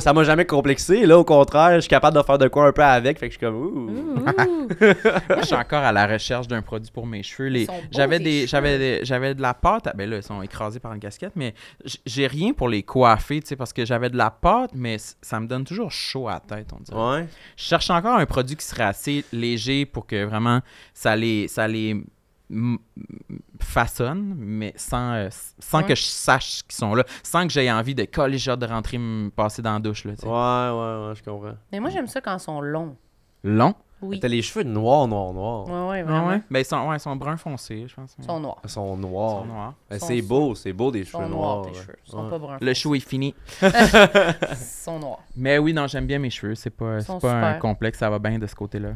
Ça 0.00 0.12
m'a 0.12 0.24
jamais 0.24 0.44
complexé. 0.44 1.04
Là, 1.06 1.18
au 1.18 1.24
contraire, 1.24 1.74
je 1.76 1.80
suis 1.80 1.88
capable 1.88 2.16
de 2.16 2.22
faire 2.22 2.38
de 2.38 2.48
quoi 2.48 2.66
un 2.66 2.72
peu 2.72 2.82
avec. 2.82 3.18
Fait 3.18 3.28
que 3.28 3.34
je 3.34 3.38
suis 3.38 3.46
comme, 3.46 3.56
ouh. 3.56 3.90
Ouh. 3.90 4.14
Moi, 4.20 5.40
je 5.40 5.46
suis 5.46 5.54
encore 5.56 5.82
à 5.82 5.92
la 5.92 6.06
recherche 6.06 6.46
d'un 6.46 6.62
produit 6.62 6.90
pour 6.90 7.06
mes 7.06 7.22
cheveux. 7.22 7.48
Les... 7.48 7.66
J'avais 7.90 8.18
des, 8.20 8.46
j'avais 8.46 8.78
des- 8.78 9.00
j'avais 9.04 9.34
de 9.34 9.42
la 9.42 9.54
pâte. 9.54 9.86
Ah, 9.86 9.92
ben 9.96 10.08
là, 10.08 10.16
ils 10.18 10.22
sont 10.22 10.42
écrasés 10.42 10.80
par 10.80 10.92
une 10.92 11.00
casquette, 11.00 11.32
mais 11.34 11.54
j'ai 12.06 12.26
rien 12.26 12.52
pour 12.52 12.68
les 12.68 12.82
coiffer, 12.82 13.40
tu 13.40 13.48
sais, 13.48 13.56
parce 13.56 13.72
que 13.72 13.84
j'avais 13.84 14.10
de 14.10 14.16
la 14.16 14.30
pâte, 14.30 14.70
mais 14.74 14.96
ça 15.22 15.40
me 15.40 15.46
donne 15.46 15.64
toujours 15.64 15.90
chaud 15.90 16.28
à 16.28 16.34
la 16.34 16.56
tête, 16.56 16.68
on 16.72 16.80
dirait. 16.80 17.20
Ouais. 17.20 17.26
Je 17.56 17.64
cherche 17.64 17.90
encore 17.90 18.18
un 18.18 18.26
produit 18.26 18.56
qui 18.56 18.64
serait 18.64 18.84
assez 18.84 19.24
léger 19.32 19.86
pour 19.86 20.06
que 20.06 20.24
vraiment 20.24 20.60
ça 20.94 21.16
les, 21.16 21.48
ça 21.48 21.66
les 21.66 21.96
m- 22.50 22.78
m- 22.96 23.38
façonne, 23.60 24.34
mais 24.36 24.72
sans, 24.76 25.12
euh, 25.14 25.28
sans 25.58 25.78
Ouais. 25.78 25.84
que 25.86 25.94
je 25.94 26.02
sache 26.02 26.62
qu'ils 26.62 26.74
sont 26.76 26.94
là, 26.94 27.04
sans 27.22 27.46
que 27.46 27.52
j'aie 27.52 27.70
envie 27.70 27.94
de 27.94 28.04
coller, 28.04 28.38
hâte 28.48 28.58
de 28.60 28.66
rentrer 28.66 28.98
me 28.98 29.30
passer 29.30 29.62
dans 29.62 29.74
la 29.74 29.78
douche. 29.80 30.04
Là, 30.04 30.12
tu 30.14 30.22
sais. 30.22 30.26
Ouais, 30.26 30.32
ouais, 30.32 31.08
ouais, 31.08 31.14
je 31.14 31.22
comprends. 31.22 31.54
Mais 31.72 31.80
moi, 31.80 31.90
j'aime 31.90 32.06
ça 32.06 32.20
quand 32.20 32.34
ils 32.36 32.40
sont 32.40 32.60
longs. 32.60 32.96
Long. 33.44 33.74
Oui. 34.00 34.20
T'as 34.20 34.28
les 34.28 34.42
cheveux 34.42 34.62
noirs, 34.64 35.08
noirs, 35.08 35.32
noirs. 35.32 35.66
Ouais, 35.66 35.90
ouais, 35.90 36.00
Ah 36.06 36.10
vraiment. 36.10 36.28
ouais? 36.28 36.40
Ben, 36.50 36.60
ils 36.60 36.64
sont, 36.64 36.88
ouais, 36.88 36.96
ils 36.96 37.00
sont 37.00 37.16
brun 37.16 37.36
foncé, 37.36 37.86
je 37.88 37.94
pense. 37.96 38.14
Ils 38.16 38.24
sont 38.24 38.38
noirs. 38.38 38.60
Ils 38.62 38.70
sont 38.70 38.94
Ils 38.96 39.00
noirs. 39.00 39.40
sont 39.40 39.46
noirs. 39.46 39.74
Ben, 39.90 39.98
Sont- 39.98 40.06
c'est 40.06 40.22
beau, 40.22 40.54
c'est 40.54 40.72
beau 40.72 40.90
des 40.92 41.00
Ils 41.00 41.04
cheveux 41.04 41.24
sont 41.24 41.28
noirs, 41.28 41.56
noirs. 41.56 41.62
tes 41.66 41.70
ouais. 41.70 41.82
cheveux. 41.84 41.96
Ils 42.06 42.10
sont 42.10 42.22
Ouais. 42.24 42.30
pas 42.30 42.38
bruns. 42.38 42.58
Le 42.60 42.74
show 42.74 42.94
est 42.94 43.00
fini. 43.00 43.34
Ils 43.62 44.56
sont 44.56 45.00
noirs. 45.00 45.18
Mais 45.36 45.58
oui, 45.58 45.72
non, 45.72 45.88
j'aime 45.88 46.06
bien 46.06 46.20
mes 46.20 46.30
cheveux. 46.30 46.54
C'est 46.54 46.70
pas, 46.70 46.98
pas 47.20 47.48
un 47.50 47.58
complexe, 47.58 47.98
ça 47.98 48.08
va 48.08 48.20
bien 48.20 48.38
de 48.38 48.46
ce 48.46 48.54
côté-là. 48.54 48.90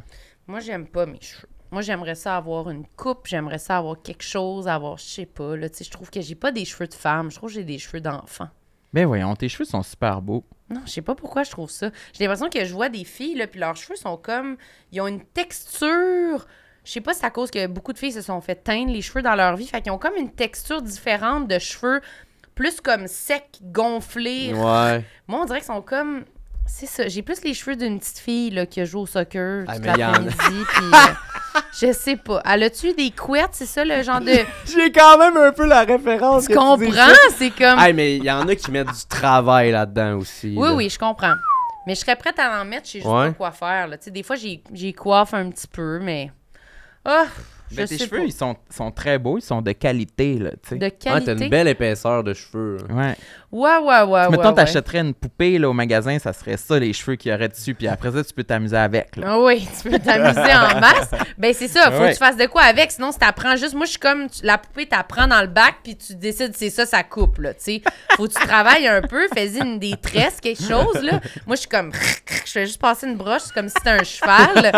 Moi, 0.46 0.60
j'aime 0.60 0.86
pas 0.86 1.04
mes 1.06 1.20
cheveux. 1.20 1.48
Moi, 1.72 1.82
j'aimerais 1.82 2.14
ça 2.14 2.36
avoir 2.36 2.70
une 2.70 2.84
coupe, 2.96 3.26
j'aimerais 3.26 3.58
ça 3.58 3.78
avoir 3.78 4.00
quelque 4.00 4.22
chose, 4.22 4.68
avoir, 4.68 4.98
je 4.98 5.04
sais 5.04 5.26
pas, 5.26 5.56
là, 5.56 5.68
tu 5.70 5.78
sais, 5.78 5.84
je 5.84 5.90
trouve 5.90 6.10
que 6.10 6.20
j'ai 6.20 6.34
pas 6.34 6.52
des 6.52 6.64
cheveux 6.64 6.86
de 6.86 6.94
femme, 6.94 7.30
je 7.30 7.36
trouve 7.36 7.48
que 7.48 7.54
j'ai 7.56 7.64
des 7.64 7.78
cheveux 7.78 8.00
d'enfant. 8.00 8.48
Ben 8.92 9.06
voyons, 9.06 9.34
tes 9.34 9.48
cheveux 9.48 9.64
sont 9.64 9.82
super 9.82 10.20
beaux. 10.20 10.44
Non, 10.68 10.82
je 10.84 10.90
sais 10.92 11.02
pas 11.02 11.14
pourquoi 11.14 11.44
je 11.44 11.50
trouve 11.50 11.70
ça. 11.70 11.90
J'ai 12.12 12.24
l'impression 12.24 12.50
que 12.50 12.62
je 12.64 12.72
vois 12.74 12.90
des 12.90 13.04
filles, 13.04 13.36
là, 13.36 13.46
puis 13.46 13.58
leurs 13.58 13.74
cheveux 13.76 13.96
sont 13.96 14.18
comme, 14.18 14.56
ils 14.92 15.00
ont 15.00 15.06
une 15.06 15.24
texture, 15.24 16.46
je 16.84 16.90
sais 16.92 17.00
pas 17.00 17.14
si 17.14 17.20
c'est 17.20 17.26
à 17.26 17.30
cause 17.30 17.50
que 17.50 17.66
beaucoup 17.66 17.94
de 17.94 17.98
filles 17.98 18.12
se 18.12 18.20
sont 18.20 18.40
fait 18.42 18.56
teindre 18.56 18.92
les 18.92 19.00
cheveux 19.00 19.22
dans 19.22 19.34
leur 19.34 19.56
vie, 19.56 19.66
fait 19.66 19.80
qu'ils 19.80 19.92
ont 19.92 19.98
comme 19.98 20.16
une 20.16 20.30
texture 20.30 20.82
différente 20.82 21.48
de 21.48 21.58
cheveux, 21.58 22.02
plus 22.54 22.82
comme 22.82 23.06
secs, 23.06 23.60
gonflés. 23.62 24.52
Ouais. 24.52 25.04
Moi, 25.26 25.40
on 25.40 25.44
dirait 25.46 25.60
qu'ils 25.60 25.66
sont 25.72 25.80
comme. 25.80 26.24
C'est 26.66 26.86
ça. 26.86 27.08
J'ai 27.08 27.22
plus 27.22 27.42
les 27.44 27.54
cheveux 27.54 27.76
d'une 27.76 27.98
petite 27.98 28.18
fille 28.18 28.50
là, 28.50 28.66
qui 28.66 28.84
joue 28.86 29.00
au 29.00 29.06
soccer 29.06 29.64
Ah, 29.66 29.76
toute 29.76 29.84
mais 29.86 29.98
y 29.98 30.04
en 30.04 30.12
a. 30.12 30.18
l'après-midi. 30.20 30.64
puis, 30.68 30.84
euh, 30.84 31.14
je 31.80 31.92
sais 31.92 32.16
pas. 32.16 32.42
Elle 32.44 32.62
a-tu 32.64 32.92
des 32.94 33.10
couettes? 33.10 33.50
C'est 33.52 33.66
ça 33.66 33.84
le 33.84 34.02
genre 34.02 34.20
de. 34.20 34.32
J'ai 34.72 34.90
quand 34.92 35.18
même 35.18 35.36
un 35.36 35.52
peu 35.52 35.66
la 35.66 35.82
référence. 35.84 36.46
tu 36.46 36.54
comprends? 36.54 37.12
C'est 37.36 37.50
comme. 37.50 37.78
Hey, 37.78 37.92
mais 37.92 38.16
il 38.16 38.24
y 38.24 38.30
en 38.30 38.46
a 38.48 38.54
qui 38.54 38.70
mettent 38.70 38.88
du 38.92 39.06
travail 39.08 39.70
là-dedans 39.72 40.18
aussi. 40.18 40.54
oui, 40.56 40.68
là. 40.68 40.74
oui, 40.74 40.88
je 40.90 40.98
comprends. 40.98 41.34
Mais 41.86 41.94
je 41.94 42.00
serais 42.00 42.14
prête 42.16 42.38
à 42.38 42.60
en 42.60 42.64
mettre, 42.64 42.86
je 42.86 42.92
sais 42.92 42.98
juste 43.00 43.10
Ouais. 43.10 43.28
pas 43.28 43.32
quoi 43.34 43.50
faire. 43.50 43.88
Là. 43.88 43.98
Tu 43.98 44.04
sais, 44.04 44.10
Des 44.12 44.22
fois, 44.22 44.36
j'ai 44.36 44.62
j'ai 44.72 44.92
coiffe 44.92 45.34
un 45.34 45.50
petit 45.50 45.66
peu, 45.66 45.98
mais. 46.00 46.30
Ah! 47.04 47.24
je 47.70 47.76
Ben, 47.76 47.86
tes 47.88 47.96
sais 47.96 48.04
cheveux, 48.04 48.18
pas. 48.18 48.24
ils 48.24 48.32
sont, 48.32 48.54
sont 48.70 48.90
très 48.92 49.18
beaux, 49.18 49.38
ils 49.38 49.42
sont 49.42 49.62
de 49.62 49.72
qualité, 49.72 50.38
là, 50.38 50.50
tu 50.50 50.58
sais. 50.68 50.76
De 50.76 50.84
Ouais, 50.84 50.90
qualité. 50.90 51.34
t'as 51.34 51.42
une 51.44 51.50
belle 51.50 51.68
épaisseur 51.68 52.22
de 52.22 52.34
cheveux. 52.34 52.76
là. 52.88 52.94
Ouais. 52.94 53.16
Ouais, 53.52 53.76
ouais, 53.76 54.00
ouais. 54.02 54.28
Mettons, 54.30 54.42
ouais, 54.42 54.48
ouais. 54.48 54.54
t'achèterais 54.54 55.00
une 55.00 55.12
poupée 55.12 55.58
là, 55.58 55.68
au 55.68 55.74
magasin, 55.74 56.18
ça 56.18 56.32
serait 56.32 56.56
ça, 56.56 56.78
les 56.78 56.92
cheveux 56.94 57.16
qu'il 57.16 57.30
y 57.30 57.34
aurait 57.34 57.48
dessus. 57.50 57.74
Puis 57.74 57.86
après 57.86 58.10
ça, 58.10 58.24
tu 58.24 58.32
peux 58.32 58.44
t'amuser 58.44 58.76
avec. 58.78 59.14
Là. 59.16 59.26
Ah 59.30 59.40
oui, 59.40 59.68
tu 59.82 59.90
peux 59.90 59.98
t'amuser 59.98 60.40
en 60.40 60.80
masse. 60.80 61.10
Ben 61.36 61.52
c'est 61.52 61.68
ça, 61.68 61.90
faut 61.90 62.00
Ouais. 62.02 62.08
que 62.08 62.12
tu 62.14 62.18
fasses 62.18 62.36
de 62.38 62.46
quoi 62.46 62.62
avec, 62.62 62.90
sinon 62.90 63.12
si 63.12 63.18
t'apprends 63.18 63.54
juste, 63.56 63.74
moi 63.74 63.84
je 63.84 63.90
suis 63.90 64.00
comme, 64.00 64.30
tu- 64.30 64.44
la 64.44 64.56
poupée 64.58 64.86
t'apprends 64.86 65.26
dans 65.26 65.40
le 65.42 65.48
bac, 65.48 65.74
puis 65.84 65.96
tu 65.96 66.14
décides 66.14 66.52
c'est 66.56 66.70
ça, 66.70 66.86
ça 66.86 67.02
coupe, 67.02 67.38
là, 67.38 67.52
tu 67.52 67.60
sais. 67.64 67.82
Faut 68.16 68.26
que 68.26 68.32
tu 68.32 68.46
travailles 68.46 68.86
un 68.88 69.02
peu, 69.02 69.28
fais-y 69.34 69.58
une 69.60 69.78
des 69.78 69.96
tresses, 70.00 70.40
quelque 70.40 70.62
chose, 70.62 71.02
là. 71.02 71.20
Moi 71.46 71.56
je 71.56 71.60
suis 71.60 71.68
comme, 71.68 71.92
je 72.46 72.50
fais 72.50 72.64
juste 72.66 72.80
passer 72.80 73.06
une 73.06 73.16
broche, 73.16 73.42
c'est 73.46 73.54
comme 73.54 73.68
si 73.68 73.74
c'était 73.76 73.90
un 74.00 74.02
cheval, 74.04 74.72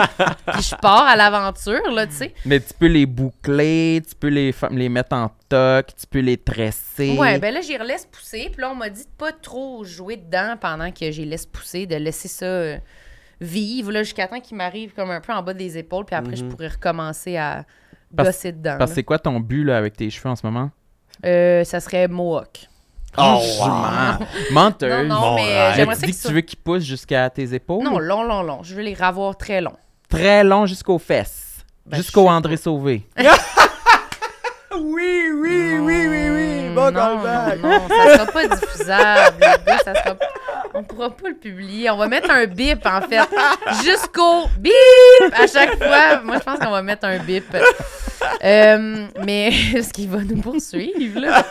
puis 0.53 0.62
je 0.62 0.75
pars 0.77 1.05
à 1.07 1.14
l'aventure, 1.14 1.91
là, 1.93 2.07
tu 2.09 2.14
sais. 2.14 2.35
Mais 2.45 2.59
tu 2.59 2.75
peux 2.79 2.87
les 2.89 3.07
boucler, 3.07 4.03
tu 4.09 4.14
peux 4.16 4.29
les, 4.29 4.53
les 4.72 4.89
mettre 4.89 5.14
en 5.14 5.31
toc, 5.49 5.86
tu 5.99 6.07
peux 6.07 6.20
les 6.20 6.36
tresser. 6.36 7.16
Ouais, 7.18 7.38
ben 7.38 7.53
là, 7.55 7.61
j'y 7.61 7.76
relaisse 7.76 8.07
pousser. 8.07 8.49
Puis 8.53 8.61
là, 8.61 8.70
on 8.70 8.74
m'a 8.74 8.88
dit 8.90 9.03
de 9.05 9.09
pas 9.18 9.32
trop 9.32 9.84
jouer 9.84 10.16
dedans 10.16 10.57
pendant 10.61 10.90
que 10.90 11.11
j'y 11.11 11.24
laisse 11.24 11.47
pousser, 11.47 11.86
de 11.86 11.97
laisser 11.97 12.28
ça 12.28 12.45
euh, 12.47 12.78
vivre, 13.40 13.92
là, 13.92 14.03
jusqu'à 14.03 14.28
temps 14.28 14.40
qu'il 14.40 14.57
m'arrive 14.57 14.92
comme 14.95 15.11
un 15.11 15.20
peu 15.20 15.32
en 15.32 15.42
bas 15.42 15.55
des 15.55 15.76
épaules. 15.78 16.05
Puis 16.05 16.14
après, 16.16 16.36
je 16.36 16.45
Mhm. 16.45 16.51
pourrais 16.51 16.68
recommencer 16.68 17.36
à 17.36 17.64
Parce- 18.16 18.28
gosser 18.30 18.53
dedans. 18.53 18.76
Parce 18.78 18.92
que 18.92 18.95
c'est 18.97 19.03
quoi 19.05 19.18
ton 19.18 19.40
but 19.40 19.64
là, 19.64 19.76
avec 19.76 19.97
tes 19.97 20.09
cheveux 20.11 20.28
en 20.30 20.36
ce 20.36 20.47
moment? 20.47 20.70
Euh, 21.24 21.62
ça 21.64 21.80
serait 21.80 22.09
Mohawk. 22.09 22.68
Oh, 23.16 23.40
wow. 23.61 24.26
Menteuse. 24.51 25.07
Non, 25.07 25.20
non, 25.20 25.34
mais 25.36 25.42
euh, 25.57 25.72
j'aimerais 25.74 25.95
tu 25.95 26.01
ça 26.01 26.07
dis 26.07 26.12
qu'ils 26.12 26.22
que 26.22 26.28
tu 26.28 26.34
veux 26.34 26.40
qu'ils 26.40 26.59
poussent 26.59 26.82
jusqu'à 26.82 27.30
tes 27.30 27.55
épaules? 27.55 27.84
Non, 27.84 27.99
long, 28.01 28.24
long, 28.24 28.42
long. 28.42 28.62
Je 28.64 28.74
veux 28.74 28.82
les 28.82 28.95
ravoir 28.95 29.36
très 29.36 29.61
longs. 29.61 29.76
Très 30.09 30.42
long 30.42 30.66
jusqu'aux 30.66 30.99
fesses. 30.99 31.64
Ben, 31.86 31.97
Jusqu'au 31.99 32.28
André 32.28 32.57
Sauvé. 32.57 33.07
Oui, 34.81 35.31
oui, 35.35 35.79
oui, 35.81 36.07
oui, 36.09 36.29
oui. 36.31 36.75
Bon 36.75 36.91
non, 36.91 36.93
callback. 36.93 37.61
non, 37.62 37.68
non, 37.70 37.89
ça 37.89 38.14
sera 38.14 38.27
pas 38.27 38.47
diffusable. 38.49 39.37
les 39.41 39.64
gars, 39.72 39.79
ça 39.85 39.95
sera... 39.95 40.16
On 40.77 40.83
pourra 40.83 41.11
pas 41.11 41.29
le 41.29 41.37
publier. 41.37 41.89
On 41.91 41.97
va 41.97 42.09
mettre 42.09 42.31
un 42.31 42.47
bip, 42.47 42.85
en 42.85 43.01
fait. 43.03 43.20
Jusqu'au 43.85 44.49
bip 44.59 44.72
à 45.33 45.47
chaque 45.47 45.77
fois. 45.79 46.20
Moi, 46.25 46.37
je 46.39 46.43
pense 46.43 46.59
qu'on 46.59 46.70
va 46.70 46.83
mettre 46.83 47.05
un 47.07 47.18
bip. 47.18 47.45
Euh, 48.43 49.07
mais 49.25 49.49
est-ce 49.75 49.93
qu'il 49.93 50.09
va 50.11 50.18
nous 50.18 50.41
poursuivre, 50.41 51.20
là? 51.20 51.45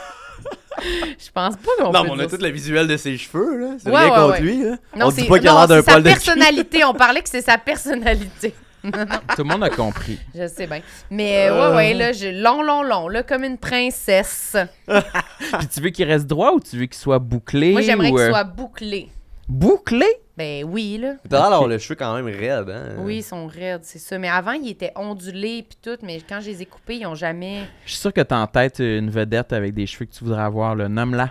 Je 0.82 1.30
pense 1.34 1.55
pas 1.55 1.71
qu'on 1.78 1.91
Non, 1.91 2.01
peut 2.01 2.07
mais 2.07 2.09
on 2.11 2.19
a 2.19 2.26
dire 2.26 2.38
tout 2.38 2.43
le 2.43 2.49
visuel 2.49 2.88
de 2.88 2.97
ses 2.97 3.17
cheveux, 3.17 3.57
là. 3.59 3.67
C'est 3.82 3.89
Ouais, 3.89 3.97
rien 3.97 4.09
ouais, 4.09 4.15
contre 4.15 4.32
ouais. 4.34 4.39
lui, 4.41 4.63
là. 4.63 4.76
Non, 4.97 5.05
on 5.07 5.11
c'est 5.11 5.21
dit 5.21 5.28
pas 5.30 5.39
qu'il 5.39 5.47
a 5.47 5.53
l'air 5.53 5.67
d'un 5.67 5.82
poil 5.84 6.03
de 6.03 6.09
personnalité. 6.09 6.84
On 6.84 6.93
parlait 6.93 7.21
que 7.21 7.30
c'est 7.30 7.41
sa 7.41 7.57
personnalité. 7.57 8.53
Tout 8.84 9.43
le 9.43 9.43
monde 9.43 9.63
a 9.63 9.69
compris. 9.69 10.19
Je 10.36 10.47
sais 10.47 10.67
bien. 10.67 10.81
Mais 11.09 11.47
euh, 11.47 11.71
ouais, 11.71 11.75
ouais, 11.75 11.93
là, 11.93 12.11
j'ai 12.11 12.31
long, 12.31 12.61
long, 12.61 12.84
long, 12.84 13.07
là, 13.07 13.23
comme 13.23 13.43
une 13.43 13.57
princesse. 13.57 14.57
Puis 14.88 15.67
tu 15.73 15.81
veux 15.81 15.89
qu'il 15.89 16.05
reste 16.05 16.27
droit 16.27 16.51
ou 16.51 16.59
tu 16.59 16.77
veux 16.77 16.86
qu'il 16.86 16.95
soit 16.95 17.19
bouclé? 17.19 17.71
Moi, 17.71 17.81
j'aimerais 17.81 18.09
ou, 18.09 18.15
qu'il 18.15 18.25
euh, 18.25 18.29
soit 18.29 18.43
bouclé. 18.43 19.09
Bouclé? 19.47 20.05
Ben 20.36 20.63
oui, 20.63 20.97
là. 20.99 21.15
T'as 21.29 21.38
l'air 21.39 21.49
d'avoir 21.51 21.69
le 21.69 21.77
cheveu 21.77 21.95
quand 21.95 22.15
même 22.15 22.25
raide, 22.25 22.69
hein. 22.69 22.95
Oui, 22.99 23.17
ils 23.17 23.23
sont 23.23 23.45
raides, 23.45 23.81
c'est 23.84 23.99
ça. 23.99 24.17
Mais 24.17 24.29
avant, 24.29 24.53
ils 24.53 24.69
étaient 24.69 24.91
ondulés 24.95 25.63
puis 25.63 25.77
tout, 25.81 25.97
mais 26.01 26.21
quand 26.27 26.41
je 26.41 26.49
les 26.49 26.63
ai 26.63 26.65
coupés, 26.65 26.97
ils 26.97 27.05
ont 27.05 27.15
jamais... 27.15 27.61
Je 27.86 27.91
suis 27.91 27.99
sûr 27.99 28.11
que 28.11 28.21
t'as 28.21 28.41
en 28.41 28.47
tête 28.47 28.79
une 28.79 29.11
vedette 29.11 29.53
avec 29.53 29.73
des 29.73 29.86
cheveux 29.86 30.05
que 30.05 30.13
tu 30.13 30.23
voudrais 30.23 30.41
avoir. 30.43 30.75
là. 30.75 30.89
Nomme-la. 30.89 31.29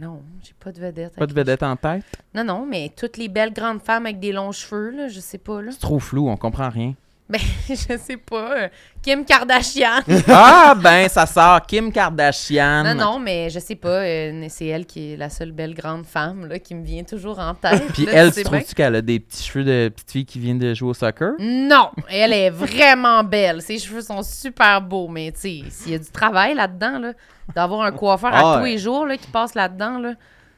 Non, 0.00 0.22
j'ai 0.42 0.54
pas 0.58 0.72
de 0.72 0.80
vedette. 0.80 1.14
Pas 1.16 1.26
de 1.26 1.32
vedette 1.34 1.62
en 1.62 1.76
tête? 1.76 2.04
Non, 2.34 2.44
non, 2.44 2.66
mais 2.66 2.90
toutes 2.96 3.16
les 3.16 3.28
belles 3.28 3.52
grandes 3.52 3.82
femmes 3.82 4.06
avec 4.06 4.20
des 4.20 4.32
longs 4.32 4.52
cheveux, 4.52 4.90
là, 4.90 5.08
je 5.08 5.20
sais 5.20 5.38
pas, 5.38 5.62
là. 5.62 5.70
C'est 5.72 5.80
trop 5.80 6.00
flou, 6.00 6.28
on 6.28 6.36
comprend 6.36 6.68
rien. 6.68 6.94
Ben, 7.26 7.40
je 7.68 7.74
sais 7.96 8.16
pas. 8.18 8.52
euh, 8.64 8.68
Kim 9.02 9.24
Kardashian. 9.24 10.00
ah, 10.28 10.74
ben, 10.76 11.08
ça 11.08 11.24
sort 11.24 11.64
Kim 11.66 11.90
Kardashian. 11.90 12.84
non, 12.84 12.94
non, 12.94 13.18
mais 13.18 13.48
je 13.48 13.58
sais 13.58 13.76
pas. 13.76 14.02
euh, 14.02 14.46
c'est 14.50 14.66
elle 14.66 14.84
qui 14.84 15.12
est 15.12 15.16
la 15.16 15.30
seule 15.30 15.52
belle 15.52 15.74
grande 15.74 16.04
femme 16.04 16.46
là, 16.46 16.58
qui 16.58 16.74
me 16.74 16.84
vient 16.84 17.02
toujours 17.02 17.38
en 17.38 17.54
tête. 17.54 17.82
Puis 17.94 18.04
là, 18.04 18.12
elle, 18.12 18.32
tu 18.34 18.42
trouves-tu 18.42 18.74
qu'elle 18.74 18.96
a 18.96 19.00
des 19.02 19.20
petits 19.20 19.42
cheveux 19.42 19.64
de 19.64 19.88
petite 19.88 20.10
fille 20.10 20.26
qui 20.26 20.38
vient 20.38 20.54
de 20.54 20.74
jouer 20.74 20.90
au 20.90 20.94
soccer? 20.94 21.32
Non, 21.38 21.90
elle 22.10 22.34
est 22.34 22.50
vraiment 22.50 23.24
belle. 23.24 23.62
Ses 23.62 23.78
cheveux 23.78 24.02
sont 24.02 24.22
super 24.22 24.82
beaux, 24.82 25.08
mais 25.08 25.32
tu 25.32 25.40
sais, 25.40 25.62
s'il 25.70 25.92
y 25.92 25.94
a 25.94 25.98
du 25.98 26.10
travail 26.10 26.54
là-dedans, 26.54 26.98
là, 26.98 27.12
d'avoir 27.54 27.82
un 27.82 27.92
coiffeur 27.92 28.30
Ah 28.34 28.52
à 28.52 28.56
tous 28.58 28.62
ouais. 28.64 28.72
les 28.72 28.78
jours 28.78 29.06
là, 29.06 29.16
qui 29.16 29.28
passe 29.28 29.54
là-dedans, 29.54 29.98
là, 29.98 30.12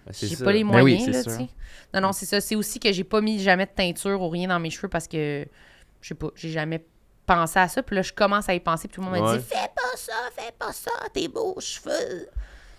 Ben, 0.04 0.12
j'ai 0.20 0.36
pas 0.36 0.50
les 0.52 0.64
Ben 0.64 0.82
oui, 0.82 0.96
moyens, 0.96 1.08
là, 1.08 1.22
sûr. 1.22 1.32
tu 1.32 1.38
sais. 1.44 1.48
Non, 1.94 2.00
non, 2.00 2.12
c'est 2.12 2.26
ça. 2.26 2.40
C'est 2.40 2.56
aussi 2.56 2.80
que 2.80 2.92
j'ai 2.92 3.04
pas 3.04 3.20
mis 3.20 3.38
jamais 3.40 3.66
de 3.66 3.70
teinture 3.70 4.20
ou 4.20 4.28
rien 4.28 4.48
dans 4.48 4.58
mes 4.58 4.70
cheveux 4.70 4.88
parce 4.88 5.06
que, 5.06 5.46
je 6.06 6.10
sais 6.10 6.14
pas, 6.14 6.28
j'ai 6.36 6.50
jamais 6.50 6.84
pensé 7.26 7.58
à 7.58 7.66
ça. 7.66 7.82
Puis 7.82 7.96
là, 7.96 8.02
je 8.02 8.12
commence 8.12 8.48
à 8.48 8.54
y 8.54 8.60
penser. 8.60 8.86
Puis 8.86 8.94
tout 8.94 9.00
le 9.00 9.10
monde 9.10 9.20
m'a 9.20 9.32
Ouais. 9.32 9.38
dit 9.38 9.44
Fais 9.44 9.68
pas 9.74 9.96
ça, 9.96 10.12
fais 10.36 10.52
pas 10.56 10.72
ça, 10.72 10.92
tes 11.12 11.26
beaux 11.26 11.56
cheveux. 11.58 12.28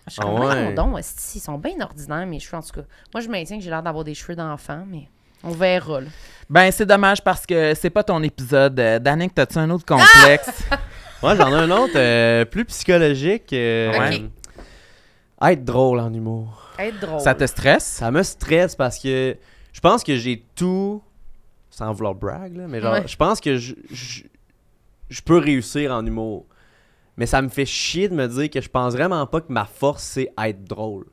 Je 0.08 0.12
suis 0.14 0.22
Ah 0.22 0.26
comme, 0.26 0.40
ouais. 0.40 0.94
ouais. 0.94 1.02
ils 1.36 1.40
sont 1.42 1.58
bien 1.58 1.74
ordinaires, 1.82 2.26
mes 2.26 2.40
cheveux, 2.40 2.56
en 2.58 2.62
tout 2.62 2.72
cas. 2.72 2.88
Moi, 3.14 3.20
je 3.22 3.28
maintiens 3.28 3.58
que 3.58 3.64
j'ai 3.66 3.70
l'air 3.70 3.84
d'avoir 3.84 4.06
des 4.06 4.14
cheveux 4.14 4.38
d'enfant, 4.38 4.86
mais 4.88 5.10
on 5.44 5.52
verra, 5.52 6.00
là. 6.00 6.08
Ben, 6.50 6.72
c'est 6.72 6.86
dommage 6.86 7.22
parce 7.22 7.46
que 7.46 7.74
c'est 7.76 7.90
pas 7.90 8.04
ton 8.06 8.24
épisode. 8.24 8.80
Euh, 8.80 9.00
Danick, 9.00 9.36
t'as-tu 9.36 9.58
un 9.58 9.70
autre 9.72 9.84
complexe? 9.86 10.50
Moi, 11.22 11.36
j'en 11.36 11.50
ai 11.50 11.56
un 11.56 11.72
autre 11.72 11.98
euh, 11.98 12.46
plus 12.46 12.64
psychologique. 12.64 13.52
euh, 13.52 13.92
Ok. 13.92 14.22
Être 15.52 15.66
drôle 15.66 16.00
en 16.00 16.14
humour. 16.14 16.72
Être 16.80 17.00
drôle. 17.02 17.20
Ça 17.20 17.36
te 17.36 17.46
stresse? 17.46 17.84
Ça 17.84 18.10
me 18.10 18.24
stresse 18.24 18.76
parce 18.78 18.98
que 18.98 19.36
je 19.74 19.80
pense 19.82 20.04
que 20.06 20.16
j'ai 20.16 20.46
tout. 20.56 21.02
Sans 21.78 21.94
vouloir 21.94 22.16
brag, 22.16 22.56
là, 22.58 22.66
mais 22.68 22.82
genre, 22.82 22.94
Ouais. 22.94 23.08
je 23.08 23.16
pense 23.16 23.40
que 23.40 23.56
je, 23.58 23.76
je, 23.92 24.24
je 25.10 25.22
peux 25.22 25.38
réussir 25.38 25.92
en 25.94 26.04
humour. 26.04 26.48
Mais 27.18 27.28
ça 27.28 27.40
me 27.44 27.50
fait 27.50 27.68
chier 27.68 28.10
de 28.10 28.16
me 28.16 28.28
dire 28.28 28.50
que 28.50 28.62
je 28.62 28.68
pense 28.70 28.94
vraiment 28.94 29.26
pas 29.28 29.42
que 29.42 29.52
ma 29.54 29.66
force, 29.66 30.02
c'est 30.04 30.32
être 30.44 30.64
drôle. 30.64 31.06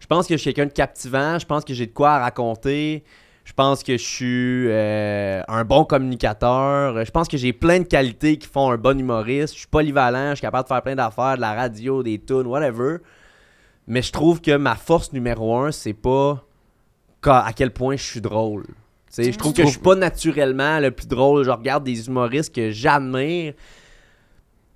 Je 0.00 0.06
pense 0.06 0.26
que 0.26 0.34
je 0.36 0.40
suis 0.40 0.52
quelqu'un 0.52 0.68
de 0.68 0.72
captivant, 0.74 1.38
je 1.38 1.46
pense 1.46 1.64
que 1.64 1.72
j'ai 1.72 1.86
de 1.86 1.92
quoi 1.92 2.14
à 2.14 2.18
raconter, 2.18 3.04
je 3.44 3.52
pense 3.52 3.84
que 3.84 3.92
je 3.96 4.02
suis 4.02 4.66
euh, 4.68 5.40
un 5.46 5.64
bon 5.64 5.84
communicateur, 5.84 7.04
je 7.04 7.10
pense 7.12 7.28
que 7.28 7.36
j'ai 7.36 7.52
plein 7.52 7.78
de 7.78 7.84
qualités 7.84 8.38
qui 8.38 8.48
font 8.48 8.72
un 8.72 8.76
bon 8.76 8.98
humoriste, 8.98 9.54
je 9.54 9.58
suis 9.60 9.68
polyvalent, 9.68 10.30
je 10.30 10.34
suis 10.36 10.42
capable 10.42 10.64
de 10.64 10.74
faire 10.74 10.82
plein 10.82 10.96
d'affaires, 10.96 11.36
de 11.36 11.40
la 11.42 11.54
radio, 11.54 12.02
des 12.02 12.18
tunes, 12.18 12.46
whatever. 12.48 12.96
Mais 13.86 14.02
je 14.02 14.10
trouve 14.10 14.40
que 14.40 14.56
ma 14.56 14.74
force 14.74 15.12
numéro 15.12 15.56
un, 15.56 15.70
c'est 15.70 15.94
pas 15.94 16.44
à 17.24 17.52
quel 17.54 17.72
point 17.72 17.94
je 17.96 18.02
suis 18.02 18.20
drôle. 18.20 18.64
Tu 19.14 19.32
je 19.32 19.38
trouve 19.38 19.52
que 19.52 19.62
je 19.62 19.68
suis 19.68 19.78
pas 19.78 19.94
naturellement 19.94 20.78
le 20.80 20.90
plus 20.90 21.06
drôle. 21.06 21.44
Je 21.44 21.50
regarde 21.50 21.84
des 21.84 22.06
humoristes 22.06 22.54
que 22.54 22.70
j'admire. 22.70 23.54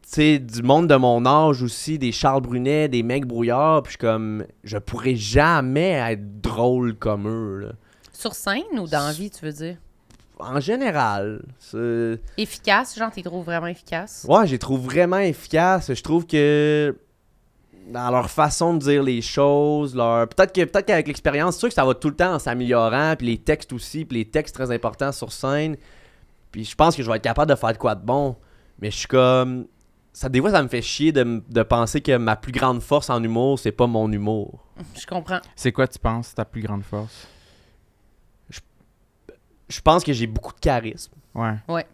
Tu 0.02 0.08
sais, 0.08 0.38
du 0.38 0.62
monde 0.62 0.88
de 0.88 0.96
mon 0.96 1.24
âge 1.24 1.62
aussi, 1.62 1.98
des 1.98 2.12
Charles 2.12 2.42
Brunet, 2.42 2.88
des 2.88 3.02
mecs 3.02 3.26
brouillards. 3.26 3.82
Puis 3.82 3.92
je 3.92 3.98
suis 3.98 3.98
comme, 3.98 4.44
je 4.64 4.78
pourrais 4.78 5.14
jamais 5.16 5.92
être 5.92 6.40
drôle 6.40 6.94
comme 6.94 7.28
eux. 7.28 7.58
là. 7.66 7.72
Sur 8.12 8.34
scène 8.34 8.78
ou 8.78 8.86
dans 8.86 9.12
vie, 9.12 9.30
tu 9.30 9.44
veux 9.44 9.52
dire? 9.52 9.76
En 10.38 10.58
général, 10.60 11.44
Efficace, 12.36 12.98
genre, 12.98 13.10
t'es 13.12 13.22
trouves 13.22 13.44
vraiment 13.44 13.68
efficace? 13.68 14.26
Ouais, 14.28 14.46
je 14.46 14.52
les 14.52 14.58
trouve 14.58 14.80
vraiment 14.80 15.18
efficaces. 15.18 15.92
Je 15.94 16.02
trouve 16.02 16.26
que 16.26 16.96
dans 17.92 18.10
leur 18.10 18.30
façon 18.30 18.74
de 18.74 18.78
dire 18.78 19.02
les 19.02 19.22
choses, 19.22 19.94
leur 19.94 20.28
peut-être 20.28 20.52
que 20.52 20.64
peut-être 20.64 20.86
qu'avec 20.86 21.06
l'expérience, 21.06 21.54
c'est 21.54 21.60
sûr 21.60 21.68
que 21.68 21.74
ça 21.74 21.84
va 21.84 21.94
tout 21.94 22.08
le 22.08 22.16
temps 22.16 22.34
en 22.34 22.38
s'améliorant, 22.38 23.14
puis 23.16 23.26
les 23.28 23.38
textes 23.38 23.72
aussi, 23.72 24.04
puis 24.04 24.18
les 24.18 24.24
textes 24.24 24.54
très 24.54 24.70
importants 24.70 25.12
sur 25.12 25.32
scène. 25.32 25.76
Puis 26.50 26.64
je 26.64 26.74
pense 26.74 26.96
que 26.96 27.02
je 27.02 27.10
vais 27.10 27.16
être 27.16 27.22
capable 27.22 27.50
de 27.50 27.56
faire 27.56 27.72
de 27.72 27.78
quoi 27.78 27.94
de 27.94 28.04
bon, 28.04 28.36
mais 28.80 28.90
je 28.90 28.98
suis 28.98 29.08
comme 29.08 29.66
ça 30.12 30.28
des 30.28 30.40
fois 30.40 30.50
ça 30.50 30.62
me 30.62 30.68
fait 30.68 30.82
chier 30.82 31.10
de, 31.12 31.42
de 31.48 31.62
penser 31.62 32.00
que 32.00 32.16
ma 32.16 32.36
plus 32.36 32.52
grande 32.52 32.82
force 32.82 33.08
en 33.10 33.22
humour, 33.22 33.58
c'est 33.58 33.72
pas 33.72 33.86
mon 33.86 34.10
humour. 34.10 34.66
Je 34.98 35.06
comprends. 35.06 35.40
C'est 35.56 35.72
quoi, 35.72 35.86
tu 35.86 35.98
penses, 35.98 36.34
ta 36.34 36.44
plus 36.44 36.62
grande 36.62 36.82
force? 36.82 37.28
Je 39.68 39.80
pense 39.80 40.04
que 40.04 40.12
j'ai 40.12 40.26
beaucoup 40.26 40.52
de 40.52 40.60
charisme. 40.60 41.14
Ouais. 41.34 41.86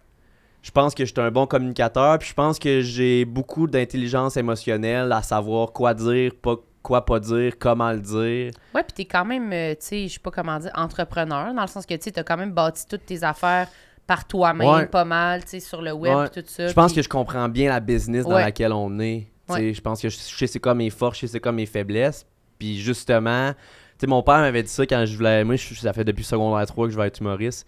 Je 0.68 0.72
pense 0.72 0.94
que 0.94 1.06
je 1.06 1.12
suis 1.14 1.20
un 1.22 1.30
bon 1.30 1.46
communicateur, 1.46 2.18
puis 2.18 2.28
je 2.28 2.34
pense 2.34 2.58
que 2.58 2.82
j'ai 2.82 3.24
beaucoup 3.24 3.66
d'intelligence 3.66 4.36
émotionnelle 4.36 5.10
à 5.12 5.22
savoir 5.22 5.72
quoi 5.72 5.94
dire, 5.94 6.32
pas 6.42 6.56
quoi 6.82 7.06
pas 7.06 7.18
dire, 7.20 7.54
comment 7.58 7.90
le 7.90 8.00
dire. 8.00 8.50
Ouais, 8.74 8.82
puis 8.82 8.92
t'es 8.94 9.04
quand 9.06 9.24
même, 9.24 9.50
euh, 9.50 9.70
tu 9.72 9.78
sais, 9.86 10.08
je 10.08 10.12
sais 10.14 10.20
pas 10.20 10.30
comment 10.30 10.58
dire, 10.58 10.70
entrepreneur, 10.74 11.54
dans 11.54 11.62
le 11.62 11.68
sens 11.68 11.86
que, 11.86 11.94
tu 11.94 12.12
t'as 12.12 12.22
quand 12.22 12.36
même 12.36 12.52
bâti 12.52 12.84
toutes 12.86 13.06
tes 13.06 13.24
affaires 13.24 13.66
par 14.06 14.26
toi-même, 14.26 14.68
Ouais. 14.68 14.86
pas 14.86 15.06
mal, 15.06 15.42
tu 15.42 15.52
sais, 15.52 15.60
sur 15.60 15.80
le 15.80 15.92
web, 15.92 16.14
Ouais. 16.14 16.28
tout 16.28 16.42
ça. 16.46 16.68
Je 16.68 16.72
pense 16.74 16.92
que 16.92 17.00
je 17.00 17.08
comprends 17.08 17.48
bien 17.48 17.70
la 17.70 17.80
business 17.80 18.26
dans 18.26 18.34
Ouais. 18.34 18.42
laquelle 18.42 18.74
on 18.74 18.98
est. 19.00 19.26
Je 19.48 19.80
pense 19.80 20.02
que 20.02 20.10
je 20.10 20.18
je 20.18 20.36
sais 20.36 20.46
c'est 20.46 20.60
quoi 20.60 20.74
mes 20.74 20.90
forces, 20.90 21.16
je 21.16 21.20
sais 21.22 21.32
c'est 21.32 21.40
quoi 21.40 21.52
mes 21.52 21.64
faiblesses. 21.64 22.26
Puis 22.58 22.78
justement, 22.78 23.52
tu 23.54 23.58
sais, 24.00 24.06
mon 24.06 24.22
père 24.22 24.38
m'avait 24.40 24.62
dit 24.62 24.68
ça 24.68 24.84
quand 24.86 25.06
je 25.06 25.16
voulais. 25.16 25.44
Moi, 25.44 25.56
je- 25.56 25.74
ça 25.74 25.94
fait 25.94 26.04
depuis 26.04 26.24
secondaire 26.24 26.66
3 26.66 26.86
que 26.88 26.92
je 26.92 26.98
vais 26.98 27.06
être 27.06 27.20
humoriste. 27.20 27.66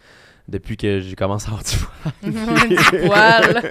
Depuis 0.50 0.76
que 0.76 1.00
j'ai 1.00 1.14
commencé 1.14 1.46
à 1.46 1.52
avoir 1.52 1.62
du 1.62 2.74
poil. 3.06 3.62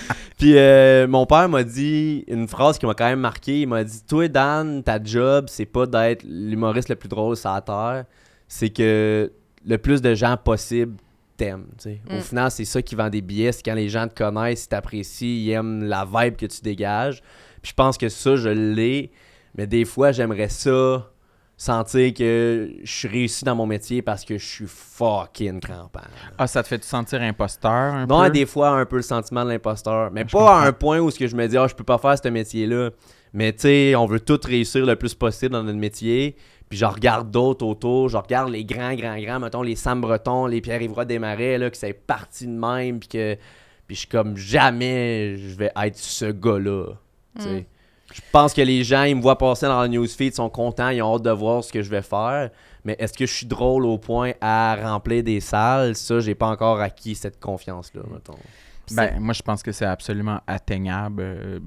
Puis 0.38 0.56
euh, 0.56 1.06
mon 1.06 1.26
père 1.26 1.48
m'a 1.48 1.64
dit 1.64 2.24
une 2.28 2.48
phrase 2.48 2.78
qui 2.78 2.86
m'a 2.86 2.94
quand 2.94 3.08
même 3.08 3.20
marqué. 3.20 3.60
Il 3.62 3.68
m'a 3.68 3.84
dit 3.84 4.02
Toi, 4.08 4.28
Dan, 4.28 4.82
ta 4.82 5.02
job, 5.02 5.46
c'est 5.48 5.66
pas 5.66 5.86
d'être 5.86 6.22
l'humoriste 6.26 6.88
le 6.88 6.96
plus 6.96 7.08
drôle 7.08 7.36
sur 7.36 7.50
la 7.52 7.60
terre. 7.60 8.04
C'est 8.48 8.70
que 8.70 9.30
le 9.66 9.78
plus 9.78 10.00
de 10.00 10.14
gens 10.14 10.36
possible 10.36 10.96
t'aiment. 11.36 11.66
Au 12.10 12.14
Mm. 12.16 12.20
final, 12.20 12.50
c'est 12.50 12.64
ça 12.64 12.80
qui 12.80 12.94
vend 12.94 13.10
des 13.10 13.20
billets. 13.20 13.52
C'est 13.52 13.62
quand 13.62 13.74
les 13.74 13.88
gens 13.88 14.06
te 14.08 14.14
connaissent, 14.14 14.64
ils 14.64 14.68
t'apprécient, 14.68 15.28
ils 15.28 15.50
aiment 15.50 15.82
la 15.84 16.04
vibe 16.06 16.36
que 16.36 16.46
tu 16.46 16.60
dégages. 16.62 17.22
Puis 17.60 17.70
je 17.70 17.74
pense 17.74 17.98
que 17.98 18.08
ça, 18.08 18.36
je 18.36 18.48
l'ai. 18.50 19.10
Mais 19.56 19.66
des 19.66 19.84
fois, 19.84 20.12
j'aimerais 20.12 20.48
ça 20.48 21.10
sentir 21.62 22.14
que 22.14 22.70
je 22.82 22.90
suis 22.90 23.06
réussi 23.08 23.44
dans 23.44 23.54
mon 23.54 23.66
métier 23.66 24.00
parce 24.00 24.24
que 24.24 24.38
je 24.38 24.46
suis 24.46 24.66
fucking 24.66 25.60
crampant. 25.60 26.00
Ah, 26.38 26.46
ça 26.46 26.62
te 26.62 26.68
fait 26.68 26.78
te 26.78 26.86
sentir 26.86 27.20
imposteur 27.20 27.70
un 27.70 28.06
Non, 28.06 28.22
peu? 28.24 28.30
des 28.30 28.46
fois, 28.46 28.70
un 28.70 28.86
peu 28.86 28.96
le 28.96 29.02
sentiment 29.02 29.44
de 29.44 29.50
l'imposteur. 29.50 30.10
Mais 30.10 30.22
Je 30.26 30.32
pas 30.32 30.38
comprends. 30.38 30.56
à 30.56 30.66
un 30.66 30.72
point 30.72 31.00
où 31.00 31.10
ce 31.10 31.18
que 31.18 31.26
je 31.26 31.36
me 31.36 31.46
dis, 31.46 31.58
ah, 31.58 31.66
je 31.68 31.74
peux 31.74 31.84
pas 31.84 31.98
faire 31.98 32.16
ce 32.18 32.28
métier-là. 32.28 32.90
Mais 33.34 33.52
tu 33.52 33.60
sais, 33.60 33.94
on 33.94 34.06
veut 34.06 34.20
tous 34.20 34.40
réussir 34.46 34.86
le 34.86 34.96
plus 34.96 35.14
possible 35.14 35.52
dans 35.52 35.62
notre 35.62 35.78
métier. 35.78 36.34
Puis 36.70 36.78
je 36.78 36.86
regarde 36.86 37.30
d'autres 37.30 37.66
autour. 37.66 38.08
Je 38.08 38.16
regarde 38.16 38.50
les 38.50 38.64
grands, 38.64 38.94
grands, 38.94 39.18
grands, 39.20 39.40
mettons 39.40 39.62
les 39.62 39.76
Sam 39.76 40.00
Breton, 40.00 40.46
les 40.46 40.60
Pierre-Yves 40.62 41.04
Desmarais, 41.04 41.58
là, 41.58 41.68
que 41.68 41.76
c'est 41.76 41.92
parti 41.92 42.46
de 42.46 42.52
même. 42.52 43.00
Puis 43.00 43.08
que. 43.10 43.34
Puis 43.86 43.96
je 43.96 44.00
suis 44.00 44.08
comme 44.08 44.36
jamais 44.36 45.36
je 45.36 45.56
vais 45.56 45.72
être 45.76 45.96
ce 45.98 46.26
gars-là. 46.30 46.86
tu 47.36 47.42
sais. 47.44 47.50
Mm. 47.60 47.64
Je 48.12 48.20
pense 48.32 48.52
que 48.54 48.60
les 48.62 48.82
gens, 48.84 49.04
ils 49.04 49.14
me 49.16 49.22
voient 49.22 49.38
passer 49.38 49.66
dans 49.66 49.80
la 49.80 49.88
newsfeed, 49.88 50.32
ils 50.32 50.36
sont 50.36 50.50
contents, 50.50 50.88
ils 50.88 51.02
ont 51.02 51.14
hâte 51.16 51.22
de 51.22 51.30
voir 51.30 51.62
ce 51.64 51.72
que 51.72 51.82
je 51.82 51.90
vais 51.90 52.02
faire. 52.02 52.50
Mais 52.84 52.96
est-ce 52.98 53.12
que 53.12 53.26
je 53.26 53.32
suis 53.32 53.46
drôle 53.46 53.84
au 53.86 53.98
point 53.98 54.32
à 54.40 54.76
remplir 54.82 55.22
des 55.22 55.40
salles? 55.40 55.94
Ça, 55.94 56.18
j'ai 56.20 56.34
pas 56.34 56.48
encore 56.48 56.80
acquis 56.80 57.14
cette 57.14 57.38
confiance-là, 57.38 58.02
mettons. 58.12 58.38
Puis 58.86 58.96
Ben, 58.96 59.20
moi, 59.20 59.34
je 59.34 59.42
pense 59.42 59.62
que 59.62 59.70
c'est 59.70 59.84
absolument 59.84 60.40
atteignable 60.46 61.22
euh, 61.22 61.58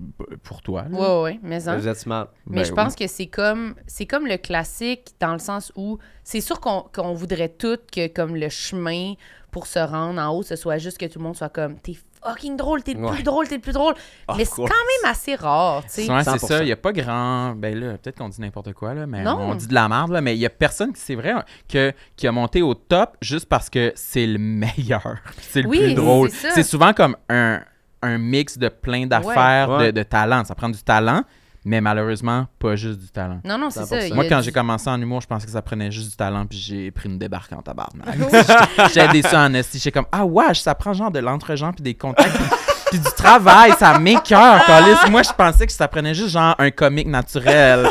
pour 0.43 0.61
toi. 0.61 0.85
là. 0.89 0.97
Ouais, 1.19 1.21
ouais, 1.23 1.39
mais 1.43 1.65
hein. 1.69 1.77
Vous 1.77 1.87
êtes 1.87 1.99
smart. 1.99 2.27
Mais 2.47 2.57
Ben 2.57 2.63
je 2.65 2.69
oui. 2.71 2.75
pense 2.75 2.95
que 2.95 3.07
c'est 3.07 3.27
comme 3.27 3.75
c'est 3.87 4.05
comme 4.07 4.25
le 4.27 4.37
classique 4.37 5.11
dans 5.21 5.31
le 5.33 5.39
sens 5.39 5.71
où 5.75 5.99
c'est 6.23 6.41
sûr 6.41 6.59
qu'on 6.59 6.81
qu'on 6.93 7.13
voudrait 7.13 7.49
tout 7.49 7.77
que 7.91 8.07
comme 8.07 8.35
le 8.35 8.49
chemin 8.49 9.13
pour 9.51 9.67
se 9.67 9.79
rendre 9.79 10.19
en 10.19 10.35
haut, 10.35 10.43
ce 10.43 10.55
soit 10.57 10.79
juste 10.79 10.97
que 10.97 11.05
tout 11.05 11.19
le 11.19 11.23
monde 11.25 11.35
soit 11.37 11.49
comme 11.49 11.77
t'es 11.79 11.95
fucking 12.25 12.57
drôle, 12.57 12.83
t'es 12.83 12.93
le 12.93 13.01
Ouais. 13.01 13.11
plus 13.11 13.23
drôle, 13.23 13.47
t'es 13.47 13.55
le 13.55 13.61
plus 13.61 13.73
drôle. 13.73 13.93
Of 14.27 14.37
mais 14.37 14.45
c'est 14.45 14.55
quand 14.55 14.63
même 14.63 15.11
assez 15.11 15.35
rare, 15.35 15.83
tu 15.83 15.89
sais. 15.89 16.11
Ouais, 16.11 16.23
c'est 16.23 16.31
100%. 16.31 16.47
ça. 16.47 16.59
Il 16.61 16.65
n'y 16.65 16.71
a 16.71 16.75
pas 16.77 16.91
grand. 16.93 17.53
Ben 17.55 17.77
là, 17.79 17.97
peut-être 17.97 18.17
qu'on 18.17 18.29
dit 18.29 18.41
n'importe 18.41 18.73
quoi, 18.73 18.93
là, 18.93 19.05
mais 19.07 19.23
Non. 19.23 19.37
on 19.39 19.55
dit 19.55 19.67
de 19.67 19.73
la 19.73 19.87
merde, 19.89 20.11
là, 20.11 20.21
mais 20.21 20.35
il 20.35 20.39
n'y 20.39 20.45
a 20.45 20.49
personne 20.49 20.93
qui, 20.93 21.01
c'est 21.01 21.15
vrai, 21.15 21.33
que, 21.67 21.91
qui 22.15 22.27
a 22.27 22.31
monté 22.31 22.61
au 22.61 22.73
top 22.73 23.17
juste 23.21 23.47
parce 23.47 23.69
que 23.69 23.91
c'est 23.95 24.25
le 24.27 24.37
meilleur. 24.39 25.17
c'est 25.41 25.61
le 25.61 25.69
Oui, 25.69 25.79
plus 25.79 25.93
drôle. 25.95 26.29
c'est 26.31 26.63
souvent 26.63 26.93
comme 26.93 27.15
un, 27.29 27.61
un 28.01 28.17
mix 28.17 28.57
de 28.57 28.69
plein 28.69 29.05
d'affaires, 29.07 29.69
Ouais. 29.69 29.85
De, 29.87 29.91
de 29.99 30.03
talent. 30.03 30.43
Ça 30.45 30.55
prend 30.55 30.69
du 30.69 30.81
talent, 30.83 31.23
mais 31.65 31.81
malheureusement, 31.81 32.47
pas 32.59 32.75
juste 32.75 32.99
du 32.99 33.09
talent. 33.09 33.39
Non, 33.45 33.57
non, 33.57 33.69
c'est 33.69 33.85
ça. 33.85 33.97
100%. 33.97 34.01
il 34.07 34.09
y 34.09 34.13
Moi, 34.13 34.25
quand 34.29 34.39
du- 34.39 34.45
j'ai 34.45 34.51
commencé 34.51 34.89
en 34.89 35.01
humour, 35.01 35.21
je 35.21 35.27
pensais 35.27 35.45
que 35.45 35.51
ça 35.51 35.61
prenait 35.61 35.91
juste 35.91 36.11
du 36.11 36.15
talent, 36.15 36.45
puis 36.45 36.57
j'ai 36.57 36.91
pris 36.91 37.09
une 37.09 37.17
débarque 37.17 37.53
en 37.53 37.61
tabarnak. 37.61 38.07
J'ai 38.93 39.01
aidé 39.01 39.21
ça 39.21 39.41
en 39.41 39.53
esti. 39.53 39.77
J'étais 39.79 39.91
comme, 39.91 40.07
ah 40.11 40.25
ouais, 40.25 40.53
ça 40.53 40.75
prend 40.75 40.93
genre 40.93 41.11
de 41.11 41.19
l'entre-gens, 41.19 41.71
puis 41.73 41.83
des 41.83 41.93
contacts, 41.93 42.31
puis, 42.35 42.45
puis 42.91 42.99
du 42.99 43.09
travail, 43.15 43.71
ça 43.79 43.97
m'écœure. 43.99 44.61
Moi, 45.09 45.23
je 45.23 45.31
pensais 45.33 45.65
que 45.65 45.71
ça 45.73 45.87
prenait 45.87 46.13
juste 46.13 46.29
genre 46.29 46.55
un 46.59 46.71
comique 46.71 47.07
naturel. 47.07 47.87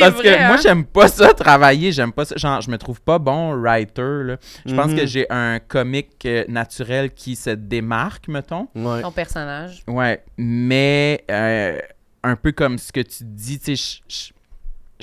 Parce 0.00 0.14
vrai, 0.14 0.22
que 0.24 0.46
moi, 0.48 0.56
hein? 0.56 0.60
j'aime 0.60 0.84
pas 0.84 1.06
ça, 1.06 1.32
travailler. 1.32 1.92
J'aime 1.92 2.12
pas 2.12 2.24
ça. 2.24 2.34
Genre, 2.36 2.60
je 2.60 2.68
me 2.70 2.76
trouve 2.76 3.00
pas 3.00 3.20
bon 3.20 3.54
writer, 3.54 4.24
là. 4.24 4.36
Je 4.64 4.74
pense 4.74 4.88
Mhm. 4.90 4.96
que 4.98 5.06
j'ai 5.06 5.26
un 5.30 5.60
comique 5.60 6.26
euh, 6.26 6.44
naturel 6.48 7.12
qui 7.12 7.36
se 7.36 7.50
démarque, 7.50 8.26
mettons. 8.26 8.66
Ouais. 8.74 9.02
ton 9.02 9.12
personnage. 9.12 9.84
Ouais, 9.86 10.24
mais 10.36 11.24
euh, 11.30 11.78
un 12.26 12.36
peu 12.36 12.52
comme 12.52 12.78
ce 12.78 12.92
que 12.92 13.00
tu 13.00 13.24
dis, 13.24 13.58
tu 13.58 13.76
sais, 13.76 14.02
je- 14.08 14.14
je- 14.14 14.32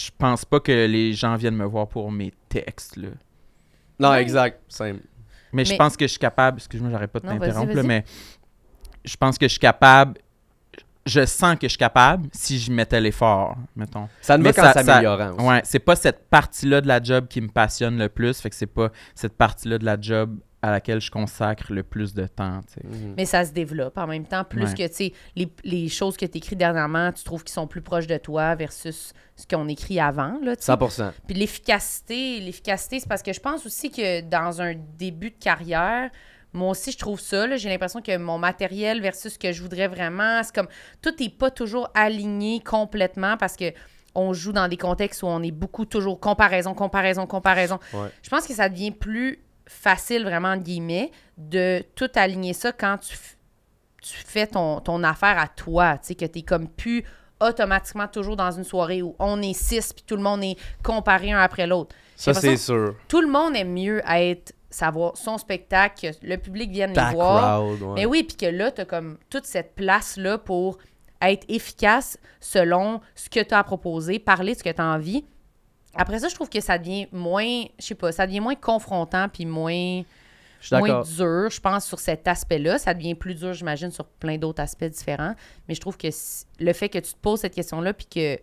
je 0.06 0.10
pense 0.18 0.46
pas 0.46 0.60
que 0.60 0.72
les 0.72 1.14
gens 1.14 1.36
viennent 1.36 1.56
me 1.56 1.66
voir 1.66 1.88
pour 1.88 2.12
mes 2.12 2.34
textes, 2.50 2.98
là. 2.98 3.10
Non, 4.00 4.10
Ouais. 4.12 4.22
exact. 4.22 4.62
Simple. 4.68 5.02
Mais, 5.52 5.66
je 5.66 5.76
pense 5.76 5.96
que 5.96 6.06
je 6.06 6.12
suis 6.12 6.20
capable. 6.20 6.58
Excuse-moi, 6.58 6.90
j'arrête 6.90 7.12
pas 7.12 7.20
de 7.20 7.28
t'interrompre, 7.28 7.84
mais 7.84 8.04
je 9.06 9.16
pense 9.18 9.38
que 9.38 9.46
je 9.46 9.52
suis 9.52 9.60
capable. 9.60 10.20
Je 11.06 11.26
sens 11.26 11.56
que 11.56 11.64
je 11.68 11.72
suis 11.72 11.78
capable 11.78 12.30
si 12.32 12.58
je 12.58 12.72
mettais 12.72 13.00
l'effort, 13.02 13.58
mettons. 13.76 14.08
Ça 14.22 14.38
ne 14.38 14.44
va 14.44 14.54
qu'en 14.54 14.62
ça- 14.64 14.84
s'améliorant 14.84 15.34
aussi. 15.36 15.46
Ouais, 15.46 15.62
c'est 15.66 15.80
pas 15.80 15.96
cette 15.98 16.30
partie-là 16.30 16.80
de 16.82 16.88
la 16.88 17.04
job 17.04 17.28
qui 17.28 17.42
me 17.42 17.50
passionne 17.50 17.98
le 17.98 18.08
plus, 18.10 18.40
fait 18.40 18.50
que 18.50 18.56
c'est 18.56 18.66
pas 18.66 18.90
cette 19.14 19.38
partie-là 19.38 19.78
de 19.78 19.86
la 19.86 20.00
job 20.00 20.40
à 20.64 20.72
laquelle 20.72 21.02
je 21.02 21.12
consacre 21.12 21.74
le 21.74 21.84
plus 21.84 22.14
de 22.14 22.26
temps. 22.26 22.62
Mhm. 22.84 23.16
Mais 23.18 23.26
ça 23.26 23.44
se 23.44 23.52
développe 23.52 23.98
en 23.98 24.08
même 24.08 24.26
temps. 24.26 24.46
Plus 24.46 24.64
Ouais. 24.70 24.74
que, 24.74 24.88
tu 24.88 24.94
sais, 24.94 25.14
les, 25.36 25.52
les 25.66 25.90
choses 25.90 26.16
que 26.16 26.26
tu 26.26 26.38
écris 26.38 26.56
dernièrement, 26.56 27.12
tu 27.12 27.24
trouves 27.26 27.44
qu'ils 27.44 27.54
sont 27.54 27.68
plus 27.68 27.82
proches 27.82 28.08
de 28.08 28.18
toi 28.18 28.56
versus 28.56 29.12
ce 29.36 29.46
qu'on 29.46 29.68
écrit 29.68 30.00
avant, 30.00 30.40
là, 30.42 30.56
tu 30.56 30.64
sais. 30.64 30.72
100%. 30.72 31.12
Puis 31.28 31.36
l'efficacité, 31.36 32.40
l'efficacité, 32.40 33.00
c'est 33.02 33.10
parce 33.10 33.22
que 33.22 33.34
je 33.34 33.42
pense 33.42 33.66
aussi 33.66 33.92
que 33.92 34.22
dans 34.22 34.62
un 34.62 34.74
début 34.98 35.32
de 35.32 35.36
carrière, 35.38 36.10
moi 36.54 36.70
aussi, 36.70 36.92
je 36.94 36.98
trouve 36.98 37.20
ça. 37.20 37.58
J'ai 37.58 37.68
l'impression 37.68 38.02
que 38.02 38.16
mon 38.16 38.38
matériel 38.38 39.02
versus 39.02 39.34
ce 39.34 39.40
que 39.40 39.52
je 39.52 39.62
voudrais 39.62 39.88
vraiment, 39.90 40.42
c'est 40.44 40.56
comme 40.56 40.68
tout 41.02 41.14
n'est 41.20 41.30
pas 41.30 41.52
toujours 41.52 41.90
aligné 41.94 42.62
complètement 42.62 43.36
parce 43.38 43.58
que 43.58 43.74
on 44.16 44.32
joue 44.32 44.54
dans 44.54 44.68
des 44.68 44.78
contextes 44.78 45.24
où 45.24 45.26
on 45.26 45.42
est 45.42 45.52
beaucoup 45.52 45.86
toujours 45.86 46.20
comparaison, 46.20 46.74
comparaison, 46.76 47.26
comparaison. 47.26 47.80
Ouais. 47.94 48.08
Je 48.22 48.30
pense 48.30 48.46
que 48.48 48.54
ça 48.54 48.70
devient 48.70 48.92
plus 48.92 49.40
facile, 49.68 50.24
vraiment, 50.24 50.58
guillemets, 50.58 51.12
de 51.38 51.84
tout 51.96 52.10
aligner 52.16 52.54
ça 52.54 52.72
quand 52.72 52.98
tu, 52.98 53.18
tu 54.02 54.18
fais 54.26 54.48
ton, 54.48 54.80
ton 54.80 55.04
affaire 55.04 55.38
à 55.38 55.48
toi. 55.48 55.98
Tu 55.98 56.08
sais, 56.08 56.16
que 56.16 56.26
tu 56.26 56.40
es 56.40 56.42
comme 56.42 56.68
plus 56.68 57.04
automatiquement 57.40 58.08
toujours 58.08 58.36
dans 58.36 58.52
une 58.52 58.64
soirée 58.64 59.02
où 59.02 59.16
on 59.20 59.42
est 59.42 59.54
six 59.54 59.94
puis 59.94 60.04
tout 60.06 60.16
le 60.16 60.22
monde 60.22 60.44
est 60.44 60.58
comparé 60.84 61.32
un 61.32 61.40
après 61.40 61.68
l'autre. 61.68 61.96
Ça, 62.16 62.34
c'est 62.34 62.58
sûr. 62.58 62.96
tout 63.08 63.22
le 63.22 63.28
monde 63.28 63.56
aime 63.56 63.74
mieux 63.74 64.02
être 64.08 64.54
savoir 64.70 65.16
son 65.18 65.38
spectacle, 65.38 66.02
que 66.02 66.26
le 66.26 66.38
public 66.38 66.72
vienne 66.72 66.94
Ta 66.94 67.10
les 67.10 67.16
voir. 67.16 67.60
crowd, 67.60 67.82
ouais. 67.82 67.94
Mais 67.96 68.06
oui, 68.06 68.24
puis 68.24 68.36
que 68.36 68.46
là, 68.46 68.72
tu 68.72 68.82
as 68.82 68.86
comme 68.86 69.18
toute 69.30 69.46
cette 69.46 69.76
place-là 69.76 70.38
pour 70.38 70.78
être 71.22 71.46
efficace 71.48 72.18
selon 72.40 73.00
ce 73.16 73.30
que 73.30 73.42
tu 73.42 73.54
as 73.54 73.60
à 73.60 73.64
proposer, 73.64 74.20
parler 74.20 74.54
de 74.54 74.60
ce 74.60 74.64
que 74.64 74.70
tu 74.70 74.82
as 74.82 74.86
envie. 74.86 75.26
Après 75.96 76.20
ça, 76.20 76.28
je 76.28 76.36
trouve 76.36 76.50
que 76.50 76.60
ça 76.60 76.78
devient 76.78 77.08
moins, 77.12 77.64
je 77.80 77.86
sais 77.86 77.96
pas, 77.96 78.12
ça 78.12 78.26
devient 78.26 78.40
moins 78.40 78.56
confrontant 78.56 79.30
puis 79.30 79.46
moins, 79.46 80.04
moins 80.72 81.02
dur, 81.02 81.50
je 81.50 81.60
pense, 81.60 81.86
sur 81.86 82.00
cet 82.00 82.28
aspect-là. 82.28 82.78
Ça 82.80 82.94
devient 82.94 83.16
plus 83.16 83.36
dur, 83.36 83.54
j'imagine, 83.54 83.92
sur 83.92 84.06
plein 84.06 84.38
d'autres 84.38 84.62
aspects 84.62 84.86
différents. 84.86 85.36
Mais 85.68 85.76
je 85.76 85.82
trouve 85.82 85.98
que 85.98 86.08
le 86.60 86.74
fait 86.74 86.90
que 86.90 87.00
tu 87.00 87.14
te 87.14 87.20
poses 87.20 87.42
cette 87.42 87.54
question-là 87.54 87.94
puis 87.94 88.08
que 88.08 88.40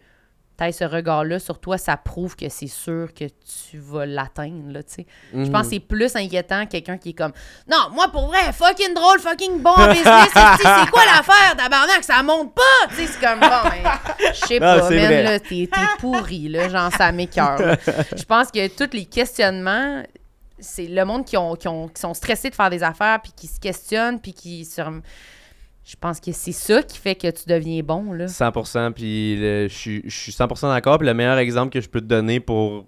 tu 0.67 0.73
ce 0.73 0.85
regard-là 0.85 1.39
sur 1.39 1.59
toi, 1.59 1.79
ça 1.79 1.97
prouve 1.97 2.37
que 2.37 2.49
c'est 2.49 2.67
sûr 2.67 3.09
que 3.15 3.25
tu 3.25 3.79
vas 3.79 4.07
l'atteindre, 4.07 4.73
là, 4.73 4.83
tu 4.83 4.95
sais. 4.95 5.07
Je 5.33 5.39
Mhm. 5.39 5.51
pense 5.53 5.63
que 5.65 5.71
c'est 5.75 5.81
plus 5.81 6.15
inquiétant 6.17 6.67
quelqu'un 6.67 6.99
qui 6.99 7.11
est 7.11 7.15
comme 7.15 7.33
Non, 7.71 7.89
moi 7.93 8.09
pour 8.13 8.27
vrai, 8.29 8.53
fucking 8.53 8.95
drôle, 8.95 9.19
fucking 9.21 9.61
bon 9.63 9.71
en 9.71 9.89
business, 9.89 10.29
c'est 10.35 10.91
quoi 10.91 11.05
l'affaire, 11.07 11.57
tabarnak, 11.57 12.05
ça 12.05 12.23
monte 12.23 12.55
pas! 12.55 12.89
Tu 12.91 12.97
sais, 12.97 13.07
c'est 13.07 13.21
comme 13.27 13.41
bon, 13.41 13.71
je 14.33 14.47
sais 14.47 14.61
pas, 14.61 14.77
man, 14.83 14.89
vrai. 14.89 15.23
là, 15.23 15.41
t'es 15.41 15.69
pourri, 15.99 16.49
là, 16.49 16.69
genre 16.69 16.93
ça 16.93 17.11
m'écoeure. 17.13 17.59
là. 17.59 17.77
Je 18.17 18.25
pense 18.25 18.51
que 18.51 18.69
tous 18.69 18.95
les 18.97 19.07
questionnements, 19.07 20.03
c'est 20.59 20.87
le 20.87 21.05
monde 21.07 21.25
qui, 21.25 21.37
ont, 21.39 21.55
qui, 21.57 21.69
ont- 21.69 21.89
qui 21.89 22.01
sont 22.01 22.13
stressés 22.13 22.51
de 22.51 22.55
faire 22.55 22.69
des 22.71 22.83
affaires, 22.83 23.21
puis 23.23 23.33
qui 23.35 23.47
se 23.47 23.59
questionnent, 23.59 24.21
puis 24.21 24.35
qui 24.35 24.65
se. 24.67 24.83
Je 25.85 25.97
pense 26.01 26.21
que 26.21 26.31
c'est 26.33 26.53
ça 26.53 26.83
qui 26.83 26.99
fait 26.99 27.15
que 27.15 27.29
tu 27.31 27.45
deviens 27.49 27.83
bon, 27.83 28.13
là. 28.13 28.27
100%, 28.29 28.93
puis 28.93 29.37
le- 29.37 29.67
je 29.69 29.75
suis- 29.75 30.03
je 30.05 30.15
suis 30.17 30.33
100% 30.33 30.69
d'accord. 30.69 30.99
Puis 30.99 31.07
le 31.07 31.15
meilleur 31.15 31.39
exemple 31.39 31.73
que 31.73 31.81
je 31.81 31.89
peux 31.89 32.01
te 32.01 32.07
donner 32.07 32.39
pour 32.39 32.87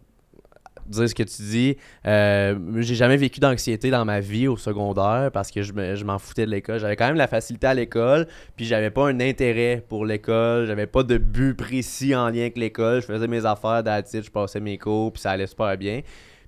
dire 0.86 1.08
ce 1.08 1.14
que 1.14 1.22
tu 1.22 1.42
dis, 1.42 1.76
euh, 2.06 2.58
j'ai 2.80 2.94
jamais 2.94 3.16
vécu 3.16 3.40
d'anxiété 3.40 3.90
dans 3.90 4.04
ma 4.04 4.20
vie 4.20 4.46
au 4.46 4.56
secondaire 4.56 5.30
parce 5.32 5.50
que 5.50 5.62
je 5.62 5.72
me- 5.72 5.94
je 5.94 6.04
m'en 6.04 6.18
foutais 6.18 6.44
de 6.44 6.50
l'école. 6.50 6.78
J'avais 6.80 6.96
quand 6.96 7.06
même 7.06 7.16
la 7.16 7.28
facilité 7.28 7.66
à 7.68 7.74
l'école, 7.74 8.26
puis 8.56 8.66
j'avais 8.66 8.90
pas 8.90 9.08
un 9.08 9.20
intérêt 9.20 9.82
pour 9.88 10.04
l'école, 10.04 10.66
j'avais 10.66 10.86
pas 10.88 11.02
de 11.02 11.16
but 11.18 11.54
précis 11.54 12.14
en 12.14 12.28
lien 12.28 12.42
avec 12.42 12.58
l'école. 12.58 13.00
Je 13.00 13.06
faisais 13.06 13.28
mes 13.28 13.46
affaires 13.46 13.82
d'attitude, 13.82 14.24
je 14.24 14.30
passais 14.30 14.60
mes 14.60 14.76
cours, 14.76 15.12
puis 15.12 15.22
ça 15.22 15.30
allait 15.30 15.46
super 15.46 15.76
bien. 15.78 16.02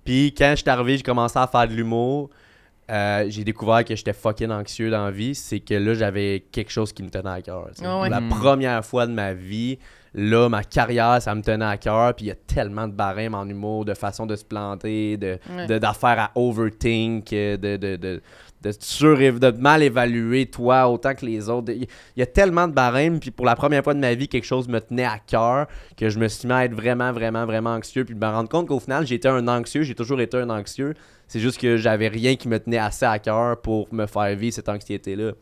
Puis 0.04 0.34
quand 0.36 0.50
je 0.50 0.56
suis 0.62 0.68
arrivé, 0.70 0.96
j'ai 0.98 1.02
commencé 1.02 1.38
à 1.38 1.46
faire 1.46 1.66
de 1.66 1.72
l'humour. 1.72 2.28
Euh, 2.90 3.24
j'ai 3.28 3.44
découvert 3.44 3.84
que 3.84 3.96
j'étais 3.96 4.12
fucking 4.12 4.50
anxieux 4.50 4.90
dans 4.90 5.04
la 5.06 5.10
vie, 5.10 5.34
c'est 5.34 5.60
que 5.60 5.74
là, 5.74 5.94
j'avais 5.94 6.44
quelque 6.52 6.70
chose 6.70 6.92
qui 6.92 7.02
me 7.02 7.08
tenait 7.10 7.30
à 7.30 7.42
cœur. 7.42 7.68
Ah 7.82 8.00
ouais. 8.00 8.08
La 8.10 8.20
Mm. 8.20 8.28
première 8.28 8.84
fois 8.84 9.06
de 9.06 9.12
ma 9.12 9.32
vie, 9.32 9.78
là, 10.12 10.48
ma 10.48 10.62
carrière, 10.64 11.20
ça 11.22 11.34
me 11.34 11.42
tenait 11.42 11.64
à 11.64 11.76
cœur. 11.76 12.14
Puis 12.14 12.26
il 12.26 12.28
y 12.28 12.32
a 12.32 12.34
tellement 12.34 12.86
de 12.86 12.92
barèmes 12.92 13.34
en 13.34 13.46
humour, 13.48 13.84
de 13.84 13.94
façon 13.94 14.26
de 14.26 14.36
se 14.36 14.44
planter, 14.44 15.16
de, 15.16 15.38
Ouais. 15.56 15.66
de- 15.66 15.78
d'affaires 15.78 16.18
à 16.20 16.30
overthink, 16.34 17.30
de, 17.30 17.56
de, 17.76 17.96
de, 17.96 18.22
de, 18.64 18.72
sur- 18.80 19.16
de 19.18 19.50
mal 19.52 19.82
évaluer 19.82 20.46
toi 20.46 20.88
autant 20.88 21.14
que 21.14 21.24
les 21.26 21.48
autres. 21.48 21.72
Il 21.72 21.86
y- 22.16 22.22
a 22.22 22.26
tellement 22.26 22.66
de 22.66 22.72
barèmes. 22.72 23.20
Puis 23.20 23.30
pour 23.30 23.46
la 23.46 23.54
première 23.54 23.84
fois 23.84 23.94
de 23.94 24.00
ma 24.00 24.14
vie, 24.14 24.26
quelque 24.28 24.44
chose 24.46 24.66
me 24.68 24.80
tenait 24.80 25.04
à 25.04 25.18
cœur 25.18 25.66
que 25.96 26.08
je 26.08 26.18
me 26.18 26.28
suis 26.28 26.48
mis 26.48 26.54
à 26.54 26.64
être 26.64 26.74
vraiment, 26.74 27.12
vraiment, 27.12 27.46
vraiment 27.46 27.70
anxieux. 27.70 28.04
Puis 28.04 28.14
de 28.14 28.20
me 28.20 28.30
rendre 28.30 28.48
compte 28.48 28.66
qu'au 28.68 28.80
final, 28.80 29.06
j'étais 29.06 29.28
un 29.28 29.46
anxieux. 29.48 29.82
J'ai 29.82 29.94
toujours 29.94 30.20
été 30.20 30.36
un 30.38 30.50
anxieux. 30.50 30.94
C'est 31.28 31.40
juste 31.40 31.60
que 31.60 31.76
j'avais 31.76 32.08
rien 32.08 32.36
qui 32.36 32.48
me 32.48 32.58
tenait 32.58 32.78
assez 32.78 33.04
à 33.06 33.18
cœur 33.18 33.60
pour 33.60 33.92
me 33.92 34.06
faire 34.06 34.34
vivre 34.36 34.54
cette 34.54 34.68
anxiété-là. 34.68 35.32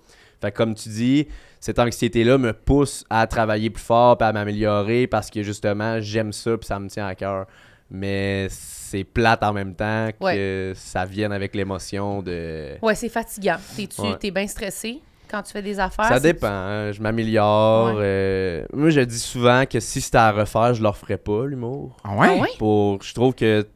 Fait 0.41 0.51
que 0.51 0.57
comme 0.57 0.75
tu 0.75 0.89
dis, 0.89 1.29
cette 1.61 1.79
anxiété-là 1.79 2.37
me 2.39 2.53
pousse 2.53 3.05
à 3.09 3.27
travailler 3.29 3.71
plus 3.71 3.83
fort 3.83 4.17
et 4.21 4.25
à 4.25 4.33
m'améliorer 4.33 5.07
parce 5.07 5.31
que 5.31 5.43
justement, 5.45 6.01
j'aime 6.01 6.33
ça 6.33 6.57
puis 6.59 6.67
ça 6.67 6.81
me 6.81 6.89
tient 6.89 7.07
à 7.07 7.15
cœur. 7.15 7.47
Mais 7.91 8.49
c'est 8.93 9.05
plate 9.05 9.43
en 9.43 9.53
même 9.53 9.75
temps 9.75 10.09
que 10.21 10.73
ça 10.77 11.05
vienne 11.05 11.33
avec 11.33 11.55
l'émotion 11.55 12.23
de. 12.23 12.77
Ouais, 12.83 12.95
c'est 12.95 13.09
fatigant. 13.09 13.57
T'es-tu 13.77 14.01
Ouais. 14.03 14.17
t'es 14.19 14.31
bien 14.31 14.47
stressé 14.47 15.01
quand 15.31 15.43
tu 15.43 15.53
fais 15.53 15.63
des 15.63 15.81
affaires? 15.81 16.07
Ça 16.09 16.21
dépend, 16.21 16.47
hein, 16.49 16.93
je 16.93 17.01
m'améliore. 17.01 17.95
Ouais. 17.95 18.03
euh, 18.05 18.65
moi, 18.73 18.91
je 18.91 19.01
dis 19.01 19.19
souvent 19.19 19.65
que 19.67 19.81
si 19.81 20.01
c'était 20.01 20.19
à 20.19 20.31
refaire, 20.33 20.75
je 20.75 20.83
le 20.83 20.89
referais 20.89 21.17
pas, 21.17 21.47
l'humour. 21.47 21.97
Ah 22.05 22.15
ouais? 22.17 22.29
Ah 22.39 22.43
ouais? 22.43 22.49
Pour, 22.59 23.03
je 23.03 23.15
trouve 23.15 23.35
que 23.35 23.67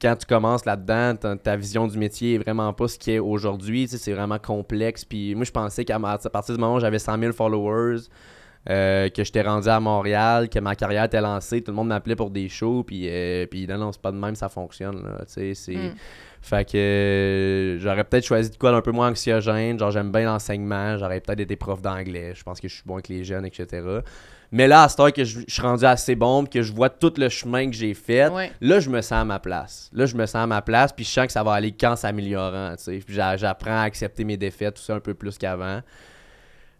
quand 0.00 0.16
tu 0.16 0.26
commences 0.26 0.64
là-dedans, 0.64 1.14
ta, 1.16 1.36
ta 1.36 1.56
vision 1.56 1.86
du 1.86 1.96
métier 1.98 2.34
est 2.34 2.38
vraiment 2.38 2.72
pas 2.72 2.88
ce 2.88 2.98
qui 2.98 3.12
est 3.12 3.18
aujourd'hui. 3.18 3.84
tu 3.86 3.92
sais, 3.92 3.98
C'est 3.98 4.12
vraiment 4.12 4.38
complexe. 4.38 5.04
Puis 5.04 5.34
moi, 5.34 5.44
je 5.44 5.50
pensais 5.52 5.84
qu'à 5.84 5.98
ma- 5.98 6.12
à 6.14 6.18
partir 6.30 6.54
du 6.54 6.60
moment 6.60 6.76
où 6.76 6.80
j'avais 6.80 6.98
100 6.98 7.18
000 7.18 7.32
followers, 7.32 8.00
euh, 8.70 9.08
que 9.10 9.24
j'étais 9.24 9.42
rendu 9.42 9.68
à 9.68 9.78
Montréal, 9.80 10.48
que 10.48 10.58
ma 10.58 10.74
carrière 10.74 11.04
était 11.04 11.20
lancée, 11.20 11.62
tout 11.62 11.70
le 11.70 11.76
monde 11.76 11.88
m'appelait 11.88 12.16
pour 12.16 12.30
des 12.30 12.48
shows. 12.48 12.82
Puis, 12.84 13.06
euh, 13.08 13.46
puis 13.46 13.66
non, 13.66 13.78
non, 13.78 13.92
c'est 13.92 14.00
pas 14.00 14.12
de 14.12 14.16
même, 14.16 14.34
ça 14.34 14.48
fonctionne. 14.48 15.02
Là, 15.02 15.18
tu 15.26 15.32
sais, 15.32 15.54
c'est... 15.54 15.74
Mm. 15.76 15.94
Fait 16.40 16.70
que 16.70 16.76
euh, 16.76 17.78
j'aurais 17.78 18.04
peut-être 18.04 18.26
choisi 18.26 18.50
de 18.50 18.56
quoi 18.56 18.70
d'un 18.70 18.82
peu 18.82 18.90
moins 18.92 19.08
anxiogène. 19.08 19.78
Genre, 19.78 19.90
j'aime 19.90 20.12
bien 20.12 20.26
l'enseignement. 20.26 20.98
J'aurais 20.98 21.20
peut-être 21.20 21.40
été 21.40 21.56
prof 21.56 21.80
d'anglais. 21.80 22.32
Je 22.34 22.42
pense 22.42 22.60
que 22.60 22.68
je 22.68 22.74
suis 22.74 22.82
bon 22.84 22.94
avec 22.94 23.08
les 23.08 23.24
jeunes, 23.24 23.46
etc. 23.46 23.82
Mais 24.52 24.68
là, 24.68 24.82
à 24.82 24.88
cette 24.90 25.00
heure 25.00 25.10
que 25.12 25.24
je, 25.24 25.40
je 25.48 25.52
suis 25.52 25.62
rendu 25.62 25.86
assez 25.86 26.14
bon, 26.14 26.44
puis 26.44 26.60
que 26.60 26.62
je 26.62 26.70
vois 26.70 26.90
tout 26.90 27.14
le 27.16 27.30
chemin 27.30 27.70
que 27.70 27.74
j'ai 27.74 27.94
fait, 27.94 28.28
Ouais. 28.28 28.52
là, 28.60 28.78
je 28.78 28.90
me 28.90 29.00
sens 29.00 29.12
à 29.22 29.24
ma 29.24 29.38
place. 29.38 29.88
Là, 29.94 30.04
je 30.04 30.14
me 30.16 30.26
sens 30.26 30.36
à 30.36 30.46
ma 30.46 30.60
place, 30.60 30.92
puis 30.92 31.06
je 31.06 31.10
sens 31.10 31.26
que 31.26 31.32
ça 31.32 31.42
va 31.42 31.52
aller 31.54 31.72
qu'en 31.72 31.96
s'améliorant. 31.96 32.74
tu 32.76 32.84
sais. 32.84 32.98
Puis 33.04 33.14
j'apprends 33.14 33.78
à 33.78 33.82
accepter 33.82 34.24
mes 34.24 34.36
défaites, 34.36 34.74
tout 34.74 34.82
ça 34.82 34.94
un 34.94 35.00
peu 35.00 35.14
plus 35.14 35.38
qu'avant. 35.38 35.80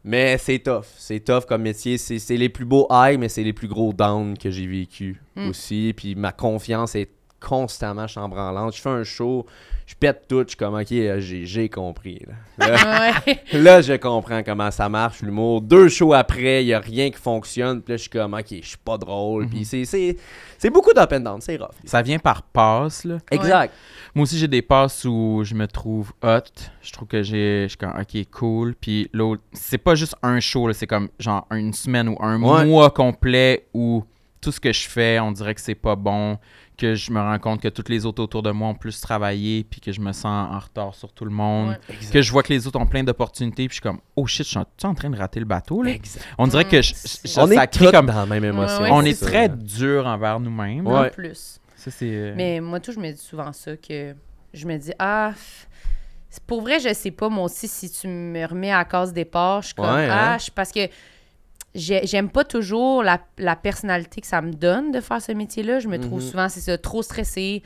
Mais 0.04 0.36
c'est 0.38 0.58
tough. 0.58 0.84
C'est 0.98 1.20
tough 1.20 1.46
comme 1.48 1.62
métier. 1.62 1.96
C'est 1.98 2.36
les 2.36 2.48
plus 2.50 2.64
beaux 2.66 2.86
highs, 2.90 3.16
mais 3.18 3.28
c'est 3.30 3.42
les 3.42 3.52
plus 3.54 3.68
gros 3.68 3.92
downs 3.92 4.36
que 4.36 4.50
j'ai 4.50 4.66
vécu 4.66 5.20
Mm. 5.36 5.48
aussi. 5.48 5.94
Puis 5.96 6.14
ma 6.14 6.30
confiance 6.32 6.94
est 6.94 7.10
constamment 7.46 8.06
chambranlante. 8.06 8.74
Je 8.76 8.80
fais 8.80 8.88
un 8.90 9.04
show, 9.04 9.44
je 9.86 9.94
pète 9.94 10.24
tout, 10.28 10.42
je 10.42 10.48
suis 10.48 10.56
comme, 10.56 10.74
ok, 10.74 10.92
euh, 10.92 11.20
j'ai 11.20 11.68
compris. 11.68 12.20
Là, 12.58 12.68
Là, 12.68 13.12
Ouais. 13.26 13.38
là, 13.52 13.80
je 13.82 13.92
comprends 13.94 14.42
comment 14.42 14.70
ça 14.70 14.88
marche, 14.88 15.20
l'humour. 15.22 15.60
Deux 15.60 15.88
shows 15.88 16.14
après, 16.14 16.62
il 16.62 16.66
n'y 16.66 16.72
a 16.72 16.80
rien 16.80 17.10
qui 17.10 17.18
fonctionne. 17.20 17.82
Puis 17.82 17.92
là, 17.92 17.96
je 17.96 18.02
suis 18.02 18.10
comme, 18.10 18.32
ok, 18.34 18.46
je 18.62 18.66
suis 18.66 18.78
pas 18.82 18.96
drôle. 18.96 19.48
Puis 19.48 19.64
c'est- 19.64 19.84
c'est 19.84 20.16
c'est 20.56 20.70
beaucoup 20.70 20.92
d'up 20.94 21.12
and 21.12 21.20
down, 21.20 21.40
c'est 21.42 21.56
rough. 21.56 21.72
Ça 21.84 22.00
vient 22.00 22.18
par 22.18 22.42
passe, 22.42 23.04
là. 23.04 23.18
Exact. 23.30 23.74
Moi 24.14 24.22
aussi, 24.22 24.38
j'ai 24.38 24.48
des 24.48 24.62
passes 24.62 25.04
où 25.04 25.42
je 25.44 25.54
me 25.54 25.66
trouve 25.66 26.12
hot. 26.22 26.38
Je 26.80 26.92
trouve 26.92 27.08
que 27.08 27.22
j'ai. 27.22 27.64
Je 27.64 27.68
suis 27.70 27.76
comme, 27.76 27.92
ok, 28.00 28.30
cool. 28.30 28.74
Puis 28.80 29.10
l'autre, 29.12 29.42
c'est 29.52 29.76
pas 29.78 29.94
juste 29.94 30.14
un 30.22 30.40
show, 30.40 30.72
c'est 30.72 30.86
comme 30.86 31.08
genre 31.18 31.46
une 31.50 31.72
semaine 31.74 32.08
ou 32.08 32.16
un 32.20 32.40
Ouais. 32.40 32.64
mois 32.64 32.90
complet 32.90 33.66
où 33.74 34.04
tout 34.40 34.52
ce 34.52 34.60
que 34.60 34.72
je 34.72 34.86
fais, 34.88 35.18
on 35.20 35.32
dirait 35.32 35.54
que 35.54 35.60
c'est 35.60 35.74
pas 35.74 35.96
bon. 35.96 36.38
Que 36.76 36.94
je 36.96 37.12
me 37.12 37.20
rends 37.20 37.38
compte 37.38 37.60
que 37.62 37.68
tous 37.68 37.88
les 37.88 38.04
autres 38.04 38.20
autour 38.22 38.42
de 38.42 38.50
moi 38.50 38.68
ont 38.68 38.74
plus 38.74 39.00
travaillé. 39.00 39.62
Puis 39.64 39.80
que 39.80 39.92
je 39.92 40.00
me 40.00 40.12
sens 40.12 40.26
en 40.52 40.58
retard 40.58 40.94
sur 40.94 41.12
tout 41.12 41.24
le 41.24 41.30
monde. 41.30 41.70
Ouais. 41.88 41.96
Que 42.12 42.20
je 42.20 42.32
vois 42.32 42.42
que 42.42 42.52
les 42.52 42.66
autres 42.66 42.80
ont 42.80 42.86
plein 42.86 43.04
d'opportunités. 43.04 43.68
Puis 43.68 43.76
je 43.76 43.80
suis 43.80 43.80
comme, 43.82 44.00
oh 44.16 44.26
shit, 44.26 44.44
je 44.44 44.50
suis 44.50 44.58
en, 44.58 44.64
tu 44.64 44.84
es 44.84 44.88
en 44.88 44.94
train 44.94 45.10
de 45.10 45.16
rater 45.16 45.38
le 45.38 45.46
bateau, 45.46 45.82
là? 45.82 45.90
Exact. 45.92 46.24
On 46.36 46.46
dirait 46.48 46.64
que 46.64 46.82
je, 46.82 46.92
je- 46.94 47.40
On 47.40 47.46
ça 47.46 47.62
est 47.64 47.66
crée 47.72 47.92
comme. 47.92 48.06
dans 48.06 48.14
la 48.16 48.26
même 48.26 48.44
émotion. 48.44 48.82
Ouais, 48.82 48.88
on 48.90 49.02
est 49.02 49.20
très 49.20 49.48
dur 49.48 50.04
envers 50.06 50.40
nous-mêmes. 50.40 50.86
Ouais. 50.86 51.06
En 51.06 51.10
plus. 51.10 51.60
Ça, 51.76 51.90
euh, 52.02 52.32
Mais 52.36 52.60
moi, 52.60 52.80
tout, 52.80 52.92
je 52.92 52.98
me 52.98 53.10
dis 53.12 53.20
souvent 53.20 53.52
ça, 53.52 53.76
que 53.76 54.14
je 54.52 54.66
me 54.66 54.76
dis, 54.78 54.92
ah, 54.98 55.32
pour 56.46 56.62
vrai, 56.62 56.80
je 56.80 56.92
sais 56.92 57.10
pas, 57.12 57.28
moi 57.28 57.44
aussi, 57.44 57.68
si 57.68 57.90
tu 57.90 58.08
me 58.08 58.44
remets 58.46 58.72
à 58.72 58.78
la 58.78 58.84
case 58.84 59.12
départ, 59.12 59.62
je 59.62 59.66
suis 59.66 59.74
comme, 59.74 59.84
Ouais, 59.86 60.08
ah, 60.10 60.34
hein? 60.34 60.38
je- 60.38 60.50
parce 60.50 60.72
que 60.72 60.88
j'ai- 61.74 62.06
j'aime 62.06 62.30
pas 62.30 62.44
toujours 62.44 63.02
la, 63.02 63.20
la 63.38 63.56
personnalité 63.56 64.20
que 64.20 64.26
ça 64.26 64.40
me 64.42 64.52
donne 64.52 64.92
de 64.92 65.00
faire 65.00 65.20
ce 65.20 65.32
métier-là. 65.32 65.80
Je 65.80 65.88
me 65.88 65.98
trouve 65.98 66.20
Mhm. 66.22 66.28
souvent, 66.30 66.48
c'est 66.48 66.60
ça, 66.60 66.78
trop 66.78 67.02
stressée, 67.02 67.62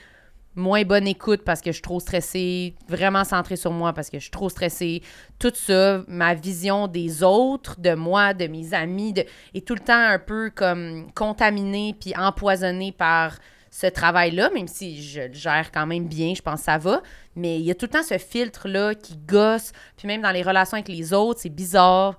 moins 0.55 0.83
bonne 0.83 1.07
écoute 1.07 1.43
parce 1.45 1.61
que 1.61 1.71
je 1.71 1.75
suis 1.75 1.83
trop 1.83 2.01
stressée, 2.01 2.75
vraiment 2.89 3.23
centrée 3.25 3.55
sur 3.57 3.71
moi 3.71 3.93
parce 3.93 4.11
que 4.11 4.19
je 4.19 4.23
suis 4.23 4.31
trop 4.31 4.49
stressée. 4.49 5.03
Tout 5.39 5.53
ça, 5.55 6.03
ma 6.09 6.35
vision 6.35 6.89
des 6.89 7.23
autres, 7.23 7.79
de 7.81 7.95
moi, 7.95 8.35
de 8.35 8.47
mes 8.49 8.75
amis, 8.75 9.13
de, 9.13 9.25
est 9.55 9.65
tout 9.67 9.75
le 9.75 9.81
temps 9.81 9.95
un 9.95 10.19
peu 10.19 10.51
comme 10.55 11.07
contaminée 11.15 11.95
puis 12.01 12.13
empoisonnée 12.17 12.91
par 12.93 13.39
ce 13.71 13.87
travail-là, 13.87 14.51
même 14.51 14.67
si 14.67 15.01
je 15.03 15.21
le 15.21 15.33
gère 15.35 15.71
quand 15.71 15.87
même 15.87 16.07
bien, 16.09 16.33
je 16.35 16.41
pense 16.43 16.61
que 16.61 16.65
ça 16.65 16.79
va. 16.79 17.03
Mais 17.37 17.61
il 17.61 17.65
y 17.67 17.71
a 17.71 17.75
tout 17.75 17.85
le 17.87 17.91
temps 17.91 18.03
ce 18.03 18.17
filtre-là 18.19 18.95
qui 18.97 19.17
gosse. 19.17 19.73
Puis 19.97 20.09
même 20.09 20.23
dans 20.23 20.31
les 20.33 20.43
relations 20.43 20.77
avec 20.77 20.89
les 20.89 21.13
autres, 21.13 21.41
c'est 21.41 21.51
bizarre. 21.51 22.17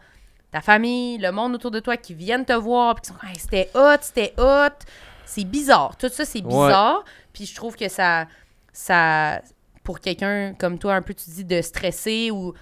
Ta 0.51 0.61
famille, 0.61 1.17
le 1.19 1.31
monde 1.31 1.53
autour 1.55 1.71
de 1.71 1.79
toi 1.79 1.95
qui 1.97 2.13
viennent 2.13 2.45
te 2.45 2.53
voir, 2.53 2.95
puis 2.95 3.01
qui 3.03 3.07
sont 3.09 3.13
comme, 3.15 3.29
Hey, 3.29 3.35
c'était 3.37 3.69
hot, 3.75 3.97
c'était 4.01 4.33
hot. 4.37 4.73
C'est 5.25 5.43
bizarre. 5.43 5.95
Tout 5.97 6.09
ça, 6.09 6.25
c'est 6.25 6.41
bizarre. 6.41 7.03
Puis 7.33 7.45
je 7.45 7.53
trouve 7.55 7.75
que 7.75 7.87
ça, 7.87 8.25
ça 8.73 9.41
pour 9.83 9.99
quelqu'un 9.99 10.53
comme 10.57 10.79
toi, 10.79 10.95
un 10.95 11.01
peu, 11.01 11.13
tu 11.13 11.29
dis, 11.29 11.45
de 11.45 11.61
stresser 11.61 12.31
ou 12.31 12.53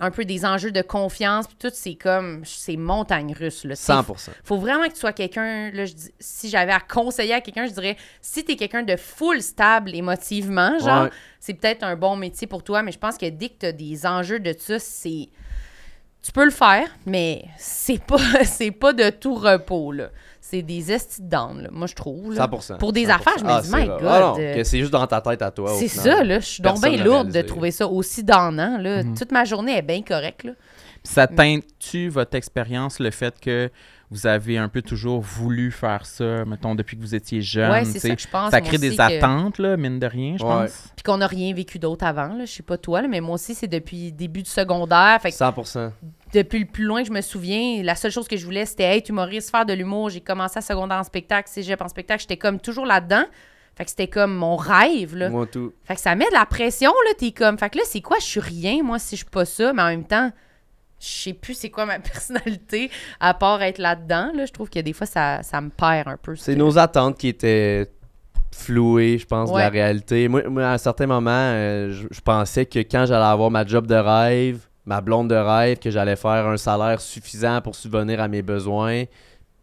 un 0.00 0.10
peu 0.12 0.24
des 0.24 0.44
enjeux 0.44 0.70
de 0.70 0.80
confiance, 0.80 1.46
puis 1.48 1.56
tout, 1.58 1.70
c'est 1.74 1.96
comme, 1.96 2.42
c'est 2.44 2.76
montagne 2.76 3.34
russe, 3.36 3.64
là. 3.64 3.74
Tu 3.74 3.82
sais, 3.82 3.92
100%. 3.92 4.30
faut 4.44 4.56
vraiment 4.58 4.84
que 4.86 4.92
tu 4.92 5.00
sois 5.00 5.12
quelqu'un, 5.12 5.72
là, 5.72 5.86
je 5.86 5.92
dis- 5.92 6.12
si 6.20 6.48
j'avais 6.48 6.70
à 6.72 6.78
conseiller 6.78 7.34
à 7.34 7.40
quelqu'un, 7.40 7.66
je 7.66 7.72
dirais, 7.72 7.96
si 8.22 8.44
t'es 8.44 8.54
quelqu'un 8.54 8.84
de 8.84 8.94
full 8.96 9.42
stable 9.42 9.94
émotivement, 9.96 10.78
genre, 10.78 11.04
Ouais. 11.04 11.10
c'est 11.40 11.54
peut-être 11.54 11.82
un 11.82 11.96
bon 11.96 12.14
métier 12.14 12.46
pour 12.46 12.62
toi, 12.62 12.82
mais 12.84 12.92
je 12.92 12.98
pense 12.98 13.18
que 13.18 13.26
dès 13.28 13.48
que 13.48 13.54
t'as 13.58 13.72
des 13.72 14.06
enjeux 14.06 14.38
de 14.38 14.54
ça, 14.56 14.78
c'est... 14.78 15.28
Tu 16.28 16.32
peux 16.32 16.44
le 16.44 16.50
faire, 16.50 16.86
mais 17.06 17.42
c'est 17.56 18.04
pas, 18.04 18.18
c'est 18.44 18.70
pas 18.70 18.92
de 18.92 19.08
tout 19.08 19.34
repos, 19.34 19.92
là. 19.92 20.10
C'est 20.42 20.60
des 20.60 20.92
estis 20.92 21.22
down, 21.22 21.62
là, 21.62 21.68
moi, 21.72 21.86
je 21.86 21.94
trouve, 21.94 22.34
là. 22.34 22.46
100%. 22.46 22.76
Pour 22.76 22.92
des 22.92 23.06
100%. 23.06 23.10
affaires, 23.14 23.32
je 23.38 23.44
me 23.44 23.50
Ah, 23.50 23.60
dis, 23.62 23.70
my. 23.74 23.86
God, 23.86 23.98
Ah 24.06 24.20
non, 24.20 24.36
euh, 24.38 24.54
que 24.56 24.62
c'est 24.62 24.78
juste 24.78 24.92
dans 24.92 25.06
ta 25.06 25.22
tête 25.22 25.40
à 25.40 25.50
toi. 25.50 25.72
C'est 25.78 25.88
ça, 25.88 26.22
là. 26.22 26.38
Je 26.40 26.44
suis 26.44 26.62
donc 26.62 26.82
bien 26.82 27.02
lourde 27.02 27.32
de 27.32 27.40
trouver 27.40 27.70
ça 27.70 27.88
aussi 27.88 28.22
donnant, 28.24 28.76
là. 28.78 29.04
Toute 29.16 29.32
ma 29.32 29.46
journée 29.46 29.78
est 29.78 29.82
bien 29.82 30.02
correcte, 30.02 30.44
là. 30.44 30.52
Ça 31.02 31.26
teinte-tu 31.26 32.10
votre 32.10 32.34
expérience, 32.34 33.00
le 33.00 33.10
fait 33.10 33.34
que 33.40 33.70
vous 34.10 34.26
avez 34.26 34.56
un 34.58 34.68
peu 34.68 34.80
toujours 34.82 35.20
voulu 35.20 35.70
faire 35.70 36.06
ça, 36.06 36.44
mettons, 36.46 36.74
depuis 36.74 36.96
que 36.96 37.02
vous 37.02 37.14
étiez 37.14 37.42
jeune? 37.42 37.70
ouais, 37.70 37.84
c'est 37.84 37.98
ça 37.98 38.14
que 38.14 38.22
je 38.22 38.28
pense. 38.28 38.50
Ça 38.50 38.60
crée 38.60 38.78
des 38.78 38.96
que- 38.96 39.00
attentes, 39.02 39.58
là, 39.58 39.76
mine 39.76 39.98
de 39.98 40.06
rien, 40.06 40.36
je 40.38 40.44
Ouais. 40.44 40.48
pense. 40.66 40.88
Puis 40.96 41.02
qu'on 41.02 41.18
n'a 41.18 41.26
rien 41.26 41.52
vécu 41.54 41.78
d'autre 41.78 42.04
avant, 42.06 42.28
là. 42.34 42.44
Je 42.46 42.52
sais 42.52 42.62
pas 42.62 42.78
toi, 42.78 43.02
là, 43.02 43.08
mais 43.08 43.20
moi 43.20 43.34
aussi, 43.34 43.54
c'est 43.54 43.66
depuis 43.68 44.06
le 44.06 44.12
début 44.12 44.42
du 44.42 44.50
secondaire. 44.50 45.18
Fait 45.20 45.30
que 45.30 45.36
100%. 45.36 45.92
depuis 46.32 46.58
le 46.60 46.66
plus 46.66 46.84
loin 46.84 47.02
que 47.02 47.08
je 47.08 47.12
me 47.12 47.20
souviens, 47.20 47.82
la 47.82 47.94
seule 47.94 48.10
chose 48.12 48.28
que 48.28 48.36
je 48.36 48.44
voulais, 48.44 48.64
c'était 48.66 48.96
être 48.96 49.08
humoriste, 49.08 49.50
faire 49.50 49.66
de 49.66 49.72
l'humour. 49.74 50.10
J'ai 50.10 50.20
commencé 50.20 50.58
à 50.58 50.62
secondaire 50.62 50.98
en 50.98 51.04
spectacle, 51.04 51.48
cégep 51.50 51.80
en 51.82 51.88
spectacle. 51.88 52.20
J'étais 52.22 52.36
comme 52.36 52.60
toujours 52.60 52.86
là-dedans. 52.86 53.24
Fait 53.76 53.84
que 53.84 53.90
c'était 53.90 54.08
comme 54.08 54.34
mon 54.34 54.56
rêve, 54.56 55.14
là. 55.14 55.30
Moi, 55.30 55.46
tout. 55.46 55.72
Fait 55.84 55.94
que 55.94 56.00
ça 56.00 56.14
met 56.16 56.26
de 56.26 56.32
la 56.34 56.46
pression, 56.46 56.90
là. 57.06 57.12
T'es 57.16 57.30
comme, 57.30 57.56
fait 57.58 57.70
que 57.70 57.78
là, 57.78 57.84
c'est 57.86 58.00
quoi? 58.00 58.16
Je 58.18 58.24
suis 58.24 58.40
rien, 58.40 58.82
moi, 58.82 58.98
si 58.98 59.16
je 59.16 59.22
suis 59.22 59.30
pas 59.30 59.44
ça. 59.44 59.72
Mais 59.72 59.82
en 59.82 59.86
même 59.88 60.04
temps, 60.04 60.32
je 61.00 61.06
sais 61.06 61.32
plus 61.32 61.54
c'est 61.54 61.70
quoi 61.70 61.86
ma 61.86 61.98
personnalité, 61.98 62.90
à 63.20 63.34
part 63.34 63.62
être 63.62 63.78
là-dedans, 63.78 64.30
là. 64.34 64.46
Je 64.46 64.52
trouve 64.52 64.68
que 64.70 64.80
des 64.80 64.92
fois, 64.92 65.06
ça, 65.06 65.42
ça 65.42 65.60
me 65.60 65.70
perd 65.70 66.08
un 66.08 66.16
peu. 66.16 66.34
C'est 66.36 66.52
ce- 66.52 66.58
nos 66.58 66.78
attentes 66.78 67.18
qui 67.18 67.28
étaient 67.28 67.90
flouées, 68.54 69.18
je 69.18 69.26
pense, 69.26 69.52
de 69.52 69.58
la 69.58 69.68
réalité. 69.68 70.28
Moi, 70.28 70.42
moi, 70.48 70.64
à 70.64 70.72
un 70.72 70.78
certain 70.78 71.06
moment, 71.06 71.30
euh, 71.32 71.90
je, 71.92 72.06
je 72.10 72.20
pensais 72.20 72.66
que 72.66 72.78
quand 72.80 73.04
j'allais 73.06 73.24
avoir 73.24 73.50
ma 73.50 73.64
job 73.66 73.86
de 73.86 73.94
rêve, 73.94 74.60
ma 74.86 75.00
blonde 75.00 75.28
de 75.28 75.34
rêve, 75.36 75.78
que 75.78 75.90
j'allais 75.90 76.16
faire 76.16 76.46
un 76.46 76.56
salaire 76.56 77.00
suffisant 77.00 77.60
pour 77.60 77.74
subvenir 77.74 78.20
à 78.20 78.28
mes 78.28 78.42
besoins, 78.42 79.04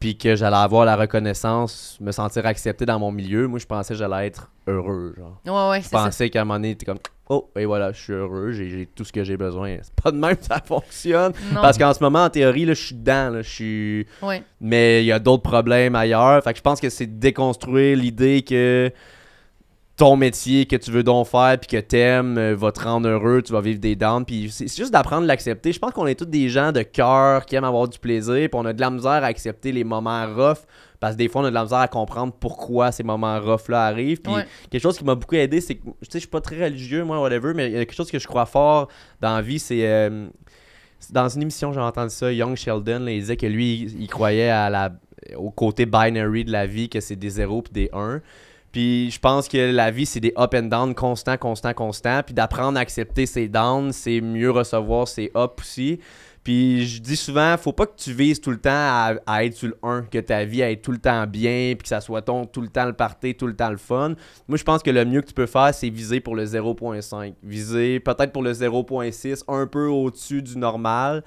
puis 0.05 0.15
que 0.15 0.35
j'allais 0.35 0.55
avoir 0.55 0.85
la 0.85 0.95
reconnaissance, 0.95 1.97
me 1.99 2.11
sentir 2.11 2.45
accepté 2.45 2.85
dans 2.85 2.99
mon 2.99 3.11
milieu. 3.11 3.47
Moi, 3.47 3.57
je 3.57 3.65
pensais 3.65 3.95
que 3.95 3.97
j'allais 3.97 4.27
être 4.27 4.51
heureux, 4.67 5.15
genre. 5.17 5.41
Ouais, 5.47 5.71
ouais, 5.71 5.81
Je 5.81 5.89
pensais 5.89 6.29
qu'à 6.29 6.41
un 6.41 6.45
moment 6.45 6.59
donné, 6.59 6.75
t'es 6.75 6.85
comme 6.85 6.99
Oh, 7.27 7.49
et 7.55 7.65
voilà, 7.65 7.91
je 7.91 7.99
suis 7.99 8.13
heureux, 8.13 8.51
j'ai 8.51 8.87
tout 8.93 9.03
ce 9.03 9.11
que 9.11 9.23
j'ai 9.23 9.35
besoin. 9.35 9.77
C'est 9.81 9.95
pas 9.95 10.11
de 10.11 10.17
même 10.17 10.35
que 10.35 10.45
ça 10.45 10.61
fonctionne. 10.63 11.33
Non. 11.51 11.61
Parce 11.63 11.79
qu'en 11.79 11.91
ce 11.91 12.03
moment, 12.03 12.25
en 12.25 12.29
théorie, 12.29 12.65
là, 12.65 12.75
je 12.75 12.83
suis 12.83 12.93
dedans, 12.93 13.31
là, 13.31 13.41
je 13.41 13.49
suis. 13.49 14.07
Ouais. 14.21 14.43
Mais 14.61 15.01
il 15.01 15.07
y 15.07 15.11
a 15.11 15.17
d'autres 15.17 15.41
problèmes 15.41 15.95
ailleurs. 15.95 16.43
Fait 16.43 16.51
que 16.51 16.57
je 16.57 16.61
pense 16.61 16.79
que 16.79 16.91
c'est 16.91 17.07
de 17.07 17.19
déconstruire 17.19 17.97
l'idée 17.97 18.43
que 18.43 18.91
ton 19.97 20.17
métier 20.17 20.65
que 20.65 20.75
tu 20.75 20.91
veux 20.91 21.03
donc 21.03 21.27
faire 21.27 21.57
puis 21.57 21.67
que 21.69 21.77
t'aimes 21.81 22.37
euh, 22.37 22.53
va 22.55 22.71
te 22.73 22.81
rendre 22.81 23.07
heureux, 23.07 23.41
tu 23.41 23.53
vas 23.53 23.61
vivre 23.61 23.79
des 23.79 23.95
downs. 23.95 24.25
Puis 24.25 24.49
c'est 24.51 24.67
juste 24.75 24.91
d'apprendre 24.91 25.23
à 25.23 25.27
l'accepter. 25.27 25.71
Je 25.71 25.79
pense 25.79 25.91
qu'on 25.93 26.05
est 26.07 26.15
tous 26.15 26.25
des 26.25 26.49
gens 26.49 26.71
de 26.73 26.81
cœur 26.81 27.45
qui 27.45 27.55
aiment 27.55 27.63
avoir 27.63 27.87
du 27.87 27.97
plaisir. 27.97 28.35
Puis 28.49 28.49
on 28.53 28.65
a 28.65 28.73
de 28.73 28.81
la 28.81 28.89
misère 28.89 29.11
à 29.11 29.27
accepter 29.27 29.71
les 29.71 29.83
moments 29.85 30.25
rough. 30.35 30.59
Parce 30.99 31.13
que 31.13 31.17
des 31.19 31.27
fois, 31.29 31.41
on 31.41 31.45
a 31.45 31.49
de 31.49 31.53
la 31.55 31.63
misère 31.63 31.77
à 31.79 31.87
comprendre 31.87 32.33
pourquoi 32.37 32.91
ces 32.91 33.03
moments 33.03 33.39
rough-là 33.39 33.85
arrivent. 33.85 34.21
Puis 34.21 34.33
Ouais. 34.33 34.45
quelque 34.69 34.81
chose 34.81 34.97
qui 34.97 35.03
m'a 35.05 35.15
beaucoup 35.15 35.35
aidé, 35.35 35.61
c'est 35.61 35.75
que, 35.75 35.83
tu 35.83 35.91
sais, 36.03 36.09
je 36.13 36.17
suis 36.19 36.27
pas 36.27 36.41
très 36.41 36.61
religieux, 36.63 37.03
moi, 37.03 37.21
whatever, 37.21 37.53
mais 37.53 37.67
il 37.67 37.73
y 37.73 37.77
a 37.77 37.85
quelque 37.85 37.95
chose 37.95 38.09
que 38.11 38.19
je 38.19 38.27
crois 38.27 38.45
fort 38.45 38.89
dans 39.21 39.35
la 39.35 39.41
vie, 39.41 39.59
c'est. 39.59 39.85
euh, 39.87 40.27
dans 41.11 41.29
une 41.29 41.43
émission, 41.43 41.71
j'ai 41.71 41.79
entendu 41.81 42.09
ça, 42.13 42.31
Young 42.33 42.55
Sheldon, 42.55 42.99
là, 42.99 43.11
il 43.11 43.19
disait 43.19 43.37
que 43.37 43.45
lui, 43.45 43.81
il, 43.81 44.01
il 44.03 44.07
croyait 44.07 44.49
à 44.49 44.69
la, 44.69 44.91
au 45.37 45.51
côté 45.51 45.85
binary 45.85 46.45
de 46.45 46.51
la 46.51 46.65
vie, 46.65 46.89
que 46.89 46.99
c'est 46.99 47.15
des 47.15 47.29
zéros 47.29 47.61
puis 47.61 47.73
des 47.73 47.89
1. 47.93 48.21
Puis 48.75 49.09
je 49.09 49.19
pense 49.21 49.47
que 49.47 49.71
la 49.71 49.89
vie, 49.89 50.05
c'est 50.05 50.19
des 50.19 50.33
up 50.37 50.53
and 50.53 50.63
down 50.63 50.93
constant, 50.93 51.37
constant, 51.37 51.73
constant. 51.73 52.21
Puis 52.25 52.33
d'apprendre 52.33 52.77
à 52.77 52.81
accepter 52.81 53.25
ses 53.25 53.47
downs, 53.47 53.93
c'est 53.93 54.19
mieux 54.19 54.51
recevoir 54.51 55.07
ses 55.07 55.31
up 55.33 55.53
aussi. 55.61 56.01
Puis 56.43 56.85
je 56.85 57.01
dis 57.01 57.15
souvent, 57.15 57.55
faut 57.57 57.71
pas 57.71 57.85
que 57.85 57.95
tu 57.95 58.11
vises 58.11 58.41
tout 58.41 58.51
le 58.51 58.59
temps 58.59 58.69
à, 58.73 59.13
à 59.25 59.45
être 59.45 59.53
sur 59.55 59.69
le 59.69 59.77
1, 59.81 60.01
que 60.11 60.17
ta 60.19 60.43
vie 60.43 60.61
aille 60.61 60.81
tout 60.81 60.91
le 60.91 60.97
temps 60.97 61.25
bien, 61.25 61.69
puis 61.77 61.83
que 61.83 61.87
ça 61.87 62.01
soit 62.01 62.21
ton 62.21 62.45
tout 62.45 62.59
le 62.59 62.67
temps 62.67 62.85
le 62.85 62.91
party, 62.91 63.33
tout 63.35 63.47
le 63.47 63.55
temps 63.55 63.69
le 63.69 63.77
fun. 63.77 64.15
Moi, 64.49 64.57
je 64.57 64.63
pense 64.65 64.83
que 64.83 64.91
le 64.91 65.05
mieux 65.05 65.21
que 65.21 65.27
tu 65.27 65.33
peux 65.33 65.45
faire, 65.45 65.73
c'est 65.73 65.87
viser 65.89 66.19
pour 66.19 66.35
le 66.35 66.43
0.5. 66.45 67.33
Viser 67.43 68.01
peut-être 68.01 68.33
pour 68.33 68.43
le 68.43 68.51
0.6, 68.51 69.43
un 69.47 69.67
peu 69.67 69.87
au-dessus 69.87 70.41
du 70.41 70.57
normal. 70.57 71.23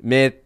Mais 0.00 0.42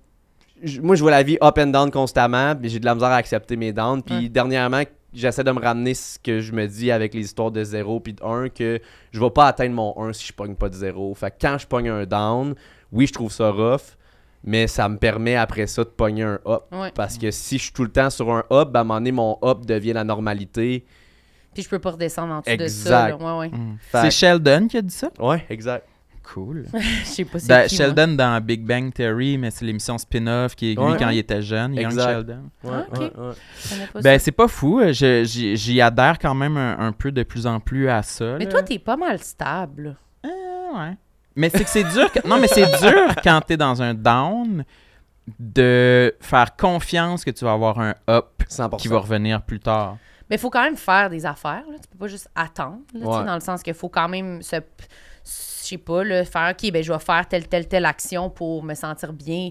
moi, 0.80 0.96
je 0.96 1.02
vois 1.02 1.10
la 1.10 1.22
vie 1.22 1.36
up 1.42 1.58
and 1.58 1.66
down 1.66 1.90
constamment, 1.90 2.56
puis 2.56 2.70
j'ai 2.70 2.80
de 2.80 2.86
la 2.86 2.94
misère 2.94 3.10
à 3.10 3.16
accepter 3.16 3.56
mes 3.56 3.74
downs. 3.74 4.02
Puis 4.02 4.14
Ouais. 4.16 4.28
dernièrement, 4.30 4.82
j'essaie 5.12 5.44
de 5.44 5.50
me 5.50 5.60
ramener 5.60 5.94
ce 5.94 6.18
que 6.18 6.40
je 6.40 6.52
me 6.52 6.66
dis 6.66 6.90
avec 6.90 7.14
les 7.14 7.20
histoires 7.20 7.50
de 7.50 7.62
0 7.62 8.00
puis 8.00 8.14
de 8.14 8.22
1, 8.24 8.48
que 8.48 8.80
je 9.10 9.20
vais 9.20 9.30
pas 9.30 9.46
atteindre 9.46 9.74
mon 9.74 9.94
1 9.98 10.12
si 10.12 10.26
je 10.26 10.32
pogne 10.32 10.54
pas 10.54 10.68
de 10.68 10.74
0. 10.74 11.14
Fait 11.14 11.30
que 11.30 11.36
quand 11.40 11.58
je 11.58 11.66
pogne 11.66 11.88
un 11.88 12.04
down, 12.04 12.54
oui, 12.90 13.06
je 13.06 13.12
trouve 13.12 13.32
ça 13.32 13.50
rough, 13.50 13.96
mais 14.44 14.66
ça 14.66 14.88
me 14.88 14.96
permet 14.96 15.36
après 15.36 15.66
ça 15.66 15.84
de 15.84 15.88
pogner 15.88 16.22
un 16.22 16.40
up. 16.46 16.62
Ouais. 16.72 16.90
Parce 16.94 17.18
que 17.18 17.30
si 17.30 17.58
je 17.58 17.64
suis 17.64 17.72
tout 17.72 17.84
le 17.84 17.92
temps 17.92 18.10
sur 18.10 18.30
un 18.32 18.44
up, 18.50 18.70
ben, 18.70 18.80
à 18.80 18.82
un 18.82 18.84
moment 18.84 18.94
donné, 19.00 19.12
mon 19.12 19.38
up 19.44 19.64
devient 19.64 19.92
la 19.92 20.04
normalité. 20.04 20.84
Puis 21.54 21.62
je 21.62 21.68
peux 21.68 21.78
pas 21.78 21.90
redescendre 21.90 22.32
en 22.32 22.40
dessous 22.40 22.56
de 22.56 22.68
ça. 22.68 23.08
Exact. 23.08 23.20
là. 23.20 23.38
Ouais, 23.38 23.38
ouais. 23.40 23.56
Mm. 23.56 23.76
Fait 23.78 24.00
C'est 24.02 24.10
Sheldon 24.10 24.68
qui 24.68 24.78
a 24.78 24.82
dit 24.82 24.94
ça? 24.94 25.10
Ouais, 25.18 25.44
exact. 25.50 25.86
Cool. 26.22 26.66
Je 26.74 27.04
sais 27.04 27.24
pas 27.24 27.38
c'est 27.38 27.48
Ben, 27.48 27.66
qui, 27.66 27.76
moi. 27.76 27.84
Sheldon 27.86 28.14
dans 28.14 28.40
Big 28.44 28.64
Bang 28.64 28.92
Theory, 28.92 29.38
mais 29.38 29.50
c'est 29.50 29.64
l'émission 29.64 29.98
spin-off 29.98 30.54
qui 30.54 30.72
est 30.72 30.74
lui 30.74 30.82
Ouais. 30.84 30.96
quand 30.98 31.08
il 31.10 31.18
était 31.18 31.42
jeune, 31.42 31.74
Young 31.74 31.86
Exact. 31.92 32.08
Sheldon. 32.12 32.42
Ouais, 32.64 32.70
Ah, 32.72 33.00
ouais, 33.00 34.02
Ben, 34.02 34.18
c'est 34.18 34.32
pas 34.32 34.48
fou. 34.48 34.80
euh, 34.80 34.92
je- 34.92 35.24
J'y 35.24 35.80
adhère 35.80 36.18
quand 36.18 36.34
même 36.34 36.56
un, 36.56 36.78
un 36.78 36.92
peu 36.92 37.10
de 37.12 37.22
plus 37.22 37.46
en 37.46 37.58
plus 37.60 37.88
à 37.88 38.02
ça. 38.02 38.36
Mais 38.38 38.44
là. 38.44 38.50
toi, 38.50 38.62
t'es 38.62 38.78
pas 38.78 38.96
mal 38.96 39.18
stable. 39.18 39.96
Euh, 40.24 40.28
ouais. 40.28 40.96
Mais 41.34 41.48
c'est 41.50 41.64
que 41.64 41.70
c'est 41.70 41.84
dur. 41.84 42.10
que- 42.12 42.26
Non, 42.26 42.38
mais 42.38 42.48
c'est 42.48 42.66
dur 42.80 43.14
quand 43.24 43.40
t'es 43.46 43.56
dans 43.56 43.82
un 43.82 43.94
down 43.94 44.64
de 45.38 46.14
faire 46.20 46.56
confiance 46.56 47.24
que 47.24 47.30
tu 47.30 47.44
vas 47.44 47.52
avoir 47.52 47.78
un 47.80 47.94
up 48.08 48.42
100%. 48.48 48.76
qui 48.76 48.88
va 48.88 48.98
revenir 48.98 49.42
plus 49.42 49.60
tard. 49.60 49.96
Mais 50.28 50.36
il 50.36 50.38
faut 50.38 50.50
quand 50.50 50.62
même 50.62 50.76
faire 50.76 51.10
des 51.10 51.26
affaires. 51.26 51.62
Là. 51.70 51.76
Tu 51.80 51.88
peux 51.90 51.98
pas 51.98 52.06
juste 52.08 52.28
attendre. 52.34 52.78
là, 52.94 53.06
Ouais. 53.06 53.24
dans 53.26 53.34
le 53.34 53.40
sens 53.40 53.62
qu'il 53.62 53.74
faut 53.74 53.88
quand 53.88 54.08
même 54.08 54.40
se. 54.42 54.56
Sais 55.72 55.78
pas, 55.78 56.04
là, 56.04 56.24
faire 56.24 56.50
OK, 56.58 56.70
ben 56.70 56.82
je 56.82 56.92
vais 56.92 56.98
faire 56.98 57.26
telle, 57.28 57.48
telle, 57.48 57.66
telle 57.68 57.86
action 57.86 58.28
pour 58.30 58.62
me 58.62 58.74
sentir 58.74 59.12
bien. 59.12 59.50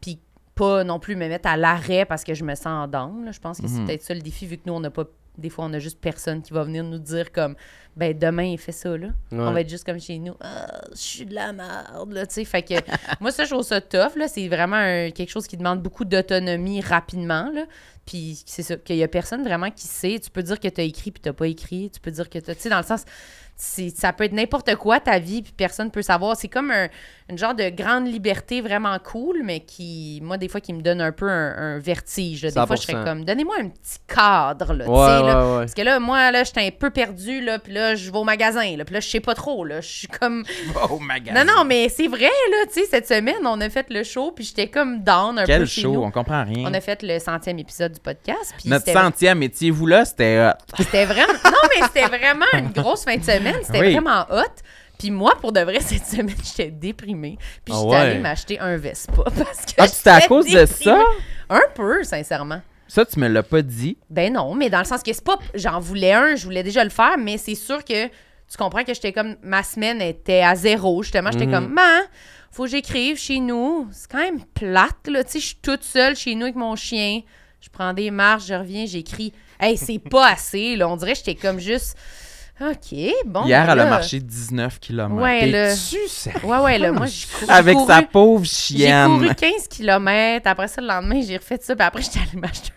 Puis 0.00 0.18
pas 0.54 0.82
non 0.84 0.98
plus 0.98 1.14
me 1.16 1.28
mettre 1.28 1.48
à 1.48 1.56
l'arrêt 1.56 2.04
parce 2.04 2.24
que 2.24 2.34
je 2.34 2.44
me 2.44 2.54
sens 2.54 2.66
en 2.66 2.86
là. 3.24 3.30
Je 3.32 3.38
pense 3.40 3.60
que 3.60 3.68
c'est 3.68 3.78
Mhm. 3.78 3.86
peut-être 3.86 4.02
ça 4.02 4.14
le 4.14 4.20
défi, 4.20 4.46
vu 4.46 4.56
que 4.56 4.62
nous, 4.66 4.72
on 4.74 4.80
n'a 4.80 4.90
pas. 4.90 5.04
Des 5.38 5.48
fois, 5.48 5.64
on 5.64 5.72
a 5.72 5.78
juste 5.78 6.00
personne 6.00 6.42
qui 6.42 6.52
va 6.52 6.64
venir 6.64 6.82
nous 6.84 6.98
dire 6.98 7.30
comme 7.32 7.54
ben 7.96 8.18
demain, 8.18 8.56
fais 8.58 8.72
ça 8.72 8.94
là. 8.96 9.08
On 9.30 9.52
va 9.52 9.60
être 9.62 9.70
juste 9.70 9.84
comme 9.84 10.00
chez 10.00 10.18
nous. 10.18 10.34
Ah, 10.40 10.80
je 10.90 10.96
suis 10.98 11.24
de 11.24 11.34
la 11.34 11.52
merde, 11.52 12.12
là, 12.12 12.26
tu 12.26 12.34
sais. 12.34 12.44
Fait 12.44 12.62
que 12.62 12.74
moi, 13.20 13.30
ça, 13.30 13.44
je 13.44 13.50
trouve 13.50 13.62
ça 13.64 13.80
tough, 13.80 14.16
là. 14.16 14.26
C'est 14.28 14.48
vraiment 14.48 14.76
un- 14.76 15.10
quelque 15.12 15.30
chose 15.30 15.46
qui 15.46 15.56
demande 15.56 15.80
beaucoup 15.82 16.04
d'autonomie 16.04 16.80
rapidement, 16.82 17.48
là. 17.54 17.64
Puis 18.04 18.42
c'est 18.44 18.62
ça, 18.64 18.76
qu'il 18.76 18.96
y 18.96 19.02
a 19.04 19.08
personne 19.08 19.42
vraiment 19.44 19.70
qui 19.70 19.86
sait. 19.86 20.18
Tu 20.18 20.30
peux 20.30 20.42
dire 20.42 20.58
que 20.58 20.68
tu 20.68 20.80
as 20.80 20.84
écrit 20.84 21.10
puis 21.12 21.22
tu 21.22 21.32
pas 21.32 21.46
écrit. 21.46 21.90
Tu 21.90 22.00
peux 22.00 22.10
dire 22.10 22.28
que 22.28 22.38
tu 22.38 22.44
Tu 22.54 22.60
sais, 22.60 22.68
dans 22.68 22.78
le 22.78 22.84
sens, 22.84 23.04
ça 23.60 24.12
peut 24.12 24.24
être 24.24 24.32
n'importe 24.32 24.74
quoi 24.76 25.00
ta 25.00 25.18
vie, 25.18 25.42
puis 25.42 25.52
personne 25.56 25.90
peut 25.90 26.02
savoir. 26.02 26.34
C'est 26.36 26.48
comme 26.48 26.70
un, 26.70 26.88
une 27.28 27.36
genre 27.36 27.54
de 27.54 27.68
grande 27.68 28.06
liberté 28.08 28.60
vraiment 28.62 28.96
cool, 28.98 29.42
mais 29.44 29.60
qui, 29.60 30.18
moi, 30.22 30.38
des 30.38 30.48
fois, 30.48 30.60
qui 30.60 30.72
me 30.72 30.80
donne 30.80 31.00
un 31.00 31.12
peu 31.12 31.28
un, 31.28 31.74
un 31.76 31.78
vertige. 31.78 32.42
là. 32.42 32.50
Des 32.50 32.66
fois, 32.66 32.76
je 32.76 32.82
serais 32.82 32.94
100%. 32.94 33.04
comme, 33.04 33.24
donnez-moi 33.24 33.56
un 33.60 33.68
petit 33.68 33.98
cadre, 34.08 34.72
là, 34.72 34.88
Ouais, 34.88 35.26
là. 35.26 35.52
ouais. 35.52 35.58
Parce 35.60 35.74
que 35.74 35.82
là, 35.82 36.00
moi, 36.00 36.30
là, 36.30 36.42
j'étais 36.44 36.66
un 36.66 36.70
peu 36.70 36.90
perdue, 36.90 37.40
là, 37.42 37.58
puis 37.58 37.72
là, 37.74 37.94
je 37.94 38.10
vais 38.10 38.16
au 38.18 38.24
magasin, 38.24 38.76
là, 38.76 38.84
puis 38.84 38.94
là, 38.94 39.00
je 39.00 39.08
sais 39.08 39.20
pas 39.20 39.34
trop, 39.34 39.64
là. 39.64 39.80
Je 39.80 39.88
suis 39.88 40.08
comme... 40.08 40.44
Oh, 40.90 40.98
magasin. 40.98 41.44
Non, 41.44 41.52
non, 41.56 41.64
mais 41.64 41.88
c'est 41.90 42.08
vrai, 42.08 42.20
là, 42.22 42.66
tu 42.66 42.80
sais, 42.80 42.86
cette 42.86 43.06
semaine, 43.06 43.44
on 43.44 43.60
a 43.60 43.68
fait 43.68 43.86
le 43.90 44.02
show, 44.02 44.32
puis 44.32 44.44
j'étais 44.44 44.68
comme 44.68 45.02
down 45.02 45.38
un 45.38 45.42
peu 45.42 45.46
Quel 45.46 45.66
chez 45.66 45.82
show, 45.82 45.92
nous. 45.92 46.02
on 46.02 46.10
comprend 46.10 46.44
rien. 46.44 46.64
On 46.66 46.72
a 46.72 46.80
fait 46.80 47.02
le 47.02 47.18
centième 47.18 47.58
épisode 47.58 47.92
du 47.92 48.00
podcast, 48.00 48.54
puis 48.58 48.70
Notre 48.70 48.90
centième, 48.90 49.42
étiez-vous 49.42 49.86
là? 49.86 50.04
C'était 50.04 50.48
hot. 50.50 50.74
c'était 50.82 51.04
vraiment. 51.04 51.32
Non, 51.44 51.68
mais 51.76 51.82
c'était 51.86 52.06
vraiment 52.06 52.46
une 52.54 52.70
grosse 52.70 53.04
fin 53.04 53.16
de 53.16 53.22
semaine. 53.24 53.49
C'était 53.62 53.80
Oui. 53.80 53.92
vraiment 53.92 54.26
hot. 54.30 54.42
Puis 54.98 55.10
moi, 55.10 55.34
pour 55.40 55.52
de 55.52 55.60
vrai, 55.60 55.80
cette 55.80 56.04
semaine, 56.06 56.34
j'étais 56.44 56.70
déprimée. 56.70 57.38
Puis 57.64 57.74
Ah 57.74 57.78
j'étais 57.80 57.88
ouais? 57.90 57.96
allée 57.96 58.18
m'acheter 58.18 58.58
un 58.60 58.76
Vespa. 58.76 59.22
Parce 59.24 59.64
que 59.66 59.72
Ah, 59.78 59.88
c'était 59.88 60.10
à 60.10 60.20
cause 60.22 60.46
de 60.46 60.66
ça? 60.66 61.02
Un 61.48 61.62
peu, 61.74 62.04
sincèrement. 62.04 62.60
Ça, 62.86 63.04
tu 63.06 63.18
me 63.20 63.28
l'as 63.28 63.42
pas 63.44 63.62
dit. 63.62 63.96
Ben 64.10 64.32
non, 64.32 64.54
mais 64.54 64.68
dans 64.68 64.80
le 64.80 64.84
sens 64.84 65.02
que 65.02 65.12
c'est 65.12 65.24
pas. 65.24 65.38
J'en 65.54 65.78
voulais 65.78 66.12
un, 66.12 66.34
je 66.34 66.44
voulais 66.44 66.62
déjà 66.64 66.82
le 66.84 66.90
faire, 66.90 67.16
mais 67.18 67.38
c'est 67.38 67.54
sûr 67.54 67.84
que 67.84 68.06
tu 68.08 68.56
comprends 68.58 68.82
que 68.84 68.92
j'étais 68.92 69.12
comme. 69.12 69.36
Ma 69.42 69.62
semaine 69.62 70.02
était 70.02 70.42
à 70.42 70.54
zéro, 70.56 71.02
justement. 71.02 71.30
J'étais 71.30 71.46
Mhm. 71.46 71.52
comme, 71.52 71.72
man, 71.72 72.02
faut 72.50 72.64
que 72.64 72.70
j'écrive 72.70 73.16
chez 73.16 73.38
nous. 73.38 73.88
C'est 73.92 74.10
quand 74.10 74.18
même 74.18 74.44
plate, 74.54 75.06
là. 75.06 75.22
Tu 75.24 75.30
sais, 75.32 75.40
je 75.40 75.46
suis 75.46 75.58
toute 75.62 75.84
seule 75.84 76.16
chez 76.16 76.34
nous 76.34 76.42
avec 76.42 76.56
mon 76.56 76.74
chien. 76.74 77.20
Je 77.60 77.68
prends 77.68 77.92
des 77.92 78.10
marches, 78.10 78.46
je 78.48 78.54
reviens, 78.54 78.86
j'écris. 78.86 79.32
Hey, 79.60 79.76
c'est 79.76 79.98
pas 80.10 80.26
assez, 80.32 80.74
là. 80.74 80.88
On 80.88 80.96
dirait 80.96 81.12
que 81.12 81.18
j'étais 81.18 81.36
comme 81.36 81.60
juste. 81.60 81.96
OK, 82.60 82.98
bon. 83.26 83.46
Hier, 83.46 83.64
ben 83.66 83.72
elle 83.72 83.80
a 83.80 83.86
marché 83.86 84.20
19 84.20 84.78
km. 84.80 85.14
Ouais, 85.14 85.46
là. 85.46 85.74
Sais. 85.74 86.32
Ouais, 86.44 86.58
ouais, 86.58 86.78
là, 86.78 86.92
moi, 86.92 87.06
j'ai 87.06 87.26
couru. 87.40 87.50
Avec 87.50 87.78
j'ai 87.78 87.86
sa 87.86 88.02
pauvre 88.02 88.44
J'ai 88.44 88.50
chienne. 88.76 89.06
couru 89.18 89.34
15 89.34 89.68
km. 89.68 90.46
Après 90.46 90.68
ça, 90.68 90.80
le 90.82 90.86
lendemain, 90.88 91.22
j'ai 91.26 91.38
refait 91.38 91.58
ça. 91.62 91.74
Puis 91.74 91.86
après, 91.86 92.02
j'étais 92.04 92.18
allée 92.18 92.38
m'acheter 92.40 92.70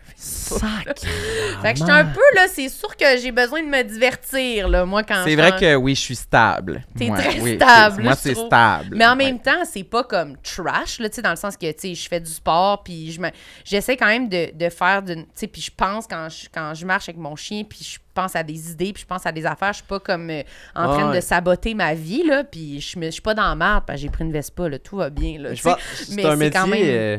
Vespa. 0.49 0.67
Fait 1.61 1.73
que 1.73 1.79
j'étais 1.79 1.91
un 1.91 2.05
peu, 2.05 2.21
là, 2.35 2.47
c'est 2.51 2.69
sûr 2.69 2.95
que 2.97 3.17
j'ai 3.21 3.31
besoin 3.31 3.61
de 3.63 3.67
me 3.67 3.83
divertir, 3.83 4.67
là, 4.67 4.85
moi, 4.85 5.03
quand 5.03 5.21
C'est 5.23 5.31
je 5.31 5.37
vrai 5.37 5.51
suis 5.51 5.59
que 5.61 5.75
oui, 5.75 5.95
je 5.95 6.01
suis 6.01 6.15
stable. 6.15 6.83
T'es 6.97 7.07
Moi, 7.07 7.17
très 7.17 7.39
oui, 7.39 7.55
stable, 7.55 8.03
Moi, 8.03 8.13
je 8.13 8.17
c'est 8.19 8.35
stable. 8.35 8.95
Mais 8.95 9.05
en 9.05 9.11
Ouais. 9.17 9.25
même 9.25 9.39
temps, 9.39 9.63
c'est 9.65 9.83
pas 9.83 10.03
comme 10.03 10.35
trash, 10.37 10.99
là, 10.99 11.09
tu 11.09 11.15
sais, 11.15 11.21
dans 11.21 11.29
le 11.29 11.35
sens 11.35 11.55
que, 11.55 11.71
tu 11.71 11.79
sais, 11.79 11.95
je 11.95 12.07
fais 12.09 12.19
du 12.19 12.31
sport, 12.31 12.83
puis 12.83 13.11
je 13.11 13.21
me... 13.21 13.29
j'essaie 13.63 13.95
quand 13.97 14.07
même 14.07 14.27
de, 14.29 14.51
de 14.53 14.69
faire 14.69 15.01
d'une... 15.01 15.23
Tu 15.23 15.29
sais, 15.35 15.47
puis 15.47 15.61
je 15.61 15.71
pense 15.75 16.05
quand 16.07 16.27
je, 16.29 16.47
quand 16.53 16.73
je 16.73 16.85
marche 16.85 17.07
avec 17.09 17.19
mon 17.19 17.35
chien, 17.35 17.63
puis 17.63 17.79
je 17.83 17.99
pense 18.13 18.35
à 18.35 18.43
des 18.43 18.71
idées, 18.71 18.93
puis 18.93 19.01
je 19.01 19.07
pense 19.07 19.25
à 19.25 19.31
des 19.31 19.45
affaires, 19.45 19.71
je 19.73 19.77
suis 19.77 19.87
pas 19.87 19.99
comme 19.99 20.29
euh, 20.29 20.43
en 20.75 20.87
train 20.93 21.09
ouais. 21.09 21.15
de 21.15 21.21
saboter 21.21 21.73
ma 21.73 21.93
vie, 21.93 22.23
là, 22.23 22.43
puis 22.43 22.79
je 22.81 22.99
me 22.99 23.05
je 23.07 23.11
suis 23.11 23.21
pas 23.21 23.33
dans 23.33 23.47
la 23.47 23.55
merde, 23.55 23.83
j'ai 23.95 24.09
pris 24.09 24.23
une 24.23 24.31
Vespa, 24.31 24.69
là, 24.69 24.77
tout 24.79 24.97
va 24.97 25.09
bien, 25.09 25.39
là, 25.39 25.53
Je 25.53 25.61
mais 25.67 25.75
C'est 25.89 26.25
un 26.25 26.29
c'est 26.31 26.35
métier. 26.37 26.51
quand 26.51 26.67
même- 26.67 26.81
euh, 26.83 27.17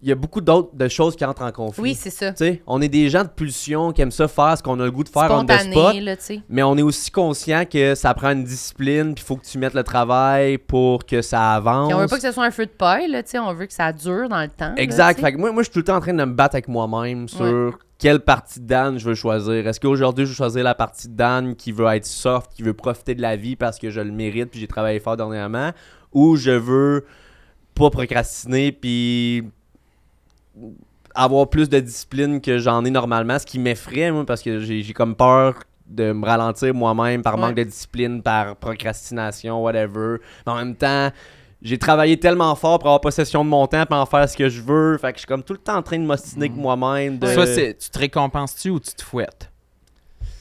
Il 0.00 0.08
y 0.08 0.12
a 0.12 0.14
beaucoup 0.14 0.40
d'autres 0.40 0.76
de 0.76 0.86
choses 0.86 1.16
qui 1.16 1.24
entrent 1.24 1.42
en 1.42 1.50
conflit. 1.50 1.82
Oui, 1.82 1.94
c'est 1.94 2.10
ça. 2.10 2.32
On 2.68 2.80
est 2.80 2.88
des 2.88 3.08
gens 3.10 3.24
de 3.24 3.28
pulsion 3.28 3.92
qui 3.92 4.00
aiment 4.00 4.12
ça 4.12 4.28
faire 4.28 4.56
ce 4.56 4.62
qu'on 4.62 4.78
a 4.78 4.84
le 4.84 4.92
goût 4.92 5.02
de 5.02 5.08
faire 5.08 5.44
the 5.44 5.52
spot. 5.52 5.96
Là. 5.96 6.14
Mais 6.48 6.62
on 6.62 6.76
est 6.76 6.82
aussi 6.82 7.10
conscient 7.10 7.64
que 7.64 7.96
ça 7.96 8.14
prend 8.14 8.30
une 8.30 8.44
discipline, 8.44 9.14
puis 9.14 9.24
il 9.24 9.26
faut 9.26 9.36
que 9.36 9.44
tu 9.44 9.58
mettes 9.58 9.74
le 9.74 9.82
travail 9.82 10.58
pour 10.58 11.04
que 11.04 11.20
ça 11.20 11.54
avance. 11.54 11.88
Puis 11.88 11.94
on 11.94 12.00
veut 12.00 12.06
pas 12.06 12.16
que 12.16 12.22
ce 12.22 12.32
soit 12.32 12.44
un 12.44 12.50
feu 12.52 12.66
de 12.66 12.70
paille, 12.70 13.10
là, 13.10 13.22
tu 13.22 13.30
sais, 13.30 13.38
on 13.40 13.52
veut 13.52 13.66
que 13.66 13.72
ça 13.72 13.92
dure 13.92 14.28
dans 14.28 14.40
le 14.40 14.48
temps. 14.48 14.74
Exact. 14.76 15.20
Fait 15.20 15.32
que 15.32 15.38
moi, 15.38 15.50
moi, 15.50 15.62
je 15.62 15.64
suis 15.64 15.72
tout 15.72 15.80
le 15.80 15.84
temps 15.84 15.96
en 15.96 16.00
train 16.00 16.14
de 16.14 16.24
me 16.24 16.32
battre 16.32 16.54
avec 16.54 16.68
moi-même 16.68 17.28
sur 17.28 17.78
quelle 17.98 18.20
partie 18.20 18.60
de 18.60 18.66
Dan 18.66 18.98
je 18.98 19.08
veux 19.08 19.16
choisir. 19.16 19.66
Est-ce 19.66 19.80
qu'aujourd'hui, 19.80 20.24
je 20.24 20.30
veux 20.30 20.36
choisir 20.36 20.62
la 20.62 20.76
partie 20.76 21.08
de 21.08 21.16
Dan 21.16 21.56
qui 21.56 21.72
veut 21.72 21.86
être 21.88 22.06
soft, 22.06 22.52
qui 22.54 22.62
veut 22.62 22.74
profiter 22.74 23.16
de 23.16 23.22
la 23.22 23.34
vie 23.34 23.56
parce 23.56 23.78
que 23.78 23.90
je 23.90 24.00
le 24.00 24.12
mérite, 24.12 24.50
puis 24.50 24.60
j'ai 24.60 24.68
travaillé 24.68 25.00
fort 25.00 25.16
dernièrement, 25.16 25.72
ou 26.12 26.36
je 26.36 26.52
veux 26.52 27.04
pas 27.74 27.90
procrastiner, 27.90 28.70
puis 28.70 29.50
avoir 31.14 31.48
plus 31.48 31.68
de 31.68 31.80
discipline 31.80 32.40
que 32.40 32.58
j'en 32.58 32.84
ai 32.84 32.90
normalement, 32.90 33.38
ce 33.38 33.46
qui 33.46 33.58
m'effraie, 33.58 34.10
moi, 34.10 34.24
parce 34.24 34.42
que 34.42 34.60
j'ai 34.60 34.92
comme 34.92 35.14
peur 35.16 35.54
de 35.86 36.12
me 36.12 36.24
ralentir 36.24 36.74
moi-même 36.74 37.22
par 37.22 37.34
Ouais. 37.36 37.40
manque 37.40 37.54
de 37.54 37.64
discipline, 37.64 38.22
par 38.22 38.56
procrastination, 38.56 39.62
whatever. 39.62 40.18
Mais 40.46 40.52
en 40.52 40.56
même 40.56 40.76
temps, 40.76 41.10
j'ai 41.62 41.78
travaillé 41.78 42.20
tellement 42.20 42.54
fort 42.54 42.78
pour 42.78 42.88
avoir 42.88 43.00
possession 43.00 43.44
de 43.44 43.48
mon 43.48 43.66
temps, 43.66 43.84
pour 43.86 43.96
en 43.96 44.06
faire 44.06 44.28
ce 44.28 44.36
que 44.36 44.48
je 44.48 44.60
veux. 44.60 44.98
Fait 44.98 45.12
que 45.12 45.16
je 45.16 45.20
suis 45.20 45.26
comme 45.26 45.42
tout 45.42 45.54
le 45.54 45.58
temps 45.58 45.76
en 45.76 45.82
train 45.82 45.98
de 45.98 46.04
m'ostiner 46.04 46.46
avec 46.46 46.56
moi-même. 46.56 47.18
De... 47.18 47.26
Soit 47.26 47.46
c'est, 47.46 47.76
tu 47.78 47.90
te 47.90 47.98
récompenses-tu 47.98 48.70
ou 48.70 48.78
tu 48.78 48.92
te 48.92 49.02
fouettes? 49.02 49.50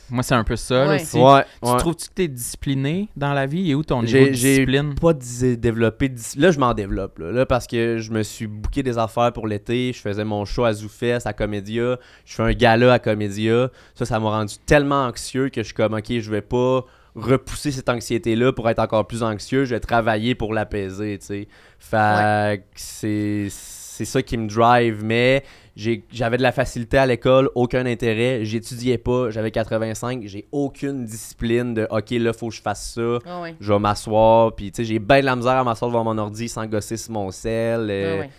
Moi, 0.10 0.24
c'est 0.24 0.36
un 0.36 0.44
peu 0.44 0.56
ça. 0.56 0.86
là. 0.86 0.92
Ouais, 0.92 1.04
Tu 1.04 1.18
ouais. 1.18 1.44
trouves-tu 1.78 2.08
que 2.08 2.14
t'es 2.14 2.28
discipliné 2.28 3.10
dans 3.16 3.34
la 3.34 3.46
vie? 3.46 3.72
Et 3.72 3.76
où 3.76 3.84
ton 3.84 4.02
niveau 4.04 4.18
de 4.28 4.32
j'ai 4.34 4.52
discipline? 4.52 4.96
pas 4.96 5.14
développé. 5.14 6.12
Là, 6.38 6.52
je 6.52 6.60
m'en 6.60 6.74
développe. 6.74 7.20
Là. 7.20 7.32
Là, 7.32 7.46
parce 7.46 7.68
que 7.68 7.98
je 7.98 8.12
me 8.12 8.24
suis 8.24 8.48
booké 8.48 8.84
des 8.84 8.98
affaires 8.98 9.34
pour 9.34 9.48
l'été. 9.48 9.92
Je 9.94 10.00
faisais 10.00 10.24
mon 10.24 10.46
show 10.46 10.64
à 10.64 10.74
Zoufès, 10.74 11.26
à 11.26 11.34
Comédia. 11.34 11.98
Je 12.26 12.34
fais 12.36 12.44
un 12.44 12.54
gala 12.54 12.94
à 12.94 13.00
Comédia. 13.00 13.70
Ça, 13.96 14.06
ça 14.06 14.20
m'a 14.20 14.30
rendu 14.30 14.56
tellement 14.66 15.06
anxieux 15.06 15.50
que 15.50 15.62
je 15.62 15.66
suis 15.68 15.74
comme, 15.76 15.94
OK, 15.94 16.06
je 16.10 16.32
vais 16.32 16.42
pas 16.42 16.86
repousser 17.16 17.72
cette 17.72 17.90
anxiété-là 17.90 18.54
pour 18.54 18.70
être 18.70 18.80
encore 18.80 19.08
plus 19.08 19.24
anxieux. 19.24 19.66
Je 19.66 19.74
vais 19.76 19.80
travailler 19.80 20.36
pour 20.36 20.54
l'apaiser, 20.54 21.18
tu 21.20 21.26
sais. 21.26 21.48
Fait 21.80 22.60
que 22.60 22.64
c'est 22.76 23.48
c'est 23.50 24.06
ça 24.06 24.22
qui 24.22 24.38
me 24.38 24.48
drive. 24.48 25.04
Mais 25.04 25.44
j'avais 25.78 26.38
de 26.38 26.41
la 26.41 26.52
facilité 26.52 26.98
à 26.98 27.06
l'école, 27.06 27.49
aucun 27.56 27.86
intérêt. 27.86 28.44
J'étudiais 28.44 28.98
pas. 28.98 29.30
J'avais 29.30 29.52
85. 29.52 30.24
J'ai 30.26 30.48
aucune 30.52 31.06
discipline 31.06 31.74
de, 31.76 31.88
OK, 31.91 32.10
là, 32.12 32.34
faut 32.34 32.49
que 32.49 32.56
je 32.56 32.62
fasse 32.62 32.94
ça 32.95 33.20
Ah 33.26 33.41
ouais. 33.41 33.56
je 33.60 33.72
vais 33.72 33.80
m'asseoir, 33.80 34.56
puis 34.56 34.72
tu 34.72 34.78
sais, 34.78 34.86
j'ai 34.86 34.99
bien 34.99 35.20
de 35.22 35.26
la 35.26 35.36
misère 35.36 35.54
à 35.54 35.64
m'asseoir 35.64 35.91
devant 35.91 36.04
mon 36.04 36.18
ordi 36.18 36.49
sans 36.49 36.66
gosser 36.66 36.98
sur 36.98 37.12
mon 37.14 37.30
sel. 37.32 37.88
euh, 37.91 38.16
Ah 38.16 38.20
ouais. 38.22 38.30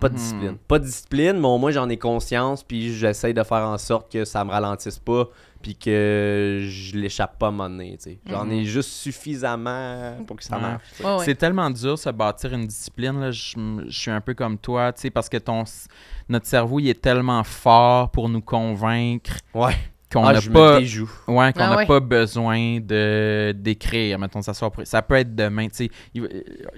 Pas 0.00 0.08
de 0.08 0.14
discipline. 0.14 0.56
Pas 0.66 0.78
de 0.78 0.84
discipline, 0.86 1.38
mais 1.38 1.46
au 1.46 1.58
moins 1.58 1.70
j'en 1.72 1.86
ai 1.90 1.98
conscience, 1.98 2.62
puis 2.64 2.94
j'essaie 2.94 3.34
de 3.34 3.42
faire 3.42 3.68
en 3.68 3.76
sorte 3.76 4.10
que 4.10 4.24
ça 4.24 4.42
me 4.46 4.50
ralentisse 4.50 4.98
pas, 4.98 5.28
puis 5.62 5.76
que 5.76 6.60
je 6.68 6.96
l'échappe 6.96 7.38
pas 7.38 7.48
à 7.48 7.50
tu 7.96 7.96
sais. 7.98 8.18
J'en 8.26 8.44
Mhm. 8.44 8.52
ai 8.52 8.64
juste 8.64 8.90
suffisamment 8.90 10.16
pour 10.26 10.36
que 10.36 10.44
ça 10.44 10.56
Ouais. 10.56 10.62
marche. 10.62 10.82
tu 10.90 10.94
sais. 10.96 11.04
Ouais, 11.04 11.16
ouais. 11.18 11.24
C'est 11.24 11.34
tellement 11.34 11.70
dur 11.70 11.98
se 11.98 12.10
bâtir 12.10 12.52
une 12.54 12.66
discipline. 12.66 13.20
Là. 13.20 13.30
Je, 13.30 13.54
je 13.86 13.98
suis 13.98 14.10
un 14.10 14.20
peu 14.20 14.34
comme 14.34 14.58
toi, 14.58 14.92
tu 14.92 15.02
sais, 15.02 15.10
parce 15.10 15.28
que 15.28 15.36
ton, 15.36 15.64
notre 16.28 16.46
cerveau, 16.46 16.78
il 16.80 16.88
est 16.88 17.00
tellement 17.00 17.44
fort 17.44 18.10
pour 18.10 18.28
nous 18.28 18.40
convaincre 18.40 19.32
Ouais. 19.54 19.74
qu'on 20.12 20.24
Ah, 20.24 20.32
n'a 20.32 20.40
pas, 20.40 20.78
ouais, 21.28 21.52
qu'on 21.52 21.60
Ah 21.62 21.70
n'a 21.70 21.76
ouais. 21.76 21.86
pas 21.86 22.00
besoin 22.00 22.80
de 22.80 23.52
d'écrire. 23.56 24.18
Mettons, 24.18 24.42
pour- 24.70 24.86
Ça 24.86 25.02
peut 25.02 25.14
être 25.16 25.34
demain, 25.34 25.68
tu 25.68 25.86
sais. 25.86 25.90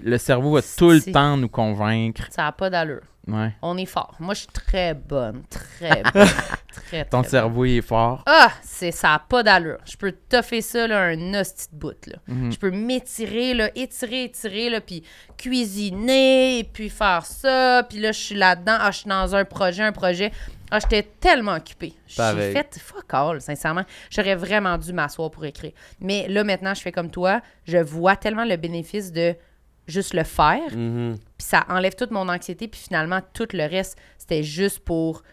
Le 0.03 0.17
cerveau 0.17 0.53
va 0.53 0.61
tout 0.61 0.89
le 0.91 1.01
temps 1.11 1.35
nous 1.37 1.49
convaincre. 1.49 2.27
Ça 2.29 2.43
n'a 2.43 2.51
pas 2.51 2.69
d'allure. 2.69 3.01
Ouais. 3.27 3.53
On 3.61 3.77
est 3.77 3.85
fort. 3.85 4.15
Moi, 4.19 4.33
je 4.33 4.41
suis 4.41 4.49
très 4.49 4.93
bonne. 4.93 5.43
Très 5.49 6.03
bonne. 6.13 6.27
très, 6.73 7.05
Ton 7.05 7.21
très 7.21 7.31
cerveau, 7.31 7.63
il 7.63 7.77
est 7.77 7.81
fort. 7.81 8.21
Ah, 8.25 8.51
c'est 8.61 8.91
ça 8.91 9.09
n'a 9.09 9.19
pas 9.19 9.43
d'allure. 9.43 9.77
Je 9.85 9.95
peux 9.95 10.11
toffer 10.11 10.61
ça 10.61 10.87
là, 10.87 11.03
un 11.03 11.33
hostie 11.33 11.67
de 11.71 11.77
bout 11.77 12.05
là. 12.07 12.17
Mhm. 12.27 12.51
Je 12.51 12.57
peux 12.57 12.71
m'étirer 12.71 13.53
là, 13.53 13.69
étirer, 13.75 14.25
étirer 14.25 14.69
là, 14.69 14.81
puis 14.81 15.03
cuisiner, 15.37 16.59
et 16.59 16.63
puis 16.65 16.89
faire 16.89 17.25
ça, 17.25 17.85
puis 17.87 17.99
là 17.99 18.11
je 18.11 18.19
suis 18.19 18.35
là-dedans, 18.35 18.77
ah 18.79 18.91
je 18.91 18.99
suis 18.99 19.09
dans 19.09 19.35
un 19.35 19.45
projet, 19.45 19.83
un 19.83 19.91
projet. 19.91 20.31
Ah, 20.69 20.79
j'étais 20.79 21.03
tellement 21.03 21.53
occupée. 21.53 21.93
J'ai 22.07 22.51
fait 22.51 22.79
fuck 22.79 23.13
all, 23.13 23.39
sincèrement. 23.39 23.83
J'aurais 24.09 24.35
vraiment 24.35 24.77
dû 24.77 24.91
m'asseoir 24.91 25.29
pour 25.29 25.45
écrire. 25.45 25.71
Mais 25.99 26.27
là 26.27 26.43
maintenant, 26.43 26.73
je 26.73 26.81
fais 26.81 26.91
comme 26.91 27.11
toi, 27.11 27.41
je 27.67 27.77
vois 27.77 28.15
tellement 28.15 28.43
le 28.43 28.57
bénéfice 28.57 29.11
de 29.11 29.35
juste 29.87 30.13
le 30.13 30.23
faire, 30.23 30.71
Mhm. 30.75 31.17
puis 31.37 31.45
ça 31.47 31.65
enlève 31.69 31.95
toute 31.95 32.11
mon 32.11 32.29
anxiété, 32.29 32.67
puis 32.67 32.79
finalement, 32.79 33.19
tout 33.33 33.47
le 33.53 33.65
reste, 33.65 33.97
c'était 34.17 34.43
juste 34.43 34.79
pour 34.79 35.23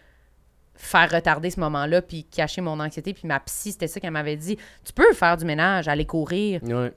faire 0.75 1.09
retarder 1.11 1.49
ce 1.51 1.59
moment-là, 1.59 2.01
puis 2.01 2.23
cacher 2.23 2.61
mon 2.61 2.79
anxiété. 2.79 3.13
Puis 3.13 3.27
ma 3.27 3.39
psy, 3.41 3.71
c'était 3.71 3.87
ça 3.87 3.99
qu'elle 3.99 4.11
m'avait 4.11 4.35
dit. 4.35 4.57
Tu 4.83 4.93
peux 4.93 5.13
faire 5.13 5.37
du 5.37 5.45
ménage, 5.45 5.87
aller 5.87 6.05
courir, 6.05 6.61
Ouais. 6.63 6.91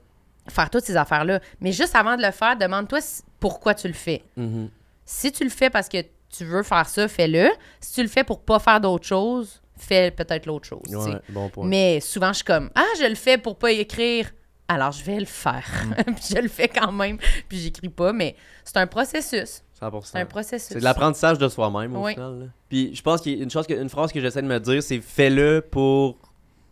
faire 0.49 0.69
toutes 0.69 0.83
ces 0.85 0.97
affaires-là. 0.97 1.39
Mais 1.61 1.71
juste 1.71 1.95
avant 1.95 2.17
de 2.17 2.21
le 2.23 2.31
faire, 2.31 2.57
demande-toi 2.57 2.99
pourquoi 3.39 3.75
tu 3.75 3.87
le 3.87 3.93
fais. 3.93 4.23
Mhm. 4.37 4.69
Si 5.05 5.31
tu 5.31 5.43
le 5.43 5.51
fais 5.51 5.69
parce 5.69 5.87
que 5.87 5.97
tu 6.35 6.45
veux 6.45 6.63
faire 6.63 6.89
ça, 6.89 7.07
fais-le. 7.07 7.47
Si 7.79 7.93
tu 7.93 8.01
le 8.01 8.07
fais 8.09 8.23
pour 8.23 8.41
pas 8.41 8.57
faire 8.59 8.81
d'autre 8.81 9.05
chose, 9.05 9.61
fais 9.77 10.09
peut-être 10.09 10.47
l'autre 10.47 10.67
chose. 10.67 10.81
tu 10.87 10.91
sais. 10.93 10.97
Ouais, 10.97 11.21
bon 11.29 11.49
point. 11.49 11.67
Mais 11.67 11.99
souvent, 11.99 12.29
je 12.29 12.37
suis 12.37 12.43
comme 12.43 12.71
Ah, 12.73 12.83
je 12.99 13.05
le 13.05 13.15
fais 13.15 13.37
pour 13.37 13.55
pas 13.57 13.71
écrire. 13.71 14.31
Alors, 14.67 14.91
je 14.91 15.03
vais 15.03 15.19
le 15.19 15.25
faire. 15.25 15.65
puis 16.05 16.23
je 16.35 16.41
le 16.41 16.47
fais 16.47 16.67
quand 16.67 16.91
même. 16.91 17.17
Puis 17.47 17.59
j'écris 17.59 17.89
pas. 17.89 18.13
Mais 18.13 18.35
c'est 18.63 18.77
un 18.77 18.87
processus. 18.87 19.61
100%. 19.81 20.01
C'est 20.05 20.19
un 20.19 20.25
processus. 20.25 20.67
C'est 20.69 20.79
de 20.79 20.83
l'apprentissage 20.83 21.37
de 21.37 21.47
soi-même 21.49 21.95
au 21.95 22.03
Oui. 22.05 22.13
final. 22.13 22.39
là. 22.39 22.45
Puis 22.69 22.95
je 22.95 23.01
pense 23.01 23.21
qu'il 23.21 23.37
y 23.37 23.39
a 23.39 23.43
une, 23.43 23.51
chose 23.51 23.67
que, 23.67 23.73
une 23.73 23.89
phrase 23.89 24.11
que 24.11 24.19
j'essaie 24.21 24.41
de 24.41 24.47
me 24.47 24.59
dire, 24.59 24.81
c'est 24.81 25.01
fais-le 25.01 25.61
pour 25.69 26.17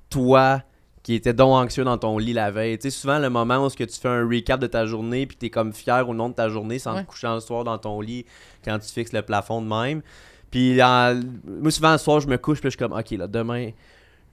toi 0.10 0.64
qui 1.03 1.15
étais 1.15 1.34
donc 1.34 1.53
anxieux 1.53 1.84
dans 1.84 1.98
ton 1.98 2.18
lit 2.18 2.32
la 2.34 2.49
veille. 2.49 2.78
Tu 2.78 2.84
sais, 2.90 2.98
souvent 2.98 3.20
le 3.20 3.30
moment 3.30 3.65
où 3.65 3.70
que 3.70 3.84
tu 3.84 3.99
fais 3.99 4.07
un 4.07 4.26
recap 4.28 4.60
de 4.60 4.68
ta 4.68 4.86
journée 4.86 5.26
puis 5.28 5.36
t'es 5.36 5.49
comme 5.49 5.74
fier 5.74 6.07
au 6.07 6.14
nom 6.14 6.30
de 6.30 6.34
ta 6.34 6.48
journée 6.48 6.80
sans 6.80 6.95
Ouais. 6.95 7.03
te 7.03 7.07
coucher 7.10 7.28
le 7.28 7.41
soir 7.41 7.65
dans 7.65 7.78
ton 7.78 7.99
lit 7.99 8.26
quand 8.64 8.80
tu 8.80 8.88
fixes 8.90 9.11
le 9.11 9.22
plafond 9.22 9.61
de 9.61 9.68
même. 9.68 10.02
Puis 10.49 10.82
en- 10.82 11.20
moi 11.45 11.72
souvent 11.72 11.91
le 11.91 11.98
soir 11.98 12.22
je 12.22 12.28
me 12.28 12.38
couche 12.38 12.61
puis 12.61 12.68
je 12.70 12.78
suis 12.78 12.78
comme 12.80 12.94
ok 12.98 13.11
là 13.11 13.28
demain 13.28 13.72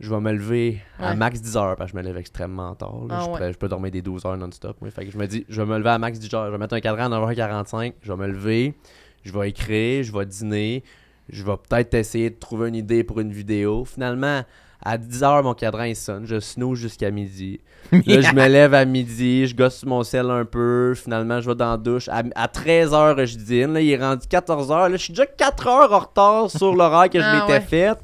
je 0.01 0.11
vais 0.13 0.21
me 0.21 0.33
lever 0.33 0.81
à 0.99 1.11
Ouais. 1.11 1.17
max 1.17 1.41
10 1.41 1.57
heures 1.57 1.77
parce 1.77 1.93
que 1.93 1.97
je 1.99 2.03
me 2.03 2.07
lève 2.07 2.17
extrêmement 2.17 2.75
tard. 2.75 2.95
Ah 3.11 3.21
je, 3.21 3.25
ouais. 3.27 3.33
pourrais- 3.37 3.53
je 3.53 3.59
peux 3.59 3.69
dormir 3.69 3.91
des 3.91 4.03
12 4.03 4.25
heures 4.25 4.37
non-stop. 4.37 4.77
Fait 4.91 5.05
que 5.05 5.11
je 5.13 5.19
me 5.19 5.27
dis, 5.27 5.45
je 5.49 5.61
vais 5.63 5.69
me 5.71 5.79
lever 5.79 5.91
à 5.91 5.99
max 5.99 6.19
10 6.19 6.33
heures. 6.35 6.47
Je 6.47 6.53
vais 6.53 6.59
mettre 6.59 6.75
un 6.75 6.81
cadran 6.81 7.05
à 7.05 7.09
9h45. 7.09 7.93
Je 8.03 8.13
vais 8.13 8.19
me 8.19 8.27
lever. 8.33 8.75
Je 9.23 9.33
vais 9.33 9.51
écrire. 9.51 10.03
Je 10.03 10.13
vais 10.13 10.25
dîner. 10.27 10.83
Je 11.29 11.45
vais 11.45 11.53
peut-être 11.69 11.95
essayer 11.95 12.31
de 12.31 12.37
trouver 12.39 12.69
une 12.71 12.75
idée 12.75 13.05
pour 13.05 13.21
une 13.21 13.31
vidéo. 13.31 13.85
Finalement, 13.85 14.43
à 14.83 14.97
10 14.97 15.23
heures, 15.23 15.43
mon 15.45 15.53
cadran 15.55 15.83
il 15.85 15.95
sonne. 15.95 16.25
Je 16.25 16.41
snooze 16.41 16.79
jusqu'à 16.79 17.11
midi. 17.11 17.61
Là, 17.93 18.21
je 18.23 18.35
me 18.35 18.47
lève 18.49 18.73
à 18.75 18.85
midi, 18.87 19.47
je 19.47 19.55
gosse 19.55 19.77
sur 19.81 19.89
mon 19.89 20.03
sel 20.03 20.31
un 20.31 20.45
peu. 20.47 20.95
Finalement, 20.97 21.41
je 21.43 21.51
vais 21.51 21.55
dans 21.55 21.73
la 21.73 21.77
douche. 21.77 22.09
À, 22.09 22.23
13h, 22.47 23.27
je 23.27 23.37
dîne. 23.37 23.75
Là, 23.75 23.81
il 23.83 23.91
est 23.91 23.97
rendu 23.99 24.27
14h. 24.27 24.89
Là, 24.89 24.97
je 24.97 24.97
suis 24.97 25.13
déjà 25.13 25.27
4 25.27 25.67
heures 25.67 25.93
en 25.93 25.99
retard 25.99 26.51
sur 26.51 26.75
l'horaire 26.75 27.11
que 27.11 27.21
je 27.21 27.25
Ah 27.25 27.41
m'étais 27.43 27.53
ouais. 27.53 27.61
fait. 27.61 27.99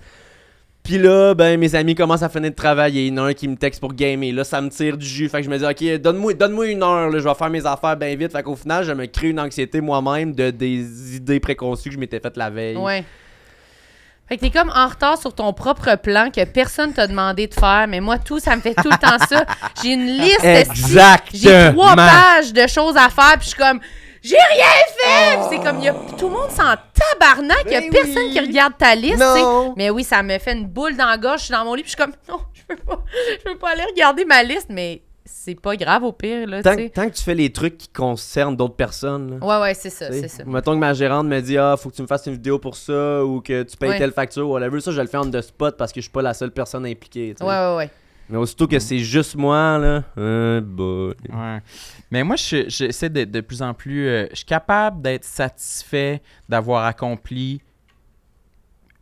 Puis 0.86 0.98
là, 0.98 1.34
ben, 1.34 1.58
mes 1.58 1.74
amis 1.74 1.96
commencent 1.96 2.22
à 2.22 2.28
finir 2.28 2.50
de 2.50 2.54
travailler. 2.54 3.08
Il 3.08 3.14
y 3.14 3.18
en 3.18 3.24
a 3.24 3.30
un 3.30 3.34
qui 3.34 3.48
me 3.48 3.56
texte 3.56 3.80
pour 3.80 3.92
gamer. 3.92 4.30
Là, 4.30 4.44
ça 4.44 4.60
me 4.60 4.68
tire 4.68 4.96
du 4.96 5.04
jus. 5.04 5.28
Fait 5.28 5.38
que 5.38 5.44
je 5.44 5.50
me 5.50 5.58
dis, 5.58 5.64
OK, 5.64 6.00
donne-moi 6.00 6.34
donne 6.34 6.62
une 6.62 6.80
heure. 6.80 7.10
Là, 7.10 7.18
je 7.18 7.24
vais 7.24 7.34
faire 7.34 7.50
mes 7.50 7.66
affaires 7.66 7.96
bien 7.96 8.14
vite. 8.14 8.30
Fait 8.30 8.44
qu'au 8.44 8.54
final, 8.54 8.84
je 8.84 8.92
me 8.92 9.06
crée 9.06 9.30
une 9.30 9.40
anxiété 9.40 9.80
moi-même 9.80 10.32
de 10.32 10.50
des 10.50 11.16
idées 11.16 11.40
préconçues 11.40 11.88
que 11.88 11.96
je 11.96 11.98
m'étais 11.98 12.20
faites 12.20 12.36
la 12.36 12.50
veille. 12.50 12.76
Ouais. 12.76 13.04
Fait 14.28 14.36
que 14.36 14.42
t'es 14.42 14.50
comme 14.50 14.70
en 14.76 14.86
retard 14.86 15.18
sur 15.18 15.34
ton 15.34 15.52
propre 15.52 15.96
plan 15.96 16.30
que 16.30 16.44
personne 16.44 16.92
t'a 16.92 17.08
demandé 17.08 17.48
de 17.48 17.54
faire, 17.54 17.86
mais 17.88 17.98
moi, 17.98 18.18
tout, 18.18 18.38
ça 18.38 18.54
me 18.54 18.60
fait 18.60 18.74
tout 18.74 18.88
le 18.90 18.98
temps 18.98 19.18
ça. 19.28 19.44
J'ai 19.82 19.92
une 19.92 20.06
liste. 20.06 20.38
Exactement. 20.44 21.20
j'ai 21.32 21.72
trois 21.72 21.96
pages 21.96 22.52
de 22.52 22.66
choses 22.68 22.96
à 22.96 23.08
faire, 23.08 23.38
puis 23.38 23.42
je 23.42 23.48
suis 23.48 23.58
comme, 23.58 23.80
j'ai 24.26 24.36
rien 24.36 24.64
fait! 24.98 25.36
Puis 25.36 25.58
C'est 25.58 25.64
comme, 25.64 25.80
y 25.80 25.88
a, 25.88 25.94
tout 26.18 26.28
le 26.28 26.34
monde 26.34 26.50
s'en 26.50 26.74
tabarnak, 26.94 27.62
il 27.66 27.72
y 27.72 27.76
a 27.76 27.80
Ben 27.80 27.90
personne 27.90 28.24
oui. 28.26 28.32
qui 28.32 28.40
regarde 28.40 28.72
ta 28.78 28.94
liste. 28.94 29.18
Non. 29.18 29.74
Mais 29.76 29.90
oui, 29.90 30.04
ça 30.04 30.22
me 30.22 30.38
fait 30.38 30.52
une 30.52 30.66
boule 30.66 30.96
dans 30.96 31.06
la 31.06 31.18
gorge, 31.18 31.40
je 31.40 31.44
suis 31.46 31.52
dans 31.52 31.64
mon 31.64 31.74
lit, 31.74 31.82
puis 31.82 31.92
je 31.92 31.96
suis 31.96 32.04
comme, 32.04 32.14
non, 32.28 32.40
je 32.54 32.62
peux 32.74 32.76
pas, 32.82 33.02
je 33.38 33.50
peux 33.52 33.58
pas 33.58 33.70
aller 33.70 33.84
regarder 33.84 34.24
ma 34.24 34.42
liste, 34.42 34.68
mais 34.70 35.02
c'est 35.28 35.60
pas 35.60 35.74
grave 35.76 36.04
au 36.04 36.12
pire, 36.12 36.46
là, 36.46 36.62
Tant, 36.62 36.76
que 36.76 37.08
tu 37.08 37.22
fais 37.22 37.34
les 37.34 37.50
trucs 37.52 37.78
qui 37.78 37.88
concernent 37.88 38.54
d'autres 38.56 38.76
personnes. 38.76 39.38
là. 39.40 39.46
Ouais, 39.46 39.62
ouais, 39.62 39.74
c'est 39.74 39.90
ça, 39.90 40.10
c'est 40.12 40.28
ça. 40.28 40.44
Mettons 40.46 40.72
que 40.72 40.78
ma 40.78 40.94
gérante 40.94 41.26
me 41.26 41.40
dit 41.40 41.58
Ah, 41.58 41.74
faut 41.76 41.90
que 41.90 41.96
tu 41.96 42.02
me 42.02 42.06
fasses 42.06 42.26
une 42.26 42.34
vidéo 42.34 42.58
pour 42.60 42.76
ça 42.76 43.24
ou 43.24 43.40
que 43.40 43.64
tu 43.64 43.76
payes 43.76 43.90
Ouais. 43.90 43.98
telle 43.98 44.12
facture 44.12 44.48
ou 44.48 44.52
whatever. 44.52 44.80
Ça, 44.80 44.92
je 44.92 45.00
le 45.00 45.08
fais 45.08 45.16
en 45.16 45.28
the 45.28 45.40
spot 45.40 45.76
parce 45.76 45.92
que 45.92 46.00
je 46.00 46.04
suis 46.04 46.12
pas 46.12 46.22
la 46.22 46.32
seule 46.32 46.52
personne 46.52 46.86
impliquée. 46.86 47.34
t'sais. 47.34 47.44
Ouais, 47.44 47.50
ouais, 47.56 47.76
ouais. 47.76 47.90
Mais 48.28 48.36
aussitôt 48.38 48.66
que 48.66 48.78
c'est 48.80 48.98
juste 48.98 49.36
moi, 49.36 49.78
là, 49.78 50.02
euh. 50.18 51.12
Ouais. 51.32 51.60
Mais 52.10 52.24
moi, 52.24 52.36
je- 52.36 52.68
j'essaie 52.68 53.08
de, 53.08 53.24
de 53.24 53.40
plus 53.40 53.62
en 53.62 53.72
plus. 53.74 54.06
euh, 54.08 54.26
je 54.30 54.36
suis 54.36 54.44
capable 54.44 55.00
d'être 55.02 55.24
satisfait 55.24 56.20
d'avoir 56.48 56.84
accompli 56.86 57.60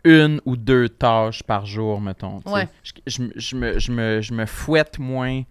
une 0.05 0.41
ou 0.45 0.57
deux 0.57 0.89
tâches 0.89 1.43
par 1.43 1.65
jour, 1.65 2.01
mettons. 2.01 2.41
Ouais. 2.47 2.69
Je, 2.83 2.93
je 3.07 3.23
me- 3.23 3.33
je 3.37 3.57
me, 3.57 3.79
je, 3.79 3.93
me, 3.93 4.21
je 4.21 4.35
me 4.35 4.45
fouette 4.47 4.99
moins 4.99 5.43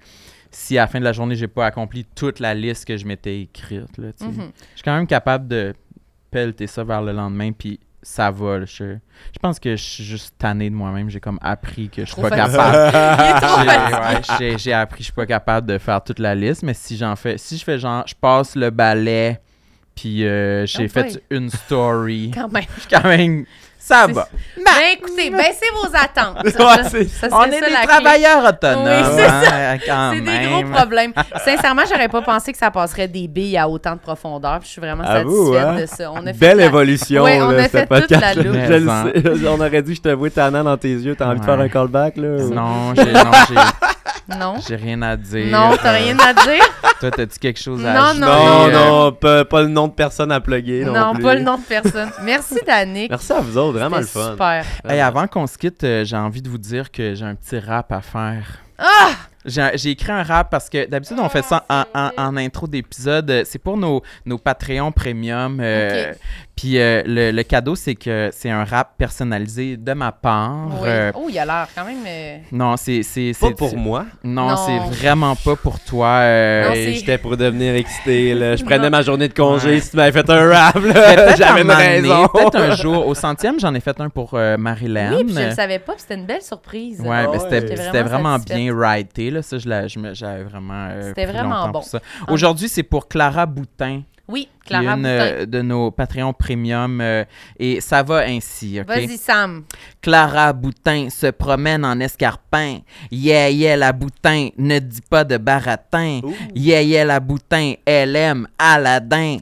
si 0.51 0.77
à 0.77 0.81
la 0.81 0.87
fin 0.87 0.99
de 0.99 1.03
la 1.05 1.13
journée, 1.13 1.33
j'ai 1.35 1.47
pas 1.47 1.65
accompli 1.65 2.05
toute 2.05 2.39
la 2.39 2.53
liste 2.53 2.85
que 2.85 2.95
je 2.95 3.07
m'étais 3.07 3.41
écrite. 3.41 3.97
Là. 3.97 4.09
Mhm. 4.21 4.51
Je 4.71 4.75
suis 4.75 4.83
quand 4.85 4.95
même 4.95 5.07
capable 5.07 5.47
de 5.47 5.73
pelleter 6.29 6.67
ça 6.67 6.83
vers 6.83 7.01
le 7.01 7.11
lendemain, 7.11 7.51
puis 7.51 7.79
ça 8.03 8.30
va. 8.31 8.59
là. 8.59 8.65
Je, 8.65 8.95
je 9.34 9.39
pense 9.41 9.59
que 9.59 9.75
je 9.75 9.81
suis 9.84 10.03
juste 10.03 10.35
tanné 10.38 10.69
de 10.69 10.75
moi-même. 10.75 11.09
J'ai 11.09 11.19
comme 11.19 11.39
appris 11.41 11.89
que 11.89 12.05
je 12.05 12.11
suis 12.11 12.21
pas 12.21 12.30
capable. 12.30 12.91
J'ai- 14.39 14.55
ouais, 14.69 14.73
appris 14.73 14.97
que 14.97 14.99
je 14.99 15.03
suis 15.05 15.13
pas 15.13 15.25
capable 15.25 15.67
de 15.67 15.77
faire 15.77 16.03
toute 16.03 16.19
la 16.19 16.35
liste, 16.35 16.63
mais 16.63 16.73
si 16.73 16.97
j'en 16.97 17.15
fais, 17.15 17.38
si 17.38 17.57
je 17.57 17.63
fais 17.63 17.80
genre, 17.80 18.03
je 18.07 18.13
passe 18.15 18.55
le 18.55 18.69
balai, 18.69 19.39
puis 19.95 20.25
euh, 20.25 20.65
j'ai 20.65 20.85
Oh 20.85 20.89
fait 20.89 21.23
une 21.30 21.49
story, 21.49 22.31
Quand 22.34 22.51
même. 22.51 22.63
je 22.75 22.81
suis 22.81 22.89
quand 22.91 23.03
même, 23.07 23.45
ça 23.85 24.07
va. 24.07 24.27
Ben 24.55 24.72
écoutez, 24.93 25.30
baissez 25.30 25.65
vos 25.76 25.89
attentes. 25.93 26.38
Ouais, 26.45 26.51
Ça- 26.51 26.84
c'est- 26.89 27.05
ça 27.07 27.27
On 27.31 27.43
est 27.43 27.60
ça, 27.60 27.65
des 27.68 27.72
la 27.73 27.80
clé. 27.80 27.88
travailleurs 27.88 28.45
autonomes, 28.45 28.85
Oui, 28.85 29.11
c'est 29.15 29.26
hein, 29.26 29.77
quand 29.85 30.11
C'est 30.14 30.22
des 30.22 30.47
gros 30.49 30.64
problèmes. 30.72 31.14
Sincèrement, 31.43 31.81
j'aurais 31.89 32.07
pas 32.07 32.22
pensé 32.22 32.51
que 32.53 32.57
ça 32.57 32.72
passerait 32.72 33.07
des 33.07 33.27
billes 33.27 33.57
à 33.57 33.68
autant 33.68 33.93
de 33.93 33.99
profondeur. 33.99 34.60
puis 34.60 34.68
Je 34.68 34.72
suis 34.73 34.81
vraiment 34.81 35.03
satisfaite 35.05 35.65
hein? 35.68 35.76
de 35.81 35.85
ça. 35.85 36.11
On 36.11 36.26
a 36.26 36.31
fait 36.34 36.39
Belle 36.39 36.57
la- 36.60 36.65
évolution, 36.65 37.23
Ouais, 37.23 37.41
on 37.41 37.49
là, 37.49 37.64
a 37.64 37.64
ce 37.65 37.69
fait 37.69 37.80
toute 37.81 37.89
podcast. 37.89 38.22
la 38.22 38.34
là. 38.35 38.43
loupe. 38.43 38.55
Je 38.68 38.73
le 38.73 39.41
sais. 39.41 39.47
On 39.49 39.60
aurait 39.60 39.81
dit 39.81 39.91
que 39.91 39.97
je 39.97 40.01
te 40.01 40.10
vois 40.15 40.30
tannant 40.30 40.64
dans 40.64 40.77
tes 40.77 40.93
yeux. 40.93 41.15
T'as 41.18 41.27
envie 41.27 41.39
de 41.39 41.45
faire 41.45 41.60
un 41.60 41.69
callback, 41.69 42.15
là? 42.18 42.27
ou- 42.30 42.53
Non, 42.53 42.93
j'ai, 42.95 43.03
non, 43.11 43.31
j'ai, 43.49 43.55
Non. 44.27 44.55
j'ai 44.67 44.75
rien 44.75 45.01
à 45.01 45.17
dire. 45.17 45.47
Non, 45.51 45.75
t'as 45.81 45.91
rien 45.93 46.17
à 46.19 46.33
dire? 46.33 46.63
Toi, 46.99 47.11
t'as-tu 47.11 47.39
quelque 47.39 47.59
chose 47.59 47.85
à 47.85 47.93
Non, 47.93 48.01
ajouter? 48.01 48.19
Non, 48.21 48.67
Euh, 48.67 48.71
non, 48.71 49.11
pas, 49.11 49.45
pas 49.45 49.61
le 49.61 49.67
nom 49.67 49.87
de 49.87 49.93
personne 49.93 50.31
à 50.31 50.39
plugger. 50.39 50.85
Non, 50.85 50.93
Non, 50.93 51.13
plus. 51.13 51.23
pas 51.23 51.35
le 51.35 51.41
nom 51.41 51.57
de 51.57 51.63
personne. 51.63 52.09
Merci, 52.23 52.55
Danick. 52.65 53.09
Merci 53.09 53.33
à 53.33 53.41
vous 53.41 53.57
autres, 53.57 53.77
vraiment 53.79 53.97
le 53.97 54.05
fun. 54.05 54.31
super. 54.31 54.63
Hey, 54.87 55.01
avant 55.01 55.27
qu'on 55.27 55.45
se 55.47 55.57
quitte, 55.57 55.83
euh, 55.83 56.05
j'ai 56.05 56.15
envie 56.17 56.41
de 56.41 56.49
vous 56.49 56.57
dire 56.57 56.89
que 56.91 57.15
j'ai 57.15 57.25
un 57.25 57.35
petit 57.35 57.59
rap 57.59 57.91
à 57.91 58.01
faire. 58.01 58.45
Ah! 58.77 59.11
J'ai 59.45 59.90
écrit 59.91 60.11
un 60.11 60.24
rap 60.24 60.49
parce 60.49 60.70
que 60.70 60.88
d'habitude, 60.90 61.18
on 61.20 61.30
fait 61.30 61.44
ça 61.44 61.65
en, 61.70 61.84
en- 61.94 62.11
en 62.18 62.38
intro 62.38 62.68
d'épisode. 62.68 63.44
C'est 63.45 63.60
pour 63.60 63.78
nos, 63.78 64.02
nos 64.26 64.38
Patreons 64.38 64.91
premium. 64.91 65.60
euh. 65.61 66.14
Puis 66.56 66.78
euh, 66.80 67.02
le, 67.07 67.32
le 67.32 67.44
cadeau, 67.44 67.76
c'est 67.76 67.95
que 67.95 68.30
c'est 68.32 68.49
un 68.52 68.64
rap 68.64 68.91
personnalisé 68.98 69.76
de 69.76 69.94
ma 69.94 70.11
part. 70.11 70.68
Oui. 70.82 70.88
Euh, 70.88 71.11
Oh, 71.15 71.28
il 71.30 71.38
a 71.40 71.45
l'air 71.45 71.68
quand 71.76 71.84
même. 71.84 71.98
euh, 72.07 72.38
non, 72.52 72.78
c'est. 72.78 73.02
c'est- 73.03 73.34
Pas 73.40 73.52
pour 73.52 73.76
moi. 73.76 74.06
Non, 74.24 74.49
Non. 74.49 74.56
c'est 74.57 74.95
vraiment 74.98 75.36
pas 75.36 75.56
pour 75.56 75.80
toi. 75.80 76.07
euh, 76.22 76.74
J'étais 76.76 77.18
pour 77.18 77.36
devenir 77.38 77.74
excité. 77.76 78.34
Là. 78.36 78.56
Je 78.56 78.64
Non. 78.64 78.70
prenais 78.70 78.90
ma 78.90 79.02
journée 79.02 79.28
de 79.28 79.34
congé 79.34 79.70
Ouais. 79.70 79.80
si 79.80 79.91
tu 79.91 79.98
m'avais 79.98 80.11
fait 80.11 80.30
un 80.30 80.48
rap. 80.49 80.78
J'avais 81.38 81.61
un 81.61 81.64
une 81.64 81.72
raison. 81.72 82.28
Peut-être 82.28 82.56
un 82.60 82.76
jour. 82.76 83.07
Au 83.07 83.15
centième, 83.15 83.60
j'en 83.60 83.74
ai 83.74 83.80
fait 83.80 83.99
un 83.99 84.10
pour 84.10 84.32
euh, 84.36 84.56
Marilyn. 84.57 85.15
Oui, 85.18 85.24
puis 85.24 85.34
je 85.36 85.40
le 85.49 85.52
savais 85.52 85.80
pas, 85.80 85.94
puis 85.94 86.02
c'était 86.02 86.15
une 86.15 86.26
belle 86.28 86.41
surprise. 86.41 87.02
Ouais, 87.02 87.24
Ah 87.26 87.28
ben, 87.32 87.40
c'était 87.40 87.76
vraiment 87.76 88.07
vraiment 88.07 88.38
bien 88.40 88.74
writé. 88.74 89.32
Là. 89.34 89.41
Ça, 89.41 89.57
j'avais 89.57 90.43
vraiment. 90.43 90.88
euh, 90.91 91.10
C'était 91.10 91.26
vraiment 91.26 91.49
longtemps 91.49 91.65
bon. 91.68 91.72
pour 91.80 91.84
ça. 91.85 91.99
Aujourd'hui, 92.30 92.69
c'est 92.69 92.84
pour 92.84 93.07
Clara 93.07 93.45
Boutin. 93.45 94.03
Oui, 94.26 94.47
Clara 94.65 94.93
une 94.93 95.01
Boutin. 95.01 95.10
euh, 95.10 95.45
de 95.45 95.61
nos 95.61 95.91
Patreons 95.91 96.31
premium. 96.31 97.01
euh, 97.01 97.26
et 97.60 97.81
ça 97.81 98.01
va 98.03 98.19
ainsi? 98.19 98.80
Vas-y, 98.80 99.18
Sam. 99.18 99.65
Clara 100.01 100.53
Boutin 100.53 101.10
se 101.10 101.27
promène 101.27 101.84
en 101.84 101.99
escarpin. 101.99 102.77
Yeah, 103.11 103.49
yeah, 103.49 103.76
la 103.76 103.91
Boutin 103.91 104.47
ne 104.57 104.80
dit 104.80 105.01
pas 105.10 105.26
de 105.26 105.35
baratin. 105.35 106.22
Ouh. 106.23 106.34
Yeah, 106.55 106.81
yeah, 106.84 107.03
la 107.03 107.19
Boutin, 107.19 107.73
elle 107.85 108.15
aime 108.15 108.47
Aladdin. 108.57 109.39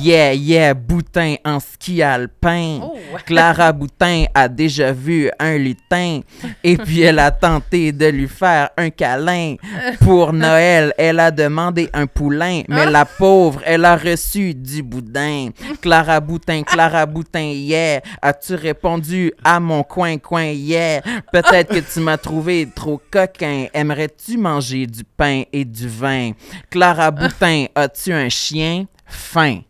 Yeah, 0.00 0.32
yeah, 0.34 0.74
Boutin 0.74 1.36
en 1.44 1.60
ski 1.60 2.02
alpin. 2.02 2.80
Oh. 2.82 2.96
Clara 3.26 3.72
Boutin 3.72 4.24
a 4.34 4.48
déjà 4.48 4.92
vu 4.92 5.30
un 5.38 5.56
lutin 5.56 6.20
et 6.62 6.76
puis 6.76 7.00
elle 7.02 7.18
a 7.18 7.30
tenté 7.30 7.92
de 7.92 8.06
lui 8.06 8.28
faire 8.28 8.70
un 8.76 8.90
câlin. 8.90 9.56
Pour 10.00 10.32
Noël, 10.44 10.92
elle 10.98 11.20
a 11.20 11.30
demandé 11.30 11.88
un 11.92 12.06
poulain, 12.06 12.62
mais 12.68 12.90
la 12.90 13.04
pauvre, 13.04 13.60
elle 13.64 13.84
a 13.84 13.96
reçu 13.96 14.54
du 14.54 14.82
boudin. 14.82 15.50
Clara 15.80 16.20
Boutin, 16.20 16.62
Clara 16.62 17.06
Boutin, 17.14 17.52
yeah, 17.54 18.00
as-tu 18.20 18.54
répondu 18.54 19.32
à 19.44 19.60
mon 19.60 19.82
coin 19.82 20.18
coin, 20.18 20.46
yeah? 20.46 21.00
Peut-être 21.32 21.74
que 21.74 21.92
tu 21.92 22.00
m'as 22.00 22.18
trouvé 22.18 22.68
trop 22.74 23.00
coquin. 23.10 23.66
Aimerais-tu 23.72 24.38
manger 24.38 24.86
du 24.86 25.04
pain 25.04 25.42
et 25.52 25.64
du 25.64 25.88
vin? 25.88 26.32
Clara 26.70 27.10
Boutin, 27.10 27.66
as-tu 27.74 28.12
un 28.12 28.28
chien? 28.28 28.86
Fin. 29.06 29.60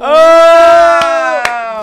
Oh! 0.00 1.23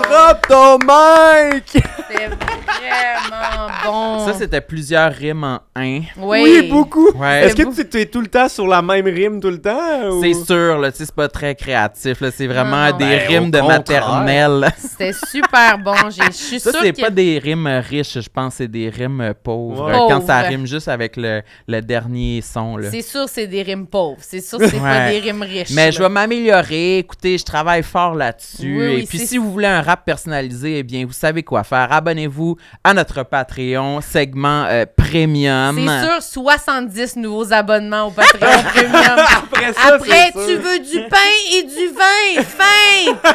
Drop 0.01 0.47
ton 0.47 0.77
mic! 0.79 1.63
C'est 2.11 2.27
vraiment 2.27 3.67
bon. 3.85 4.25
Ça, 4.25 4.33
c'était 4.33 4.61
plusieurs 4.61 5.11
rimes 5.11 5.43
en 5.43 5.59
un. 5.75 5.99
Oui. 6.17 6.41
Oui, 6.43 6.67
beaucoup. 6.69 7.09
Ouais. 7.11 7.45
Est-ce 7.45 7.55
que 7.55 7.83
tu 7.83 7.99
es 8.01 8.05
tout 8.05 8.21
le 8.21 8.27
temps 8.27 8.49
sur 8.49 8.67
la 8.67 8.81
même 8.81 9.05
rime 9.05 9.39
tout 9.39 9.49
le 9.49 9.61
temps? 9.61 10.09
ou- 10.09 10.21
C'est 10.21 10.33
sûr, 10.33 10.77
là, 10.77 10.91
tu 10.91 10.97
sais, 10.99 11.05
c'est 11.05 11.15
pas 11.15 11.27
très 11.29 11.55
créatif, 11.55 12.19
là, 12.21 12.29
c'est 12.31 12.47
vraiment 12.47 12.89
Non. 12.89 12.97
des 12.97 13.05
Ben, 13.05 13.27
rimes 13.27 13.51
de 13.51 13.59
contraire. 13.59 13.77
maternelle. 13.77 14.71
C'était 14.77 15.13
super 15.13 15.77
bon. 15.77 15.93
J'ai- 16.09 16.21
Je 16.27 16.31
suis 16.31 16.59
Ça, 16.59 16.71
sûre 16.71 16.79
c'est 16.83 16.93
que... 16.93 17.01
pas 17.01 17.09
des 17.09 17.39
rimes 17.39 17.67
riches, 17.89 18.19
je 18.19 18.29
pense, 18.29 18.55
c'est 18.55 18.67
des 18.67 18.89
rimes 18.89 19.33
pauvres. 19.43 19.85
Ouais. 19.87 19.93
Euh, 19.93 20.07
Quand 20.09 20.25
ça 20.25 20.37
Pauvres. 20.39 20.49
rime 20.49 20.65
juste 20.67 20.87
avec 20.87 21.15
le, 21.17 21.41
le 21.67 21.81
dernier 21.81 22.41
son, 22.41 22.77
là. 22.77 22.89
C'est 22.91 23.01
sûr 23.01 23.25
c'est 23.27 23.47
des 23.47 23.61
rimes 23.63 23.87
pauvres. 23.87 24.17
C'est 24.21 24.41
sûr 24.41 24.59
c'est 24.59 24.71
pas 24.79 25.05
Ouais. 25.05 25.11
des 25.11 25.19
rimes 25.19 25.41
riches. 25.43 25.71
Mais 25.71 25.91
je 25.91 25.99
là. 26.01 26.07
vais 26.07 26.13
m'améliorer. 26.13 26.97
Écoutez, 26.99 27.37
je 27.37 27.45
travaille 27.45 27.83
fort 27.83 28.15
là-dessus. 28.15 28.77
Oui, 28.77 28.87
oui, 28.95 29.01
Et 29.03 29.05
puis, 29.07 29.19
c'est- 29.19 29.25
si 29.27 29.37
vous 29.37 29.51
voulez 29.51 29.67
un 29.67 29.81
rap 29.91 30.05
personnalisé, 30.05 30.77
eh 30.79 30.83
bien, 30.83 31.05
vous 31.05 31.11
savez 31.11 31.43
quoi 31.43 31.63
faire. 31.63 31.91
Abonnez-vous 31.91 32.55
à 32.83 32.93
notre 32.93 33.23
Patreon, 33.23 33.99
segment 34.01 34.63
euh, 34.69 34.85
premium. 34.95 35.77
C'est 35.77 36.05
sûr, 36.31 36.43
70 36.45 37.17
nouveaux 37.17 37.51
abonnements 37.51 38.07
au 38.07 38.11
Patreon 38.11 38.63
Premium. 38.73 39.19
Après 39.43 39.73
ça, 39.73 39.95
Après, 39.95 40.09
c'est 40.09 40.31
tu 40.31 40.53
sûr. 40.53 40.61
veux 40.61 40.79
du 40.79 41.09
pain 41.09 41.17
et 41.53 41.63
du 41.63 41.87
vin. 41.93 42.43
Fin! 42.43 43.31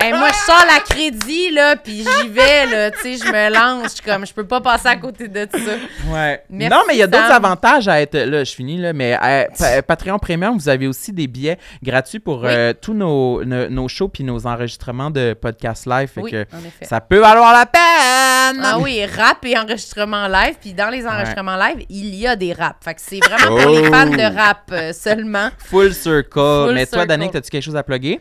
Hey, 0.00 0.12
moi, 0.18 0.28
je 0.28 0.44
sors 0.46 0.64
la 0.70 0.80
crédit, 0.80 1.50
là, 1.50 1.76
puis 1.76 2.04
j'y 2.04 2.28
vais, 2.28 2.66
là. 2.66 2.90
Tu 2.90 3.16
sais, 3.16 3.24
je 3.26 3.32
me 3.32 3.52
lance. 3.54 3.96
Je 3.96 4.02
comme, 4.02 4.26
je 4.26 4.34
peux 4.34 4.46
pas 4.46 4.60
passer 4.60 4.88
à 4.88 4.96
côté 4.96 5.28
de 5.28 5.48
ça. 5.50 6.12
Ouais. 6.12 6.42
Merci, 6.50 6.76
non, 6.76 6.82
mais 6.86 6.94
il 6.94 6.98
y 6.98 7.02
a 7.02 7.06
d'autres 7.06 7.32
avantages 7.32 7.88
à 7.88 8.00
être. 8.02 8.16
Là, 8.18 8.44
je 8.44 8.54
finis, 8.54 8.76
là, 8.76 8.92
mais 8.92 9.16
euh, 9.22 9.44
Pa- 9.58 9.82
Patreon 9.82 10.18
Premium, 10.18 10.56
vous 10.58 10.68
avez 10.68 10.86
aussi 10.86 11.12
des 11.12 11.26
billets 11.26 11.58
gratuits 11.82 12.18
pour 12.20 12.42
Oui. 12.42 12.48
euh, 12.50 12.72
tous 12.78 12.92
nos, 12.94 13.42
nos, 13.44 13.68
nos 13.70 13.88
shows 13.88 14.08
puis 14.08 14.24
nos 14.24 14.46
enregistrements 14.46 15.10
de 15.10 15.32
podcast 15.52 15.86
live. 15.86 16.08
Fait 16.08 16.20
Oui, 16.22 16.30
que 16.30 16.46
en 16.52 16.58
effet. 16.66 16.84
ça 16.84 17.00
peut 17.00 17.18
valoir 17.18 17.52
la 17.52 17.66
peine! 17.66 18.60
Ah 18.64 18.78
oui, 18.80 19.04
rap 19.06 19.44
et 19.44 19.56
enregistrement 19.58 20.26
live. 20.26 20.56
Puis 20.60 20.72
dans 20.72 20.88
les 20.90 21.06
enregistrements 21.06 21.56
live, 21.56 21.84
il 21.88 22.14
y 22.14 22.26
a 22.26 22.34
des 22.36 22.52
raps. 22.52 22.82
Fait 22.84 22.94
que 22.94 23.00
c'est 23.00 23.20
vraiment 23.24 23.48
pour 23.62 23.70
les 23.70 23.86
Oh. 23.88 23.92
fans 23.92 24.06
de 24.06 24.36
rap 24.36 24.62
euh, 24.72 24.92
seulement. 24.92 25.48
Full 25.58 25.92
circle. 25.94 26.72
Mais 26.74 26.86
toi. 26.86 27.04
Danick, 27.06 27.34
as-tu 27.34 27.50
quelque 27.50 27.62
chose 27.64 27.76
à 27.76 27.82
plugger? 27.82 28.20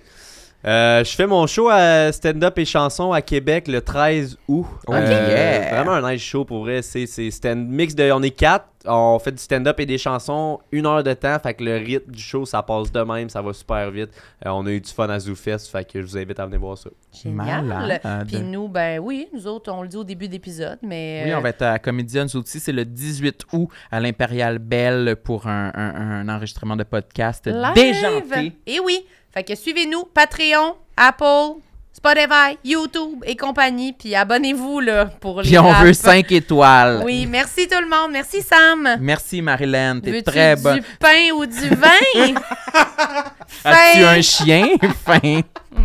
Euh, 0.65 1.03
je 1.03 1.13
fais 1.13 1.27
mon 1.27 1.45
show 1.45 1.67
à 1.69 2.11
stand-up 2.13 2.57
et 2.57 2.63
chanson 2.65 3.11
à 3.11 3.21
Québec 3.21 3.67
le 3.67 3.81
13 3.81 4.37
août. 4.47 4.65
Oh, 4.87 4.93
Euh, 4.93 5.27
yeah. 5.29 5.75
Vraiment 5.75 5.91
un 6.05 6.13
nice 6.13 6.21
show 6.21 6.45
pour 6.45 6.61
vrai. 6.61 6.81
C'est 6.81 7.05
c'est 7.05 7.29
stand 7.31 7.67
mix 7.67 7.93
de. 7.95 8.09
On 8.11 8.21
est 8.23 8.29
quatre. 8.31 8.65
On 8.85 9.17
fait 9.17 9.31
du 9.31 9.41
stand-up 9.41 9.79
et 9.79 9.85
des 9.85 9.97
chansons 9.97 10.59
une 10.71 10.85
heure 10.85 11.03
de 11.03 11.13
temps. 11.13 11.37
Fait 11.39 11.53
que 11.53 11.63
le 11.63 11.77
rythme 11.77 12.11
du 12.11 12.21
show, 12.21 12.45
ça 12.45 12.61
passe 12.63 12.91
de 12.91 13.01
même. 13.01 13.29
Ça 13.29 13.41
va 13.41 13.51
super 13.53 13.89
vite. 13.91 14.09
Euh, 14.45 14.49
on 14.51 14.65
a 14.65 14.71
eu 14.71 14.79
du 14.81 14.89
fun 14.91 15.07
à 15.09 15.19
ZooFest. 15.19 15.69
Fait 15.71 15.85
que 15.85 16.01
je 16.01 16.05
vous 16.07 16.17
invite 16.17 16.39
à 16.39 16.45
venir 16.45 16.59
voir 16.59 16.77
ça. 16.77 16.89
Génial. 17.13 17.63
Malade. 17.65 18.01
Puis 18.27 18.39
nous, 18.41 18.67
ben 18.67 18.99
oui, 18.99 19.27
nous 19.33 19.47
autres, 19.47 19.71
on 19.71 19.81
le 19.83 19.87
dit 19.89 19.97
au 19.97 20.03
début 20.03 20.27
d'épisode, 20.27 20.79
mais. 20.81 21.23
Oui, 21.25 21.33
on 21.33 21.41
va 21.41 21.49
être 21.49 21.61
à 21.61 21.79
Comédia, 21.79 22.23
nous 22.23 22.37
aussi. 22.37 22.59
C'est 22.59 22.71
le 22.73 22.85
18 22.85 23.45
août 23.53 23.69
à 23.91 23.99
l'Impérial 23.99 24.59
Belle 24.59 25.15
pour 25.23 25.47
un, 25.47 25.71
un- 25.73 26.27
un 26.27 26.29
enregistrement 26.29 26.75
de 26.75 26.83
podcast 26.83 27.47
live. 27.47 27.73
déjanté. 27.75 28.53
Et 28.67 28.79
oui. 28.79 29.05
Fait 29.33 29.43
que 29.43 29.55
suivez-nous, 29.55 30.03
Patreon, 30.13 30.75
Apple, 30.95 31.59
Spotify, 31.91 32.57
YouTube 32.63 33.23
et 33.25 33.35
compagnie. 33.35 33.93
Puis 33.93 34.13
abonnez-vous, 34.13 34.79
là, 34.79 35.05
pour 35.05 35.41
les 35.41 35.49
Puis 35.49 35.57
on 35.57 35.71
veut 35.73 35.93
5 35.93 36.31
étoiles. 36.31 37.01
Oui, 37.03 37.25
merci 37.27 37.67
tout 37.67 37.79
le 37.81 37.89
monde. 37.89 38.11
Merci, 38.11 38.41
Sam. 38.41 38.97
Merci, 38.99 39.41
Marilyn. 39.41 39.99
T'es 40.01 40.21
très 40.21 40.55
du 40.55 40.61
bonne. 40.61 40.81
pain 40.99 41.31
ou 41.35 41.45
du 41.45 41.69
vin? 41.69 42.33
As-tu 43.63 44.03
un 44.03 44.21
chien? 44.21 44.67
fin. 45.05 45.41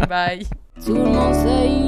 Bye. 0.08 0.46
Tout 0.84 0.94
le 0.94 1.04
monde 1.04 1.34
sait 1.34 1.87